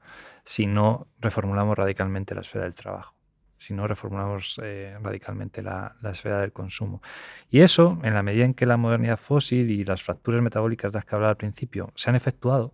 si 0.45 0.65
no 0.65 1.07
reformulamos 1.19 1.77
radicalmente 1.77 2.35
la 2.35 2.41
esfera 2.41 2.64
del 2.64 2.76
trabajo, 2.76 3.16
si 3.57 3.73
no 3.73 3.88
reformulamos 3.88 4.59
eh, 4.63 4.97
radicalmente 5.01 5.61
la, 5.61 5.95
esfera 6.11 6.41
del 6.41 6.51
consumo. 6.51 7.01
Y 7.49 7.61
eso, 7.61 7.99
en 8.03 8.13
la 8.13 8.23
medida 8.23 8.45
en 8.45 8.53
que 8.53 8.65
la 8.65 8.77
modernidad 8.77 9.17
fósil 9.17 9.71
y 9.71 9.84
las 9.84 10.03
fracturas 10.03 10.41
metabólicas 10.41 10.91
de 10.91 10.97
las 10.97 11.05
que 11.05 11.15
hablaba 11.15 11.31
al 11.31 11.38
principio 11.38 11.91
se 11.95 12.09
han 12.09 12.15
efectuado, 12.15 12.73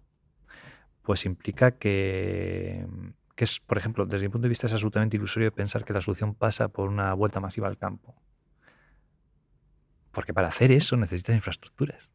pues 1.02 1.26
implica 1.26 1.72
que, 1.72 2.86
que 3.36 3.44
es, 3.46 3.60
por 3.60 3.78
ejemplo, 3.78 4.06
desde 4.06 4.26
mi 4.26 4.30
punto 4.32 4.44
de 4.44 4.50
vista 4.50 4.68
es 4.68 4.74
absolutamente 4.74 5.18
ilusorio 5.18 5.54
pensar 5.54 5.86
que 5.86 5.94
la 5.94 6.02
solución 6.02 6.36
pasa 6.36 6.68
por 6.68 6.90
una 6.90 7.14
vuelta 7.14 7.40
masiva 7.40 7.68
al 7.68 7.78
campo. 7.78 8.16
Porque 10.12 10.34
para 10.34 10.50
hacer 10.50 10.72
eso 10.72 10.96
necesitas 10.96 11.36
infraestructuras. 11.36 12.12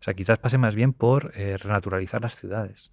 O 0.00 0.04
sea, 0.04 0.14
quizás 0.14 0.38
pase 0.38 0.58
más 0.58 0.74
bien 0.74 0.92
por 0.92 1.32
eh, 1.36 1.56
renaturalizar 1.56 2.22
las 2.22 2.34
ciudades. 2.34 2.92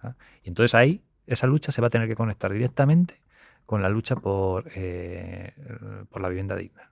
¿ah? 0.00 0.14
Y 0.42 0.48
entonces 0.48 0.74
ahí 0.74 1.02
esa 1.26 1.46
lucha 1.46 1.72
se 1.72 1.80
va 1.80 1.88
a 1.88 1.90
tener 1.90 2.06
que 2.08 2.14
conectar 2.14 2.52
directamente 2.52 3.20
con 3.68 3.82
la 3.82 3.90
lucha 3.90 4.16
por, 4.16 4.64
eh, 4.74 5.52
por 6.08 6.22
la 6.22 6.30
vivienda 6.30 6.56
digna, 6.56 6.90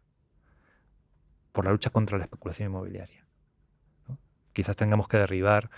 por 1.51 1.65
la 1.65 1.73
lucha 1.73 1.89
contra 1.89 2.19
la 2.19 2.25
especulación 2.25 2.69
inmobiliaria. 2.69 3.25
Quizás 4.53 4.77
tengamos 4.77 5.09
que 5.09 5.17
derribar 5.17 5.71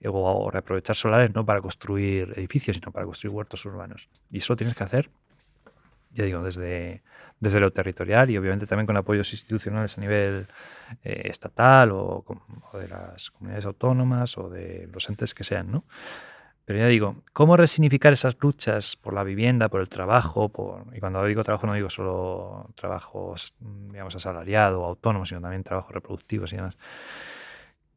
eh, 0.00 0.08
o, 0.10 0.50
reaprovechar 0.50 0.96
solares 0.96 1.34
no 1.34 1.44
para 1.44 1.60
construir 1.60 2.32
edificios, 2.34 2.76
sino 2.76 2.92
para 2.92 3.04
construir 3.04 3.34
huertos 3.34 3.62
urbanos. 3.66 4.08
Y 4.30 4.38
eso 4.38 4.56
tienes 4.56 4.74
que 4.74 4.84
hacer 4.84 5.10
ya 6.12 6.24
digo, 6.24 6.42
desde, 6.42 7.02
desde 7.40 7.60
lo 7.60 7.70
territorial 7.70 8.30
y 8.30 8.38
obviamente 8.38 8.66
también 8.66 8.86
con 8.86 8.96
apoyos 8.96 9.30
institucionales 9.34 9.98
a 9.98 10.00
nivel 10.00 10.46
eh, 11.04 11.22
estatal 11.24 11.90
o, 11.92 12.24
de 12.72 12.88
las 12.88 13.30
comunidades 13.32 13.66
autónomas 13.66 14.38
o 14.38 14.48
de 14.48 14.88
los 14.90 15.06
entes 15.10 15.34
que 15.34 15.44
sean, 15.44 15.70
¿no? 15.70 15.84
Pero 16.68 16.80
ya 16.80 16.86
digo, 16.86 17.16
¿cómo 17.32 17.56
resignificar 17.56 18.12
esas 18.12 18.36
luchas 18.38 18.94
por 18.94 19.14
la 19.14 19.24
vivienda, 19.24 19.70
por 19.70 19.80
el 19.80 19.88
trabajo? 19.88 20.50
Por, 20.50 20.84
y 20.94 21.00
cuando 21.00 21.24
digo 21.24 21.42
trabajo 21.42 21.66
no 21.66 21.72
digo 21.72 21.88
solo 21.88 22.68
trabajos, 22.74 23.54
digamos, 23.58 24.14
asalariado, 24.14 24.84
autónomo, 24.84 25.24
sino 25.24 25.40
también 25.40 25.64
trabajos 25.64 25.94
reproductivos 25.94 26.52
y 26.52 26.56
demás, 26.56 26.76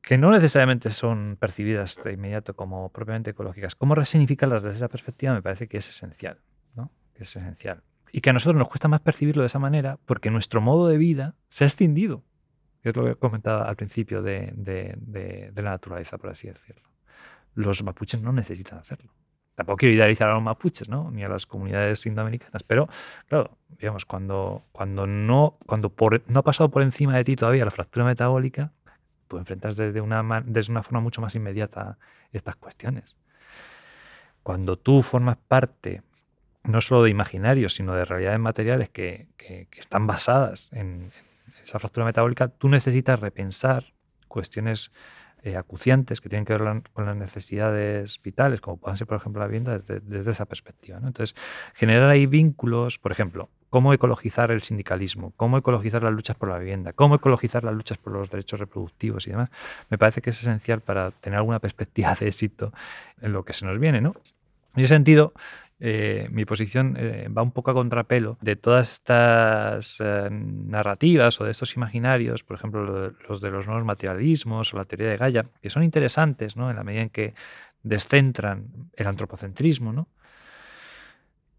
que 0.01 0.17
no 0.17 0.31
necesariamente 0.31 0.89
son 0.89 1.35
percibidas 1.37 2.01
de 2.01 2.13
inmediato 2.13 2.55
como 2.55 2.87
propiamente 2.87 3.31
ecológicas. 3.31 3.75
¿Cómo 3.75 3.93
resignificarlas 3.93 4.63
desde 4.63 4.77
esa 4.77 4.87
perspectiva? 4.87 5.33
Me 5.33 5.41
parece 5.41 5.67
que 5.67 5.75
es 5.75 5.89
esencial, 5.89 6.37
¿no? 6.73 6.91
Es 7.15 7.35
esencial. 7.35 7.83
Y 8.13 8.21
que 8.21 8.29
a 8.29 8.33
nosotros 8.33 8.57
nos 8.57 8.69
cuesta 8.69 8.87
más 8.87 9.01
percibirlo 9.01 9.41
de 9.41 9.47
esa 9.47 9.59
manera 9.59 9.99
porque 10.05 10.31
nuestro 10.31 10.61
modo 10.61 10.87
de 10.87 10.97
vida 10.97 11.35
se 11.49 11.65
ha 11.65 11.67
extindido. 11.67 12.23
Es 12.83 12.95
lo 12.95 13.03
que 13.03 13.15
comentaba 13.15 13.67
al 13.67 13.75
principio 13.75 14.21
de, 14.21 15.51
la 15.55 15.61
naturaleza, 15.61 16.17
por 16.17 16.29
así 16.29 16.47
decirlo. 16.47 16.90
Los 17.53 17.83
mapuches 17.83 18.21
no 18.21 18.31
necesitan 18.31 18.79
hacerlo. 18.79 19.11
Tampoco 19.55 19.77
quiero 19.77 19.95
idealizar 19.95 20.29
a 20.29 20.33
los 20.33 20.43
mapuches, 20.43 20.87
¿no? 20.87 21.11
Ni 21.11 21.23
a 21.23 21.29
las 21.29 21.45
comunidades 21.45 22.05
indoamericanas. 22.05 22.63
Pero, 22.63 22.87
claro, 23.27 23.57
digamos, 23.77 24.05
cuando, 24.05 24.63
cuando, 24.71 25.05
no, 25.05 25.57
cuando 25.65 25.93
no 26.27 26.39
ha 26.39 26.43
pasado 26.43 26.69
por 26.69 26.81
encima 26.81 27.15
de 27.17 27.23
ti 27.23 27.35
todavía 27.35 27.65
la 27.65 27.71
fractura 27.71 28.05
metabólica, 28.05 28.71
tú 29.27 29.37
enfrentas 29.37 29.75
desde 29.75 30.01
una, 30.01 30.43
desde 30.45 30.71
una 30.71 30.83
forma 30.83 31.01
mucho 31.01 31.21
más 31.21 31.35
inmediata 31.35 31.97
estas 32.31 32.55
cuestiones. 32.55 33.15
Cuando 34.43 34.77
tú 34.77 35.03
formas 35.03 35.37
parte 35.37 36.01
no 36.63 36.81
solo 36.81 37.03
de 37.03 37.09
imaginarios, 37.09 37.73
sino 37.73 37.93
de 37.93 38.05
realidades 38.05 38.39
materiales 38.39 38.89
que, 38.89 39.27
están 39.75 40.07
basadas 40.07 40.71
en, 40.73 41.11
esa 41.63 41.79
fractura 41.79 42.05
metabólica, 42.05 42.47
tú 42.47 42.69
necesitas 42.69 43.19
repensar 43.19 43.93
cuestiones 44.27 44.91
eh, 45.43 45.57
acuciantes 45.57 46.21
que 46.21 46.29
tienen 46.29 46.45
que 46.45 46.55
ver 46.55 46.83
con 46.93 47.05
las 47.05 47.15
necesidades 47.15 48.21
vitales, 48.21 48.61
como 48.61 48.77
puedan 48.77 48.95
ser, 48.97 49.07
por 49.07 49.17
ejemplo, 49.17 49.41
la 49.41 49.47
vivienda, 49.47 49.79
desde, 49.79 50.29
esa 50.29 50.45
perspectiva. 50.45 50.97
Entonces, 50.97 51.35
generar 51.73 52.09
ahí 52.09 52.27
vínculos, 52.27 52.99
por 52.99 53.11
ejemplo, 53.11 53.49
cómo 53.71 53.91
ecologizar 53.93 54.51
el 54.51 54.61
sindicalismo, 54.61 55.33
cómo 55.37 55.57
ecologizar 55.57 56.03
las 56.03 56.13
luchas 56.13 56.35
por 56.35 56.49
la 56.49 56.59
vivienda, 56.59 56.93
cómo 56.93 57.15
ecologizar 57.15 57.63
las 57.63 57.73
luchas 57.73 57.97
por 57.97 58.13
los 58.13 58.29
derechos 58.29 58.59
reproductivos 58.59 59.25
y 59.25 59.31
demás, 59.31 59.49
me 59.89 59.97
parece 59.97 60.21
que 60.21 60.29
es 60.29 60.39
esencial 60.39 60.81
para 60.81 61.09
tener 61.09 61.37
alguna 61.37 61.59
perspectiva 61.59 62.15
de 62.19 62.27
éxito 62.27 62.71
en 63.21 63.33
lo 63.33 63.43
que 63.43 63.53
se 63.53 63.65
nos 63.65 63.79
viene. 63.79 63.99
¿no? 63.99 64.13
En 64.75 64.83
ese 64.83 64.93
sentido, 64.93 65.33
eh, 65.83 66.27
mi 66.31 66.45
posición 66.45 66.95
eh, 66.95 67.27
va 67.35 67.41
un 67.41 67.51
poco 67.51 67.71
a 67.71 67.73
contrapelo 67.73 68.37
de 68.39 68.55
todas 68.55 68.91
estas 68.93 69.97
eh, 69.99 70.29
narrativas 70.29 71.41
o 71.41 71.45
de 71.45 71.49
estos 71.49 71.75
imaginarios, 71.75 72.43
por 72.43 72.55
ejemplo, 72.55 73.11
los 73.27 73.41
de 73.41 73.49
los 73.49 73.65
nuevos 73.65 73.83
materialismos 73.83 74.71
o 74.71 74.77
la 74.77 74.85
teoría 74.85 75.09
de 75.09 75.17
Gaia, 75.17 75.45
que 75.59 75.71
son 75.71 75.81
interesantes 75.81 76.55
¿no? 76.55 76.69
en 76.69 76.75
la 76.75 76.83
medida 76.83 77.01
en 77.01 77.09
que 77.09 77.33
descentran 77.81 78.67
el 78.95 79.07
antropocentrismo, 79.07 79.91
¿no? 79.91 80.07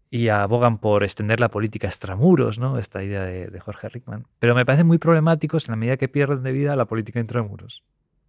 y 0.09 0.29
abogan 0.29 0.77
por 0.77 1.03
extender 1.03 1.41
la 1.41 1.49
política 1.49 1.87
extramuros, 1.87 2.59
¿no? 2.59 2.77
esta 2.77 3.03
idea 3.03 3.25
de, 3.25 3.59
Jorge 3.59 3.89
Rickman. 3.89 4.25
Pero 4.39 4.55
me 4.55 4.65
parecen 4.65 4.87
muy 4.87 4.99
problemáticos 4.99 5.67
en 5.67 5.73
la 5.73 5.75
medida 5.75 5.97
que 5.97 6.07
pierden 6.07 6.43
de 6.43 6.53
vida 6.53 6.77
la 6.77 6.85
política 6.85 7.19
intramuros. 7.19 7.83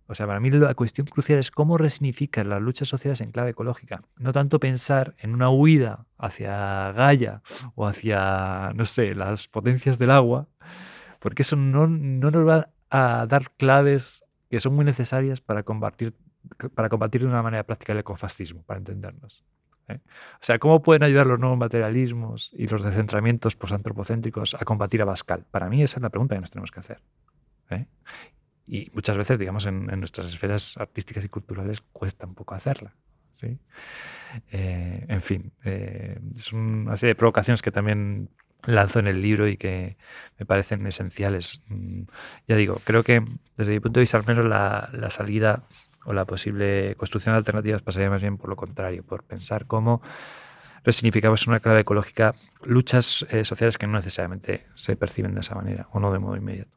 O 0.06 0.14
sea, 0.14 0.26
para 0.26 0.38
mí 0.38 0.50
la 0.50 0.74
cuestión 0.74 1.06
crucial 1.06 1.38
es 1.38 1.50
cómo 1.50 1.78
resignificar 1.78 2.44
las 2.44 2.60
luchas 2.60 2.88
sociales 2.88 3.20
en 3.20 3.32
clave 3.32 3.50
ecológica. 3.50 4.02
No 4.16 4.32
tanto 4.32 4.60
pensar 4.60 5.14
en 5.18 5.34
una 5.34 5.48
huida 5.48 6.06
hacia 6.18 6.92
Gaia 6.92 7.42
o 7.74 7.86
hacia, 7.86 8.72
no 8.74 8.84
sé, 8.84 9.14
las 9.14 9.48
potencias 9.48 9.98
del 9.98 10.10
agua, 10.10 10.48
porque 11.20 11.42
eso 11.42 11.56
no, 11.56 11.86
no 11.86 12.30
nos 12.30 12.46
va 12.46 12.68
a 12.90 13.26
dar 13.26 13.50
claves 13.52 14.24
que 14.50 14.60
son 14.60 14.74
muy 14.74 14.84
necesarias 14.84 15.40
para 15.40 15.62
combatir, 15.62 16.14
para 16.74 16.88
combatir 16.88 17.22
de 17.22 17.28
una 17.28 17.42
manera 17.42 17.64
práctica 17.64 17.92
el 17.92 18.00
ecofascismo, 18.00 18.62
para 18.62 18.78
entendernos. 18.78 19.42
¿eh? 19.88 20.00
O 20.34 20.42
sea, 20.42 20.58
¿cómo 20.58 20.82
pueden 20.82 21.02
ayudar 21.02 21.26
los 21.26 21.38
nuevos 21.38 21.58
materialismos 21.58 22.52
y 22.56 22.66
los 22.68 22.84
descentramientos 22.84 23.56
postantropocéntricos 23.56 24.54
a 24.54 24.64
combatir 24.64 25.02
a 25.02 25.06
Pascal? 25.06 25.44
Para 25.50 25.68
mí 25.68 25.82
esa 25.82 25.96
es 25.96 26.02
la 26.02 26.10
pregunta 26.10 26.34
que 26.34 26.42
nos 26.42 26.50
tenemos 26.50 26.70
que 26.70 26.80
hacer. 26.80 27.00
¿eh? 27.70 27.86
Y 28.66 28.90
muchas 28.94 29.16
veces, 29.16 29.38
digamos, 29.38 29.66
en, 29.66 29.86
nuestras 29.86 30.26
esferas 30.26 30.76
artísticas 30.78 31.24
y 31.24 31.28
culturales 31.28 31.80
cuesta 31.92 32.26
un 32.26 32.34
poco 32.34 32.54
hacerla. 32.54 32.94
¿sí? 33.34 33.58
Eh, 34.50 35.04
en 35.08 35.22
fin, 35.22 35.52
es 35.62 36.52
una 36.52 36.96
serie 36.96 37.10
de 37.10 37.18
provocaciones 37.18 37.62
que 37.62 37.70
también 37.70 38.30
lanzo 38.66 38.98
en 38.98 39.06
el 39.06 39.20
libro 39.20 39.46
y 39.48 39.56
que 39.56 39.96
me 40.38 40.46
parecen 40.46 40.86
esenciales. 40.86 41.62
Mm, 41.68 42.02
ya 42.48 42.56
digo, 42.56 42.80
creo 42.84 43.02
que 43.02 43.22
desde 43.56 43.72
mi 43.72 43.80
punto 43.80 44.00
de 44.00 44.04
vista, 44.04 44.16
al 44.16 44.26
menos 44.26 44.46
la, 44.46 44.88
la 44.92 45.10
salida 45.10 45.64
o 46.04 46.12
la 46.12 46.24
posible 46.24 46.94
construcción 46.96 47.34
de 47.34 47.38
alternativas 47.38 47.82
pasaría 47.82 48.10
más 48.10 48.20
bien 48.20 48.36
por 48.36 48.48
lo 48.48 48.56
contrario, 48.56 49.04
por 49.04 49.24
pensar 49.24 49.66
cómo 49.66 50.02
resignificamos 50.84 51.46
una 51.46 51.60
clave 51.60 51.80
ecológica 51.80 52.34
luchas 52.62 53.26
eh, 53.30 53.44
sociales 53.44 53.78
que 53.78 53.86
no 53.86 53.94
necesariamente 53.94 54.66
se 54.74 54.96
perciben 54.96 55.34
de 55.34 55.40
esa 55.40 55.54
manera 55.54 55.88
o 55.92 56.00
no 56.00 56.12
de 56.12 56.18
modo 56.18 56.36
inmediato. 56.36 56.76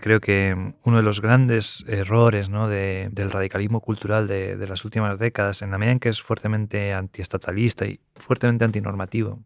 Creo 0.00 0.20
que 0.20 0.74
uno 0.84 0.96
de 0.96 1.02
los 1.02 1.20
grandes 1.20 1.84
errores 1.88 2.48
del 2.48 3.30
radicalismo 3.30 3.80
cultural 3.80 4.28
de, 4.28 4.56
de, 4.56 4.68
las 4.68 4.84
últimas 4.84 5.18
décadas, 5.18 5.60
en 5.62 5.72
la 5.72 5.78
medida 5.78 5.92
en 5.92 6.00
que 6.00 6.08
es 6.08 6.22
fuertemente 6.22 6.92
antiestatalista 6.92 7.84
y 7.84 8.00
fuertemente 8.14 8.64
antinormativo, 8.64 9.42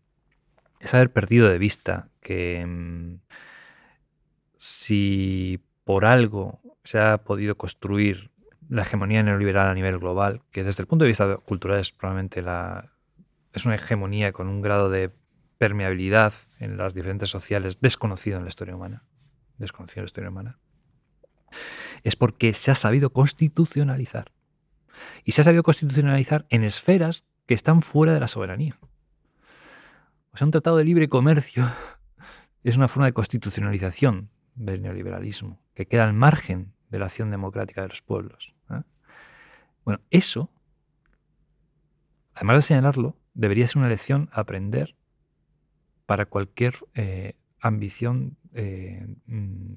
es 0.80 0.92
haber 0.94 1.10
perdido 1.10 1.48
de 1.48 1.58
vista 1.58 2.08
que 2.20 2.64
mm, 2.66 3.20
si 4.56 5.60
por 5.84 6.04
algo 6.04 6.60
se 6.84 6.98
ha 6.98 7.18
podido 7.18 7.56
construir 7.56 8.30
la 8.68 8.82
hegemonía 8.82 9.22
neoliberal 9.22 9.68
a 9.68 9.74
nivel 9.74 9.98
global, 9.98 10.42
que 10.50 10.64
desde 10.64 10.82
el 10.82 10.86
punto 10.86 11.04
de 11.04 11.08
vista 11.08 11.36
cultural 11.38 11.78
es 11.78 11.92
probablemente 11.92 12.42
la, 12.42 12.90
es 13.52 13.64
una 13.64 13.74
hegemonía 13.76 14.32
con 14.32 14.48
un 14.48 14.62
grado 14.62 14.90
de 14.90 15.10
permeabilidad 15.58 16.32
en 16.58 16.76
las 16.76 16.94
diferentes 16.94 17.30
sociales 17.30 17.80
desconocido 17.80 18.38
en 18.38 18.44
la 18.44 18.48
historia 18.48 18.74
humana, 18.74 19.04
desconocido 19.58 20.00
en 20.00 20.04
la 20.04 20.06
historia 20.06 20.30
humana, 20.30 20.58
es 22.02 22.16
porque 22.16 22.52
se 22.52 22.70
ha 22.70 22.74
sabido 22.74 23.12
constitucionalizar. 23.12 24.32
Y 25.24 25.32
se 25.32 25.40
ha 25.40 25.44
sabido 25.44 25.62
constitucionalizar 25.62 26.46
en 26.48 26.64
esferas 26.64 27.24
que 27.46 27.54
están 27.54 27.82
fuera 27.82 28.14
de 28.14 28.20
la 28.20 28.28
soberanía. 28.28 28.78
O 30.32 30.36
sea, 30.36 30.46
un 30.46 30.50
tratado 30.50 30.76
de 30.76 30.84
libre 30.84 31.08
comercio 31.08 31.68
es 32.64 32.76
una 32.76 32.88
forma 32.88 33.06
de 33.06 33.12
constitucionalización 33.12 34.30
del 34.54 34.82
neoliberalismo, 34.82 35.60
que 35.74 35.86
queda 35.86 36.04
al 36.04 36.12
margen 36.12 36.72
de 36.90 36.98
la 36.98 37.06
acción 37.06 37.30
democrática 37.30 37.82
de 37.82 37.88
los 37.88 38.02
pueblos. 38.02 38.54
¿eh? 38.70 38.82
Bueno, 39.84 40.00
eso, 40.10 40.50
además 42.34 42.56
de 42.56 42.62
señalarlo, 42.62 43.16
debería 43.34 43.66
ser 43.66 43.78
una 43.78 43.88
lección 43.88 44.28
a 44.32 44.42
aprender 44.42 44.94
para 46.06 46.26
cualquier 46.26 46.74
eh, 46.94 47.34
ambición 47.60 48.36
eh, 48.54 49.06
mm, 49.26 49.72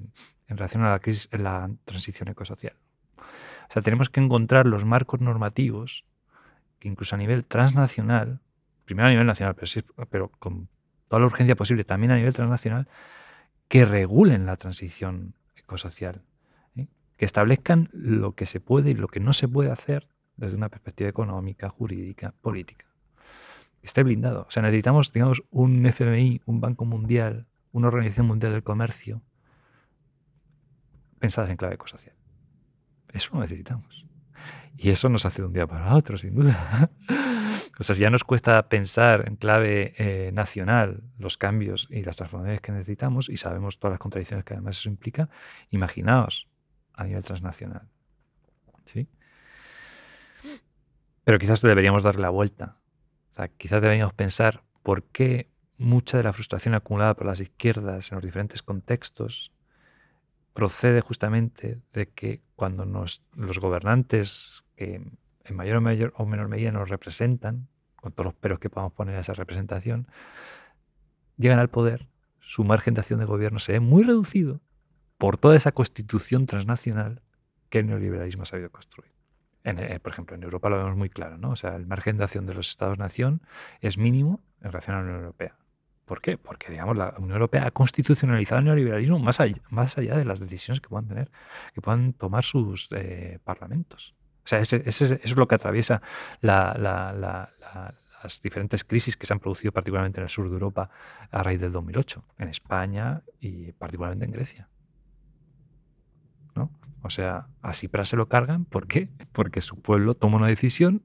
en 0.48 0.58
relación 0.58 0.84
a 0.84 0.92
la 0.92 1.00
crisis, 1.00 1.30
en 1.32 1.44
la 1.44 1.70
transición 1.86 2.30
ecosocial. 2.30 2.76
O 3.18 3.74
sea, 3.74 3.82
tenemos 3.82 4.10
que 4.10 4.20
encontrar 4.20 4.66
los 4.66 4.86
marcos 4.86 5.22
normativos 5.22 6.06
que 6.80 6.88
incluso 6.88 7.16
a 7.16 7.18
nivel 7.18 7.46
transnacional 7.46 8.40
primero 8.86 9.08
a 9.08 9.12
nivel 9.12 9.26
nacional, 9.26 9.56
pero, 10.10 10.30
con 10.40 10.70
toda 11.10 11.20
la 11.20 11.26
urgencia 11.26 11.56
posible, 11.56 11.84
también 11.84 12.12
a 12.12 12.16
nivel 12.16 12.34
transnacional, 12.34 12.88
que 13.68 13.86
regulen 13.86 14.46
la 14.46 14.56
transición 14.58 15.34
ecosocial, 15.58 16.22
¿eh? 16.78 16.88
que 17.18 17.26
establezcan 17.26 17.90
lo 17.92 18.34
que 18.34 18.46
se 18.46 18.60
puede 18.60 18.92
y 18.92 18.94
lo 18.94 19.08
que 19.08 19.20
no 19.20 19.34
se 19.34 19.48
puede 19.48 19.72
hacer 19.72 20.08
desde 20.38 20.56
una 20.56 20.70
perspectiva 20.70 21.10
económica, 21.10 21.70
jurídica, 21.70 22.34
política. 22.42 22.86
Esté 23.82 24.04
blindado. 24.04 24.46
O 24.48 24.52
sea, 24.52 24.64
necesitamos, 24.64 25.12
digamos, 25.12 25.44
un 25.52 25.86
FMI, 25.86 26.42
un 26.46 26.62
Banco 26.62 26.86
Mundial, 26.86 27.46
una 27.76 27.90
Organización 27.90 28.28
Mundial 28.28 28.54
del 28.54 28.64
Comercio, 28.64 29.22
pensadas 31.20 31.50
en 31.50 31.58
clave 31.58 31.76
ecosocial. 31.76 32.16
Eso 33.12 33.32
lo 33.34 33.42
necesitamos. 33.42 34.06
Y 34.78 34.92
eso 34.92 35.10
nos 35.10 35.26
hace 35.26 35.42
de 35.42 35.48
un 35.48 35.54
día 35.54 35.68
para 35.68 35.94
otro, 35.94 36.18
sin 36.18 36.36
duda. 36.36 36.90
O 37.78 37.84
sea, 37.84 37.94
si 37.94 38.04
ya 38.04 38.10
nos 38.10 38.24
cuesta 38.24 38.70
pensar 38.70 39.28
en 39.28 39.36
clave 39.36 39.94
eh, 39.98 40.32
nacional 40.32 41.04
los 41.20 41.38
cambios 41.38 41.90
y 41.92 42.04
las 42.04 42.16
transformaciones 42.16 42.62
que 42.62 42.72
necesitamos 42.72 43.28
y 43.28 43.36
sabemos 43.36 43.80
todas 43.80 43.96
las 43.96 44.00
contradicciones 44.00 44.46
que 44.46 44.54
además 44.54 44.78
eso 44.78 44.88
implica, 44.88 45.28
imaginaos 45.72 46.48
a 46.94 47.04
nivel 47.04 47.22
transnacional. 47.26 47.90
¿Sí? 48.86 49.10
Pero 51.26 51.38
quizás 51.38 51.62
deberíamos 51.62 52.04
darle 52.04 52.22
la 52.22 52.30
vuelta. 52.30 52.78
O 53.32 53.36
sea, 53.36 53.50
quizás 53.50 53.82
deberíamos 53.82 54.14
pensar 54.14 54.64
por 54.82 55.04
qué 55.04 55.50
mucha 55.78 56.18
de 56.18 56.24
la 56.24 56.34
frustración 56.34 56.74
acumulada 56.74 57.16
por 57.16 57.28
las 57.28 57.40
izquierdas 57.40 58.12
en 58.12 58.18
los 58.18 58.24
diferentes 58.24 58.62
contextos 58.62 59.52
procede 60.54 61.02
justamente 61.02 61.82
de 61.94 62.08
que 62.08 62.42
cuando 62.56 62.86
nos, 62.86 63.22
los 63.36 63.60
gobernantes 63.60 64.64
que 64.78 65.02
en 65.44 65.56
mayor 65.56 65.78
o, 65.78 65.82
mayor 65.82 66.14
o 66.16 66.26
menor 66.26 66.48
medida 66.48 66.72
nos 66.72 66.90
representan, 66.90 67.68
con 67.98 68.12
todos 68.12 68.26
los 68.26 68.36
peros 68.36 68.60
que 68.60 68.70
podamos 68.70 68.94
poner 68.94 69.16
a 69.16 69.20
esa 69.20 69.34
representación, 69.34 70.08
llegan 71.38 71.60
al 71.60 71.70
poder, 71.70 72.08
su 72.40 72.64
margen 72.64 72.94
de 72.94 73.02
acción 73.02 73.20
de 73.20 73.26
gobierno 73.26 73.60
se 73.60 73.74
ve 73.74 73.80
muy 73.80 74.04
reducido 74.04 74.62
por 75.18 75.38
toda 75.38 75.56
esa 75.56 75.72
constitución 75.72 76.46
transnacional 76.46 77.22
que 77.70 77.80
el 77.80 77.88
neoliberalismo 77.88 78.44
ha 78.44 78.46
sabido 78.46 78.70
construir. 78.72 79.12
Eh, 79.64 80.00
por 80.00 80.12
ejemplo, 80.12 80.36
en 80.36 80.44
Europa 80.44 80.70
lo 80.70 80.78
vemos 80.78 80.96
muy 80.96 81.10
claro, 81.10 81.38
¿no? 81.38 81.50
O 81.50 81.56
sea, 81.56 81.76
el 81.76 81.88
margen 81.88 82.18
de 82.18 82.24
acción 82.24 82.46
de 82.46 82.54
los 82.54 82.70
Estados-nación 82.70 83.42
es 83.82 83.98
mínimo 83.98 84.40
en 84.62 84.72
relación 84.72 84.96
a 84.96 85.00
la 85.00 85.06
Unión 85.06 85.20
Europea. 85.22 85.56
¿Por 86.06 86.22
qué? 86.22 86.38
Porque, 86.38 86.72
digamos, 86.72 86.96
la 86.96 87.16
Unión 87.18 87.34
Europea 87.34 87.66
ha 87.66 87.72
constitucionalizado 87.72 88.60
el 88.60 88.66
neoliberalismo 88.66 89.18
más 89.18 89.40
allá, 89.40 90.16
de 90.16 90.26
las 90.26 90.40
decisiones 90.40 90.80
que 90.80 90.88
puedan 90.88 91.08
tener, 91.08 91.32
que 91.74 91.82
puedan 91.82 92.14
tomar 92.14 92.44
sus 92.44 92.88
eh, 92.92 93.40
parlamentos. 93.44 94.16
O 94.44 94.48
sea, 94.48 94.60
eso 94.60 94.76
es 94.78 95.36
lo 95.36 95.48
que 95.48 95.56
atraviesa 95.56 96.04
las 96.42 97.50
diferentes 98.44 98.84
crisis 98.84 99.18
que 99.18 99.26
se 99.26 99.34
han 99.34 99.40
producido 99.40 99.72
particularmente 99.72 100.20
en 100.20 100.26
el 100.26 100.30
sur 100.30 100.48
de 100.48 100.54
Europa 100.54 100.92
a 101.32 101.42
raíz 101.42 101.60
del 101.60 101.72
2008, 101.72 102.24
en 102.38 102.50
España 102.50 103.24
y 103.40 103.72
particularmente 103.72 104.26
en 104.26 104.32
Grecia. 104.32 104.70
¿No? 106.54 106.72
O 107.02 107.10
sea, 107.10 107.48
a 107.64 107.74
Cipras 107.74 108.10
se 108.10 108.16
lo 108.16 108.28
cargan, 108.28 108.66
¿por 108.66 108.86
qué? 108.86 109.10
Porque 109.32 109.62
su 109.62 109.82
pueblo 109.82 110.14
toma 110.14 110.38
una 110.38 110.48
decisión 110.48 111.02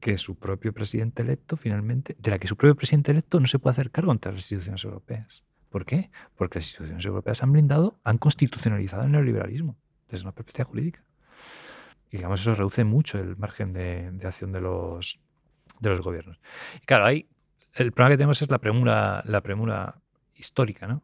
que 0.00 0.18
su 0.18 0.36
propio 0.36 0.72
presidente 0.72 1.22
electo 1.22 1.56
finalmente, 1.56 2.16
de 2.18 2.30
la 2.30 2.38
que 2.38 2.46
su 2.46 2.56
propio 2.56 2.74
presidente 2.76 3.12
electo 3.12 3.40
no 3.40 3.46
se 3.46 3.58
puede 3.58 3.72
hacer 3.72 3.90
cargo 3.90 4.12
ante 4.12 4.28
las 4.30 4.38
instituciones 4.38 4.84
europeas. 4.84 5.44
¿Por 5.68 5.84
qué? 5.84 6.10
Porque 6.36 6.58
las 6.58 6.66
instituciones 6.66 7.04
europeas 7.04 7.42
han 7.42 7.52
blindado, 7.52 7.98
han 8.04 8.18
constitucionalizado 8.18 9.04
el 9.04 9.12
neoliberalismo 9.12 9.76
desde 10.08 10.24
una 10.24 10.32
perspectiva 10.32 10.64
jurídica. 10.64 11.02
Y 12.10 12.16
digamos, 12.16 12.40
eso 12.40 12.54
reduce 12.54 12.84
mucho 12.84 13.18
el 13.18 13.36
margen 13.36 13.72
de, 13.72 14.10
acción 14.24 14.52
de 14.52 14.60
los, 14.60 15.20
de 15.80 15.90
los 15.90 16.00
gobiernos. 16.00 16.40
Y 16.82 16.86
claro, 16.86 17.04
ahí 17.04 17.28
el 17.74 17.92
problema 17.92 18.14
que 18.14 18.18
tenemos 18.18 18.40
es 18.40 18.50
la 18.50 18.58
premura, 18.58 19.22
la 19.26 19.42
premura 19.42 20.00
histórica, 20.34 20.86
¿no? 20.86 21.02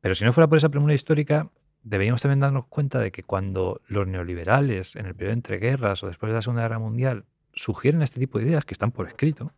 Pero 0.00 0.14
si 0.14 0.24
no 0.24 0.32
fuera 0.32 0.48
por 0.48 0.58
esa 0.58 0.68
premura 0.68 0.94
histórica, 0.94 1.50
deberíamos 1.88 2.20
también 2.20 2.40
darnos 2.40 2.66
cuenta 2.66 2.98
de 2.98 3.10
que 3.10 3.22
cuando 3.22 3.80
los 3.88 4.06
neoliberales, 4.06 4.94
en 4.94 5.06
el 5.06 5.14
periodo 5.14 5.32
entre 5.32 5.58
guerras 5.58 6.02
o 6.02 6.08
después 6.08 6.28
de 6.30 6.34
la 6.34 6.42
Segunda 6.42 6.62
Guerra 6.62 6.78
Mundial, 6.78 7.24
sugieren 7.54 8.02
este 8.02 8.20
tipo 8.20 8.38
de 8.38 8.44
ideas 8.44 8.64
que 8.64 8.74
están 8.74 8.92
por 8.92 9.08
escrito, 9.08 9.52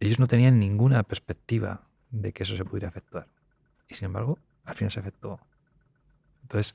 ellos 0.00 0.18
no 0.18 0.26
tenían 0.26 0.58
ninguna 0.58 1.02
perspectiva 1.02 1.82
de 2.10 2.32
que 2.32 2.44
eso 2.44 2.56
se 2.56 2.64
pudiera 2.64 2.88
efectuar. 2.88 3.28
Y 3.88 3.94
sin 3.94 4.06
embargo, 4.06 4.38
al 4.64 4.74
final 4.74 4.90
se 4.90 5.00
efectuó. 5.00 5.38
Entonces, 6.42 6.74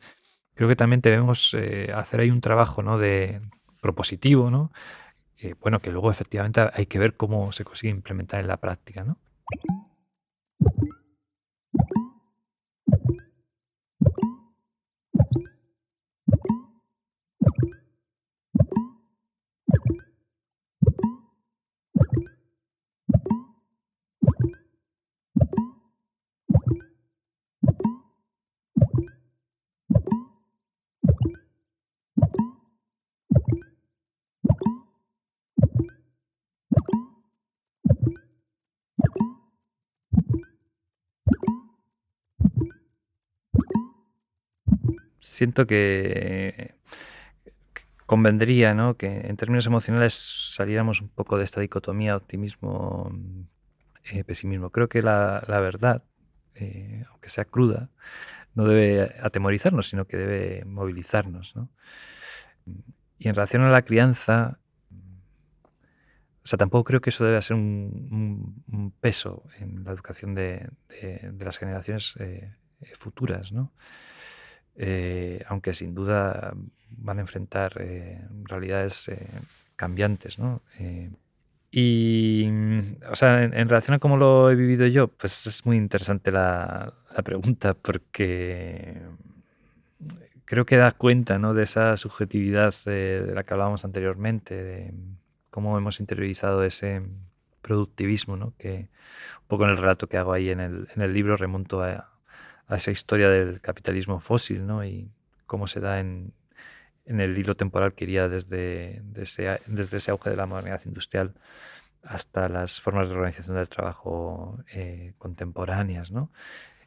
creo 0.54 0.70
que 0.70 0.76
también 0.76 1.02
debemos 1.02 1.56
eh, 1.56 1.92
hacer 1.94 2.20
ahí 2.20 2.30
un 2.30 2.42
trabajo 2.42 2.84
¿no? 2.84 3.00
de 3.00 3.42
propositivo, 3.82 4.52
¿no? 4.52 4.72
bueno, 5.62 5.80
que 5.80 5.90
luego 5.90 6.12
efectivamente 6.12 6.62
hay 6.74 6.86
que 6.86 7.00
ver 7.00 7.16
cómo 7.16 7.54
se 7.54 7.64
consigue 7.64 7.92
implementar 7.92 8.42
en 8.42 8.48
la 8.48 8.58
práctica, 8.58 9.06
¿no? 9.06 9.18
you 14.02 14.12
siento 45.40 45.66
que 45.66 46.76
convendría 48.06 48.74
¿no? 48.74 48.98
que 48.98 49.28
en 49.30 49.38
términos 49.38 49.66
emocionales 49.68 50.14
saliéramos 50.14 51.00
un 51.00 51.08
poco 51.08 51.38
de 51.38 51.46
esta 51.46 51.62
dicotomía 51.62 52.18
optimismo-pesimismo. 52.18 54.68
Eh, 54.68 54.72
Creo 54.74 54.90
que 54.90 55.02
la, 55.02 55.42
verdad, 55.48 56.04
eh, 56.56 57.06
aunque 57.10 57.30
sea 57.30 57.46
cruda, 57.46 57.90
no 58.54 58.66
debe 58.66 59.16
atemorizarnos, 59.22 59.88
sino 59.88 60.08
que 60.08 60.18
debe 60.18 60.66
movilizarnos. 60.66 61.54
Y 63.18 63.30
en 63.30 63.36
relación 63.36 63.62
a 63.62 63.70
la 63.70 63.84
crianza, 63.84 64.60
o 66.44 66.48
sea, 66.48 66.58
tampoco 66.58 66.84
creo 66.84 67.00
que 67.00 67.12
eso 67.12 67.24
debe 67.24 67.42
ser 67.42 67.56
un, 67.56 68.92
peso 69.00 69.46
en 69.58 69.86
la 69.86 69.94
educación 69.94 70.36
de, 70.36 70.70
las 71.40 71.58
generaciones 71.58 72.16
eh, 72.20 72.52
futuras, 72.98 73.54
¿no? 73.54 73.72
Eh, 74.82 75.44
aunque 75.50 75.74
sin 75.74 75.94
duda 75.94 76.54
van 76.90 77.18
a 77.18 77.22
enfrentar 77.22 77.74
eh, 77.82 78.26
realidades 78.46 79.10
eh, 79.10 79.28
cambiantes, 79.76 80.40
¿no? 80.40 80.62
y, 81.70 82.48
o 83.12 83.16
sea, 83.16 83.44
en, 83.44 83.68
relación 83.68 83.96
a 83.96 84.00
cómo 84.00 84.16
lo 84.16 84.50
he 84.50 84.56
vivido 84.56 84.88
yo, 84.88 85.10
pues 85.10 85.48
es 85.48 85.66
muy 85.66 85.76
interesante 85.76 86.32
la, 86.32 86.94
pregunta 87.26 87.74
porque 87.74 89.02
creo 90.46 90.66
que 90.66 90.78
da 90.78 90.94
cuenta 90.94 91.38
¿no? 91.38 91.54
de 91.54 91.64
esa 91.64 91.98
subjetividad 91.98 92.74
de, 92.86 93.34
la 93.36 93.44
que 93.44 93.54
hablábamos 93.54 93.84
anteriormente, 93.84 94.64
de 94.64 94.94
cómo 95.50 95.78
hemos 95.78 96.00
interiorizado 96.00 96.64
ese 96.64 97.02
productivismo, 97.62 98.38
¿no? 98.38 98.54
que 98.58 98.88
un 99.42 99.48
poco 99.50 99.66
en 99.66 99.72
el 99.72 99.78
relato 99.78 100.08
que 100.08 100.16
hago 100.16 100.32
ahí 100.32 100.50
en 100.50 100.62
el, 100.62 100.88
en 100.96 101.02
el 101.02 101.14
libro 101.14 101.36
remonto 101.36 101.84
a, 101.84 102.10
a 102.70 102.78
esa 102.78 102.92
historia 102.92 103.30
del 103.30 103.60
capitalismo 103.60 104.20
fósil, 104.20 104.66
¿no? 104.66 104.86
Y 104.86 105.12
cómo 105.46 105.68
se 105.68 105.80
da 105.82 106.00
en, 106.00 106.34
el 107.06 107.38
hilo 107.38 107.56
temporal 107.56 107.94
que 107.94 108.06
iría 108.06 108.30
desde, 108.30 109.02
desde, 109.04 109.98
ese 109.98 110.12
auge 110.12 110.30
de 110.30 110.36
la 110.36 110.46
modernidad 110.46 110.82
industrial 110.86 111.34
hasta 112.04 112.48
las 112.48 112.80
formas 112.80 113.10
de 113.10 113.16
organización 113.16 113.58
del 113.58 113.68
trabajo 113.68 114.60
eh, 114.72 115.14
contemporáneas, 115.18 116.12
¿no? 116.12 116.32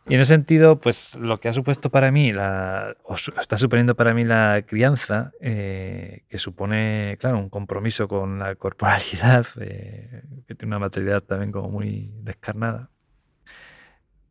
Y 0.08 0.14
en 0.14 0.20
ese 0.20 0.34
sentido, 0.34 0.80
pues 0.80 1.14
lo 1.14 1.38
que 1.38 1.48
ha 1.48 1.52
supuesto 1.52 1.88
para 1.90 2.10
mí, 2.10 2.32
la, 2.32 2.96
o 3.04 3.14
está 3.14 3.56
suponiendo 3.56 3.94
para 3.94 4.14
mí 4.14 4.24
la 4.24 4.64
crianza, 4.66 5.30
eh, 5.40 6.24
que 6.28 6.38
supone, 6.38 7.16
claro, 7.20 7.38
un 7.38 7.48
compromiso 7.48 8.08
con 8.08 8.40
la 8.40 8.56
corporalidad, 8.56 9.46
eh, 9.60 10.24
que 10.48 10.56
tiene 10.56 10.74
una 10.74 10.80
materialidad 10.80 11.22
también 11.22 11.52
como 11.52 11.70
muy 11.70 12.10
descarnada, 12.20 12.90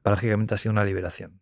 paradójicamente 0.02 0.54
ha 0.56 0.58
sido 0.58 0.72
una 0.72 0.84
liberación. 0.84 1.40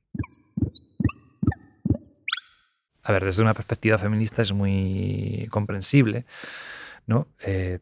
A 3.03 3.11
ver, 3.11 3.25
desde 3.25 3.41
una 3.41 3.53
perspectiva 3.53 3.97
feminista 3.97 4.41
es 4.41 4.51
muy 4.51 5.47
comprensible 5.49 6.25
¿no? 7.07 7.27
Eh, 7.43 7.79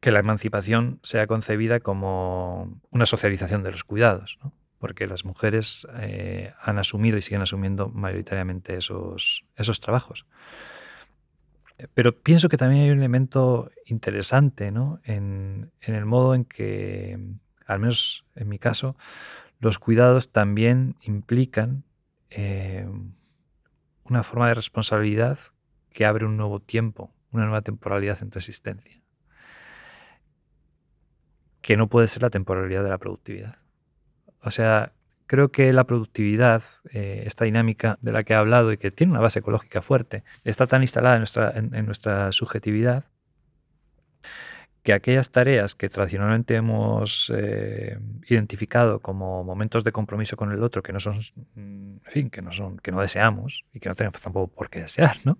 que 0.00 0.12
la 0.12 0.20
emancipación 0.20 1.00
sea 1.02 1.26
concebida 1.26 1.80
como 1.80 2.80
una 2.90 3.06
socialización 3.06 3.64
de 3.64 3.72
los 3.72 3.82
cuidados, 3.82 4.38
porque 4.78 5.08
las 5.08 5.24
mujeres 5.24 5.84
eh, 5.98 6.52
han 6.62 6.78
asumido 6.78 7.18
y 7.18 7.22
siguen 7.22 7.42
asumiendo 7.42 7.88
mayoritariamente 7.88 8.76
esos, 8.76 9.44
esos 9.56 9.80
trabajos. 9.80 10.26
Pero 11.92 12.16
pienso 12.16 12.48
que 12.48 12.56
también 12.56 12.84
hay 12.84 12.90
un 12.90 12.98
elemento 12.98 13.72
interesante 13.84 14.70
¿no? 14.70 15.00
en 15.04 15.72
el 15.80 16.04
modo 16.06 16.36
en 16.36 16.44
que, 16.44 17.18
al 17.66 17.80
menos 17.80 18.24
en 18.36 18.48
mi 18.48 18.60
caso, 18.60 18.96
los 19.58 19.78
cuidados 19.78 20.32
también 20.32 20.96
implican 21.02 21.84
eh, 22.30 22.86
una 24.04 24.22
forma 24.22 24.48
de 24.48 24.54
responsabilidad 24.54 25.38
que 25.90 26.04
abre 26.04 26.26
un 26.26 26.36
nuevo 26.36 26.60
tiempo, 26.60 27.12
una 27.32 27.44
nueva 27.44 27.62
temporalidad 27.62 28.18
en 28.22 28.30
tu 28.30 28.38
existencia, 28.38 29.00
que 31.62 31.76
no 31.76 31.88
puede 31.88 32.08
ser 32.08 32.22
la 32.22 32.30
temporalidad 32.30 32.84
de 32.84 32.90
la 32.90 32.98
productividad. 32.98 33.56
O 34.42 34.50
sea, 34.50 34.92
creo 35.26 35.50
que 35.50 35.72
la 35.72 35.84
productividad, 35.84 36.62
eh, 36.92 37.24
esta 37.26 37.46
dinámica 37.46 37.98
de 38.02 38.12
la 38.12 38.22
que 38.24 38.34
he 38.34 38.36
hablado 38.36 38.72
y 38.72 38.78
que 38.78 38.90
tiene 38.90 39.12
una 39.12 39.20
base 39.20 39.38
ecológica 39.38 39.82
fuerte, 39.82 40.22
está 40.44 40.66
tan 40.66 40.82
instalada 40.82 41.16
en 41.16 41.86
nuestra 41.86 42.30
subjetividad 42.32 43.06
que 44.86 44.92
aquellas 44.92 45.32
tareas 45.32 45.74
que 45.74 45.88
tradicionalmente 45.88 46.54
hemos 46.54 47.32
eh, 47.34 47.98
identificado 48.28 49.00
como 49.00 49.42
momentos 49.42 49.82
de 49.82 49.90
compromiso 49.90 50.36
con 50.36 50.52
el 50.52 50.62
otro 50.62 50.80
que 50.80 50.92
no 50.92 51.00
son, 51.00 51.18
en 51.56 52.00
fin, 52.04 52.30
que 52.30 52.40
no 52.40 52.52
son, 52.52 52.76
que 52.78 52.92
no 52.92 53.00
deseamos 53.00 53.64
y 53.72 53.80
que 53.80 53.88
no 53.88 53.96
tenemos 53.96 54.22
tampoco 54.22 54.46
por 54.46 54.70
qué 54.70 54.82
desear, 54.82 55.16
¿no? 55.24 55.38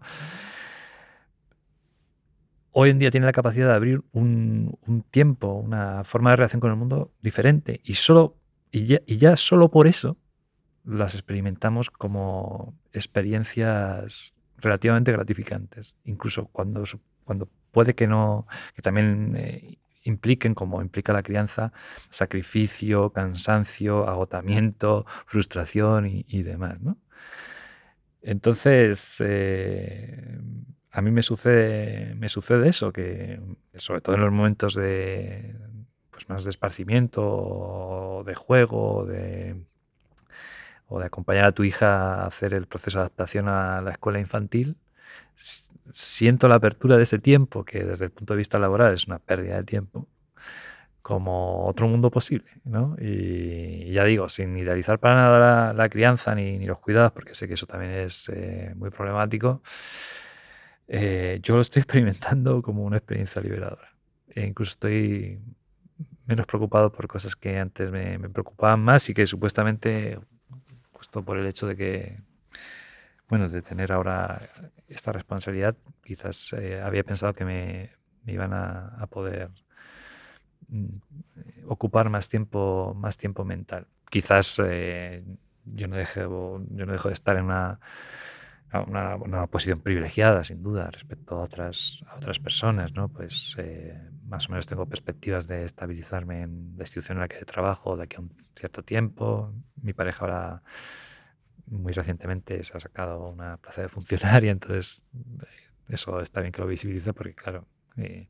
Hoy 2.72 2.90
en 2.90 2.98
día 2.98 3.12
tiene 3.12 3.26
la 3.26 3.32
capacidad 3.32 3.68
de 3.68 3.74
abrir 3.74 4.02
un, 4.10 4.76
tiempo, 5.12 5.52
una 5.52 6.02
forma 6.02 6.30
de 6.30 6.36
relación 6.36 6.60
con 6.60 6.72
el 6.72 6.76
mundo 6.76 7.12
diferente 7.22 7.80
y 7.84 7.94
solo 7.94 8.34
y 8.72 8.86
ya, 8.86 9.02
y 9.06 9.16
ya 9.16 9.36
solo 9.36 9.70
por 9.70 9.86
eso 9.86 10.16
las 10.82 11.14
experimentamos 11.14 11.90
como 11.90 12.74
experiencias 12.92 14.34
relativamente 14.56 15.12
gratificantes, 15.12 15.94
incluso 16.04 16.48
cuando, 16.48 16.82
cuando 17.22 17.48
puede 17.76 17.94
que 17.94 18.06
no, 18.06 18.46
que 18.74 18.80
también 18.80 19.34
eh, 19.36 19.76
impliquen, 20.04 20.54
como 20.54 20.80
implica 20.80 21.12
la 21.12 21.22
crianza, 21.22 21.74
sacrificio, 22.08 23.10
cansancio, 23.10 24.08
agotamiento, 24.08 25.04
frustración 25.26 26.06
y, 26.06 26.42
demás. 26.42 26.78
Entonces, 28.22 29.16
eh, 29.20 30.38
a 30.90 31.02
mí 31.02 31.10
me 31.10 31.22
sucede, 31.22 32.14
me 32.14 32.30
sucede 32.30 32.70
eso, 32.70 32.94
que 32.94 33.42
sobre 33.74 34.00
todo 34.00 34.14
en 34.14 34.22
los 34.22 34.32
momentos 34.32 34.74
de 34.74 35.54
pues 36.10 36.30
más 36.30 36.44
de 36.44 36.50
esparcimiento, 36.50 38.22
de 38.24 38.34
juego, 38.34 39.04
de, 39.04 39.54
o 40.88 40.98
de 40.98 41.04
acompañar 41.04 41.44
a 41.44 41.52
tu 41.52 41.62
hija 41.62 42.22
a 42.22 42.26
hacer 42.26 42.54
el 42.54 42.66
proceso 42.66 43.00
de 43.00 43.02
adaptación 43.02 43.48
a 43.48 43.82
la 43.82 43.90
escuela 43.90 44.18
infantil, 44.18 44.78
siento 45.92 46.48
la 46.48 46.56
apertura 46.56 46.96
de 46.96 47.04
ese 47.04 47.18
tiempo, 47.18 47.64
que 47.64 47.84
desde 47.84 48.06
el 48.06 48.10
punto 48.10 48.34
de 48.34 48.38
vista 48.38 48.58
laboral 48.58 48.94
es 48.94 49.06
una 49.06 49.18
pérdida 49.18 49.56
de 49.56 49.64
tiempo, 49.64 50.08
como 51.02 51.66
otro 51.66 51.88
mundo 51.88 52.10
posible. 52.10 52.48
¿no? 52.64 52.96
Y 53.00 53.92
ya 53.92 54.04
digo, 54.04 54.28
sin 54.28 54.56
idealizar 54.56 54.98
para 54.98 55.14
nada 55.14 55.72
la, 55.72 55.88
crianza 55.88 56.34
ni, 56.34 56.64
los 56.66 56.78
cuidados, 56.78 57.12
porque 57.12 57.34
sé 57.34 57.48
que 57.48 57.54
eso 57.54 57.66
también 57.66 57.92
es 57.92 58.28
eh, 58.28 58.72
muy 58.76 58.90
problemático, 58.90 59.62
eh, 60.88 61.38
yo 61.42 61.56
lo 61.56 61.62
estoy 61.62 61.80
experimentando 61.82 62.62
como 62.62 62.84
una 62.84 62.98
experiencia 62.98 63.40
liberadora. 63.42 63.88
E 64.28 64.46
incluso 64.46 64.70
estoy 64.72 65.38
menos 66.26 66.46
preocupado 66.46 66.92
por 66.92 67.06
cosas 67.08 67.36
que 67.36 67.58
antes 67.58 67.90
me, 67.90 68.18
me 68.18 68.28
preocupaban 68.28 68.80
más 68.80 69.08
y 69.08 69.14
que 69.14 69.26
supuestamente, 69.26 70.18
justo 70.92 71.24
por 71.24 71.38
el 71.38 71.46
hecho 71.46 71.66
de 71.66 71.76
que 71.76 72.18
bueno, 73.28 73.48
de 73.48 73.62
tener 73.62 73.92
ahora 73.92 74.40
esta 74.88 75.12
responsabilidad, 75.12 75.76
quizás 76.02 76.52
eh, 76.52 76.80
había 76.80 77.04
pensado 77.04 77.34
que 77.34 77.44
me, 77.44 77.90
iban 78.26 78.52
a, 78.52 79.06
poder 79.10 79.50
mm, 80.68 81.66
ocupar 81.68 82.10
más 82.10 82.28
tiempo, 82.28 82.94
más 82.96 83.16
tiempo 83.16 83.44
mental. 83.44 83.86
Quizás 84.10 84.60
eh, 84.64 85.24
yo 85.64 85.88
no 85.88 85.96
dejo, 85.96 86.62
yo 86.70 86.86
no 86.86 86.92
dejo 86.92 87.08
de 87.08 87.14
estar 87.14 87.36
en 87.36 87.44
una, 87.44 87.78
una, 88.72 89.46
posición 89.46 89.80
privilegiada, 89.80 90.44
sin 90.44 90.62
duda, 90.62 90.90
respecto 90.90 91.36
a 91.36 91.42
otras, 91.42 92.00
a 92.06 92.16
otras 92.16 92.38
personas, 92.38 92.92
¿no? 92.92 93.08
Pues 93.08 93.54
eh, 93.58 93.98
más 94.26 94.48
o 94.48 94.52
menos 94.52 94.66
tengo 94.66 94.86
perspectivas 94.86 95.46
de 95.46 95.64
estabilizarme 95.64 96.42
en 96.42 96.74
la 96.76 96.84
institución 96.84 97.18
en 97.18 97.22
la 97.22 97.28
que 97.28 97.44
trabajo 97.44 97.96
de 97.96 98.04
aquí 98.04 98.16
a 98.16 98.20
un 98.20 98.32
cierto 98.54 98.82
tiempo. 98.82 99.52
Mi 99.82 99.92
pareja 99.92 100.24
ahora 100.24 100.62
muy 101.66 101.92
recientemente 101.92 102.62
se 102.64 102.76
ha 102.76 102.80
sacado 102.80 103.28
una 103.28 103.56
plaza 103.56 103.82
de 103.82 103.88
funcionaria, 103.88 104.50
entonces 104.50 105.06
eh, 105.14 105.46
eso 105.88 106.20
está 106.20 106.40
bien 106.40 106.52
que 106.52 106.60
lo 106.60 106.66
visibilice 106.66 107.12
porque, 107.12 107.34
claro, 107.34 107.66
eh, 107.96 108.28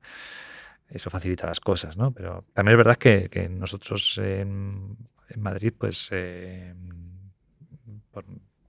eso 0.89 1.11
facilita 1.11 1.47
las 1.47 1.61
cosas, 1.61 1.97
¿no? 1.97 2.13
Pero 2.13 2.45
también 2.55 2.75
es 2.75 2.85
verdad 2.85 2.97
que, 2.97 3.49
nosotros 3.49 4.19
en, 4.19 4.97
Madrid, 5.37 5.73
pues, 5.77 6.09
eh, 6.13 6.75
por, 8.13 8.25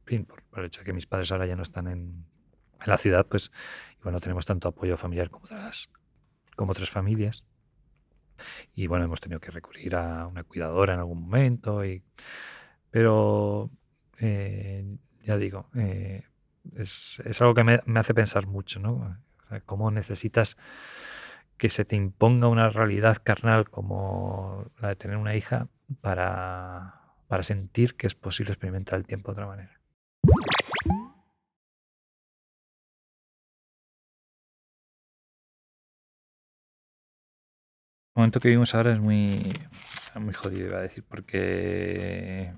el 0.06 0.66
hecho 0.66 0.80
de 0.80 0.86
que 0.86 0.94
mis 0.94 1.06
padres 1.06 1.32
ahora 1.32 1.46
ya 1.46 1.56
no 1.56 1.64
están 1.64 1.88
en, 1.88 2.26
la 2.86 2.98
ciudad, 2.98 3.26
pues, 3.26 3.52
bueno, 4.04 4.20
tenemos 4.20 4.46
tanto 4.46 4.68
apoyo 4.68 4.98
familiar 4.98 5.30
como 5.30 5.46
otras, 5.46 5.90
como 6.56 6.72
otras 6.72 6.90
familias. 6.90 7.44
Y 8.74 8.86
bueno, 8.86 9.06
hemos 9.06 9.20
tenido 9.20 9.40
que 9.40 9.50
recurrir 9.50 9.96
a 9.96 10.28
una 10.28 10.44
cuidadora 10.44 10.94
en 10.94 11.00
algún 11.00 11.24
momento, 11.24 11.84
y, 11.84 12.04
pero 12.92 13.72
eh, 14.20 14.98
ya 15.24 15.38
digo, 15.38 15.70
eh, 15.76 16.24
es, 16.76 17.22
algo 17.42 17.54
que 17.54 17.64
me, 17.64 18.00
hace 18.00 18.14
pensar 18.14 18.48
mucho, 18.48 18.80
¿no? 18.80 19.18
cómo 19.66 19.92
necesitas 19.92 20.58
que 21.58 21.70
se 21.70 21.86
te 21.86 21.96
imponga 21.96 22.48
una 22.48 22.70
realidad 22.70 23.18
carnal 23.24 23.70
como 23.70 24.72
la 24.80 24.90
de 24.90 24.96
tener 24.96 25.18
una 25.18 25.36
hija 25.36 25.70
para, 26.02 27.02
para 27.28 27.44
sentir 27.44 27.96
que 27.96 28.08
es 28.08 28.16
posible 28.16 28.54
experimentar 28.54 29.00
el 29.00 29.08
tiempo 29.08 29.32
de 29.32 29.34
otra 29.34 29.48
manera. 29.48 29.80
El 38.18 38.22
momento 38.22 38.40
que 38.40 38.48
vivimos 38.48 38.74
ahora 38.74 38.94
es 38.94 39.00
muy, 39.00 39.54
muy 40.16 40.34
jodido, 40.34 40.70
iba 40.70 40.80
a 40.80 40.82
decir, 40.82 41.04
porque, 41.08 42.52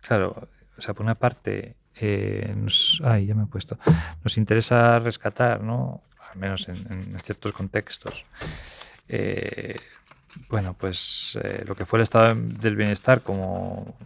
claro, 0.00 0.48
o 0.76 0.82
sea, 0.82 0.94
por 0.94 1.04
una 1.04 1.14
parte, 1.14 1.76
eh, 1.96 2.52
nos, 2.56 3.00
ay, 3.04 3.26
ya 3.26 3.34
me 3.34 3.44
he 3.44 3.46
puesto, 3.46 3.78
nos 4.22 4.36
interesa 4.36 4.98
rescatar, 4.98 5.62
¿no? 5.62 6.02
Al 6.32 6.38
menos 6.38 6.68
en, 6.68 7.18
ciertos 7.20 7.52
contextos. 7.52 8.24
Eh, 9.08 9.76
bueno, 10.48 10.74
pues 10.74 11.38
eh, 11.42 11.64
lo 11.66 11.76
que 11.76 11.86
fue 11.86 11.98
el 11.98 12.02
estado 12.02 12.34
del 12.34 12.76
bienestar 12.76 13.22
como 13.22 13.96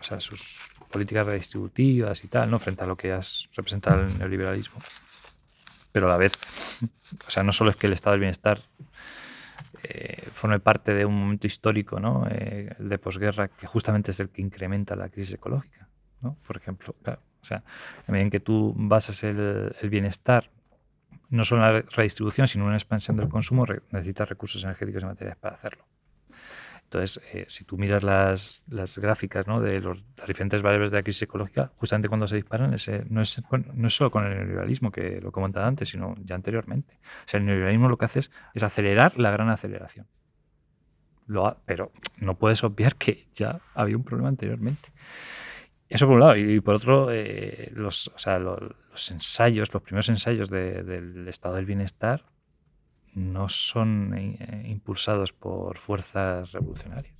o 0.00 0.04
sea, 0.04 0.20
sus 0.20 0.70
políticas 0.90 1.26
redistributivas 1.26 2.22
y 2.24 2.28
tal, 2.28 2.50
¿no? 2.50 2.58
Frente 2.58 2.84
a 2.84 2.86
lo 2.86 2.96
que 2.96 3.08
ya 3.08 3.20
representa 3.56 3.94
el 3.94 4.18
neoliberalismo. 4.18 4.80
Pero 5.90 6.06
a 6.06 6.10
la 6.10 6.16
vez, 6.16 6.32
o 7.26 7.30
sea, 7.30 7.42
no 7.42 7.52
solo 7.52 7.70
es 7.70 7.76
que 7.76 7.86
el 7.86 7.94
estado 7.94 8.12
del 8.12 8.20
bienestar 8.20 8.60
eh, 9.84 10.28
forme 10.32 10.60
parte 10.60 10.94
de 10.94 11.04
un 11.04 11.18
momento 11.18 11.46
histórico, 11.46 11.98
¿no? 11.98 12.26
Eh, 12.30 12.74
el 12.78 12.88
de 12.88 12.98
posguerra, 12.98 13.48
que 13.48 13.66
justamente 13.66 14.12
es 14.12 14.20
el 14.20 14.28
que 14.28 14.42
incrementa 14.42 14.94
la 14.94 15.08
crisis 15.08 15.34
ecológica, 15.34 15.88
¿no? 16.20 16.36
Por 16.46 16.56
ejemplo, 16.56 16.94
o 17.04 17.44
sea, 17.44 17.64
en 18.06 18.12
medida 18.12 18.24
en 18.24 18.30
que 18.30 18.40
tú 18.40 18.72
basas 18.76 19.24
el, 19.24 19.74
bienestar 19.90 20.50
no 21.30 21.44
solo 21.44 21.66
en 21.66 21.74
la 21.74 21.80
redistribución, 21.82 22.46
sino 22.46 22.64
en 22.64 22.68
una 22.68 22.76
expansión 22.76 23.16
del 23.16 23.28
consumo, 23.28 23.64
necesitas 23.90 24.28
recursos 24.28 24.62
energéticos 24.62 25.02
y 25.02 25.06
materiales 25.06 25.38
para 25.38 25.56
hacerlo. 25.56 25.84
Entonces, 26.92 27.22
eh, 27.32 27.46
si 27.48 27.64
tú 27.64 27.78
miras 27.78 28.02
las, 28.02 28.62
las 28.68 28.98
gráficas 28.98 29.46
¿no? 29.46 29.62
de 29.62 29.80
los, 29.80 30.04
las 30.14 30.26
diferentes 30.26 30.60
variables 30.60 30.90
de 30.90 30.98
la 30.98 31.02
crisis 31.02 31.22
ecológica, 31.22 31.72
justamente 31.76 32.08
cuando 32.08 32.28
se 32.28 32.36
disparan, 32.36 32.74
ese, 32.74 33.06
no, 33.08 33.22
es, 33.22 33.42
no 33.72 33.86
es 33.86 33.96
solo 33.96 34.10
con 34.10 34.26
el 34.26 34.36
neoliberalismo, 34.36 34.92
que 34.92 35.18
lo 35.18 35.30
he 35.30 35.32
comentado 35.32 35.64
antes, 35.64 35.88
sino 35.88 36.14
ya 36.22 36.34
anteriormente. 36.34 36.98
O 37.24 37.28
sea, 37.28 37.40
el 37.40 37.46
neoliberalismo 37.46 37.88
lo 37.88 37.96
que 37.96 38.04
hace 38.04 38.18
es, 38.18 38.30
acelerar 38.62 39.18
la 39.18 39.30
gran 39.30 39.48
aceleración. 39.48 40.06
Lo 41.26 41.56
pero 41.64 41.92
no 42.18 42.36
puedes 42.36 42.62
obviar 42.62 42.96
que 42.96 43.26
ya 43.34 43.62
había 43.72 43.96
un 43.96 44.04
problema 44.04 44.28
anteriormente. 44.28 44.90
Eso 45.88 46.06
por 46.06 46.16
un 46.16 46.20
lado. 46.20 46.36
Y 46.36 46.60
por 46.60 46.74
otro, 46.74 47.10
eh, 47.10 47.70
los, 47.74 48.08
o 48.08 48.18
sea, 48.18 48.38
los, 48.38 49.10
ensayos, 49.10 49.72
los 49.72 49.82
primeros 49.82 50.10
ensayos 50.10 50.50
del 50.50 51.26
estado 51.26 51.54
del 51.54 51.64
bienestar 51.64 52.22
no 53.14 53.48
son 53.48 54.14
eh, 54.14 54.64
impulsados 54.68 55.32
por 55.32 55.78
fuerzas 55.78 56.52
revolucionarias. 56.52 57.14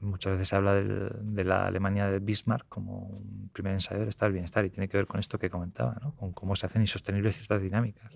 muchas 0.00 0.32
veces 0.32 0.48
se 0.48 0.56
habla 0.56 0.74
de, 0.74 1.44
la 1.44 1.66
Alemania 1.66 2.08
de 2.08 2.18
Bismarck 2.18 2.68
como 2.68 2.98
un 2.98 3.50
primer 3.52 3.72
ensayo 3.72 4.00
del 4.00 4.08
estado 4.08 4.28
del 4.28 4.34
bienestar 4.34 4.64
y 4.64 4.70
tiene 4.70 4.88
que 4.88 4.96
ver 4.96 5.06
con 5.06 5.20
esto 5.20 5.38
que 5.38 5.48
comentaba, 5.48 5.96
con 6.16 6.32
cómo 6.32 6.56
se 6.56 6.66
hacen 6.66 6.82
insostenibles 6.82 7.36
ciertas 7.36 7.62
dinámicas. 7.62 8.12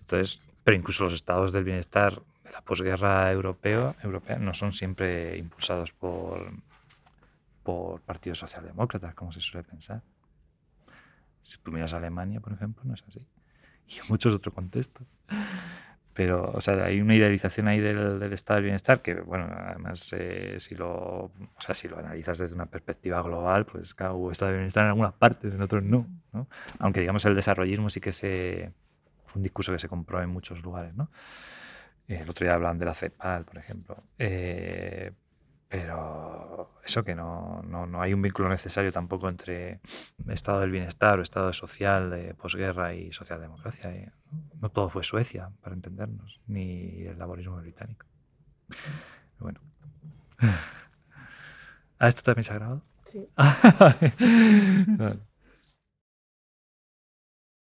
Entonces, 0.00 0.42
pero 0.64 0.76
incluso 0.76 1.04
los 1.04 1.14
estados 1.14 1.52
del 1.52 1.64
bienestar 1.64 2.20
de 2.44 2.52
la 2.52 2.60
posguerra 2.62 3.30
europea, 3.32 3.94
europea 4.02 4.38
no 4.38 4.52
son 4.52 4.72
siempre 4.72 5.38
impulsados 5.38 5.92
por, 5.92 6.52
por 7.62 8.00
partidos 8.02 8.40
socialdemócratas, 8.40 9.14
como 9.14 9.32
se 9.32 9.40
suele 9.40 9.66
pensar. 9.66 10.02
Si 11.42 11.58
tú 11.58 11.72
miras 11.72 11.94
a 11.94 11.96
Alemania, 11.96 12.40
por 12.40 12.52
ejemplo, 12.52 12.82
no 12.84 12.94
es 12.94 13.02
así 13.08 13.26
y 13.92 13.98
en 13.98 14.04
muchos 14.08 14.34
otros 14.34 14.54
contextos. 14.54 15.06
Pero, 16.14 16.52
o 16.52 16.60
sea, 16.60 16.84
hay 16.84 17.00
una 17.00 17.14
idealización 17.14 17.68
ahí 17.68 17.80
del, 17.80 18.22
estado 18.34 18.56
del 18.56 18.64
bienestar 18.64 19.00
que, 19.00 19.14
bueno, 19.14 19.48
además, 19.50 20.14
eh, 20.18 20.56
si, 20.60 20.74
lo, 20.74 20.90
o 20.90 21.60
sea, 21.60 21.74
si 21.74 21.88
lo 21.88 21.98
analizas 21.98 22.36
desde 22.36 22.54
una 22.54 22.66
perspectiva 22.66 23.22
global, 23.22 23.64
pues 23.64 23.94
claro, 23.94 24.16
hubo 24.16 24.30
estado 24.30 24.50
del 24.50 24.58
bienestar 24.58 24.84
en 24.84 24.88
algunas 24.90 25.14
partes, 25.14 25.54
en 25.54 25.62
otros 25.62 25.82
no, 25.82 26.06
¿no? 26.32 26.48
Aunque, 26.80 27.00
digamos, 27.00 27.24
el 27.24 27.34
desarrollismo 27.34 27.88
sí 27.88 28.00
que 28.00 28.12
se, 28.12 28.72
un 29.34 29.42
discurso 29.42 29.72
que 29.72 29.78
se 29.78 29.88
compró 29.88 30.20
en 30.20 30.28
muchos 30.28 30.60
lugares, 30.62 30.94
¿no? 30.94 31.10
El 32.08 32.28
otro 32.28 32.44
día 32.44 32.54
hablaban 32.54 32.78
de 32.78 32.84
la 32.84 32.94
CEPAL, 32.94 33.44
por 33.46 33.56
ejemplo. 33.56 33.96
Eh, 34.18 35.12
pero 35.72 36.68
eso 36.84 37.02
que 37.02 37.14
no, 37.14 37.62
no, 37.62 38.02
hay 38.02 38.12
un 38.12 38.20
vínculo 38.20 38.50
necesario 38.50 38.92
tampoco 38.92 39.30
entre 39.30 39.80
estado 40.28 40.60
del 40.60 40.70
bienestar 40.70 41.18
o 41.18 41.22
estado 41.22 41.50
social 41.54 42.10
de 42.10 42.34
posguerra 42.34 42.92
y 42.94 43.10
socialdemocracia. 43.10 43.90
¿eh? 43.90 44.12
No 44.60 44.68
todo 44.68 44.90
fue 44.90 45.02
Suecia, 45.02 45.50
para 45.62 45.74
entendernos, 45.74 46.42
ni 46.46 47.04
el 47.06 47.18
laborismo 47.18 47.56
británico. 47.56 48.04
Bueno. 49.38 49.60
¿A 51.98 52.08
esto 52.08 52.20
también 52.20 52.44
se 52.44 52.52
ha 52.52 52.56
grabado? 52.56 52.82
Sí. 53.06 53.26